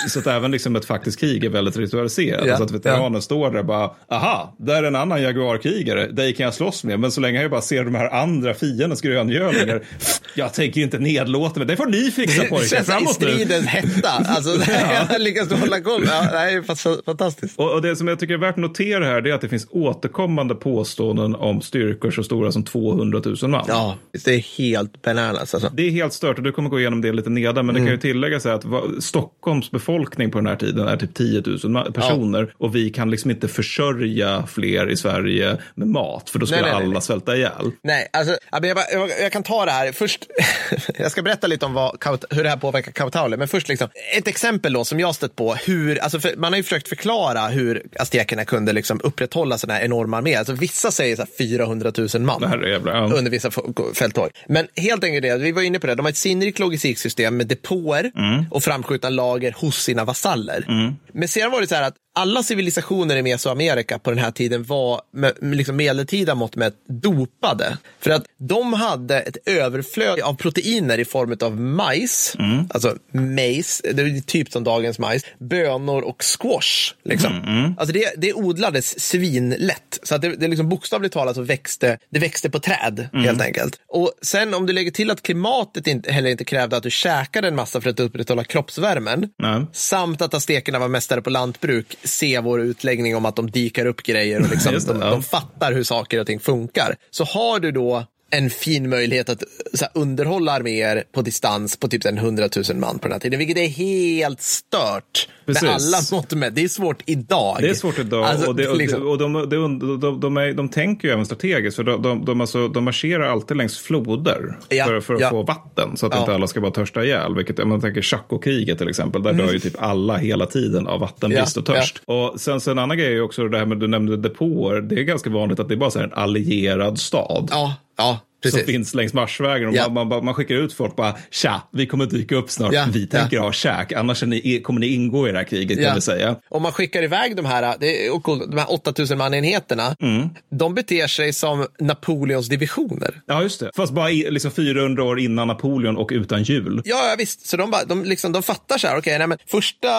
Så 0.09 0.19
att 0.19 0.27
även 0.27 0.51
liksom 0.51 0.75
ett 0.75 0.85
faktiskt 0.85 1.19
krig 1.19 1.43
är 1.43 1.49
väldigt 1.49 1.77
ritualiserat. 1.77 2.45
Ja, 2.45 2.51
Alltså 2.51 2.63
att 2.63 2.71
veteranen 2.71 3.21
står 3.21 3.51
där 3.51 3.59
och 3.59 3.65
bara, 3.65 3.91
aha, 4.11 4.55
där 4.59 4.83
är 4.83 4.87
en 4.87 4.95
annan 4.95 5.21
jaguarkrigare, 5.21 6.07
dig 6.07 6.35
kan 6.35 6.43
jag 6.43 6.53
slåss 6.53 6.83
med. 6.83 6.99
Men 6.99 7.11
så 7.11 7.21
länge 7.21 7.41
jag 7.41 7.51
bara 7.51 7.61
ser 7.61 7.83
de 7.83 7.95
här 7.95 8.09
andra 8.09 8.53
fiendens 8.53 9.01
gröngölingar, 9.01 9.81
jag 10.35 10.53
tänker 10.53 10.81
inte 10.81 10.99
nedlåta 10.99 11.59
mig, 11.59 11.67
det 11.67 11.75
får 11.75 11.85
ni 11.85 12.11
fixa 12.11 12.43
pojkar, 12.43 12.81
i 12.81 12.83
framåt 12.83 13.19
nu. 13.19 13.31
stridens 13.31 13.65
hetta. 13.65 14.09
Alltså, 14.09 14.71
jag 15.11 15.21
lyckas 15.21 15.51
hålla 15.51 15.81
koll. 15.81 16.03
Ja, 16.07 16.21
det 16.31 16.37
är 16.37 17.01
fantastiskt. 17.05 17.59
Och, 17.59 17.73
och 17.73 17.81
det 17.81 17.95
som 17.95 18.07
jag 18.07 18.19
tycker 18.19 18.33
är 18.33 18.37
värt 18.37 18.55
att 18.55 18.57
notera 18.57 19.05
här 19.05 19.21
det 19.21 19.29
är 19.29 19.33
att 19.33 19.41
det 19.41 19.49
finns 19.49 19.67
återkommande 19.71 20.55
påståenden 20.55 21.35
om 21.35 21.61
styrkor 21.61 22.11
så 22.11 22.23
stora 22.23 22.51
som 22.51 22.63
200 22.63 23.21
000 23.25 23.51
man. 23.51 23.65
Ja, 23.67 23.95
det 24.25 24.33
är 24.33 24.57
helt 24.57 25.01
bananas. 25.01 25.53
Alltså. 25.53 25.69
Det 25.73 25.83
är 25.87 25.91
helt 25.91 26.13
stört 26.13 26.37
och 26.37 26.43
du 26.43 26.51
kommer 26.51 26.69
gå 26.69 26.79
igenom 26.79 27.01
det 27.01 27.11
lite 27.11 27.29
nedan. 27.29 27.65
Men 27.65 27.75
det 27.75 27.81
kan 27.81 27.89
ju 27.89 27.97
tilläggas 27.97 28.45
att 28.45 28.65
Stockholms 28.99 29.71
befolkning 29.71 29.84
på 29.85 30.39
den 30.39 30.47
här 30.47 30.55
tiden 30.55 30.87
är 30.87 30.97
typ 30.97 31.13
10 31.13 31.41
000 31.45 31.57
ma- 31.57 31.91
personer. 31.91 32.53
Och 32.57 32.75
vi 32.75 32.89
kan 32.89 33.11
liksom 33.11 33.31
inte 33.31 33.47
försörja 33.47 34.47
fler 34.47 34.89
i 34.89 34.97
Sverige 34.97 35.57
med 35.75 35.87
mat. 35.87 36.29
För 36.29 36.39
då 36.39 36.45
skulle 36.45 36.61
Nej, 36.61 36.71
nej, 36.71 36.83
alla 36.83 36.93
nej. 36.93 37.01
svälta 37.01 37.35
ihjäl. 37.35 37.71
Nej, 37.83 38.07
alltså, 38.13 38.37
ja, 38.51 38.59
jag, 38.61 38.77
jag, 38.93 39.09
jag 39.21 39.31
kan 39.31 39.43
ta 39.43 39.65
det 39.65 39.71
här. 39.71 39.91
Först, 39.91 40.25
jag 40.97 41.11
ska 41.11 41.21
berätta 41.21 41.47
lite 41.47 41.65
om 41.65 41.73
vad, 41.73 41.97
hur 42.29 42.43
det 42.43 42.49
här 42.49 42.57
påverkar 42.57 42.91
Kautauli. 42.91 43.37
Men 43.37 43.47
först 43.47 43.67
liksom, 43.69 43.89
ett 44.17 44.27
exempel 44.27 44.73
då 44.73 44.85
som 44.85 44.99
jag 44.99 45.15
stött 45.15 45.35
på. 45.35 45.55
Hur, 45.55 45.99
alltså 45.99 46.19
för, 46.19 46.35
man 46.37 46.53
har 46.53 46.57
ju 46.57 46.63
försökt 46.63 46.87
förklara 46.87 47.47
hur 47.47 47.83
aztekerna 47.99 48.45
kunde 48.45 48.73
liksom 48.73 48.99
upprätthålla 49.03 49.57
sådana 49.57 49.77
här 49.77 49.85
enorma 49.85 50.17
arméer. 50.17 50.37
Alltså, 50.37 50.53
vissa 50.53 50.91
säger 50.91 51.15
så 51.15 51.21
här 51.21 51.29
400 51.37 51.91
000 51.97 52.21
man. 52.21 52.41
Jävla... 52.41 52.91
Ja. 52.91 53.03
under 53.17 53.31
vissa 53.31 53.51
fälttåg. 53.95 54.29
Men 54.47 54.67
helt 54.75 55.03
enkelt 55.03 55.23
det, 55.23 55.37
vi 55.37 55.51
var 55.51 55.61
inne 55.61 55.79
på 55.79 55.87
det, 55.87 55.95
de 55.95 56.05
har 56.05 56.09
ett 56.11 56.17
sinnrikt 56.17 56.59
logistiksystem 56.59 57.37
med 57.37 57.47
depåer 57.47 58.11
och 58.51 58.63
framskjutna 58.63 59.09
lager 59.09 59.51
hos 59.65 59.83
sina 59.83 60.03
vasaller. 60.05 60.65
Men 61.13 61.27
sedan 61.27 61.51
var 61.51 61.61
det 61.61 61.67
så 61.67 61.75
här 61.75 61.83
att 61.83 61.97
alla 62.15 62.43
civilisationer 62.43 63.15
i 63.15 63.21
Mesoamerika 63.21 63.99
på 63.99 64.09
den 64.09 64.19
här 64.19 64.31
tiden 64.31 64.63
var 64.63 65.01
med, 65.11 65.33
med 65.41 65.57
liksom 65.57 65.75
medeltida 65.75 66.35
mått 66.35 66.55
mätt 66.55 66.75
dopade. 66.87 67.77
För 67.99 68.11
att 68.11 68.25
de 68.37 68.73
hade 68.73 69.19
ett 69.19 69.37
överflöd 69.45 70.19
av 70.19 70.33
proteiner 70.33 70.97
i 70.97 71.05
form 71.05 71.37
av 71.41 71.61
majs, 71.61 72.35
alltså 72.69 72.95
maize, 73.11 73.93
det 73.93 74.01
är 74.01 74.21
typ 74.21 74.51
som 74.51 74.63
dagens 74.63 74.99
majs, 74.99 75.25
bönor 75.39 76.01
och 76.01 76.23
squash. 76.23 76.93
Liksom. 77.03 77.75
Alltså 77.77 77.93
det, 77.93 78.13
det 78.17 78.33
odlades 78.33 78.99
svinlätt. 78.99 79.99
Så 80.03 80.15
att 80.15 80.21
det, 80.21 80.35
det 80.35 80.47
liksom 80.47 80.69
bokstavligt 80.69 81.13
talat 81.13 81.35
så 81.35 81.41
växte 81.41 81.97
det 82.09 82.19
växte 82.19 82.49
på 82.49 82.59
träd 82.59 83.09
helt 83.13 83.41
enkelt. 83.41 83.79
Och 83.87 84.11
sen 84.21 84.53
om 84.53 84.65
du 84.65 84.73
lägger 84.73 84.91
till 84.91 85.11
att 85.11 85.21
klimatet 85.21 85.87
inte, 85.87 86.11
heller 86.11 86.29
inte 86.29 86.45
krävde 86.45 86.77
att 86.77 86.83
du 86.83 86.91
käkade 86.91 87.47
en 87.47 87.55
massa 87.55 87.81
för 87.81 87.89
att 87.89 87.99
upprätthålla 87.99 88.43
kroppsvärmen. 88.43 89.29
Samt 89.71 90.21
att 90.21 90.33
aztekerna 90.33 90.79
var 90.79 90.87
mästare 90.87 91.21
på 91.21 91.29
lantbruk. 91.29 91.97
Se 92.05 92.39
vår 92.39 92.61
utläggning 92.61 93.15
om 93.15 93.25
att 93.25 93.35
de 93.35 93.51
dikar 93.51 93.85
upp 93.85 94.03
grejer 94.03 94.41
och 94.41 94.49
liksom, 94.49 94.73
det, 94.87 94.87
de, 94.87 95.01
ja. 95.01 95.09
de 95.09 95.23
fattar 95.23 95.73
hur 95.73 95.83
saker 95.83 96.19
och 96.19 96.27
ting 96.27 96.39
funkar. 96.39 96.95
Så 97.11 97.23
har 97.23 97.59
du 97.59 97.71
då 97.71 98.05
en 98.37 98.49
fin 98.49 98.89
möjlighet 98.89 99.29
att 99.29 99.43
så 99.73 99.85
här, 99.85 100.01
underhålla 100.01 100.51
arméer 100.51 101.03
på 101.13 101.21
distans 101.21 101.77
på 101.77 101.87
typ 101.87 102.03
så 102.03 102.09
här 102.09 102.17
100 102.17 102.49
000 102.69 102.77
man 102.77 102.99
på 102.99 103.07
den 103.07 103.11
här 103.11 103.19
tiden, 103.19 103.39
vilket 103.39 103.57
är 103.57 103.67
helt 103.67 104.41
stört. 104.41 105.27
Precis. 105.45 105.63
Med 105.63 105.71
alla 105.71 105.97
mått 106.11 106.33
med. 106.33 106.53
Det 106.53 106.63
är 106.63 106.67
svårt 106.67 107.03
idag. 107.05 107.57
Det 107.61 107.69
är 107.69 107.73
svårt 107.73 107.99
idag 107.99 108.23
Alltså, 108.25 108.47
och, 108.49 108.55
det, 108.55 108.67
och, 108.67 108.77
liksom- 108.77 109.07
och, 109.07 109.17
de, 109.17 109.33
de, 109.49 109.99
de, 109.99 110.19
de, 110.19 110.37
är, 110.37 110.53
de 110.53 110.69
tänker 110.69 111.07
ju 111.07 111.13
även 111.13 111.25
strategiskt. 111.25 111.75
För 111.75 111.83
de, 111.83 112.01
de, 112.01 112.25
de, 112.25 112.41
alltså, 112.41 112.67
de 112.67 112.83
marscherar 112.83 113.23
alltid 113.29 113.57
längs 113.57 113.77
floder 113.79 114.57
Ja, 114.69 114.85
för, 114.85 115.01
för 115.01 115.13
att 115.13 115.21
ja. 115.21 115.29
få 115.29 115.43
vatten. 115.43 115.97
Så 115.97 116.05
att 116.05 116.13
Ja. 116.13 116.19
inte 116.19 116.33
alla 116.33 116.47
ska 116.47 116.61
bara 116.61 116.71
törsta 116.71 117.03
ihjäl. 117.03 117.35
Vilket, 117.35 117.59
om 117.59 117.69
man 117.69 117.81
tänker 117.81 118.01
Chaco-kriget 118.01 118.77
till 118.77 118.89
exempel. 118.89 119.23
Där 119.23 119.33
dör 119.33 119.53
ju 119.53 119.59
typ 119.59 119.75
alla 119.81 120.17
hela 120.17 120.45
tiden 120.45 120.87
av 120.87 120.99
vattenbrist 120.99 121.57
och 121.57 121.65
törst. 121.65 122.01
Och 122.05 122.33
sen 122.41 122.61
så 122.61 122.71
en 122.71 122.79
annan 122.79 122.97
grej 122.97 123.15
är 123.15 123.21
också 123.21 123.47
det 123.47 123.57
här 123.57 123.65
med 123.65 123.77
du 123.79 123.87
nämnde 123.87 124.17
depåer. 124.17 124.81
Det 124.81 124.95
är 124.95 125.03
ganska 125.03 125.29
vanligt 125.29 125.59
att 125.59 125.67
det 125.69 125.73
är 125.73 125.77
bara 125.77 125.91
så 125.91 125.99
här 125.99 126.05
en 126.05 126.13
allierad 126.13 126.99
stad. 126.99 127.51
Ja, 127.97 128.03
ja. 128.05 128.25
Precis. 128.45 128.59
som 128.65 128.73
finns 128.73 128.93
längs 128.93 129.13
marschvägen. 129.13 129.69
Och 129.69 129.75
Ja. 129.75 129.89
man, 129.89 130.07
man, 130.07 130.25
man 130.25 130.33
skickar 130.33 130.55
ut 130.55 130.73
folk 130.73 130.95
bara, 130.95 131.15
tja, 131.31 131.61
vi 131.71 131.85
kommer 131.85 132.05
dyka 132.05 132.35
upp 132.35 132.49
snart, 132.51 132.73
Ja, 132.73 132.85
vi 132.93 133.07
tänker 133.07 133.37
ja. 133.37 133.43
ha 133.43 133.51
käk, 133.51 133.91
annars 133.91 134.23
ni, 134.23 134.61
kommer 134.63 134.79
ni 134.79 134.87
ingå 134.87 135.27
i 135.29 135.31
det 135.31 135.37
här 135.37 135.45
kriget 135.45 135.77
Ja. 135.79 135.85
kan 135.87 135.95
vi 135.95 136.01
säga. 136.01 136.35
Om 136.49 136.61
man 136.63 136.71
skickar 136.71 137.03
iväg 137.03 137.35
de 137.35 137.45
här, 137.45 137.75
det 137.79 138.07
är 138.07 138.19
coolt, 138.19 138.51
de 138.51 138.57
här 138.57 138.71
8000 138.71 139.17
manenheterna, 139.17 139.95
Mm. 140.01 140.29
de 140.51 140.73
beter 140.75 141.07
sig 141.07 141.33
som 141.33 141.67
Napoleons 141.79 142.47
divisioner. 142.49 143.21
Ja, 143.25 143.41
just 143.43 143.59
det. 143.59 143.71
Fast 143.75 143.93
bara 143.93 144.11
i, 144.11 144.31
liksom 144.31 144.51
400 144.51 145.03
år 145.03 145.19
innan 145.19 145.47
Napoleon 145.47 145.97
och 145.97 146.09
utan 146.13 146.43
jul. 146.43 146.81
Ja, 146.85 147.09
ja, 147.09 147.15
visst. 147.17 147.47
Så 147.47 147.57
de, 147.57 147.71
bara, 147.71 147.83
de, 147.85 148.03
liksom, 148.05 148.31
de 148.31 148.43
fattar 148.43 148.77
så 148.77 148.87
här, 148.87 148.97
okej, 148.97 149.17
nej 149.17 149.27
men 149.27 149.37
första, 149.47 149.89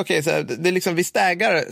okej, 0.00 0.22
så 0.22 0.30
här, 0.30 0.46
det 0.58 0.68
är 0.68 0.72
liksom, 0.72 0.94
vi 0.94 1.04
stägar, 1.04 1.64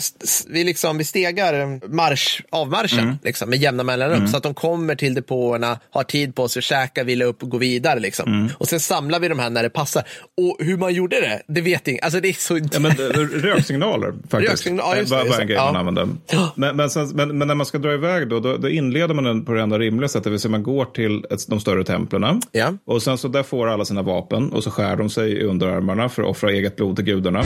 vi 0.52 0.64
liksom, 0.64 0.98
vi 0.98 1.04
stegar 1.04 1.80
marsch, 1.94 2.40
avmarschen 2.50 2.98
Mm. 2.98 3.16
liksom, 3.24 3.50
med 3.50 3.58
jämna 3.62 3.82
mellanrum 3.82 4.28
så 4.28 4.36
att 4.36 4.42
de 4.42 4.54
kommer 4.54 4.94
till 4.94 5.14
depåerna, 5.14 5.78
har 5.90 6.02
tid 6.12 6.34
på 6.34 6.48
sig 6.48 6.60
att 6.60 6.64
käka, 6.64 7.04
vila 7.04 7.24
upp 7.24 7.42
och 7.42 7.48
gå 7.48 7.58
vidare 7.58 8.00
liksom. 8.00 8.32
Mm. 8.34 8.48
Och 8.58 8.68
sen 8.68 8.80
samlar 8.80 9.20
vi 9.20 9.28
de 9.28 9.38
här 9.38 9.50
när 9.50 9.62
det 9.62 9.70
passar. 9.70 10.02
Och 10.36 10.56
hur 10.66 10.76
man 10.76 10.94
gjorde 10.94 11.20
det, 11.20 11.42
det 11.48 11.60
vet 11.60 11.88
ingen. 11.88 12.00
Alltså 12.02 12.20
det 12.20 12.28
är 12.28 12.32
så... 12.32 12.58
Ja, 12.72 12.80
men, 12.80 12.90
eh, 12.90 13.18
röksignaler 13.42 14.12
faktiskt. 14.30 14.50
Röksignal, 14.52 14.86
ja, 14.90 14.96
just 14.96 15.10
det, 15.10 15.16
var, 15.24 15.40
en 15.40 15.46
grej 15.46 15.56
man 15.56 15.74
Ja. 15.74 15.78
använde. 15.80 16.08
Men, 16.54 16.76
men, 16.76 16.90
sen, 16.90 17.08
men, 17.08 17.38
men 17.38 17.48
när 17.48 17.54
man 17.54 17.66
ska 17.66 17.78
dra 17.78 17.94
iväg 17.94 18.28
då, 18.28 18.40
då, 18.40 18.56
då 18.56 18.68
inleder 18.68 19.14
man 19.14 19.24
den 19.24 19.44
på 19.44 19.52
det 19.52 19.62
enda 19.62 19.78
rimliga 19.78 20.08
sättet. 20.08 20.24
Det 20.24 20.30
vill 20.30 20.40
säga 20.40 20.50
man 20.50 20.62
går 20.62 20.84
till 20.84 21.24
ett, 21.30 21.48
de 21.48 21.60
större 21.60 21.84
templen. 21.84 22.40
Ja. 22.52 22.72
Och 22.86 23.02
sen 23.02 23.18
så 23.18 23.28
där 23.28 23.42
får 23.42 23.68
alla 23.68 23.84
sina 23.84 24.02
vapen 24.02 24.52
och 24.52 24.64
så 24.64 24.70
skär 24.70 24.96
de 24.96 25.10
sig 25.10 25.32
i 25.32 25.42
underarmarna 25.44 26.08
för 26.08 26.22
att 26.22 26.28
offra 26.28 26.50
eget 26.50 26.76
blod 26.76 26.96
till 26.96 27.04
gudarna. 27.04 27.44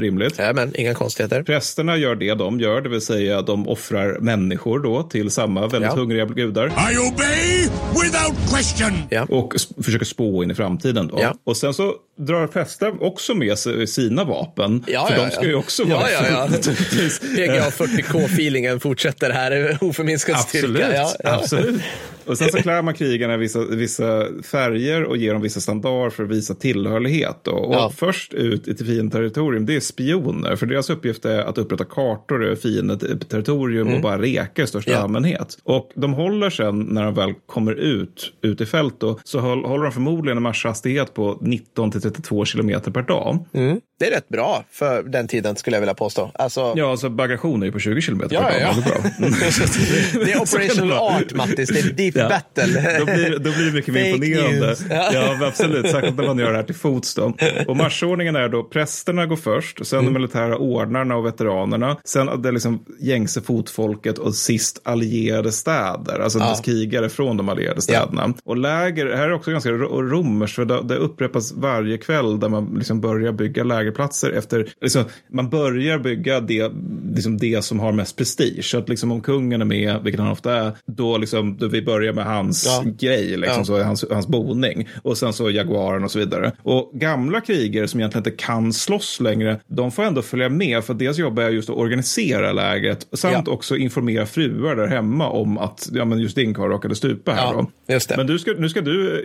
Rimligt. 0.00 0.34
Ja, 0.38 0.52
men 0.52 0.80
inga 0.80 0.94
konstigheter. 0.94 1.42
Prästerna 1.42 1.96
gör 1.96 2.14
det 2.14 2.34
de 2.34 2.60
gör, 2.60 2.80
det 2.80 2.88
vill 2.88 3.00
säga 3.00 3.42
de 3.42 3.68
offrar 3.68 4.18
människor 4.20 4.78
då 4.78 5.02
till 5.02 5.30
samma 5.30 5.66
väldigt 5.66 5.90
Ja. 5.90 5.96
hungriga 5.96 6.24
gudar. 6.24 6.66
I 6.66 6.98
obey 6.98 7.60
without 8.02 8.50
question. 8.54 8.92
Ja. 9.10 9.26
Och 9.28 9.54
försöker 9.82 10.04
spå 10.06 10.42
in 10.44 10.50
i 10.50 10.54
framtiden. 10.54 11.08
Då. 11.08 11.18
Ja. 11.20 11.34
Och 11.44 11.56
sen 11.56 11.74
så 11.74 11.94
drar 12.18 12.46
präster 12.46 13.02
också 13.02 13.34
med 13.34 13.58
sig 13.58 13.86
sina 13.86 14.24
vapen. 14.24 14.84
Ja, 14.86 15.06
för 15.06 15.16
ja, 15.16 15.24
de 15.24 15.30
ska 15.30 15.42
ja. 15.42 15.48
ju 15.48 15.54
också 15.54 15.82
Ja, 15.88 15.96
vara 15.96 16.10
ja, 16.10 16.20
ja. 16.30 16.46
naturligtvis. 16.50 17.20
PGA 17.20 17.70
40K-feelingen 17.70 18.78
fortsätter 18.80 19.30
här, 19.30 19.78
oförminskad 19.80 20.34
Absolut, 20.36 20.76
styrka. 20.76 20.94
Ja, 20.96 21.12
ja. 21.24 21.34
absolut. 21.34 21.82
Och 22.26 22.38
sen 22.38 22.48
så 22.48 22.56
klär 22.62 22.82
man 22.82 22.94
krigarna 22.94 23.34
i 23.34 23.36
vissa, 23.36 23.58
vissa 23.64 24.26
färger 24.50 25.04
och 25.04 25.16
ger 25.16 25.32
dem 25.32 25.42
vissa 25.42 25.60
standarder 25.60 26.10
för 26.10 26.24
att 26.24 26.30
visa 26.30 26.54
tillhörighet. 26.54 27.36
Då. 27.42 27.50
Och 27.52 27.74
Ja. 27.74 27.92
först 27.96 28.34
ut 28.34 28.68
i 28.68 28.84
fiendeterritorium, 28.84 29.66
det 29.66 29.76
är 29.76 29.80
spioner. 29.84 30.56
För 30.56 30.66
deras 30.66 30.90
uppgift 30.90 31.24
är 31.24 31.38
att 31.38 31.58
upprätta 31.58 31.84
kartor 31.84 32.44
över 32.44 32.56
fiendeterritorium 32.56 33.94
och 33.94 34.00
bara 34.00 34.18
reka 34.18 34.62
i 34.62 34.66
största 34.66 34.90
Mm. 34.90 34.98
Ja. 34.98 35.04
allmänhet. 35.04 35.58
Och 35.64 35.90
de 35.94 36.12
håller 36.14 36.50
sen, 36.50 36.80
när 36.80 37.04
de 37.04 37.14
väl 37.14 37.32
kommer 37.46 37.72
ut, 37.72 38.32
ut 38.42 38.60
i 38.60 38.66
fält, 38.66 39.00
då, 39.00 39.18
så 39.24 39.38
håll- 39.40 39.64
håller 39.64 39.84
de 39.84 39.92
förmodligen 39.92 40.36
en 40.36 40.42
marschhastighet 40.42 41.14
på 41.14 41.38
19 41.40 41.90
till 41.90 42.00
32 42.00 42.44
kilometer 42.44 42.90
per 42.90 43.02
dag. 43.02 43.44
Mm. 43.54 43.80
Det 43.98 44.06
är 44.06 44.10
rätt 44.10 44.28
bra 44.28 44.64
för 44.70 45.02
den 45.02 45.28
tiden 45.28 45.56
skulle 45.56 45.76
jag 45.76 45.80
vilja 45.80 45.94
påstå. 45.94 46.30
Alltså, 46.34 46.72
Ja, 46.76 46.90
alltså 46.90 47.08
bagation 47.08 47.62
är 47.62 47.66
ju 47.66 47.72
på 47.72 47.78
20 47.78 48.00
kilometer 48.00 48.34
Ja, 48.34 48.40
per 48.42 48.50
dag. 48.50 48.60
ja, 48.60 48.74
Det 49.18 49.26
är 49.26 50.20
bra. 50.20 50.24
det 50.24 50.32
är 50.32 50.40
operational 50.40 50.92
art, 50.92 51.34
Mattis. 51.34 51.68
Det 51.68 51.78
är 51.78 51.92
deep 51.92 52.16
Ja. 52.16 52.28
battle. 52.28 52.98
Då 52.98 53.04
blir, 53.04 53.30
då 53.30 53.50
blir 53.50 53.66
det 53.66 53.72
mycket 53.72 53.94
mer 53.94 54.04
imponerande. 54.14 54.76
Ja. 54.90 55.10
Ja, 55.12 55.46
absolut. 55.46 55.90
Särskilt 55.90 56.16
när 56.16 56.26
man 56.26 56.38
gör 56.38 56.50
det 56.50 56.56
här 56.56 56.64
till 56.64 56.74
fots. 56.74 57.14
Då. 57.14 57.32
Och 57.66 57.76
marschordningen 57.76 58.36
är 58.36 58.48
då 58.48 58.62
prästerna 58.64 59.26
går 59.26 59.36
först, 59.36 59.73
sen 59.82 59.98
Mm. 59.98 60.12
de 60.14 60.20
militära 60.20 60.58
ordnarna 60.58 61.16
och 61.16 61.26
veteranerna, 61.26 61.96
sen 62.04 62.42
det 62.42 62.52
liksom 62.52 62.84
gängse 63.00 63.40
fotfolket 63.40 64.18
och 64.18 64.34
sist 64.34 64.80
allierade 64.84 65.52
städer, 65.52 66.18
alltså 66.22 66.38
Ja. 66.38 66.56
krigare 66.64 67.08
från 67.08 67.36
de 67.36 67.48
allierade 67.48 67.82
städerna. 67.82 68.34
Och 68.44 68.56
läger, 68.56 69.06
här 69.16 69.24
är 69.28 69.32
också 69.32 69.50
ganska 69.50 69.70
ro- 69.70 70.02
romerskt, 70.02 70.56
för 70.56 70.64
det, 70.64 70.82
det 70.82 70.96
upprepas 70.96 71.52
varje 71.52 71.98
kväll 71.98 72.40
där 72.40 72.48
man 72.48 72.74
liksom 72.78 73.00
börjar 73.00 73.32
bygga 73.32 73.64
lägerplatser 73.64 74.30
efter, 74.30 74.68
liksom, 74.80 75.04
man 75.32 75.50
börjar 75.50 75.98
bygga 75.98 76.40
det, 76.40 76.72
liksom 77.14 77.38
det 77.38 77.64
som 77.64 77.80
har 77.80 77.92
mest 77.92 78.16
prestige. 78.16 78.64
Så 78.64 78.78
att 78.78 78.88
liksom 78.88 79.12
om 79.12 79.20
kungen 79.20 79.60
är 79.60 79.64
med, 79.64 79.98
vilket 80.02 80.20
han 80.20 80.30
ofta 80.30 80.56
är, 80.56 80.72
då, 80.86 81.18
liksom, 81.18 81.56
då 81.56 81.68
vi 81.68 81.82
börjar 81.82 82.12
med 82.12 82.24
hans 82.24 82.66
Ja. 82.66 82.90
grej, 82.98 83.36
liksom, 83.36 83.58
Ja. 83.58 83.64
så 83.64 83.82
hans, 83.82 84.04
hans 84.10 84.28
boning. 84.28 84.88
Och 85.02 85.18
sen 85.18 85.32
så 85.32 85.50
jaguaren 85.50 86.04
och 86.04 86.10
så 86.10 86.18
vidare. 86.18 86.52
Och 86.62 86.90
gamla 86.94 87.40
krigare 87.40 87.88
som 87.88 88.00
egentligen 88.00 88.20
inte 88.26 88.42
kan 88.44 88.72
slåss 88.72 89.20
längre, 89.20 89.60
de 89.66 89.92
får 89.92 90.02
ändå 90.02 90.22
följa 90.22 90.48
med, 90.48 90.84
för 90.84 90.94
deras 90.94 91.18
jobb 91.18 91.38
är 91.38 91.50
just 91.50 91.70
att 91.70 91.76
organisera 91.76 92.52
lägret, 92.52 93.06
samt 93.12 93.46
Ja. 93.46 93.52
också 93.52 93.76
informera 93.76 94.26
fruar 94.26 94.76
där 94.76 94.86
hemma 94.86 95.28
om 95.28 95.58
att 95.58 95.88
ja, 95.92 96.04
men 96.04 96.18
just 96.18 96.36
din 96.36 96.54
karl 96.54 96.70
råkade 96.70 96.94
stupa 96.94 97.32
här. 97.32 97.44
Ja, 97.46 97.52
då. 97.86 97.92
just 97.94 98.08
det. 98.08 98.16
Men 98.16 98.26
du 98.26 98.38
ska, 98.38 98.52
nu 98.58 98.68
ska 98.68 98.80
du 98.80 99.22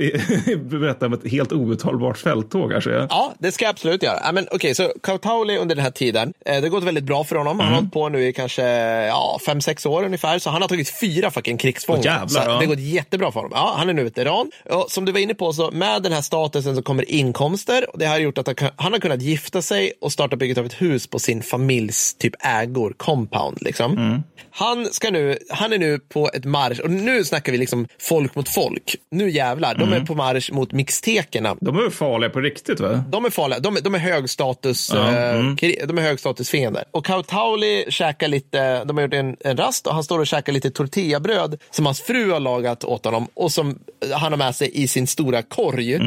berätta 0.79 1.05
om 1.05 1.13
ett 1.13 1.31
helt 1.31 1.51
outtalbart 1.51 2.17
fälttåg 2.17 2.71
jag. 2.71 2.83
Ja, 2.85 3.33
det 3.39 3.51
ska 3.51 3.65
jag 3.65 3.69
absolut 3.69 4.03
göra. 4.03 4.19
Ja, 4.23 4.31
men, 4.31 4.47
Okej, 4.51 4.75
så 4.75 4.91
Kautauli 5.03 5.57
under 5.57 5.75
den 5.75 5.83
här 5.83 5.91
tiden, 5.91 6.33
eh, 6.45 6.55
det 6.55 6.61
har 6.61 6.69
gått 6.69 6.83
väldigt 6.83 7.03
bra 7.03 7.23
för 7.23 7.35
honom. 7.35 7.53
Mm. 7.53 7.65
Han 7.65 7.73
har 7.73 7.81
hållit 7.81 7.93
på 7.93 8.09
nu 8.09 8.27
i 8.27 8.33
kanske 8.33 8.63
ja, 9.07 9.39
fem, 9.45 9.61
sex 9.61 9.85
år 9.85 10.03
ungefär, 10.03 10.39
så 10.39 10.49
han 10.49 10.61
har 10.61 10.69
tagit 10.69 10.99
fyra 10.99 11.31
fucking 11.31 11.57
krigsfångar. 11.57 11.99
Åh, 11.99 12.05
jävlar, 12.05 12.27
så 12.27 12.37
ja. 12.39 12.43
Det 12.45 12.51
har 12.51 12.65
gått 12.65 12.79
jättebra 12.79 13.31
för 13.31 13.39
honom. 13.39 13.51
Ja, 13.55 13.73
han 13.77 13.89
är 13.89 13.93
nu 13.93 14.03
veteran. 14.03 14.51
Och 14.69 14.91
som 14.91 15.05
du 15.05 15.11
var 15.11 15.19
inne 15.19 15.33
på, 15.33 15.53
så 15.53 15.71
med 15.71 16.03
den 16.03 16.11
här 16.13 16.21
statusen 16.21 16.75
så 16.75 16.81
kommer 16.81 17.11
inkomster. 17.11 17.85
Det 17.93 18.05
har 18.05 18.17
gjort 18.17 18.37
att 18.37 18.61
han 18.75 18.93
har 18.93 18.99
kunnat 18.99 19.21
gifta 19.21 19.61
sig 19.61 19.93
och 20.01 20.11
starta 20.11 20.28
bygget 20.37 20.57
av 20.57 20.65
ett 20.65 20.81
hus 20.81 21.07
på 21.07 21.19
sin 21.19 21.41
familjs 21.43 22.13
typ 22.13 22.33
ägor, 22.39 22.93
compound. 22.97 23.57
Liksom. 23.61 23.97
Mm. 23.97 24.23
Han, 24.51 24.85
ska 24.91 25.09
nu, 25.11 25.37
han 25.49 25.73
är 25.73 25.77
nu 25.77 25.99
på 25.99 26.29
ett 26.33 26.45
marsch, 26.45 26.79
och 26.79 26.89
nu 26.91 27.23
snackar 27.23 27.51
vi 27.51 27.57
liksom 27.57 27.87
folk 28.01 28.35
mot 28.35 28.49
folk. 28.49 28.95
Nu 29.11 29.29
jävlar, 29.29 29.75
de 29.75 29.83
Mm. 29.83 30.01
är 30.01 30.05
på 30.05 30.15
marsch 30.15 30.51
mot 30.51 30.71
mixtekerna. 30.71 31.55
De 31.61 31.77
är 31.85 31.89
farliga 31.89 32.29
på 32.29 32.39
riktigt, 32.39 32.79
va? 32.79 33.03
De 33.09 33.25
är 33.25 33.29
farliga. 33.29 33.59
De, 33.59 33.77
är- 33.77 33.81
de 33.81 33.95
är 33.95 33.99
högstatus, 33.99 34.91
Ja, 34.93 35.07
eh, 35.11 35.35
mm. 35.35 35.55
kri- 35.57 35.85
de 35.87 35.97
är 35.97 36.01
högstatusfiender. 36.01 36.83
Och 36.91 37.05
Kautauli 37.05 37.85
käkar 37.89 38.27
lite, 38.27 38.83
de 38.83 38.97
har 38.97 39.01
gjort 39.03 39.13
en, 39.13 39.35
en 39.39 39.57
rast 39.57 39.87
och 39.87 39.93
han 39.93 40.03
står 40.03 40.19
och 40.19 40.27
käkar 40.27 40.53
lite 40.53 40.71
tortillabröd 40.71 41.61
som 41.71 41.85
hans 41.85 42.01
fru 42.01 42.31
har 42.31 42.39
lagat 42.39 42.83
åt 42.83 43.05
honom 43.05 43.27
och 43.33 43.51
som 43.51 43.69
eh, 43.69 44.17
han 44.17 44.31
har 44.31 44.37
med 44.37 44.55
sig 44.55 44.71
i 44.83 44.87
sin 44.87 45.07
stora 45.07 45.41
korg. 45.41 45.99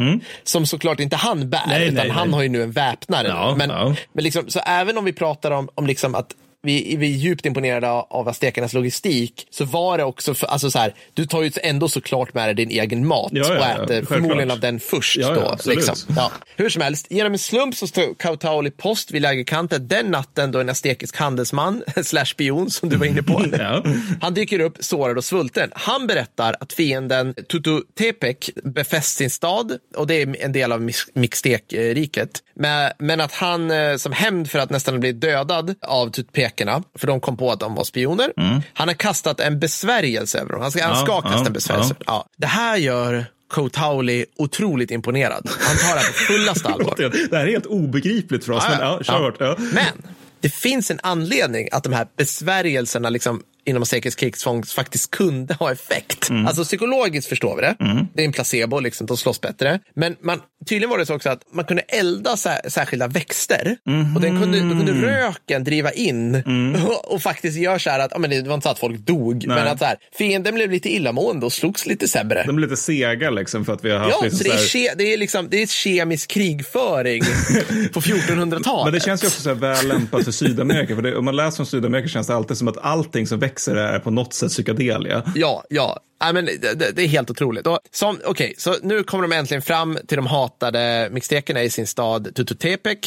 Som 0.43 0.65
såklart 0.65 0.99
inte 0.99 1.15
han 1.15 1.49
bär, 1.49 1.61
Nej, 1.67 1.83
utan 1.83 1.95
nej, 1.95 2.09
han 2.09 2.27
nej. 2.27 2.35
har 2.35 2.43
ju 2.43 2.49
nu 2.49 2.63
en 2.63 2.71
väpnare. 2.71 3.27
Ja, 3.27 3.55
men, 3.57 3.69
ja. 3.69 3.95
Men 4.13 4.23
liksom, 4.23 4.49
så 4.49 4.59
även 4.59 4.97
om 4.97 5.05
vi 5.05 5.13
pratar 5.13 5.51
om, 5.51 5.69
om 5.75 5.87
liksom 5.87 6.15
att 6.15 6.35
vi, 6.65 6.95
vi 6.95 7.07
är 7.13 7.17
djupt 7.17 7.45
imponerade 7.45 7.89
av, 7.89 8.29
aztekernas 8.29 8.73
logistik, 8.73 9.47
så 9.49 9.65
var 9.65 9.97
det 9.97 10.03
också, 10.03 10.33
för, 10.33 10.47
alltså 10.47 10.71
så 10.71 10.79
här, 10.79 10.93
du 11.13 11.25
tar 11.25 11.41
ju 11.41 11.51
ändå 11.63 11.89
såklart 11.89 12.33
med 12.33 12.47
dig 12.47 12.53
din 12.65 12.69
egen 12.81 13.07
mat 13.07 13.29
Ja, 13.33 13.43
ja, 13.47 13.53
och 13.55 13.57
ja, 13.61 13.71
äter 13.71 13.85
självklart. 13.87 14.07
förmodligen 14.17 14.51
av 14.51 14.59
den 14.59 14.79
först. 14.79 15.17
Ja, 15.17 15.35
ja, 15.35 15.57
då, 15.65 15.71
liksom. 15.71 15.95
Ja. 16.15 16.31
Hur 16.55 16.69
som 16.69 16.81
helst, 16.81 17.07
genom 17.09 17.33
en 17.33 17.39
slump 17.39 17.75
så 17.75 17.87
står 17.87 18.13
Kautauli 18.19 18.71
post 18.71 19.11
vid 19.11 19.21
lägerkanten 19.21 19.87
den 19.87 20.05
natten 20.05 20.51
då 20.51 20.59
en 20.59 20.69
aztekisk 20.69 21.17
handelsman, 21.17 21.83
slash 22.03 22.25
spion 22.25 22.69
som 22.69 22.89
du 22.89 22.95
var 22.97 23.05
inne 23.05 23.23
på, 23.23 23.45
Ja. 23.59 23.83
han 24.21 24.33
dyker 24.33 24.59
upp 24.59 24.77
sårad 24.79 25.17
och 25.17 25.23
svulten. 25.25 25.71
Han 25.75 26.07
berättar 26.07 26.55
att 26.59 26.73
fienden 26.73 27.33
Tututepec 27.33 28.49
befäst 28.63 29.17
sin 29.17 29.29
stad 29.29 29.77
och 29.95 30.07
det 30.07 30.15
är 30.21 30.35
en 30.45 30.51
del 30.51 30.71
av 30.71 30.81
Mix- 30.81 31.09
Mixtekriket. 31.13 32.43
Men, 32.55 32.91
men 32.99 33.21
att 33.21 33.31
han 33.33 33.71
eh, 33.71 33.95
som 33.95 34.11
hämnd 34.11 34.49
för 34.49 34.59
att 34.59 34.69
nästan 34.69 34.99
bli 34.99 35.11
dödad 35.11 35.75
av 35.81 36.09
Tutepekerna, 36.09 36.83
för 36.95 37.07
de 37.07 37.19
kom 37.19 37.37
på 37.37 37.51
att 37.51 37.59
de 37.59 37.75
var 37.75 37.83
spioner, 37.83 38.33
han 38.73 38.87
har 38.87 38.95
kastat 38.95 39.39
en 39.39 39.59
besvärjelse 39.59 40.39
över 40.39 40.51
dem. 40.51 40.61
Han 40.61 40.71
ska, 40.71 40.83
han 40.83 40.89
Ja, 40.89 40.95
ska 41.05 41.21
kasta 41.21 41.39
ja, 41.39 41.45
en 41.45 41.53
besvärjelse. 41.53 41.95
Ja. 42.05 42.25
Det 42.37 42.47
här 42.47 42.77
gör 42.77 43.25
Kotauli 43.47 44.25
otroligt 44.37 44.91
imponerad. 44.91 45.49
Han 45.59 45.77
tar 45.77 45.95
det 45.95 46.01
här 46.01 46.07
på 46.07 46.13
fullaste 46.13 46.69
allvar. 46.73 46.95
Det 47.29 47.37
här 47.37 47.47
är 47.47 47.51
helt 47.51 47.65
obegripligt 47.65 48.45
för 48.45 48.53
oss, 48.53 48.63
men 48.69 48.79
ja. 48.79 48.99
Ja. 49.39 49.55
Men 49.57 50.13
det 50.41 50.49
finns 50.49 50.91
en 50.91 50.99
anledning 51.03 51.69
att 51.71 51.83
de 51.83 51.93
här 51.93 52.07
besvärjelserna 52.17 53.09
liksom, 53.09 53.43
inom 53.65 53.85
säkerhetskrigsfång 53.85 54.63
faktiskt 54.63 55.11
kunde 55.11 55.53
ha 55.53 55.71
effekt. 55.71 56.29
Mm. 56.29 56.47
Alltså 56.47 56.63
psykologiskt 56.63 57.29
förstår 57.29 57.55
vi 57.55 57.61
det. 57.61 57.75
Det 58.13 58.21
är 58.21 58.25
en 58.25 58.31
placebo, 58.33 58.79
liksom, 58.79 59.07
de 59.07 59.17
slåss 59.17 59.41
bättre. 59.41 59.79
Men 59.95 60.15
man, 60.21 60.39
tydligen 60.69 60.89
var 60.89 60.97
det 60.97 61.05
så 61.05 61.15
också 61.15 61.29
att 61.29 61.41
man 61.53 61.65
kunde 61.65 61.81
elda 61.81 62.37
sär, 62.37 62.69
särskilda 62.69 63.07
växter 63.07 63.77
och 64.15 64.21
den 64.21 64.41
kunde, 64.41 64.59
då 64.59 64.69
kunde 64.69 64.91
Mhm. 64.93 65.01
röken 65.05 65.63
driva 65.63 65.91
in 65.91 66.35
Mm. 66.35 66.83
och, 66.85 67.11
och 67.13 67.21
faktiskt 67.21 67.57
göra 67.57 67.79
så 67.79 67.89
här 67.89 67.99
att, 67.99 68.11
ja, 68.11 68.17
men 68.19 68.29
det 68.29 68.41
var 68.41 68.53
inte 68.55 68.63
så 68.65 68.69
att 68.69 68.79
folk 68.79 68.99
dog, 68.99 69.47
men 69.47 69.67
att 69.67 69.79
så 69.79 69.85
här, 69.85 69.97
fienden 70.17 70.55
blev 70.55 70.71
lite 70.71 70.93
illamående 70.93 71.45
och 71.45 71.53
slogs 71.53 71.85
lite 71.85 72.07
sämre. 72.07 72.43
De 72.47 72.57
är 72.57 72.61
lite 72.61 72.77
sega 72.77 73.29
liksom 73.29 73.65
för 73.65 73.73
att 73.73 73.85
vi 73.85 73.91
har 73.91 73.99
haft 73.99 74.11
Ja, 74.11 74.19
liksom 74.23 74.37
så 74.37 74.43
det, 74.43 74.49
är 74.49 74.57
så 74.57 74.77
här... 74.77 74.95
det, 74.95 75.13
är 75.13 75.17
liksom, 75.17 75.47
det 75.49 75.61
är 75.61 75.67
kemisk 75.67 76.29
krigföring 76.29 77.23
på 77.93 78.01
1400-talet. 78.01 78.85
Men 78.85 78.93
det 78.93 78.99
känns 79.05 79.23
ju 79.23 79.27
också 79.27 79.41
så 79.41 79.49
här 79.49 79.55
väl 79.55 79.87
lämpat 79.87 80.23
för 80.23 80.31
Sydamerika. 80.31 80.95
För 80.95 81.01
det, 81.01 81.15
om 81.15 81.25
man 81.25 81.35
läser 81.35 81.61
om 81.61 81.65
Sydamerika 81.65 82.07
känns 82.07 82.27
det 82.27 82.35
alltid 82.35 82.57
som 82.57 82.67
att 82.67 82.77
allting 82.77 83.27
som 83.27 83.39
växer 83.39 83.52
är 83.59 83.99
på 83.99 84.11
något 84.11 84.33
sätt 84.33 84.49
psykedelia. 84.49 85.23
Ja, 85.35 85.63
ja. 85.69 85.99
Nej, 86.23 86.33
men 86.33 86.45
det, 86.45 86.95
det, 86.95 87.03
är 87.03 87.07
helt 87.07 87.29
otroligt. 87.29 87.67
Och 87.67 87.79
som, 87.91 88.19
okay, 88.25 88.53
så 88.57 88.75
nu 88.81 89.03
kommer 89.03 89.27
de 89.27 89.35
äntligen 89.35 89.61
fram 89.61 89.97
till 90.07 90.15
de 90.15 90.27
hatade 90.27 91.09
mixtekerna 91.11 91.63
i 91.63 91.69
sin 91.69 91.87
stad 91.87 92.35
Tututepec. 92.35 92.97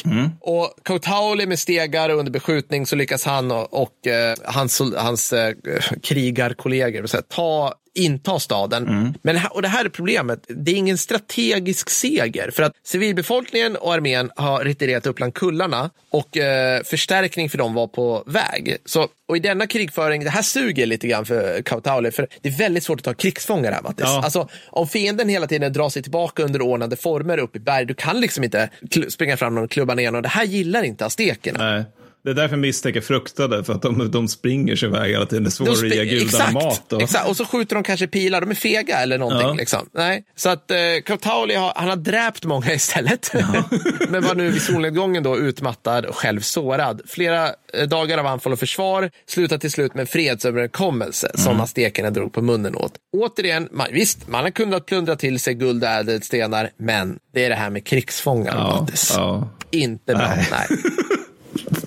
Och 0.40 0.74
Kotauli 0.82 1.46
med 1.46 1.58
stegar 1.58 2.10
under 2.10 2.32
beskjutning 2.32 2.86
så 2.86 2.96
lyckas 2.96 3.24
han 3.24 3.50
och, 3.50 3.82
och 3.82 4.06
eh, 4.06 4.34
hans, 4.44 4.82
hans 4.96 5.32
eh, 5.32 5.54
krigarkollegor 6.02 7.06
här, 7.12 7.22
ta 7.22 7.74
inta 7.96 8.38
staden. 8.40 9.14
Men, 9.22 9.38
och 9.50 9.62
det 9.62 9.68
här 9.68 9.84
är 9.84 9.88
problemet, 9.88 10.44
det 10.48 10.70
är 10.70 10.74
ingen 10.74 10.98
strategisk 10.98 11.90
seger 11.90 12.50
för 12.50 12.62
att 12.62 12.72
civilbefolkningen 12.84 13.76
och 13.76 13.94
armén 13.94 14.30
har 14.36 14.64
retirerat 14.64 15.06
upp 15.06 15.16
bland 15.16 15.34
kullarna 15.34 15.90
och 16.10 16.36
eh, 16.36 16.82
förstärkning 16.82 17.50
för 17.50 17.58
dem 17.58 17.74
var 17.74 17.86
på 17.86 18.22
väg. 18.26 18.76
Så, 18.84 19.08
och 19.28 19.36
i 19.36 19.40
denna 19.40 19.66
krigföring, 19.66 20.24
det 20.24 20.30
här 20.30 20.42
suger 20.42 20.86
lite 20.86 21.08
grann 21.08 21.26
för 21.26 21.62
Kautauli, 21.62 22.10
för 22.10 22.28
det 22.40 22.48
är 22.48 22.58
väldigt 22.58 22.84
svårt 22.84 22.98
att 22.98 23.04
ta 23.04 23.14
krigsfångar 23.14 23.72
här 23.72 23.82
Mattis. 23.82 24.04
Ja. 24.04 24.22
Alltså, 24.24 24.48
om 24.66 24.88
fienden 24.88 25.28
hela 25.28 25.46
tiden 25.46 25.72
drar 25.72 25.88
sig 25.88 26.02
tillbaka 26.02 26.42
under 26.42 26.62
ordnade 26.62 26.96
former 26.96 27.38
upp 27.38 27.56
i 27.56 27.58
berg, 27.58 27.84
du 27.86 27.94
kan 27.94 28.20
liksom 28.20 28.44
inte 28.44 28.70
springa 29.08 29.36
fram 29.36 29.58
och 29.58 29.70
klubba 29.70 29.94
ner 29.94 30.10
någon. 30.10 30.22
Det 30.22 30.28
här 30.28 30.44
gillar 30.44 30.82
inte 30.82 31.06
aztekerna. 31.06 31.70
Nej. 31.70 31.84
Det 32.26 32.32
är 32.32 32.34
därför 32.34 32.56
misstänker 32.56 33.00
fruktade, 33.00 33.64
för 33.64 33.72
att 33.72 33.82
de, 33.82 34.10
de 34.10 34.28
springer 34.28 34.76
sig 34.76 34.88
iväg 34.88 35.10
hela 35.12 35.26
tiden. 35.26 35.44
Det 35.44 35.48
är 35.48 35.50
svårt 35.50 35.66
De 35.66 35.72
att 35.72 35.94
ge 35.94 36.04
gudarna 36.04 36.24
exakt, 36.24 36.52
mat. 36.52 36.92
Och... 36.92 37.02
Exakt, 37.02 37.28
och 37.28 37.36
så 37.36 37.44
skjuter 37.44 37.74
de 37.74 37.84
kanske 37.84 38.06
pilar, 38.06 38.40
de 38.40 38.50
är 38.50 38.54
fega 38.54 38.98
eller 38.98 39.18
någonting. 39.18 39.48
Ja. 39.48 39.54
Liksom. 39.54 39.88
Nej. 39.94 40.24
Så 40.36 40.48
att 40.48 40.70
eh, 40.70 40.76
Kautauli 41.04 41.54
har, 41.54 41.72
han 41.76 41.88
har 41.88 41.96
dräpt 41.96 42.44
många 42.44 42.72
istället. 42.74 43.30
Men 44.08 44.22
var 44.22 44.34
nu 44.34 44.50
vid 44.50 44.62
solnedgången 44.62 45.22
då 45.22 45.38
utmattad 45.38 46.06
och 46.06 46.16
själv 46.16 46.40
sårad. 46.40 47.02
Flera 47.06 47.50
eh, 47.74 47.88
dagar 47.88 48.18
av 48.18 48.26
anfall 48.26 48.52
och 48.52 48.58
försvar 48.58 49.10
slutar 49.28 49.58
till 49.58 49.70
slut 49.70 49.94
med 49.94 50.00
en 50.00 50.06
fredsöverenskommelse 50.06 51.26
Mm. 51.34 51.44
som 51.44 51.60
aztekerna 51.60 52.10
drog 52.10 52.32
på 52.32 52.42
munnen 52.42 52.74
åt. 52.76 52.92
Återigen, 53.16 53.68
man, 53.72 53.86
visst, 53.92 54.28
man 54.28 54.42
har 54.44 54.50
kunnat 54.50 54.86
plundra 54.86 55.16
till 55.16 55.40
sig 55.40 55.54
guld 55.54 55.84
och 55.84 55.90
ädelstenar, 55.90 56.70
men 56.76 57.18
det 57.34 57.44
är 57.44 57.48
det 57.50 57.56
här 57.56 57.70
med 57.70 57.84
krigsfångar, 57.86 58.54
Ja, 58.56 58.86
ja. 59.16 59.48
Inte 59.70 60.14
bra. 60.14 60.32
Nej. 60.50 60.66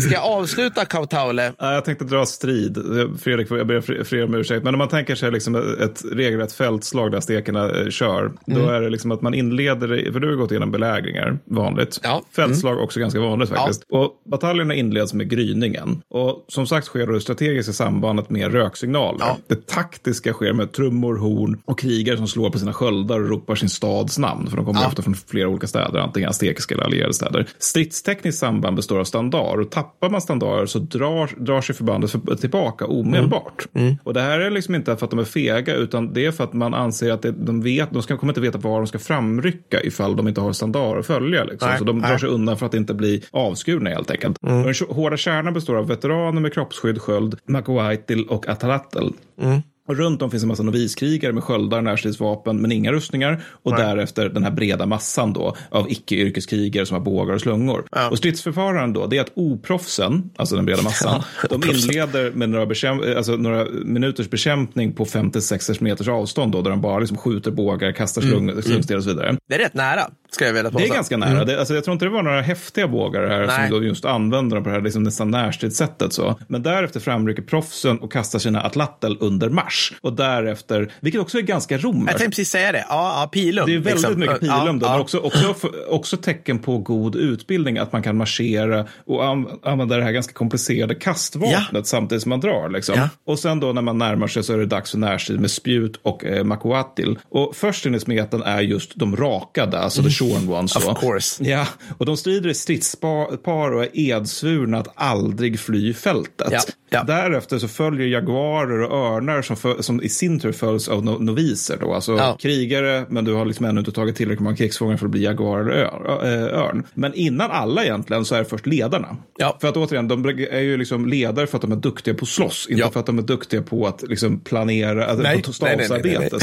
Ska 0.00 0.12
jag 0.14 0.24
avsluta 0.24 0.84
Kautaule? 0.84 1.52
Ja, 1.58 1.74
jag 1.74 1.84
tänkte 1.84 2.04
dra 2.04 2.26
strid. 2.26 2.78
Fredrik, 3.22 3.50
jag 3.50 3.66
ber 3.66 3.80
Fre- 3.80 4.04
Fredrik 4.04 4.28
om 4.28 4.34
ursäkt. 4.34 4.64
Men 4.64 4.74
om 4.74 4.78
man 4.78 4.88
tänker 4.88 5.14
sig 5.14 5.30
liksom 5.32 5.54
ett 5.80 6.02
regelrätt 6.12 6.52
fältslag 6.52 7.12
där 7.12 7.20
stekarna 7.20 7.70
eh, 7.70 7.88
kör. 7.88 8.32
Då 8.46 8.56
Mm. 8.58 8.68
är 8.74 8.80
det 8.80 8.90
liksom 8.90 9.10
att 9.12 9.22
man 9.22 9.34
inleder, 9.34 10.12
för 10.12 10.20
du 10.20 10.28
har 10.28 10.34
gått 10.34 10.50
igenom 10.50 10.70
belägringar, 10.70 11.38
vanligt. 11.44 12.00
Ja. 12.02 12.10
Mm. 12.10 12.24
Fältslag 12.50 12.78
också 12.82 13.00
ganska 13.00 13.20
vanligt 13.20 13.48
faktiskt. 13.48 13.82
Och 13.88 14.12
bataljerna 14.30 14.74
inleds 14.74 15.14
med 15.14 15.30
gryningen. 15.30 16.02
Och 16.10 16.44
som 16.48 16.66
sagt 16.66 16.86
sker 16.86 17.06
då 17.06 17.12
det 17.12 17.20
strategiska 17.20 17.72
sambandet 17.72 18.30
med 18.30 18.52
röksignaler. 18.52 19.18
Ja. 19.20 19.36
Det 19.48 19.66
taktiska 19.66 20.32
sker 20.32 20.52
med 20.52 20.72
trummor, 20.72 21.16
horn 21.16 21.60
och 21.64 21.78
krigare 21.78 22.16
som 22.16 22.28
slår 22.28 22.50
på 22.50 22.58
sina 22.58 22.72
sköldar 22.72 23.20
och 23.20 23.28
ropar 23.28 23.54
sin 23.54 23.68
stads 23.68 24.18
namn. 24.18 24.46
För 24.50 24.56
de 24.56 24.66
kommer 24.66 24.80
Ja. 24.80 24.86
ofta 24.86 25.02
från 25.02 25.14
flera 25.14 25.48
olika 25.48 25.66
städer, 25.66 25.98
antingen 26.00 26.28
aztekiska 26.30 26.74
eller 26.74 26.84
allierade 26.84 27.14
städer. 27.14 27.46
Stridstekniskt 27.58 28.38
samband 28.40 28.76
består 28.76 28.98
av 29.00 29.04
standard 29.04 29.37
och 29.40 29.70
tappar 29.70 30.10
man 30.10 30.20
standarder 30.20 30.66
så 30.66 30.78
drar, 30.78 31.30
drar 31.36 31.60
sig 31.60 31.74
förbandet 31.74 32.10
för, 32.10 32.36
tillbaka 32.36 32.86
omedelbart. 32.86 33.66
Mm. 33.74 33.96
Och 34.02 34.14
det 34.14 34.20
här 34.20 34.40
är 34.40 34.50
liksom 34.50 34.74
inte 34.74 34.96
för 34.96 35.04
att 35.04 35.10
de 35.10 35.18
är 35.18 35.24
fega 35.24 35.74
utan 35.74 36.12
det 36.12 36.26
är 36.26 36.30
för 36.32 36.44
att 36.44 36.52
man 36.52 36.74
anser 36.74 37.12
att 37.12 37.22
det, 37.22 37.32
de 37.32 37.62
vet, 37.62 37.90
de 37.90 38.02
ska, 38.02 38.16
kommer 38.16 38.30
inte 38.30 38.40
veta 38.40 38.58
var 38.58 38.78
de 38.78 38.86
ska 38.86 38.98
framrycka 38.98 39.82
ifall 39.82 40.16
de 40.16 40.28
inte 40.28 40.40
har 40.40 40.52
standarder 40.52 41.00
att 41.00 41.06
följa. 41.06 41.44
Liksom. 41.44 41.68
Nej, 41.68 41.78
så 41.78 41.84
de 41.84 41.98
drar 41.98 42.00
nej. 42.00 42.10
Mm. 42.10 42.18
sig 42.18 42.28
undan 42.28 42.56
för 42.56 42.66
att 42.66 42.74
inte 42.74 42.94
bli 42.94 43.22
avskurna 43.30 43.90
helt 43.90 44.10
enkelt. 44.10 44.38
Och 44.40 44.48
den 44.48 44.74
hårda 44.88 45.16
kärnan 45.16 45.54
består 45.54 45.76
av 45.76 45.86
veteraner 45.86 46.40
med 46.40 46.54
kroppsskydd, 46.54 47.02
sköld, 47.02 47.38
makoaitil 47.46 48.24
och 48.28 48.48
atalattel. 48.48 49.12
Mm. 49.40 49.60
Och 49.88 49.96
runt 49.96 50.22
om 50.22 50.30
finns 50.30 50.42
en 50.42 50.48
massa 50.48 50.62
noviskrigare 50.62 51.32
med 51.32 51.44
sköldar, 51.44 51.82
närstridsvapen, 51.82 52.60
men 52.60 52.72
inga 52.72 52.92
rustningar. 52.92 53.42
Och 53.62 53.76
därefter 53.76 54.28
den 54.28 54.44
här 54.44 54.50
breda 54.50 54.86
massan 54.86 55.32
då 55.32 55.56
av 55.70 55.90
icke-yrkeskrigare 55.90 56.86
som 56.86 56.94
har 56.94 57.04
bågar 57.04 57.34
och 57.34 57.40
slungor. 57.40 57.84
Och 58.10 58.18
stridsförfaranden 58.18 58.92
då, 58.92 59.06
det 59.06 59.16
är 59.16 59.20
att 59.20 59.32
oproffsen, 59.34 60.30
alltså 60.36 60.56
den 60.56 60.64
breda 60.64 60.82
massan, 60.82 61.22
de 61.50 61.62
inleder 61.70 62.30
med 62.30 62.50
några, 62.50 62.66
bekämp- 62.66 63.16
alltså 63.16 63.36
några 63.36 63.64
minuters 63.84 64.30
bekämpning 64.30 64.92
på 64.92 65.04
5-6 65.04 65.82
meters 65.82 66.08
avstånd 66.08 66.52
då, 66.52 66.62
där 66.62 66.70
de 66.70 66.80
bara 66.80 66.98
liksom 66.98 67.16
skjuter 67.16 67.50
bågar, 67.50 67.92
kastar 67.92 68.22
slung, 68.22 68.62
slungsten 68.62 68.96
och 68.96 69.02
så 69.02 69.08
vidare. 69.08 69.36
Det 69.48 69.54
är 69.54 69.58
rätt 69.58 69.74
nära, 69.74 70.10
ska 70.30 70.46
jag 70.46 70.52
vilja 70.52 70.70
påstå. 70.70 70.78
Det 70.78 70.90
är 70.90 70.94
ganska 70.94 71.16
nära. 71.16 71.44
Det, 71.44 71.58
alltså, 71.58 71.74
jag 71.74 71.84
tror 71.84 71.92
inte 71.92 72.04
det 72.04 72.10
var 72.10 72.22
några 72.22 72.40
häftiga 72.40 72.88
bågar 72.88 73.28
här 73.28 73.46
Nej. 73.46 73.68
som 73.68 73.78
då 73.78 73.86
just 73.86 74.04
använder 74.04 74.56
dem 74.56 74.64
på 74.64 74.70
det 74.70 74.76
här 74.76 74.82
liksom 74.82 75.02
nästan 75.02 75.30
närstridssättet. 75.30 76.12
Så. 76.12 76.38
Men 76.48 76.62
därefter 76.62 77.00
framrycker 77.00 77.42
proffsen 77.42 77.98
och 77.98 78.12
kastar 78.12 78.38
sina 78.38 78.60
atlattel 78.60 79.16
under 79.20 79.48
marsch. 79.48 79.92
Och 80.00 80.12
därefter, 80.12 80.92
vilket 81.00 81.20
också 81.20 81.38
är 81.38 81.42
ganska 81.42 81.78
romerskt. 81.78 82.10
Jag 82.10 82.18
tänkte 82.18 82.30
precis 82.30 82.50
säga 82.50 82.72
det. 82.72 82.84
Ja, 82.88 83.20
ja 83.22 83.28
pilum. 83.32 83.66
Det 83.66 83.74
är 83.74 83.78
väldigt 83.78 83.94
liksom. 83.94 84.20
mycket 84.20 84.40
pilum, 84.40 84.56
Ja, 84.56 84.72
då, 84.72 84.86
ja. 84.86 84.90
men 84.92 85.00
också, 85.00 85.18
också, 85.18 85.54
också 85.88 86.16
tecken 86.16 86.58
på 86.58 86.78
god 86.78 87.16
utbildning, 87.16 87.78
att 87.78 87.92
man 87.92 88.02
kan 88.02 88.16
marschera 88.16 88.86
och 89.06 89.24
an, 89.24 89.46
använda 89.62 89.96
det 89.96 90.02
här 90.02 90.12
ganska 90.12 90.32
komplicerade 90.32 90.94
kastvapnet 90.94 91.68
Ja. 91.72 91.84
samtidigt 91.84 92.22
som 92.22 92.30
man 92.30 92.40
drar. 92.40 92.68
Liksom. 92.68 92.94
Ja. 92.98 93.08
Och 93.24 93.38
sen 93.38 93.60
då 93.60 93.72
när 93.72 93.82
man 93.82 93.98
närmar 93.98 94.26
sig 94.26 94.42
så 94.42 94.52
är 94.52 94.58
det 94.58 94.66
dags 94.66 94.90
för 94.90 94.98
närstrid 94.98 95.40
med 95.40 95.50
spjut 95.50 96.00
och 96.02 96.24
eh, 96.24 96.44
makoatil. 96.44 97.18
Och 97.28 97.56
först 97.56 97.86
in 97.86 97.94
i 97.94 98.00
smeten 98.00 98.42
är 98.42 98.60
just 98.60 98.92
de 98.94 99.16
rakade, 99.16 99.78
alltså 99.78 100.02
the 100.02 100.10
shorn 100.18 100.48
ones. 100.48 100.76
Of 100.76 100.82
så. 100.82 100.94
course. 100.94 101.44
Ja, 101.44 101.66
och 101.98 102.06
de 102.06 102.16
strider 102.16 102.50
i 102.50 102.54
stridspar 102.54 103.72
och 103.72 103.82
är 103.84 103.88
edsvurna 103.98 104.78
att 104.78 104.88
aldrig 104.94 105.60
fly 105.60 105.94
fältet. 105.94 106.48
Ja, 106.52 106.60
ja. 106.90 107.02
Därefter 107.04 107.58
så 107.58 107.68
följer 107.68 108.06
jaguarer 108.06 108.82
och 108.82 108.98
örnar 109.16 109.42
som, 109.42 109.56
för, 109.56 109.82
som 109.82 110.02
i 110.02 110.08
sin 110.08 110.40
tur 110.40 110.52
följs 110.52 110.88
av 110.88 111.04
no, 111.04 111.10
noviser. 111.10 111.76
Då. 111.80 111.94
Alltså 111.94 112.16
Ja. 112.16 112.36
krigare, 112.40 113.04
men 113.08 113.24
du 113.24 113.32
har 113.34 113.44
liksom 113.44 113.66
ännu 113.66 113.78
inte 113.80 113.92
tagit 113.92 114.16
tillräckligt 114.16 114.40
många 114.44 114.56
krigsfångar 114.56 114.96
för 114.96 115.04
att 115.06 115.10
bli 115.12 115.22
jaguar 115.24 115.60
eller 115.60 115.70
ör, 115.72 116.48
örn. 116.54 116.82
Men 116.94 117.14
innan 117.14 117.50
alla 117.50 117.84
egentligen 117.84 118.24
så 118.24 118.34
är 118.34 118.38
det 118.38 118.44
först 118.44 118.66
ledarna. 118.66 119.16
Ja. 119.38 119.56
För 119.60 119.68
att 119.68 119.76
återigen, 119.76 120.08
de 120.08 120.24
är 120.50 120.60
ju 120.60 120.76
liksom 120.76 121.06
ledare 121.06 121.46
för 121.46 121.56
att 121.56 121.62
de 121.62 121.72
är 121.72 121.76
duktiga 121.76 122.14
på 122.14 122.22
att 122.22 122.28
slåss, 122.28 122.66
inte 122.70 122.80
Ja. 122.80 122.90
för 122.90 123.00
att 123.00 123.06
de 123.06 123.18
är 123.18 123.22
duktiga 123.22 123.62
på 123.62 123.86
att 123.86 124.02
liksom 124.08 124.40
planera, 124.40 125.06
alltså, 125.06 125.22
Nej. 125.22 125.42
på 125.42 125.52
Nej, 125.60 125.76
nej, 125.76 125.88
nej, 125.90 125.98
nej, 126.18 126.28
stabsarbete. 126.28 126.36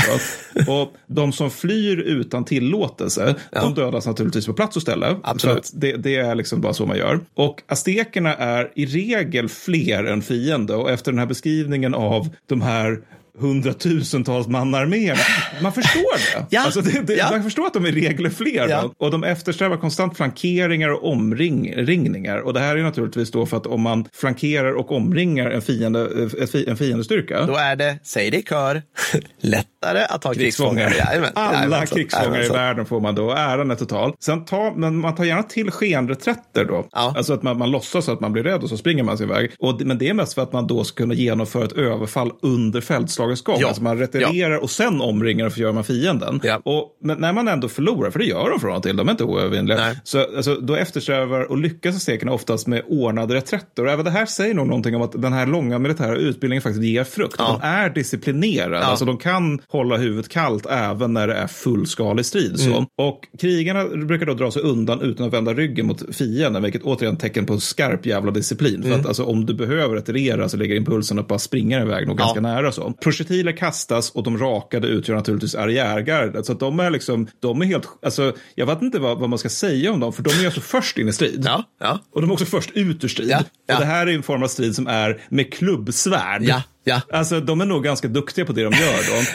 Att, 0.62 0.68
och 0.70 0.94
de 1.08 1.32
som 1.32 1.52
flyr 1.52 1.98
utan 1.98 2.46
tillåtelse, 2.46 3.36
de 3.66 3.82
dödas 3.82 4.08
naturligtvis 4.08 4.46
på 4.46 4.54
plats 4.54 4.76
och 4.76 4.82
ställe. 4.82 5.16
Absolut. 5.24 5.72
Det, 5.74 5.98
det 5.98 6.16
är 6.16 6.36
liksom 6.36 6.62
bara 6.62 6.74
så 6.74 6.86
man 6.86 6.98
gör. 6.98 7.20
Och 7.34 7.62
aztekerna 7.68 8.36
är 8.36 8.72
i 8.76 8.86
regel 8.86 9.50
fler 9.50 10.04
än 10.04 10.22
fiende. 10.22 10.76
Och 10.76 10.92
efter 10.92 11.12
den 11.12 11.20
här 11.20 11.26
beskrivningen 11.26 11.94
av 11.94 12.30
de 12.48 12.62
här 12.62 13.00
hundratusentals 13.40 14.48
manarméerna. 14.48 15.20
Man 15.62 15.74
förstår 15.74 16.18
det. 16.18 16.46
Ja. 16.50 16.62
Alltså 16.62 16.82
det, 16.82 17.02
det 17.02 17.16
Ja. 17.16 17.32
Man 17.32 17.44
förstår 17.44 17.68
att 17.68 17.74
de 17.74 17.86
är 17.86 18.30
fler. 18.30 18.70
Ja. 18.70 18.94
Och 18.98 19.12
de 19.12 19.24
eftersträvar 19.24 19.78
konstant 19.78 20.18
flankeringar 20.18 20.90
och 20.90 21.12
omringningar. 21.12 22.38
Och 22.38 22.54
det 22.54 22.60
här 22.60 22.78
är 22.78 22.84
naturligtvis 22.84 23.32
då 23.32 23.46
för 23.46 23.58
att 23.58 23.68
om 23.68 23.82
man 23.82 24.08
flankerar 24.14 24.74
och 24.74 24.92
omringar 24.92 25.52
en, 25.52 25.62
fiende, 25.62 26.30
en 26.68 26.78
fiendestyrka. 26.78 27.46
Då 27.46 27.56
är 27.56 27.76
det, 27.76 28.00
säg 28.04 28.32
det 28.32 28.38
i 28.38 28.44
kör, 28.44 28.82
lättare 29.42 30.06
att 30.10 30.24
ha 30.24 30.34
krigsfångar. 30.34 30.94
Alla 31.36 31.54
Jajamensan. 31.54 31.88
krigsfångar 31.88 32.26
i 32.26 32.32
Jajamensan. 32.32 32.56
världen 32.56 32.86
får 32.86 33.00
man 33.00 33.16
då. 33.16 33.32
Äran 33.32 33.72
är 33.72 33.76
total. 33.76 34.14
Sen 34.20 34.46
tar, 34.46 34.72
men 34.76 34.96
man 34.96 35.16
tar 35.16 35.24
gärna 35.24 35.44
till 35.44 35.72
skenreträtter 35.72 36.66
då. 36.66 36.88
Ja. 36.92 37.14
Alltså 37.18 37.34
att 37.34 37.44
man, 37.44 37.58
man 37.58 37.72
låtsas 37.72 38.10
att 38.10 38.20
man 38.20 38.34
blir 38.34 38.44
rädd 38.44 38.64
och 38.64 38.70
så 38.70 38.78
springer 38.78 39.04
man 39.04 39.18
sig 39.18 39.26
iväg. 39.26 39.52
Och, 39.60 39.82
men 39.82 39.98
det 39.98 40.10
är 40.10 40.14
mest 40.14 40.34
för 40.34 40.42
att 40.42 40.54
man 40.54 40.68
då 40.68 40.84
ska 40.84 41.04
kunna 41.04 41.14
genomföra 41.14 41.66
ett 41.66 41.72
överfall 41.72 42.32
under 42.42 42.82
fältslagets 43.26 43.42
gång. 43.42 43.58
Ja. 43.60 43.68
Alltså 43.68 43.84
man 43.84 43.98
retirerar 43.98 44.58
och 44.58 44.70
sen 44.70 45.02
omringar 45.02 45.46
och 45.46 45.54
förgör 45.54 45.72
man 45.72 45.84
fienden. 45.84 46.40
Ja. 46.44 46.62
Och, 46.66 46.98
men 47.02 47.18
när 47.18 47.34
man 47.34 47.48
ändå 47.48 47.70
förlorar, 47.70 48.12
för 48.12 48.20
det 48.20 48.26
gör 48.26 48.50
de 48.50 48.60
från 48.60 48.76
och 48.76 48.84
till, 48.84 48.96
de 48.96 49.08
är 49.08 49.12
inte 49.12 49.24
oövervinnliga. 49.24 49.78
Nej. 49.78 50.00
Så 50.04 50.20
alltså, 50.20 50.56
då 50.56 50.76
eftersträvar 50.76 51.42
och 51.52 51.58
lyckas 51.58 51.96
aztekerna 51.96 52.32
oftast 52.32 52.68
med 52.68 52.82
ordnade 52.88 53.36
reträtter. 53.36 53.86
Och 53.86 53.92
även 53.92 54.06
det 54.06 54.12
här 54.12 54.26
säger 54.26 54.54
nog 54.54 54.68
någonting 54.68 54.96
om 54.96 55.02
att 55.02 55.22
den 55.22 55.34
här 55.34 55.46
långa 55.46 55.80
militära 55.80 56.16
utbildningen 56.16 56.62
faktiskt 56.62 56.84
ger 56.84 57.04
frukt. 57.04 57.36
Ja. 57.38 57.60
De 57.62 57.68
är 57.68 57.90
disciplinerade. 57.90 58.76
Ja. 58.76 58.84
Alltså 58.84 59.06
de 59.06 59.18
kan 59.18 59.62
hålla 59.68 59.98
huvudet 59.98 60.30
kallt 60.30 60.66
även 60.70 61.14
när 61.14 61.28
det 61.28 61.34
är 61.34 61.48
fullskalig 61.48 62.26
strid. 62.26 62.60
Så. 62.60 62.70
Mm. 62.70 62.86
Och 62.98 63.20
krigarna 63.40 63.86
brukar 64.06 64.26
då 64.26 64.34
dra 64.34 64.52
sig 64.52 64.62
undan 64.62 65.02
utan 65.02 65.28
att 65.28 65.34
vända 65.34 65.54
ryggen 65.54 65.86
mot 65.86 66.16
fienden, 66.16 66.64
vilket 66.64 66.84
återigen 66.84 67.16
är 67.16 67.20
tecken 67.20 67.46
på 67.46 67.60
skarp 67.60 68.06
jävla 68.06 68.32
disciplin. 68.32 68.76
Mm. 68.76 68.92
För 68.92 69.00
att 69.00 69.06
alltså, 69.06 69.24
om 69.24 69.46
du 69.46 69.54
behöver 69.54 69.96
retirera 69.96 70.50
så 70.50 70.58
ligger 70.58 70.76
impulsen 70.76 71.20
att 71.20 71.28
bara 71.28 71.40
springa 71.40 71.82
iväg 71.82 72.08
nog 72.08 72.18
ganska 72.18 72.42
nära. 72.42 72.72
så. 72.72 72.94
Projektiler 73.16 73.52
kastas 73.52 74.12
och 74.12 74.24
de 74.24 74.38
rakade 74.38 74.88
utgör 74.88 75.16
naturligtvis 75.16 75.56
arriärgardet. 75.56 76.46
Så 76.46 76.52
att 76.52 76.60
de 76.60 76.80
är 76.80 76.90
liksom, 76.90 77.28
de 77.40 77.62
är 77.62 77.66
helt, 77.66 77.88
alltså, 78.02 78.34
jag 78.56 78.66
vet 78.66 78.82
inte 78.82 79.00
vad, 79.00 79.20
vad 79.20 79.30
man 79.30 79.40
ska 79.40 79.50
säga 79.50 79.92
om 79.92 80.00
dem, 80.00 80.14
för 80.14 80.24
de 80.24 80.30
är 80.30 80.46
alltså 80.46 80.62
först 80.62 80.98
in 80.98 81.08
i 81.08 81.14
strid. 81.14 81.44
Ja, 81.46 81.64
ja. 81.80 82.00
Och 82.14 82.22
de 82.22 82.30
är 82.30 82.34
också 82.34 82.46
först 82.46 82.72
ut 82.72 83.04
ur 83.04 83.08
strid. 83.08 83.30
Ja. 83.30 83.40
Och 83.74 83.80
det 83.80 83.86
här 83.86 84.08
är 84.08 84.16
en 84.16 84.24
form 84.24 84.44
av 84.44 84.48
strid 84.48 84.76
som 84.76 84.88
är 84.88 85.22
med 85.30 85.54
klubbsvärd. 85.54 86.44
Ja, 86.88 87.02
ja. 87.10 87.18
Alltså 87.18 87.40
de 87.40 87.62
är 87.62 87.66
nog 87.66 87.84
ganska 87.84 88.08
duktiga 88.08 88.46
på 88.46 88.54
det 88.54 88.64
de 88.64 88.74
gör 88.74 89.00
då. 89.16 89.26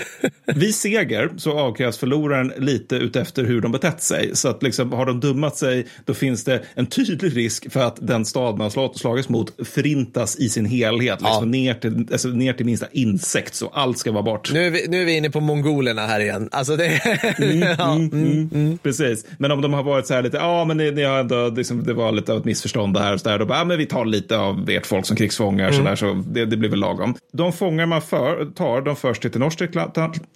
vid 0.61 0.75
seger 0.75 1.31
så 1.37 1.59
avkrävs 1.59 1.99
förloraren 1.99 2.53
lite 2.59 2.97
utefter 2.97 3.45
hur 3.45 3.61
de 3.61 3.73
betett 3.73 4.03
sig. 4.03 4.37
Så 4.37 4.49
att 4.49 4.63
liksom, 4.63 4.93
har 4.93 5.07
de 5.07 5.21
dummat 5.21 5.57
sig, 5.57 5.87
då 6.05 6.15
finns 6.15 6.45
det 6.45 6.63
en 6.75 6.87
tydlig 6.87 7.37
risk 7.37 7.73
för 7.73 7.81
att 7.81 7.97
den 8.01 8.25
stad 8.25 8.59
man 8.59 8.71
slagit, 8.71 8.99
slagits 8.99 9.29
mot 9.29 9.69
förintas 9.69 10.37
i 10.39 10.49
sin 10.49 10.65
helhet. 10.67 11.21
Liksom, 11.23 11.51
ner, 11.51 11.75
till, 11.75 12.07
alltså, 12.13 12.29
ner 12.29 12.53
till 12.53 12.67
minsta 12.67 12.87
insekt, 12.93 13.55
så 13.55 13.69
allt 13.75 13.99
ska 13.99 14.13
vara 14.13 14.23
bort. 14.23 14.51
Nu 14.53 14.67
är, 14.67 14.71
vi, 14.71 14.87
nu 14.89 15.01
är 15.03 15.05
vi 15.07 15.17
inne 15.17 15.31
på 15.31 15.41
mongolerna 15.41 16.07
här 16.07 16.21
igen. 16.21 16.49
Alltså 16.53 16.77
det, 16.77 17.01
ja, 17.79 17.95
mm, 17.95 18.51
Mm, 18.53 18.79
precis. 18.79 19.27
Men 19.39 19.51
om 19.51 19.61
de 19.61 19.73
har 19.73 19.83
varit 19.83 20.07
så 20.07 20.15
här 20.15 20.23
lite, 20.23 20.37
ja 20.37 20.65
men 20.65 20.77
ni, 20.77 20.91
ni 20.91 21.03
har 21.03 21.19
ändå, 21.19 21.49
liksom, 21.49 21.83
det 21.85 21.93
var 21.95 22.13
lite 22.13 22.33
av 22.33 22.39
ett 22.39 22.45
missförstånd 22.45 22.95
där 22.95 23.13
och 23.13 23.21
så 23.21 23.29
där. 23.29 23.39
Då 23.39 23.47
bara, 23.47 23.59
ja 23.59 23.65
men 23.65 23.79
vi 23.79 23.87
tar 23.87 24.05
lite 24.05 24.39
av 24.39 24.71
ert 24.71 24.87
folk 24.87 25.07
som 25.07 25.17
krigsfångar 25.17 25.71
Mm. 25.71 25.77
så 25.77 25.83
där, 25.89 25.97
så 25.97 26.23
det, 26.31 26.45
det 26.47 26.57
blir 26.57 26.71
väl 26.71 26.79
lagom. 26.81 27.15
De 27.41 27.53
fångar 27.53 27.87
man 27.87 28.03
för, 28.03 28.45
tar, 28.45 28.83
de 28.83 28.97
förs 28.97 29.19
till 29.19 29.31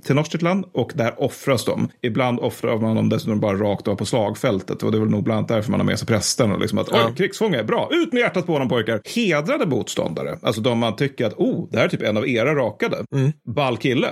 Tenochtitlan 0.04 0.64
och 0.72 0.92
där 0.94 1.22
offras 1.22 1.64
de. 1.64 1.88
Ibland 2.02 2.38
offrar 2.40 2.78
man 2.78 2.96
dem 2.96 3.08
dessutom 3.08 3.40
bara 3.40 3.56
rakt 3.56 3.88
av 3.88 3.96
på 3.96 4.04
slagfältet 4.04 4.82
och 4.82 4.92
det 4.92 4.98
är 4.98 5.00
väl 5.00 5.10
nog 5.10 5.24
bland 5.24 5.38
annat 5.38 5.48
därför 5.48 5.70
man 5.70 5.80
har 5.80 5.84
med 5.84 5.98
sig 5.98 6.08
prästen 6.08 6.52
och 6.52 6.60
liksom 6.60 6.78
att, 6.78 6.88
oj, 6.88 7.14
krigsfångar, 7.16 7.62
bra, 7.62 7.88
ut 7.92 8.12
med 8.12 8.20
hjärtat 8.20 8.46
på 8.46 8.52
honom 8.52 8.68
pojkar. 8.68 9.00
Hedrade 9.16 9.66
motståndare, 9.66 10.38
alltså 10.42 10.60
de 10.60 10.78
man 10.78 10.96
tycker 10.96 11.26
att, 11.26 11.34
oh, 11.34 11.68
det 11.70 11.78
här 11.78 11.84
är 11.84 11.88
typ 11.88 12.02
en 12.02 12.16
av 12.16 12.28
era 12.28 12.54
rakade. 12.54 12.96
Mm. 13.14 13.32
Ball 13.46 13.76
kille, 13.76 14.08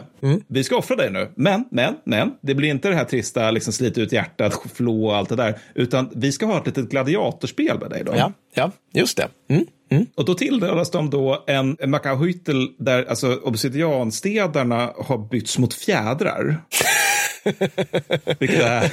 vi 0.49 0.65
ska 0.65 0.77
offra 0.77 0.97
dig 0.97 1.11
nu. 1.11 1.33
Men, 1.37 1.65
men, 1.71 1.95
men, 2.05 2.31
det 2.43 2.55
blir 2.55 2.71
inte 2.71 2.89
det 2.89 2.95
här 2.95 3.05
trista, 3.05 3.51
liksom 3.51 3.73
slita 3.73 4.01
ut 4.01 4.13
hjärtat, 4.13 4.63
flå 4.75 5.07
och 5.07 5.17
allt 5.17 5.29
det 5.29 5.37
där, 5.37 5.59
utan 5.75 6.11
vi 6.15 6.33
ska 6.33 6.47
ha 6.47 6.59
ett 6.59 6.67
litet 6.67 6.91
gladiatorspel 6.91 7.79
med 7.81 7.91
dig 7.91 8.03
då. 8.07 8.13
ja, 8.17 8.33
ja, 8.55 8.71
just 8.95 9.17
det. 9.17 9.29
Mm. 9.51 10.07
Och 10.17 10.25
då 10.25 10.35
tilldelas 10.35 10.91
de 10.91 11.11
då 11.11 11.45
en, 11.47 11.77
en 11.81 11.91
Macahuitl 11.91 12.67
där 12.79 13.05
alltså 13.05 13.35
obsidianstedarna 13.43 14.91
har 14.99 15.29
bytts 15.29 15.59
mot 15.59 15.75
fjädrar. 15.75 16.57
Vilket 18.39 18.63
är... 18.63 18.85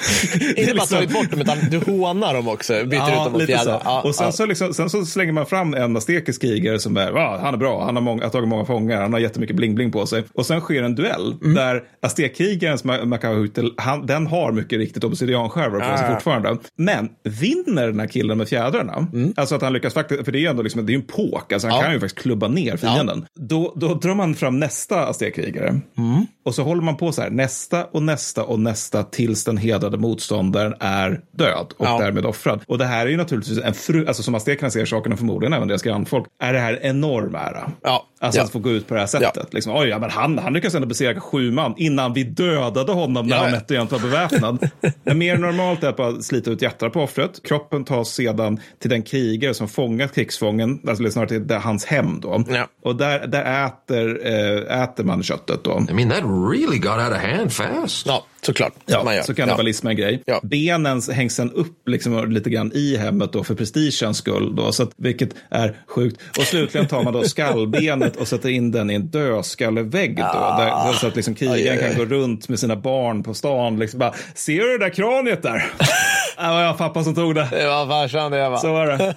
Inte 0.59 0.73
bara 0.75 0.85
tagit 0.85 1.13
bort 1.13 1.31
dem, 1.31 1.41
utan 1.41 1.57
du 1.71 1.77
hånar 1.77 2.33
dem 2.33 2.47
också. 2.47 2.73
Byter 2.73 3.09
ut 3.11 3.31
dem 3.31 3.35
lite 3.39 3.57
så. 3.57 3.81
Ja, 3.83 4.01
och 4.01 4.15
sen, 4.15 4.25
ja. 4.25 4.31
så 4.31 4.45
liksom, 4.45 4.73
sen 4.73 4.89
så 4.89 5.05
slänger 5.05 5.31
man 5.33 5.45
fram 5.45 5.73
en 5.73 5.97
astekisk 5.97 6.41
krigare 6.41 6.79
som 6.79 6.97
är, 6.97 7.11
"Va, 7.11 7.39
han 7.41 7.53
är 7.53 7.57
bra, 7.57 7.85
han 7.85 7.95
har, 7.95 8.03
många, 8.03 8.23
har 8.23 8.29
tagit 8.29 8.47
många 8.49 8.65
fångar, 8.65 9.01
han 9.01 9.13
har 9.13 9.19
jättemycket 9.19 9.55
bling-bling 9.55 9.91
på 9.91 10.05
sig. 10.05 10.23
Och 10.33 10.45
sen 10.45 10.61
sker 10.61 10.83
en 10.83 10.95
duell 10.95 11.35
Mm. 11.41 11.53
där 11.55 11.83
aztekkrigarens 12.01 12.83
Ma- 12.83 13.05
Macahuitl, 13.05 13.67
han, 13.77 14.05
den 14.05 14.27
har 14.27 14.51
mycket 14.51 14.79
riktigt 14.79 15.03
obsidianskärvor 15.03 15.79
på 15.79 15.97
sig 15.97 16.05
ja. 16.07 16.13
fortfarande. 16.13 16.57
Men 16.75 17.09
vinner 17.23 17.87
den 17.87 17.99
här 17.99 18.07
killen 18.07 18.37
med 18.37 18.49
fjädrarna, 18.49 19.07
alltså 19.35 19.48
att 19.55 19.61
han 19.61 19.73
lyckas 19.73 19.93
faktiskt, 19.93 20.25
för 20.25 20.31
det 20.31 20.37
är 20.37 20.41
ju 20.41 20.47
ändå 20.47 20.63
liksom, 20.63 20.85
det 20.85 20.93
är 20.93 20.95
en 20.95 21.01
påk, 21.01 21.53
alltså 21.53 21.67
han. 21.67 21.77
Ja. 21.77 21.83
kan 21.83 21.93
ju 21.93 21.99
faktiskt 21.99 22.21
klubba 22.21 22.47
ner 22.47 22.77
fienden. 22.77 23.25
Då, 23.39 23.73
då 23.75 23.93
drar 23.93 24.15
man 24.15 24.35
fram 24.35 24.59
nästa 24.59 25.05
aztekkrigare. 25.07 25.67
Mm. 25.97 26.25
Och 26.45 26.55
så 26.55 26.63
håller 26.63 26.81
man 26.81 26.97
på 26.97 27.11
så 27.11 27.21
här, 27.21 27.29
nästa 27.29 27.85
och 27.85 28.03
nästa 28.03 28.43
och 28.43 28.59
nästa 28.59 29.03
tills 29.03 29.43
den 29.43 29.57
hedrade 29.57 29.97
motståndaren 29.97 30.73
är 30.79 31.21
död 31.37 31.73
och 31.77 31.85
Ja. 31.85 31.97
därmed 31.99 32.25
offrad. 32.25 32.59
Och 32.67 32.77
det 32.77 32.85
här 32.85 33.05
är 33.05 33.09
ju 33.09 33.17
naturligtvis 33.17 33.59
en 33.63 33.73
fru, 33.73 34.07
alltså 34.07 34.23
som 34.23 34.35
aztekerna 34.35 34.69
ser 34.71 34.85
saken 34.85 35.13
och 35.13 35.19
förmodligen 35.19 35.53
även 35.53 35.67
deras 35.67 35.81
grannfolk, 35.81 36.27
är 36.43 36.53
det 36.53 36.59
här 36.59 36.79
enorm 36.81 37.35
ära. 37.35 37.71
Ja. 37.83 38.05
Alltså 38.21 38.39
Ja. 38.39 38.43
att 38.45 38.51
få 38.51 38.59
gå 38.59 38.69
ut 38.71 38.87
på 38.87 38.93
det 38.93 38.99
här 38.99 39.07
sättet. 39.07 39.53
Liksom, 39.53 39.75
Oj, 39.75 39.87
ja, 39.87 39.99
men 39.99 40.09
han, 40.09 40.37
han 40.37 40.53
lyckas 40.53 40.75
ändå 40.75 40.87
besegra 40.87 41.19
sju 41.21 41.51
man 41.51 41.73
innan 41.77 42.13
vi 42.13 42.23
dödade 42.23 42.91
honom 42.91 43.27
när 43.27 43.35
Ja, 43.35 43.41
han 43.41 43.51
ja. 43.51 43.55
nätt 43.57 43.69
och 43.71 43.75
jämnt 43.75 43.91
var 43.91 43.99
beväpnad. 43.99 44.69
men 45.03 45.17
mer 45.17 45.37
normalt 45.37 45.83
är 45.83 45.89
att 45.89 45.97
bara 45.97 46.21
slita 46.21 46.51
ut 46.51 46.61
hjärtat 46.61 46.93
på 46.93 47.01
offret. 47.01 47.43
Kroppen 47.47 47.83
tas 47.83 48.09
sedan 48.09 48.59
till 48.79 48.89
den 48.89 49.03
krigare 49.39 49.53
som 49.53 49.67
fångat 49.67 50.15
krigsfången, 50.15 50.79
alltså 50.87 51.01
eller 51.03 51.09
snarare 51.11 51.29
till 51.29 51.47
det- 51.47 51.55
hans 51.55 51.85
hem 51.85 52.19
då. 52.19 52.43
Ja. 52.49 52.67
Och 52.83 52.95
där, 52.95 53.27
där 53.27 53.65
äter, 53.67 54.21
äh, 54.25 54.81
äter 54.83 55.03
man 55.03 55.23
köttet 55.23 55.63
då. 55.63 55.85
I 55.89 55.93
mean, 55.93 56.09
that 56.09 56.23
really 56.23 56.77
got 56.79 56.97
out 56.97 57.11
of 57.11 57.17
hand 57.17 57.53
fast. 57.53 58.05
ja, 58.07 58.25
såklart. 58.41 58.73
som 58.87 59.05
man 59.05 59.15
gör. 59.15 59.21
så 59.21 59.33
kannibalism 59.33 59.87
är 59.87 59.91
en 59.91 59.97
grej. 59.97 60.23
Ja. 60.25 60.39
Benen 60.43 61.01
hängs 61.01 61.35
sen 61.35 61.51
upp 61.51 61.87
liksom 61.87 62.31
lite 62.31 62.49
grann 62.49 62.71
i 62.73 62.97
hemmet 62.97 63.33
då 63.33 63.43
för 63.43 63.55
prestigens 63.55 64.17
skull. 64.17 64.55
Då, 64.55 64.71
så 64.71 64.83
att, 64.83 64.91
vilket 64.97 65.29
är 65.49 65.77
sjukt. 65.87 66.21
Och 66.37 66.43
slutligen 66.43 66.87
tar 66.87 67.03
man 67.03 67.13
då 67.13 67.23
skallbenet 67.23 68.15
och 68.15 68.27
sätter 68.27 68.49
in 68.49 68.71
den 68.71 68.89
i 68.89 68.93
en 68.93 69.07
dödskallevägg. 69.07 70.15
Då, 70.15 70.23
där, 70.23 70.93
så 70.93 71.07
att 71.07 71.15
liksom 71.15 71.35
krigaren 71.35 71.59
Aj, 71.59 71.69
aj, 71.69 71.77
aj. 71.77 71.95
kan 71.95 71.97
gå 71.97 72.15
runt 72.15 72.49
med 72.49 72.59
sina 72.59 72.75
barn 72.75 73.23
på 73.23 73.33
stan. 73.33 73.79
Liksom 73.79 73.99
bara, 73.99 74.13
Ser 74.35 74.59
du 74.59 74.77
det 74.77 74.85
där 74.85 74.89
kraniet 74.89 75.43
där? 75.43 75.57
det 76.37 76.47
var 76.47 76.61
jag 76.61 76.77
pappa 76.77 77.03
som 77.03 77.15
tog 77.15 77.35
det. 77.35 77.47
Det 77.51 77.67
var 77.67 77.87
farsan 77.87 78.31
det 78.31 78.49
va? 78.49 78.57
Så 78.57 78.73
var 78.73 78.87
det. 78.87 79.15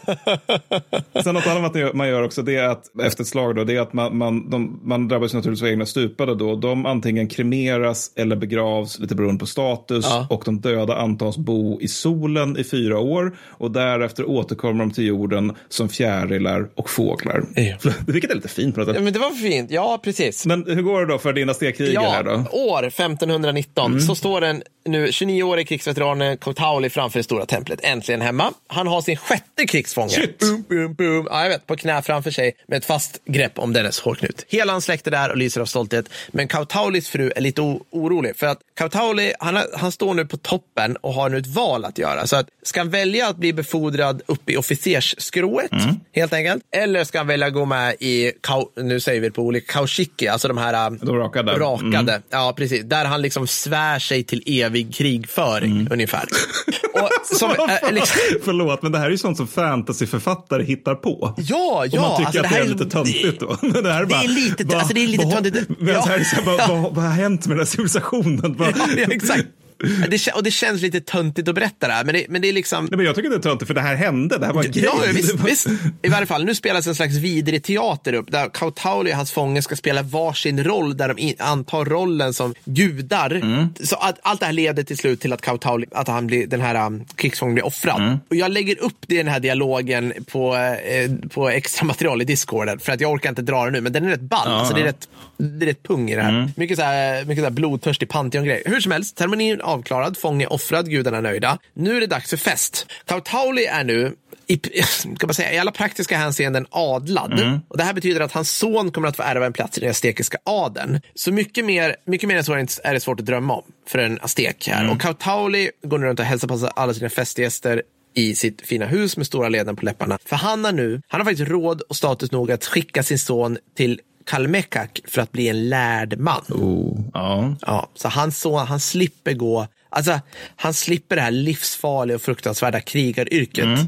Sen 1.23 1.35
något 1.35 1.47
annat 1.47 1.95
man 1.95 2.09
gör 2.09 2.23
också 2.23 2.43
det 2.43 2.57
är 2.57 2.69
att 2.69 3.01
efter 3.03 3.23
ett 3.23 3.29
slag 3.29 3.57
då, 3.57 3.65
det 3.65 3.77
är 3.77 3.81
att 3.81 3.93
man, 3.93 4.17
man, 4.17 4.51
de, 4.51 4.81
man 4.83 5.09
drabbas 5.09 5.35
naturligtvis 5.35 5.63
av 5.63 5.69
egna 5.69 5.87
stupade 5.87 6.35
då. 6.35 6.57
De 6.57 6.87
antingen 6.87 7.29
kremeras 7.29 8.11
eller 8.17 8.37
begravs 8.37 8.99
lite 8.99 9.12
beroende 9.15 9.39
på 9.41 9.47
status 9.47 10.05
Ja. 10.09 10.27
och 10.31 10.43
de 10.45 10.61
döda 10.61 10.97
antas 10.97 11.37
bo 11.39 11.81
i 11.81 11.89
solen 11.89 12.57
i 12.59 12.65
fyra 12.65 12.99
år 12.99 13.37
och 13.49 13.71
därefter 13.71 14.25
återkommer 14.31 14.79
de 14.85 14.91
till 14.91 15.07
jorden 15.07 15.53
som 15.69 15.89
fjärilar 15.89 16.69
och 16.75 16.91
fåglar. 16.91 17.45
Ja. 17.55 17.77
Vilket 18.07 18.31
är 18.31 18.35
lite 18.35 18.49
fint 18.49 18.75
på 18.75 18.81
något 18.81 18.95
Ja, 18.97 19.01
men 19.01 19.13
det 19.13 19.19
var 19.19 19.31
fint. 19.31 19.71
Ja, 19.71 20.01
precis. 20.05 20.47
Men 20.47 20.65
hur 20.67 20.83
går 20.83 21.01
det 21.01 21.13
då 21.13 21.19
för 21.19 21.33
dina 21.33 21.55
stekkrigare 21.55 22.05
här 22.05 22.25
Ja, 22.25 22.45
då? 22.53 22.59
år 22.59 22.87
1519 22.87 24.01
så 24.01 24.15
står 24.15 24.41
den 24.41 24.63
nu 24.85 25.07
29-årig 25.07 25.69
krigsveteranen 25.69 26.37
Kotauli 26.37 26.91
framför 26.91 27.19
det 27.19 27.23
stora 27.23 27.47
templet, 27.47 27.81
äntligen 27.83 28.21
hemma. 28.21 28.53
Han 28.67 28.87
har 28.87 29.03
sin 29.03 29.17
sjätte 29.17 29.67
krigsfånge. 29.67 30.09
Shit. 30.11 30.39
Boom, 30.39 30.65
boom, 30.69 30.95
boom. 30.95 31.27
Ja, 31.31 31.43
jag 31.43 31.49
vet, 31.49 31.67
på 31.67 31.77
knä 31.77 32.03
framför 32.03 32.31
sig 32.31 32.53
med 32.69 32.77
ett 32.79 32.85
fast 32.85 33.25
grepp 33.25 33.59
om 33.59 33.73
dennes 33.73 34.01
hårknut. 34.01 34.45
Hela 34.49 34.73
hans 34.73 34.85
släkte 34.85 35.11
där 35.11 35.31
och 35.31 35.37
lyser 35.37 35.61
av 35.61 35.67
stolthet. 35.67 36.07
Men 36.29 36.49
Kautaulis 36.49 37.09
fru 37.09 37.33
är 37.37 37.41
lite 37.41 37.61
orolig 37.91 38.37
för 38.37 38.47
att 38.47 38.59
Kautauli, 38.77 39.33
han, 39.41 39.57
har- 39.57 39.67
han 39.79 39.93
står 39.93 40.15
nu 40.15 40.25
på 40.27 40.37
toppen 40.37 40.97
och 40.97 41.15
har 41.15 41.29
nu 41.29 41.39
ett 41.39 41.47
val 41.47 41.85
att 41.85 41.99
göra. 41.99 42.27
Så 42.27 42.37
att, 42.37 42.47
ska 42.63 42.81
han 42.81 42.91
välja 42.91 43.29
att 43.29 43.37
bli 43.37 43.53
befordrad 43.53 44.23
upp 44.27 44.51
i 44.51 44.57
officersskrået, 44.57 45.71
helt 46.13 46.33
enkelt? 46.33 46.65
Eller 46.77 47.05
ska 47.05 47.19
han 47.19 47.27
välja 47.27 47.47
att 47.47 47.53
gå 47.55 47.65
med 47.65 47.95
i, 48.01 48.33
kau, 48.41 48.69
nu 48.77 49.01
säger 49.01 49.21
vi 49.21 49.29
det 49.29 49.33
på 49.35 49.43
olika, 49.43 49.73
kaushiki, 49.73 50.29
alltså 50.29 50.49
de 50.49 50.59
här 50.59 50.91
De 50.91 51.17
rakade. 51.19 51.53
rakade. 51.53 52.23
Ja, 52.31 52.55
precis. 52.57 52.83
Där 52.85 53.05
han 53.05 53.23
liksom 53.23 53.47
svär 53.47 53.99
sig 53.99 54.25
till 54.25 54.43
evig 54.73 54.95
krigföring, 54.95 55.89
ungefär. 55.91 56.25
Och 56.95 57.37
som, 57.37 57.51
äh, 57.51 57.93
liksom, 57.93 58.17
Förlåt, 58.45 58.83
men 58.83 58.93
det 58.93 58.99
här 58.99 59.07
är 59.07 59.11
ju 59.11 59.19
sånt 59.19 59.37
som 59.37 59.47
fantasyförfattare 59.49 60.63
hittar 60.65 60.95
på. 60.95 61.35
ja, 61.37 61.79
Och 61.79 61.87
ja. 61.95 62.01
man 62.01 62.17
tycker 62.17 62.27
alltså, 62.27 62.41
att 62.41 62.51
det 62.51 62.57
är 62.57 62.63
här 62.63 62.69
lite 62.69 62.85
töntigt 62.91 63.41
då. 63.41 63.57
Men 63.73 63.83
det, 63.85 63.93
här 63.93 64.03
är 64.03 64.07
det 64.07 64.15
är 64.15 64.19
bara, 64.19 64.23
lite- 64.23 64.77
alltså, 64.79 64.95
det 64.95 65.03
är 65.03 65.07
lite 65.07 65.25
töntigt. 65.31 65.69
Men 65.79 65.95
Ja. 65.95 66.03
så 66.03 66.09
här 66.09 66.15
är 66.15 66.19
det 66.19 66.25
så 66.25 66.37
här, 66.37 66.43
vad, 66.45 66.69
vad, 66.69 66.95
vad 66.95 67.05
har 67.05 67.11
hänt 67.13 67.47
med 67.47 67.57
den 67.57 67.59
här 67.61 67.71
civilisationen? 67.71 68.57
Ja, 68.59 68.73
ja, 68.97 69.07
exakt. 69.11 69.47
Det, 70.09 70.33
och 70.33 70.43
det 70.43 70.51
känns 70.51 70.83
lite 70.83 71.01
töntigt 71.01 71.49
att 71.49 71.55
berätta 71.55 71.87
det 71.87 71.93
här, 71.93 72.05
men 72.05 72.15
det, 72.15 72.27
men 72.29 72.43
det 72.43 72.49
är 72.49 72.53
liksom... 72.53 72.85
Nej, 72.85 72.97
men 72.97 73.07
jag 73.07 73.15
tycker 73.15 73.31
det 73.31 73.37
är 73.37 73.41
töntigt 73.41 73.67
för 73.67 73.75
det 73.75 73.81
här 73.81 73.95
hände. 73.95 74.39
Det 74.39 74.47
här 74.47 74.53
var 74.53 74.65
en 74.65 74.71
grej. 74.71 74.85
Ja, 74.85 75.03
ja, 75.07 75.13
visst, 75.15 75.35
var- 75.35 75.47
visst. 75.47 75.67
I 76.03 76.09
varje 76.09 76.27
fall, 76.27 76.45
nu 76.45 76.55
spelas 76.55 76.87
en 76.87 76.95
slags 76.95 77.17
vidrig 77.17 77.63
teater 77.63 78.13
upp 78.13 78.33
där 78.33 78.49
Kautauli 78.49 79.13
och 79.13 79.17
hans 79.17 79.33
fånge 79.33 79.63
ska 79.63 79.77
spela 79.77 80.03
varsin 80.03 80.65
roll 80.65 80.97
där 80.97 81.09
de 81.09 81.19
in, 81.19 81.35
antar 81.39 81.85
rollen 81.85 82.35
som 82.35 82.55
gudar. 82.65 83.31
Mm. 83.31 83.69
Så 83.81 83.97
att, 83.97 84.19
allt 84.23 84.41
det 84.41 84.47
här 84.47 84.53
leder 84.53 84.83
till 84.83 84.97
slut 84.97 85.21
till 85.21 85.33
att 85.33 85.41
Kautauli, 85.41 85.87
att 85.93 86.09
han 86.09 86.27
blir, 86.27 86.47
den 86.47 86.61
här 86.61 86.87
um, 86.87 87.05
krigsfången 87.15 87.55
blir 87.55 87.67
offrad. 87.67 88.03
Mm. 88.03 88.19
Och 88.31 88.37
jag 88.37 88.51
lägger 88.51 88.83
upp 88.83 88.99
det 89.07 89.15
i 89.15 89.19
den 89.19 89.29
här 89.29 89.41
dialogen 89.41 90.13
på, 90.27 90.57
eh, 90.57 91.11
på 91.29 91.49
extra 91.49 91.87
material 91.93 92.23
i 92.23 92.25
discorden 92.25 92.79
för 92.79 92.93
att 92.93 93.01
jag 93.01 93.13
orkar 93.13 93.29
inte 93.29 93.43
dra 93.43 93.65
det 93.65 93.71
nu, 93.71 93.81
men 93.81 93.93
den 93.93 94.05
är 94.05 94.09
rätt 94.09 94.21
ball. 94.21 94.49
Alltså, 94.49 94.75
det, 94.75 94.81
är 94.81 94.85
rätt, 94.85 95.09
det 95.37 95.65
är 95.65 95.69
rätt 95.69 95.83
pung 95.83 96.11
i 96.11 96.17
det 96.17 96.23
här. 96.23 96.39
Mm. 96.39 96.51
Mycket, 96.57 96.79
så 96.79 96.85
här, 96.85 97.25
mycket 97.25 97.43
så 97.43 97.47
här 97.47 97.51
blodtörstig 97.51 98.09
Pantheon-grej. 98.09 98.63
Hur 98.67 98.81
som 98.81 98.93
helst, 98.93 99.19
ceremonin 99.19 99.61
är 99.73 99.79
avklarad, 99.79 100.17
fånge 100.17 100.47
offrad, 100.47 100.91
gudarna 100.91 101.17
är 101.19 101.23
nöjda. 101.23 101.59
Nu 101.75 101.97
är 101.97 102.01
det 102.01 102.07
dags 102.07 102.31
för 102.31 102.37
fest. 102.37 102.87
Kautauli 103.07 103.65
är 103.67 103.85
nu 103.85 104.15
i, 104.47 104.61
ska 105.17 105.27
man 105.27 105.35
säga, 105.35 105.53
i 105.53 105.59
alla 105.59 105.73
praktiska 105.73 106.17
hänseenden 106.17 106.67
adlad. 106.71 107.61
Och 107.69 107.77
det 107.77 107.85
här 107.85 107.93
betyder 107.95 108.21
att 108.21 108.33
hans 108.33 108.51
son 108.57 108.91
kommer 108.91 109.09
att 109.09 109.17
få 109.17 109.23
ärva 109.23 109.47
en 109.47 109.53
plats 109.53 109.79
i 109.79 109.81
den 109.81 109.91
aztekiska 109.91 110.39
adeln. 110.45 111.01
Så 111.15 111.33
mycket 111.33 111.65
mer, 111.65 111.97
mycket 112.05 112.29
mer 112.29 112.37
än 112.37 112.45
så 112.45 112.53
är 112.53 112.57
det- 112.59 112.81
är 112.85 112.99
svårt 112.99 113.21
att 113.21 113.27
drömma 113.27 113.55
om 113.55 113.63
för 113.89 113.99
en 113.99 114.19
aztek 114.23 114.69
här. 114.69 114.91
Och 114.91 115.01
Kautauli 115.01 115.71
går 115.83 115.99
nu 115.99 116.07
runt 116.07 116.21
och 116.21 116.25
hälsar 116.27 116.49
på 116.49 116.69
alla 116.77 116.95
sina 116.95 117.09
festgäster 117.09 117.83
i 118.15 118.35
sitt 118.35 118.61
fina 118.67 118.87
hus 118.87 119.17
med 119.17 119.27
stora 119.27 119.49
leden 119.49 119.77
på 119.77 119.85
läpparna. 119.85 120.19
För 120.25 120.37
han 120.37 120.65
har 120.65 120.73
nu, 120.73 121.03
han 121.09 121.21
har 121.21 121.25
faktiskt 121.25 121.51
råd 121.51 121.81
och 121.81 121.97
status 121.97 122.33
nog 122.33 122.53
att 122.53 122.65
skicka 122.65 123.03
sin 123.03 123.19
son 123.19 123.59
till 123.77 124.01
Kalmekak 124.27 125.01
för 125.05 125.23
att 125.23 125.33
bli 125.33 125.49
en 125.49 125.69
lärd 125.69 126.19
man. 126.19 126.43
Oh, 126.49 127.01
ja. 127.15 127.57
Ja, 127.61 127.91
så 127.95 128.09
han, 128.09 128.33
så, 128.33 128.57
han 128.57 128.81
slipper 128.81 129.33
gå, 129.33 129.67
alltså 129.89 130.21
han 130.57 130.75
slipper 130.75 131.17
det 131.17 131.23
här 131.23 131.31
livsfarliga 131.31 132.15
och 132.15 132.23
fruktansvärda 132.23 132.81
krigaryrket. 132.81 133.79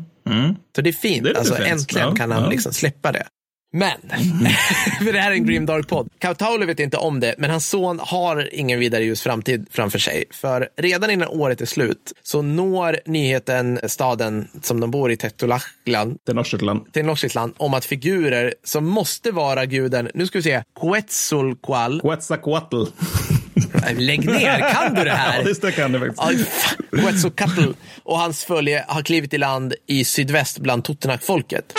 Så 0.76 0.82
det 0.82 0.90
är 0.90 0.92
fint, 0.92 1.24
Det 1.24 1.30
är 1.30 1.34
alltså 1.34 1.56
äntligen 1.56 2.08
Ja, 2.08 2.14
kan 2.14 2.30
han 2.30 2.42
ja. 2.42 2.50
liksom 2.50 2.72
släppa 2.72 3.12
det. 3.12 3.26
Men, 3.76 3.98
för 5.04 5.12
det 5.12 5.20
här 5.20 5.30
är 5.30 5.34
en 5.34 5.46
Grim 5.46 5.66
Dark-podd. 5.66 6.08
Kautauli 6.18 6.66
vet 6.66 6.80
inte 6.80 6.96
om 6.96 7.20
det, 7.20 7.34
men 7.38 7.50
hans 7.50 7.68
son 7.68 8.00
har 8.02 8.48
ingen 8.52 8.78
vidare 8.78 9.04
ljus 9.04 9.22
framtid 9.22 9.66
framför 9.70 9.98
sig. 9.98 10.24
För 10.30 10.68
redan 10.76 11.10
innan 11.10 11.28
året 11.28 11.60
är 11.60 11.66
slut 11.66 12.12
så 12.22 12.42
når 12.42 13.00
nyheten 13.06 13.80
staden 13.86 14.48
som 14.62 14.80
de 14.80 14.90
bor 14.90 15.10
i, 15.12 15.16
Tetolachlan, 15.16 16.18
Tenochtitlan. 16.92 17.54
Om 17.56 17.74
att 17.74 17.84
figurer 17.84 18.54
som 18.64 18.86
måste 18.86 19.30
vara 19.30 19.66
guden, 19.66 20.10
nu 20.14 20.26
ska 20.26 20.38
vi 20.38 20.42
se, 20.42 20.62
Quetzalcoatl, 20.80 22.00
Quetzalcoatl. 22.00 22.84
Lägg 23.96 24.26
ner, 24.26 24.72
kan 24.72 24.94
du 24.94 25.04
det 25.04 25.10
här? 25.10 25.42
Ja, 25.44 25.54
det 25.62 25.72
kan 25.72 25.92
det 25.92 25.98
faktiskt. 25.98 26.76
Quetzalcoatl 26.90 27.72
och 28.02 28.18
hans 28.18 28.44
följe 28.44 28.84
har 28.88 29.02
klivit 29.02 29.34
i 29.34 29.38
land 29.38 29.74
i 29.86 30.04
sydväst 30.04 30.58
bland 30.58 30.84
Totonac-folket. 30.84 31.74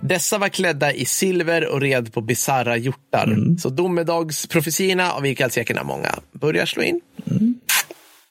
Dessa 0.00 0.38
var 0.38 0.48
klädda 0.48 0.92
i 0.92 1.04
silver 1.04 1.66
och 1.66 1.80
red 1.80 2.12
på 2.12 2.20
bisarra 2.20 2.76
hjortar. 2.76 3.24
Mm. 3.24 3.58
Så 3.58 3.68
domedagsprofetiorna, 3.68 5.12
av 5.12 5.22
vilka 5.22 5.50
säkert 5.50 5.84
många, 5.84 6.18
börjar 6.32 6.66
slå 6.66 6.82
in. 6.82 7.00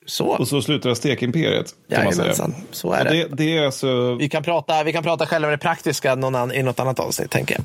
Så. 0.06 0.26
Och 0.26 0.48
så 0.48 0.62
slutar 0.62 0.94
stekimperiet. 0.94 1.76
Jajamensan, 1.88 2.56
så 2.72 2.92
är 2.92 3.04
det. 3.04 3.10
det. 3.10 3.28
Det 3.32 3.58
är 3.58 3.66
alltså... 3.66 4.16
Vi 4.16 4.30
kan 4.30 4.44
prata, 4.44 4.84
vi 4.84 4.94
kan 4.94 5.04
prata 5.04 5.26
själva 5.26 5.50
det 5.50 5.58
praktiska 5.58 6.16
någon 6.16 6.36
an, 6.36 6.52
i 6.52 6.64
något 6.64 6.80
annat 6.80 7.00
avsnitt, 7.00 7.30
tänker 7.30 7.56
jag. 7.56 7.64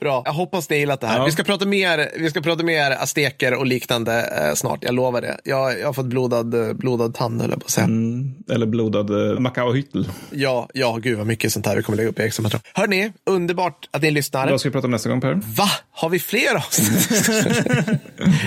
Bra. 0.00 0.22
Jag 0.24 0.32
hoppas 0.32 0.70
ni 0.70 0.78
gillat 0.78 1.00
det 1.00 1.06
här. 1.06 1.18
Ja. 1.18 1.24
Vi, 1.24 1.30
ska 1.30 1.44
prata 1.44 1.66
mer, 1.66 2.10
vi 2.18 2.30
ska 2.30 2.40
prata 2.40 2.62
mer 2.62 2.90
azteker 2.90 3.54
och 3.54 3.66
liknande 3.66 4.46
eh, 4.48 4.54
snart. 4.54 4.84
Jag 4.84 4.94
lovar 4.94 5.20
det. 5.20 5.40
Jag, 5.44 5.80
jag 5.80 5.86
har 5.86 5.92
fått 5.92 6.06
blodad, 6.06 6.54
eh, 6.54 6.72
blodad 6.72 7.14
tand, 7.14 7.40
höll 7.40 7.50
jag 7.50 7.60
på 7.60 7.64
att 7.64 7.70
säga. 7.70 7.84
Mm. 7.84 8.34
Eller 8.50 8.66
blodad 8.66 9.10
uh, 9.10 9.40
Macao-hyttel. 9.40 10.08
Ja, 10.30 10.68
ja, 10.74 10.96
gud 10.96 11.18
vad 11.18 11.26
mycket 11.26 11.52
sånt 11.52 11.66
här 11.66 11.76
vi 11.76 11.82
kommer 11.82 11.96
lägga 11.96 12.08
upp 12.08 12.20
i 12.20 12.22
extra 12.22 12.42
material. 12.42 12.62
Hörni, 12.72 13.12
underbart 13.26 13.88
att 13.90 14.02
ni 14.02 14.10
lyssnar. 14.10 14.50
Vad 14.50 14.60
ska 14.60 14.68
vi 14.68 14.72
prata 14.72 14.86
om 14.86 14.90
nästa 14.90 15.08
gång 15.08 15.20
Per? 15.20 15.34
Va? 15.34 15.70
Har 15.90 16.08
vi 16.08 16.18
fler 16.18 16.54
avsnitt? 16.54 17.28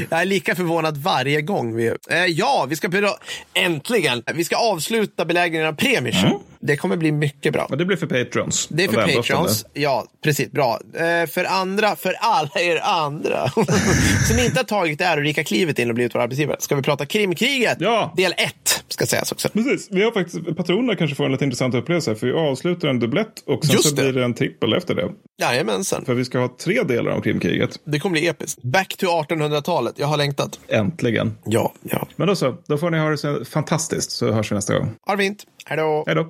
jag 0.10 0.22
är 0.22 0.26
lika 0.26 0.56
förvånad 0.56 0.98
varje 0.98 1.42
gång. 1.42 1.76
Vi... 1.76 1.88
Eh, 2.10 2.26
ja, 2.26 2.66
vi 2.70 2.76
ska. 2.76 2.90
Äntligen! 3.54 4.24
Vi 4.34 4.44
ska 4.44 4.56
avsluta 4.56 5.26
belägringen 5.26 5.68
av 5.68 5.74
Premiership. 5.74 6.34
Det 6.62 6.78
kommer 6.78 6.98
bli 6.98 7.12
mycket 7.12 7.54
bra. 7.54 7.68
Ja, 7.70 7.76
det 7.76 7.86
blir 7.86 7.98
för 7.98 8.08
patrons. 8.08 8.68
Det 8.72 8.84
är 8.84 8.88
för 8.88 8.96
väldoftande. 8.98 9.42
patrons. 9.44 9.66
Ja, 9.74 10.06
precis. 10.24 10.52
Bra. 10.52 10.80
Eh, 10.96 11.30
för 11.30 11.46
andra, 11.46 11.96
för 11.96 12.14
alla 12.20 12.50
er 12.60 12.80
andra 12.84 13.50
som 14.28 14.40
inte 14.40 14.60
har 14.60 14.64
tagit 14.64 15.00
det 15.00 15.06
ärorika 15.06 15.44
klivet 15.44 15.80
in 15.80 15.90
och 15.90 15.96
blivit 15.96 16.16
våra 16.16 16.24
arbetsgivare 16.24 16.58
ska 16.60 16.76
vi 16.76 16.82
prata 16.82 17.06
krimkriget. 17.06 17.78
Ja. 17.80 18.14
Del 18.18 18.32
1 18.38 18.84
ska 18.88 19.06
sägas 19.06 19.32
också. 19.32 19.50
Precis, 19.50 19.88
vi 19.92 20.04
har 20.04 20.12
faktiskt, 20.12 20.56
patronerna 20.58 20.96
kanske 20.96 21.16
får 21.16 21.26
en 21.26 21.32
lite 21.32 21.44
intressant 21.46 21.76
upplevelse. 21.76 22.16
För 22.16 22.28
vi 22.28 22.34
avslutar 22.34 22.88
en 22.88 23.00
dubblett 23.00 23.34
och 23.48 23.66
sen 23.66 23.74
Just 23.76 23.90
så 23.90 23.96
det. 23.96 24.02
blir 24.02 24.14
det 24.14 24.24
en 24.24 24.34
trippel 24.34 24.74
efter 24.74 24.96
det. 24.96 25.10
Jajamensan. 25.42 26.06
För 26.06 26.14
vi 26.14 26.26
ska 26.26 26.40
ha 26.40 26.56
tre 26.64 26.84
delar 26.84 27.12
om 27.12 27.22
krimkriget. 27.22 27.80
Det 27.86 28.00
kommer 28.00 28.14
bli 28.14 28.28
episkt. 28.28 28.62
Back 28.64 28.96
to 28.98 29.06
1800-talet. 29.06 29.94
Jag 29.98 30.08
har 30.08 30.18
längtat. 30.18 30.60
Äntligen. 30.68 31.38
Ja, 31.46 31.74
ja. 31.82 32.08
Men 32.16 32.28
då 32.28 32.36
så, 32.36 32.58
då 32.68 32.78
får 32.78 32.90
ni 32.90 32.98
ha 33.00 33.10
det 33.10 33.18
så 33.18 33.46
fantastiskt 33.46 34.12
så 34.12 34.32
hörs 34.32 34.52
vi 34.52 34.56
nästa 34.56 34.78
gång. 34.78 34.92
Ha 35.08 35.16
det 35.16 35.24
fint. 35.24 35.44
Hej 35.66 35.78
då. 35.78 36.04
Hej 36.08 36.16
då. 36.16 36.28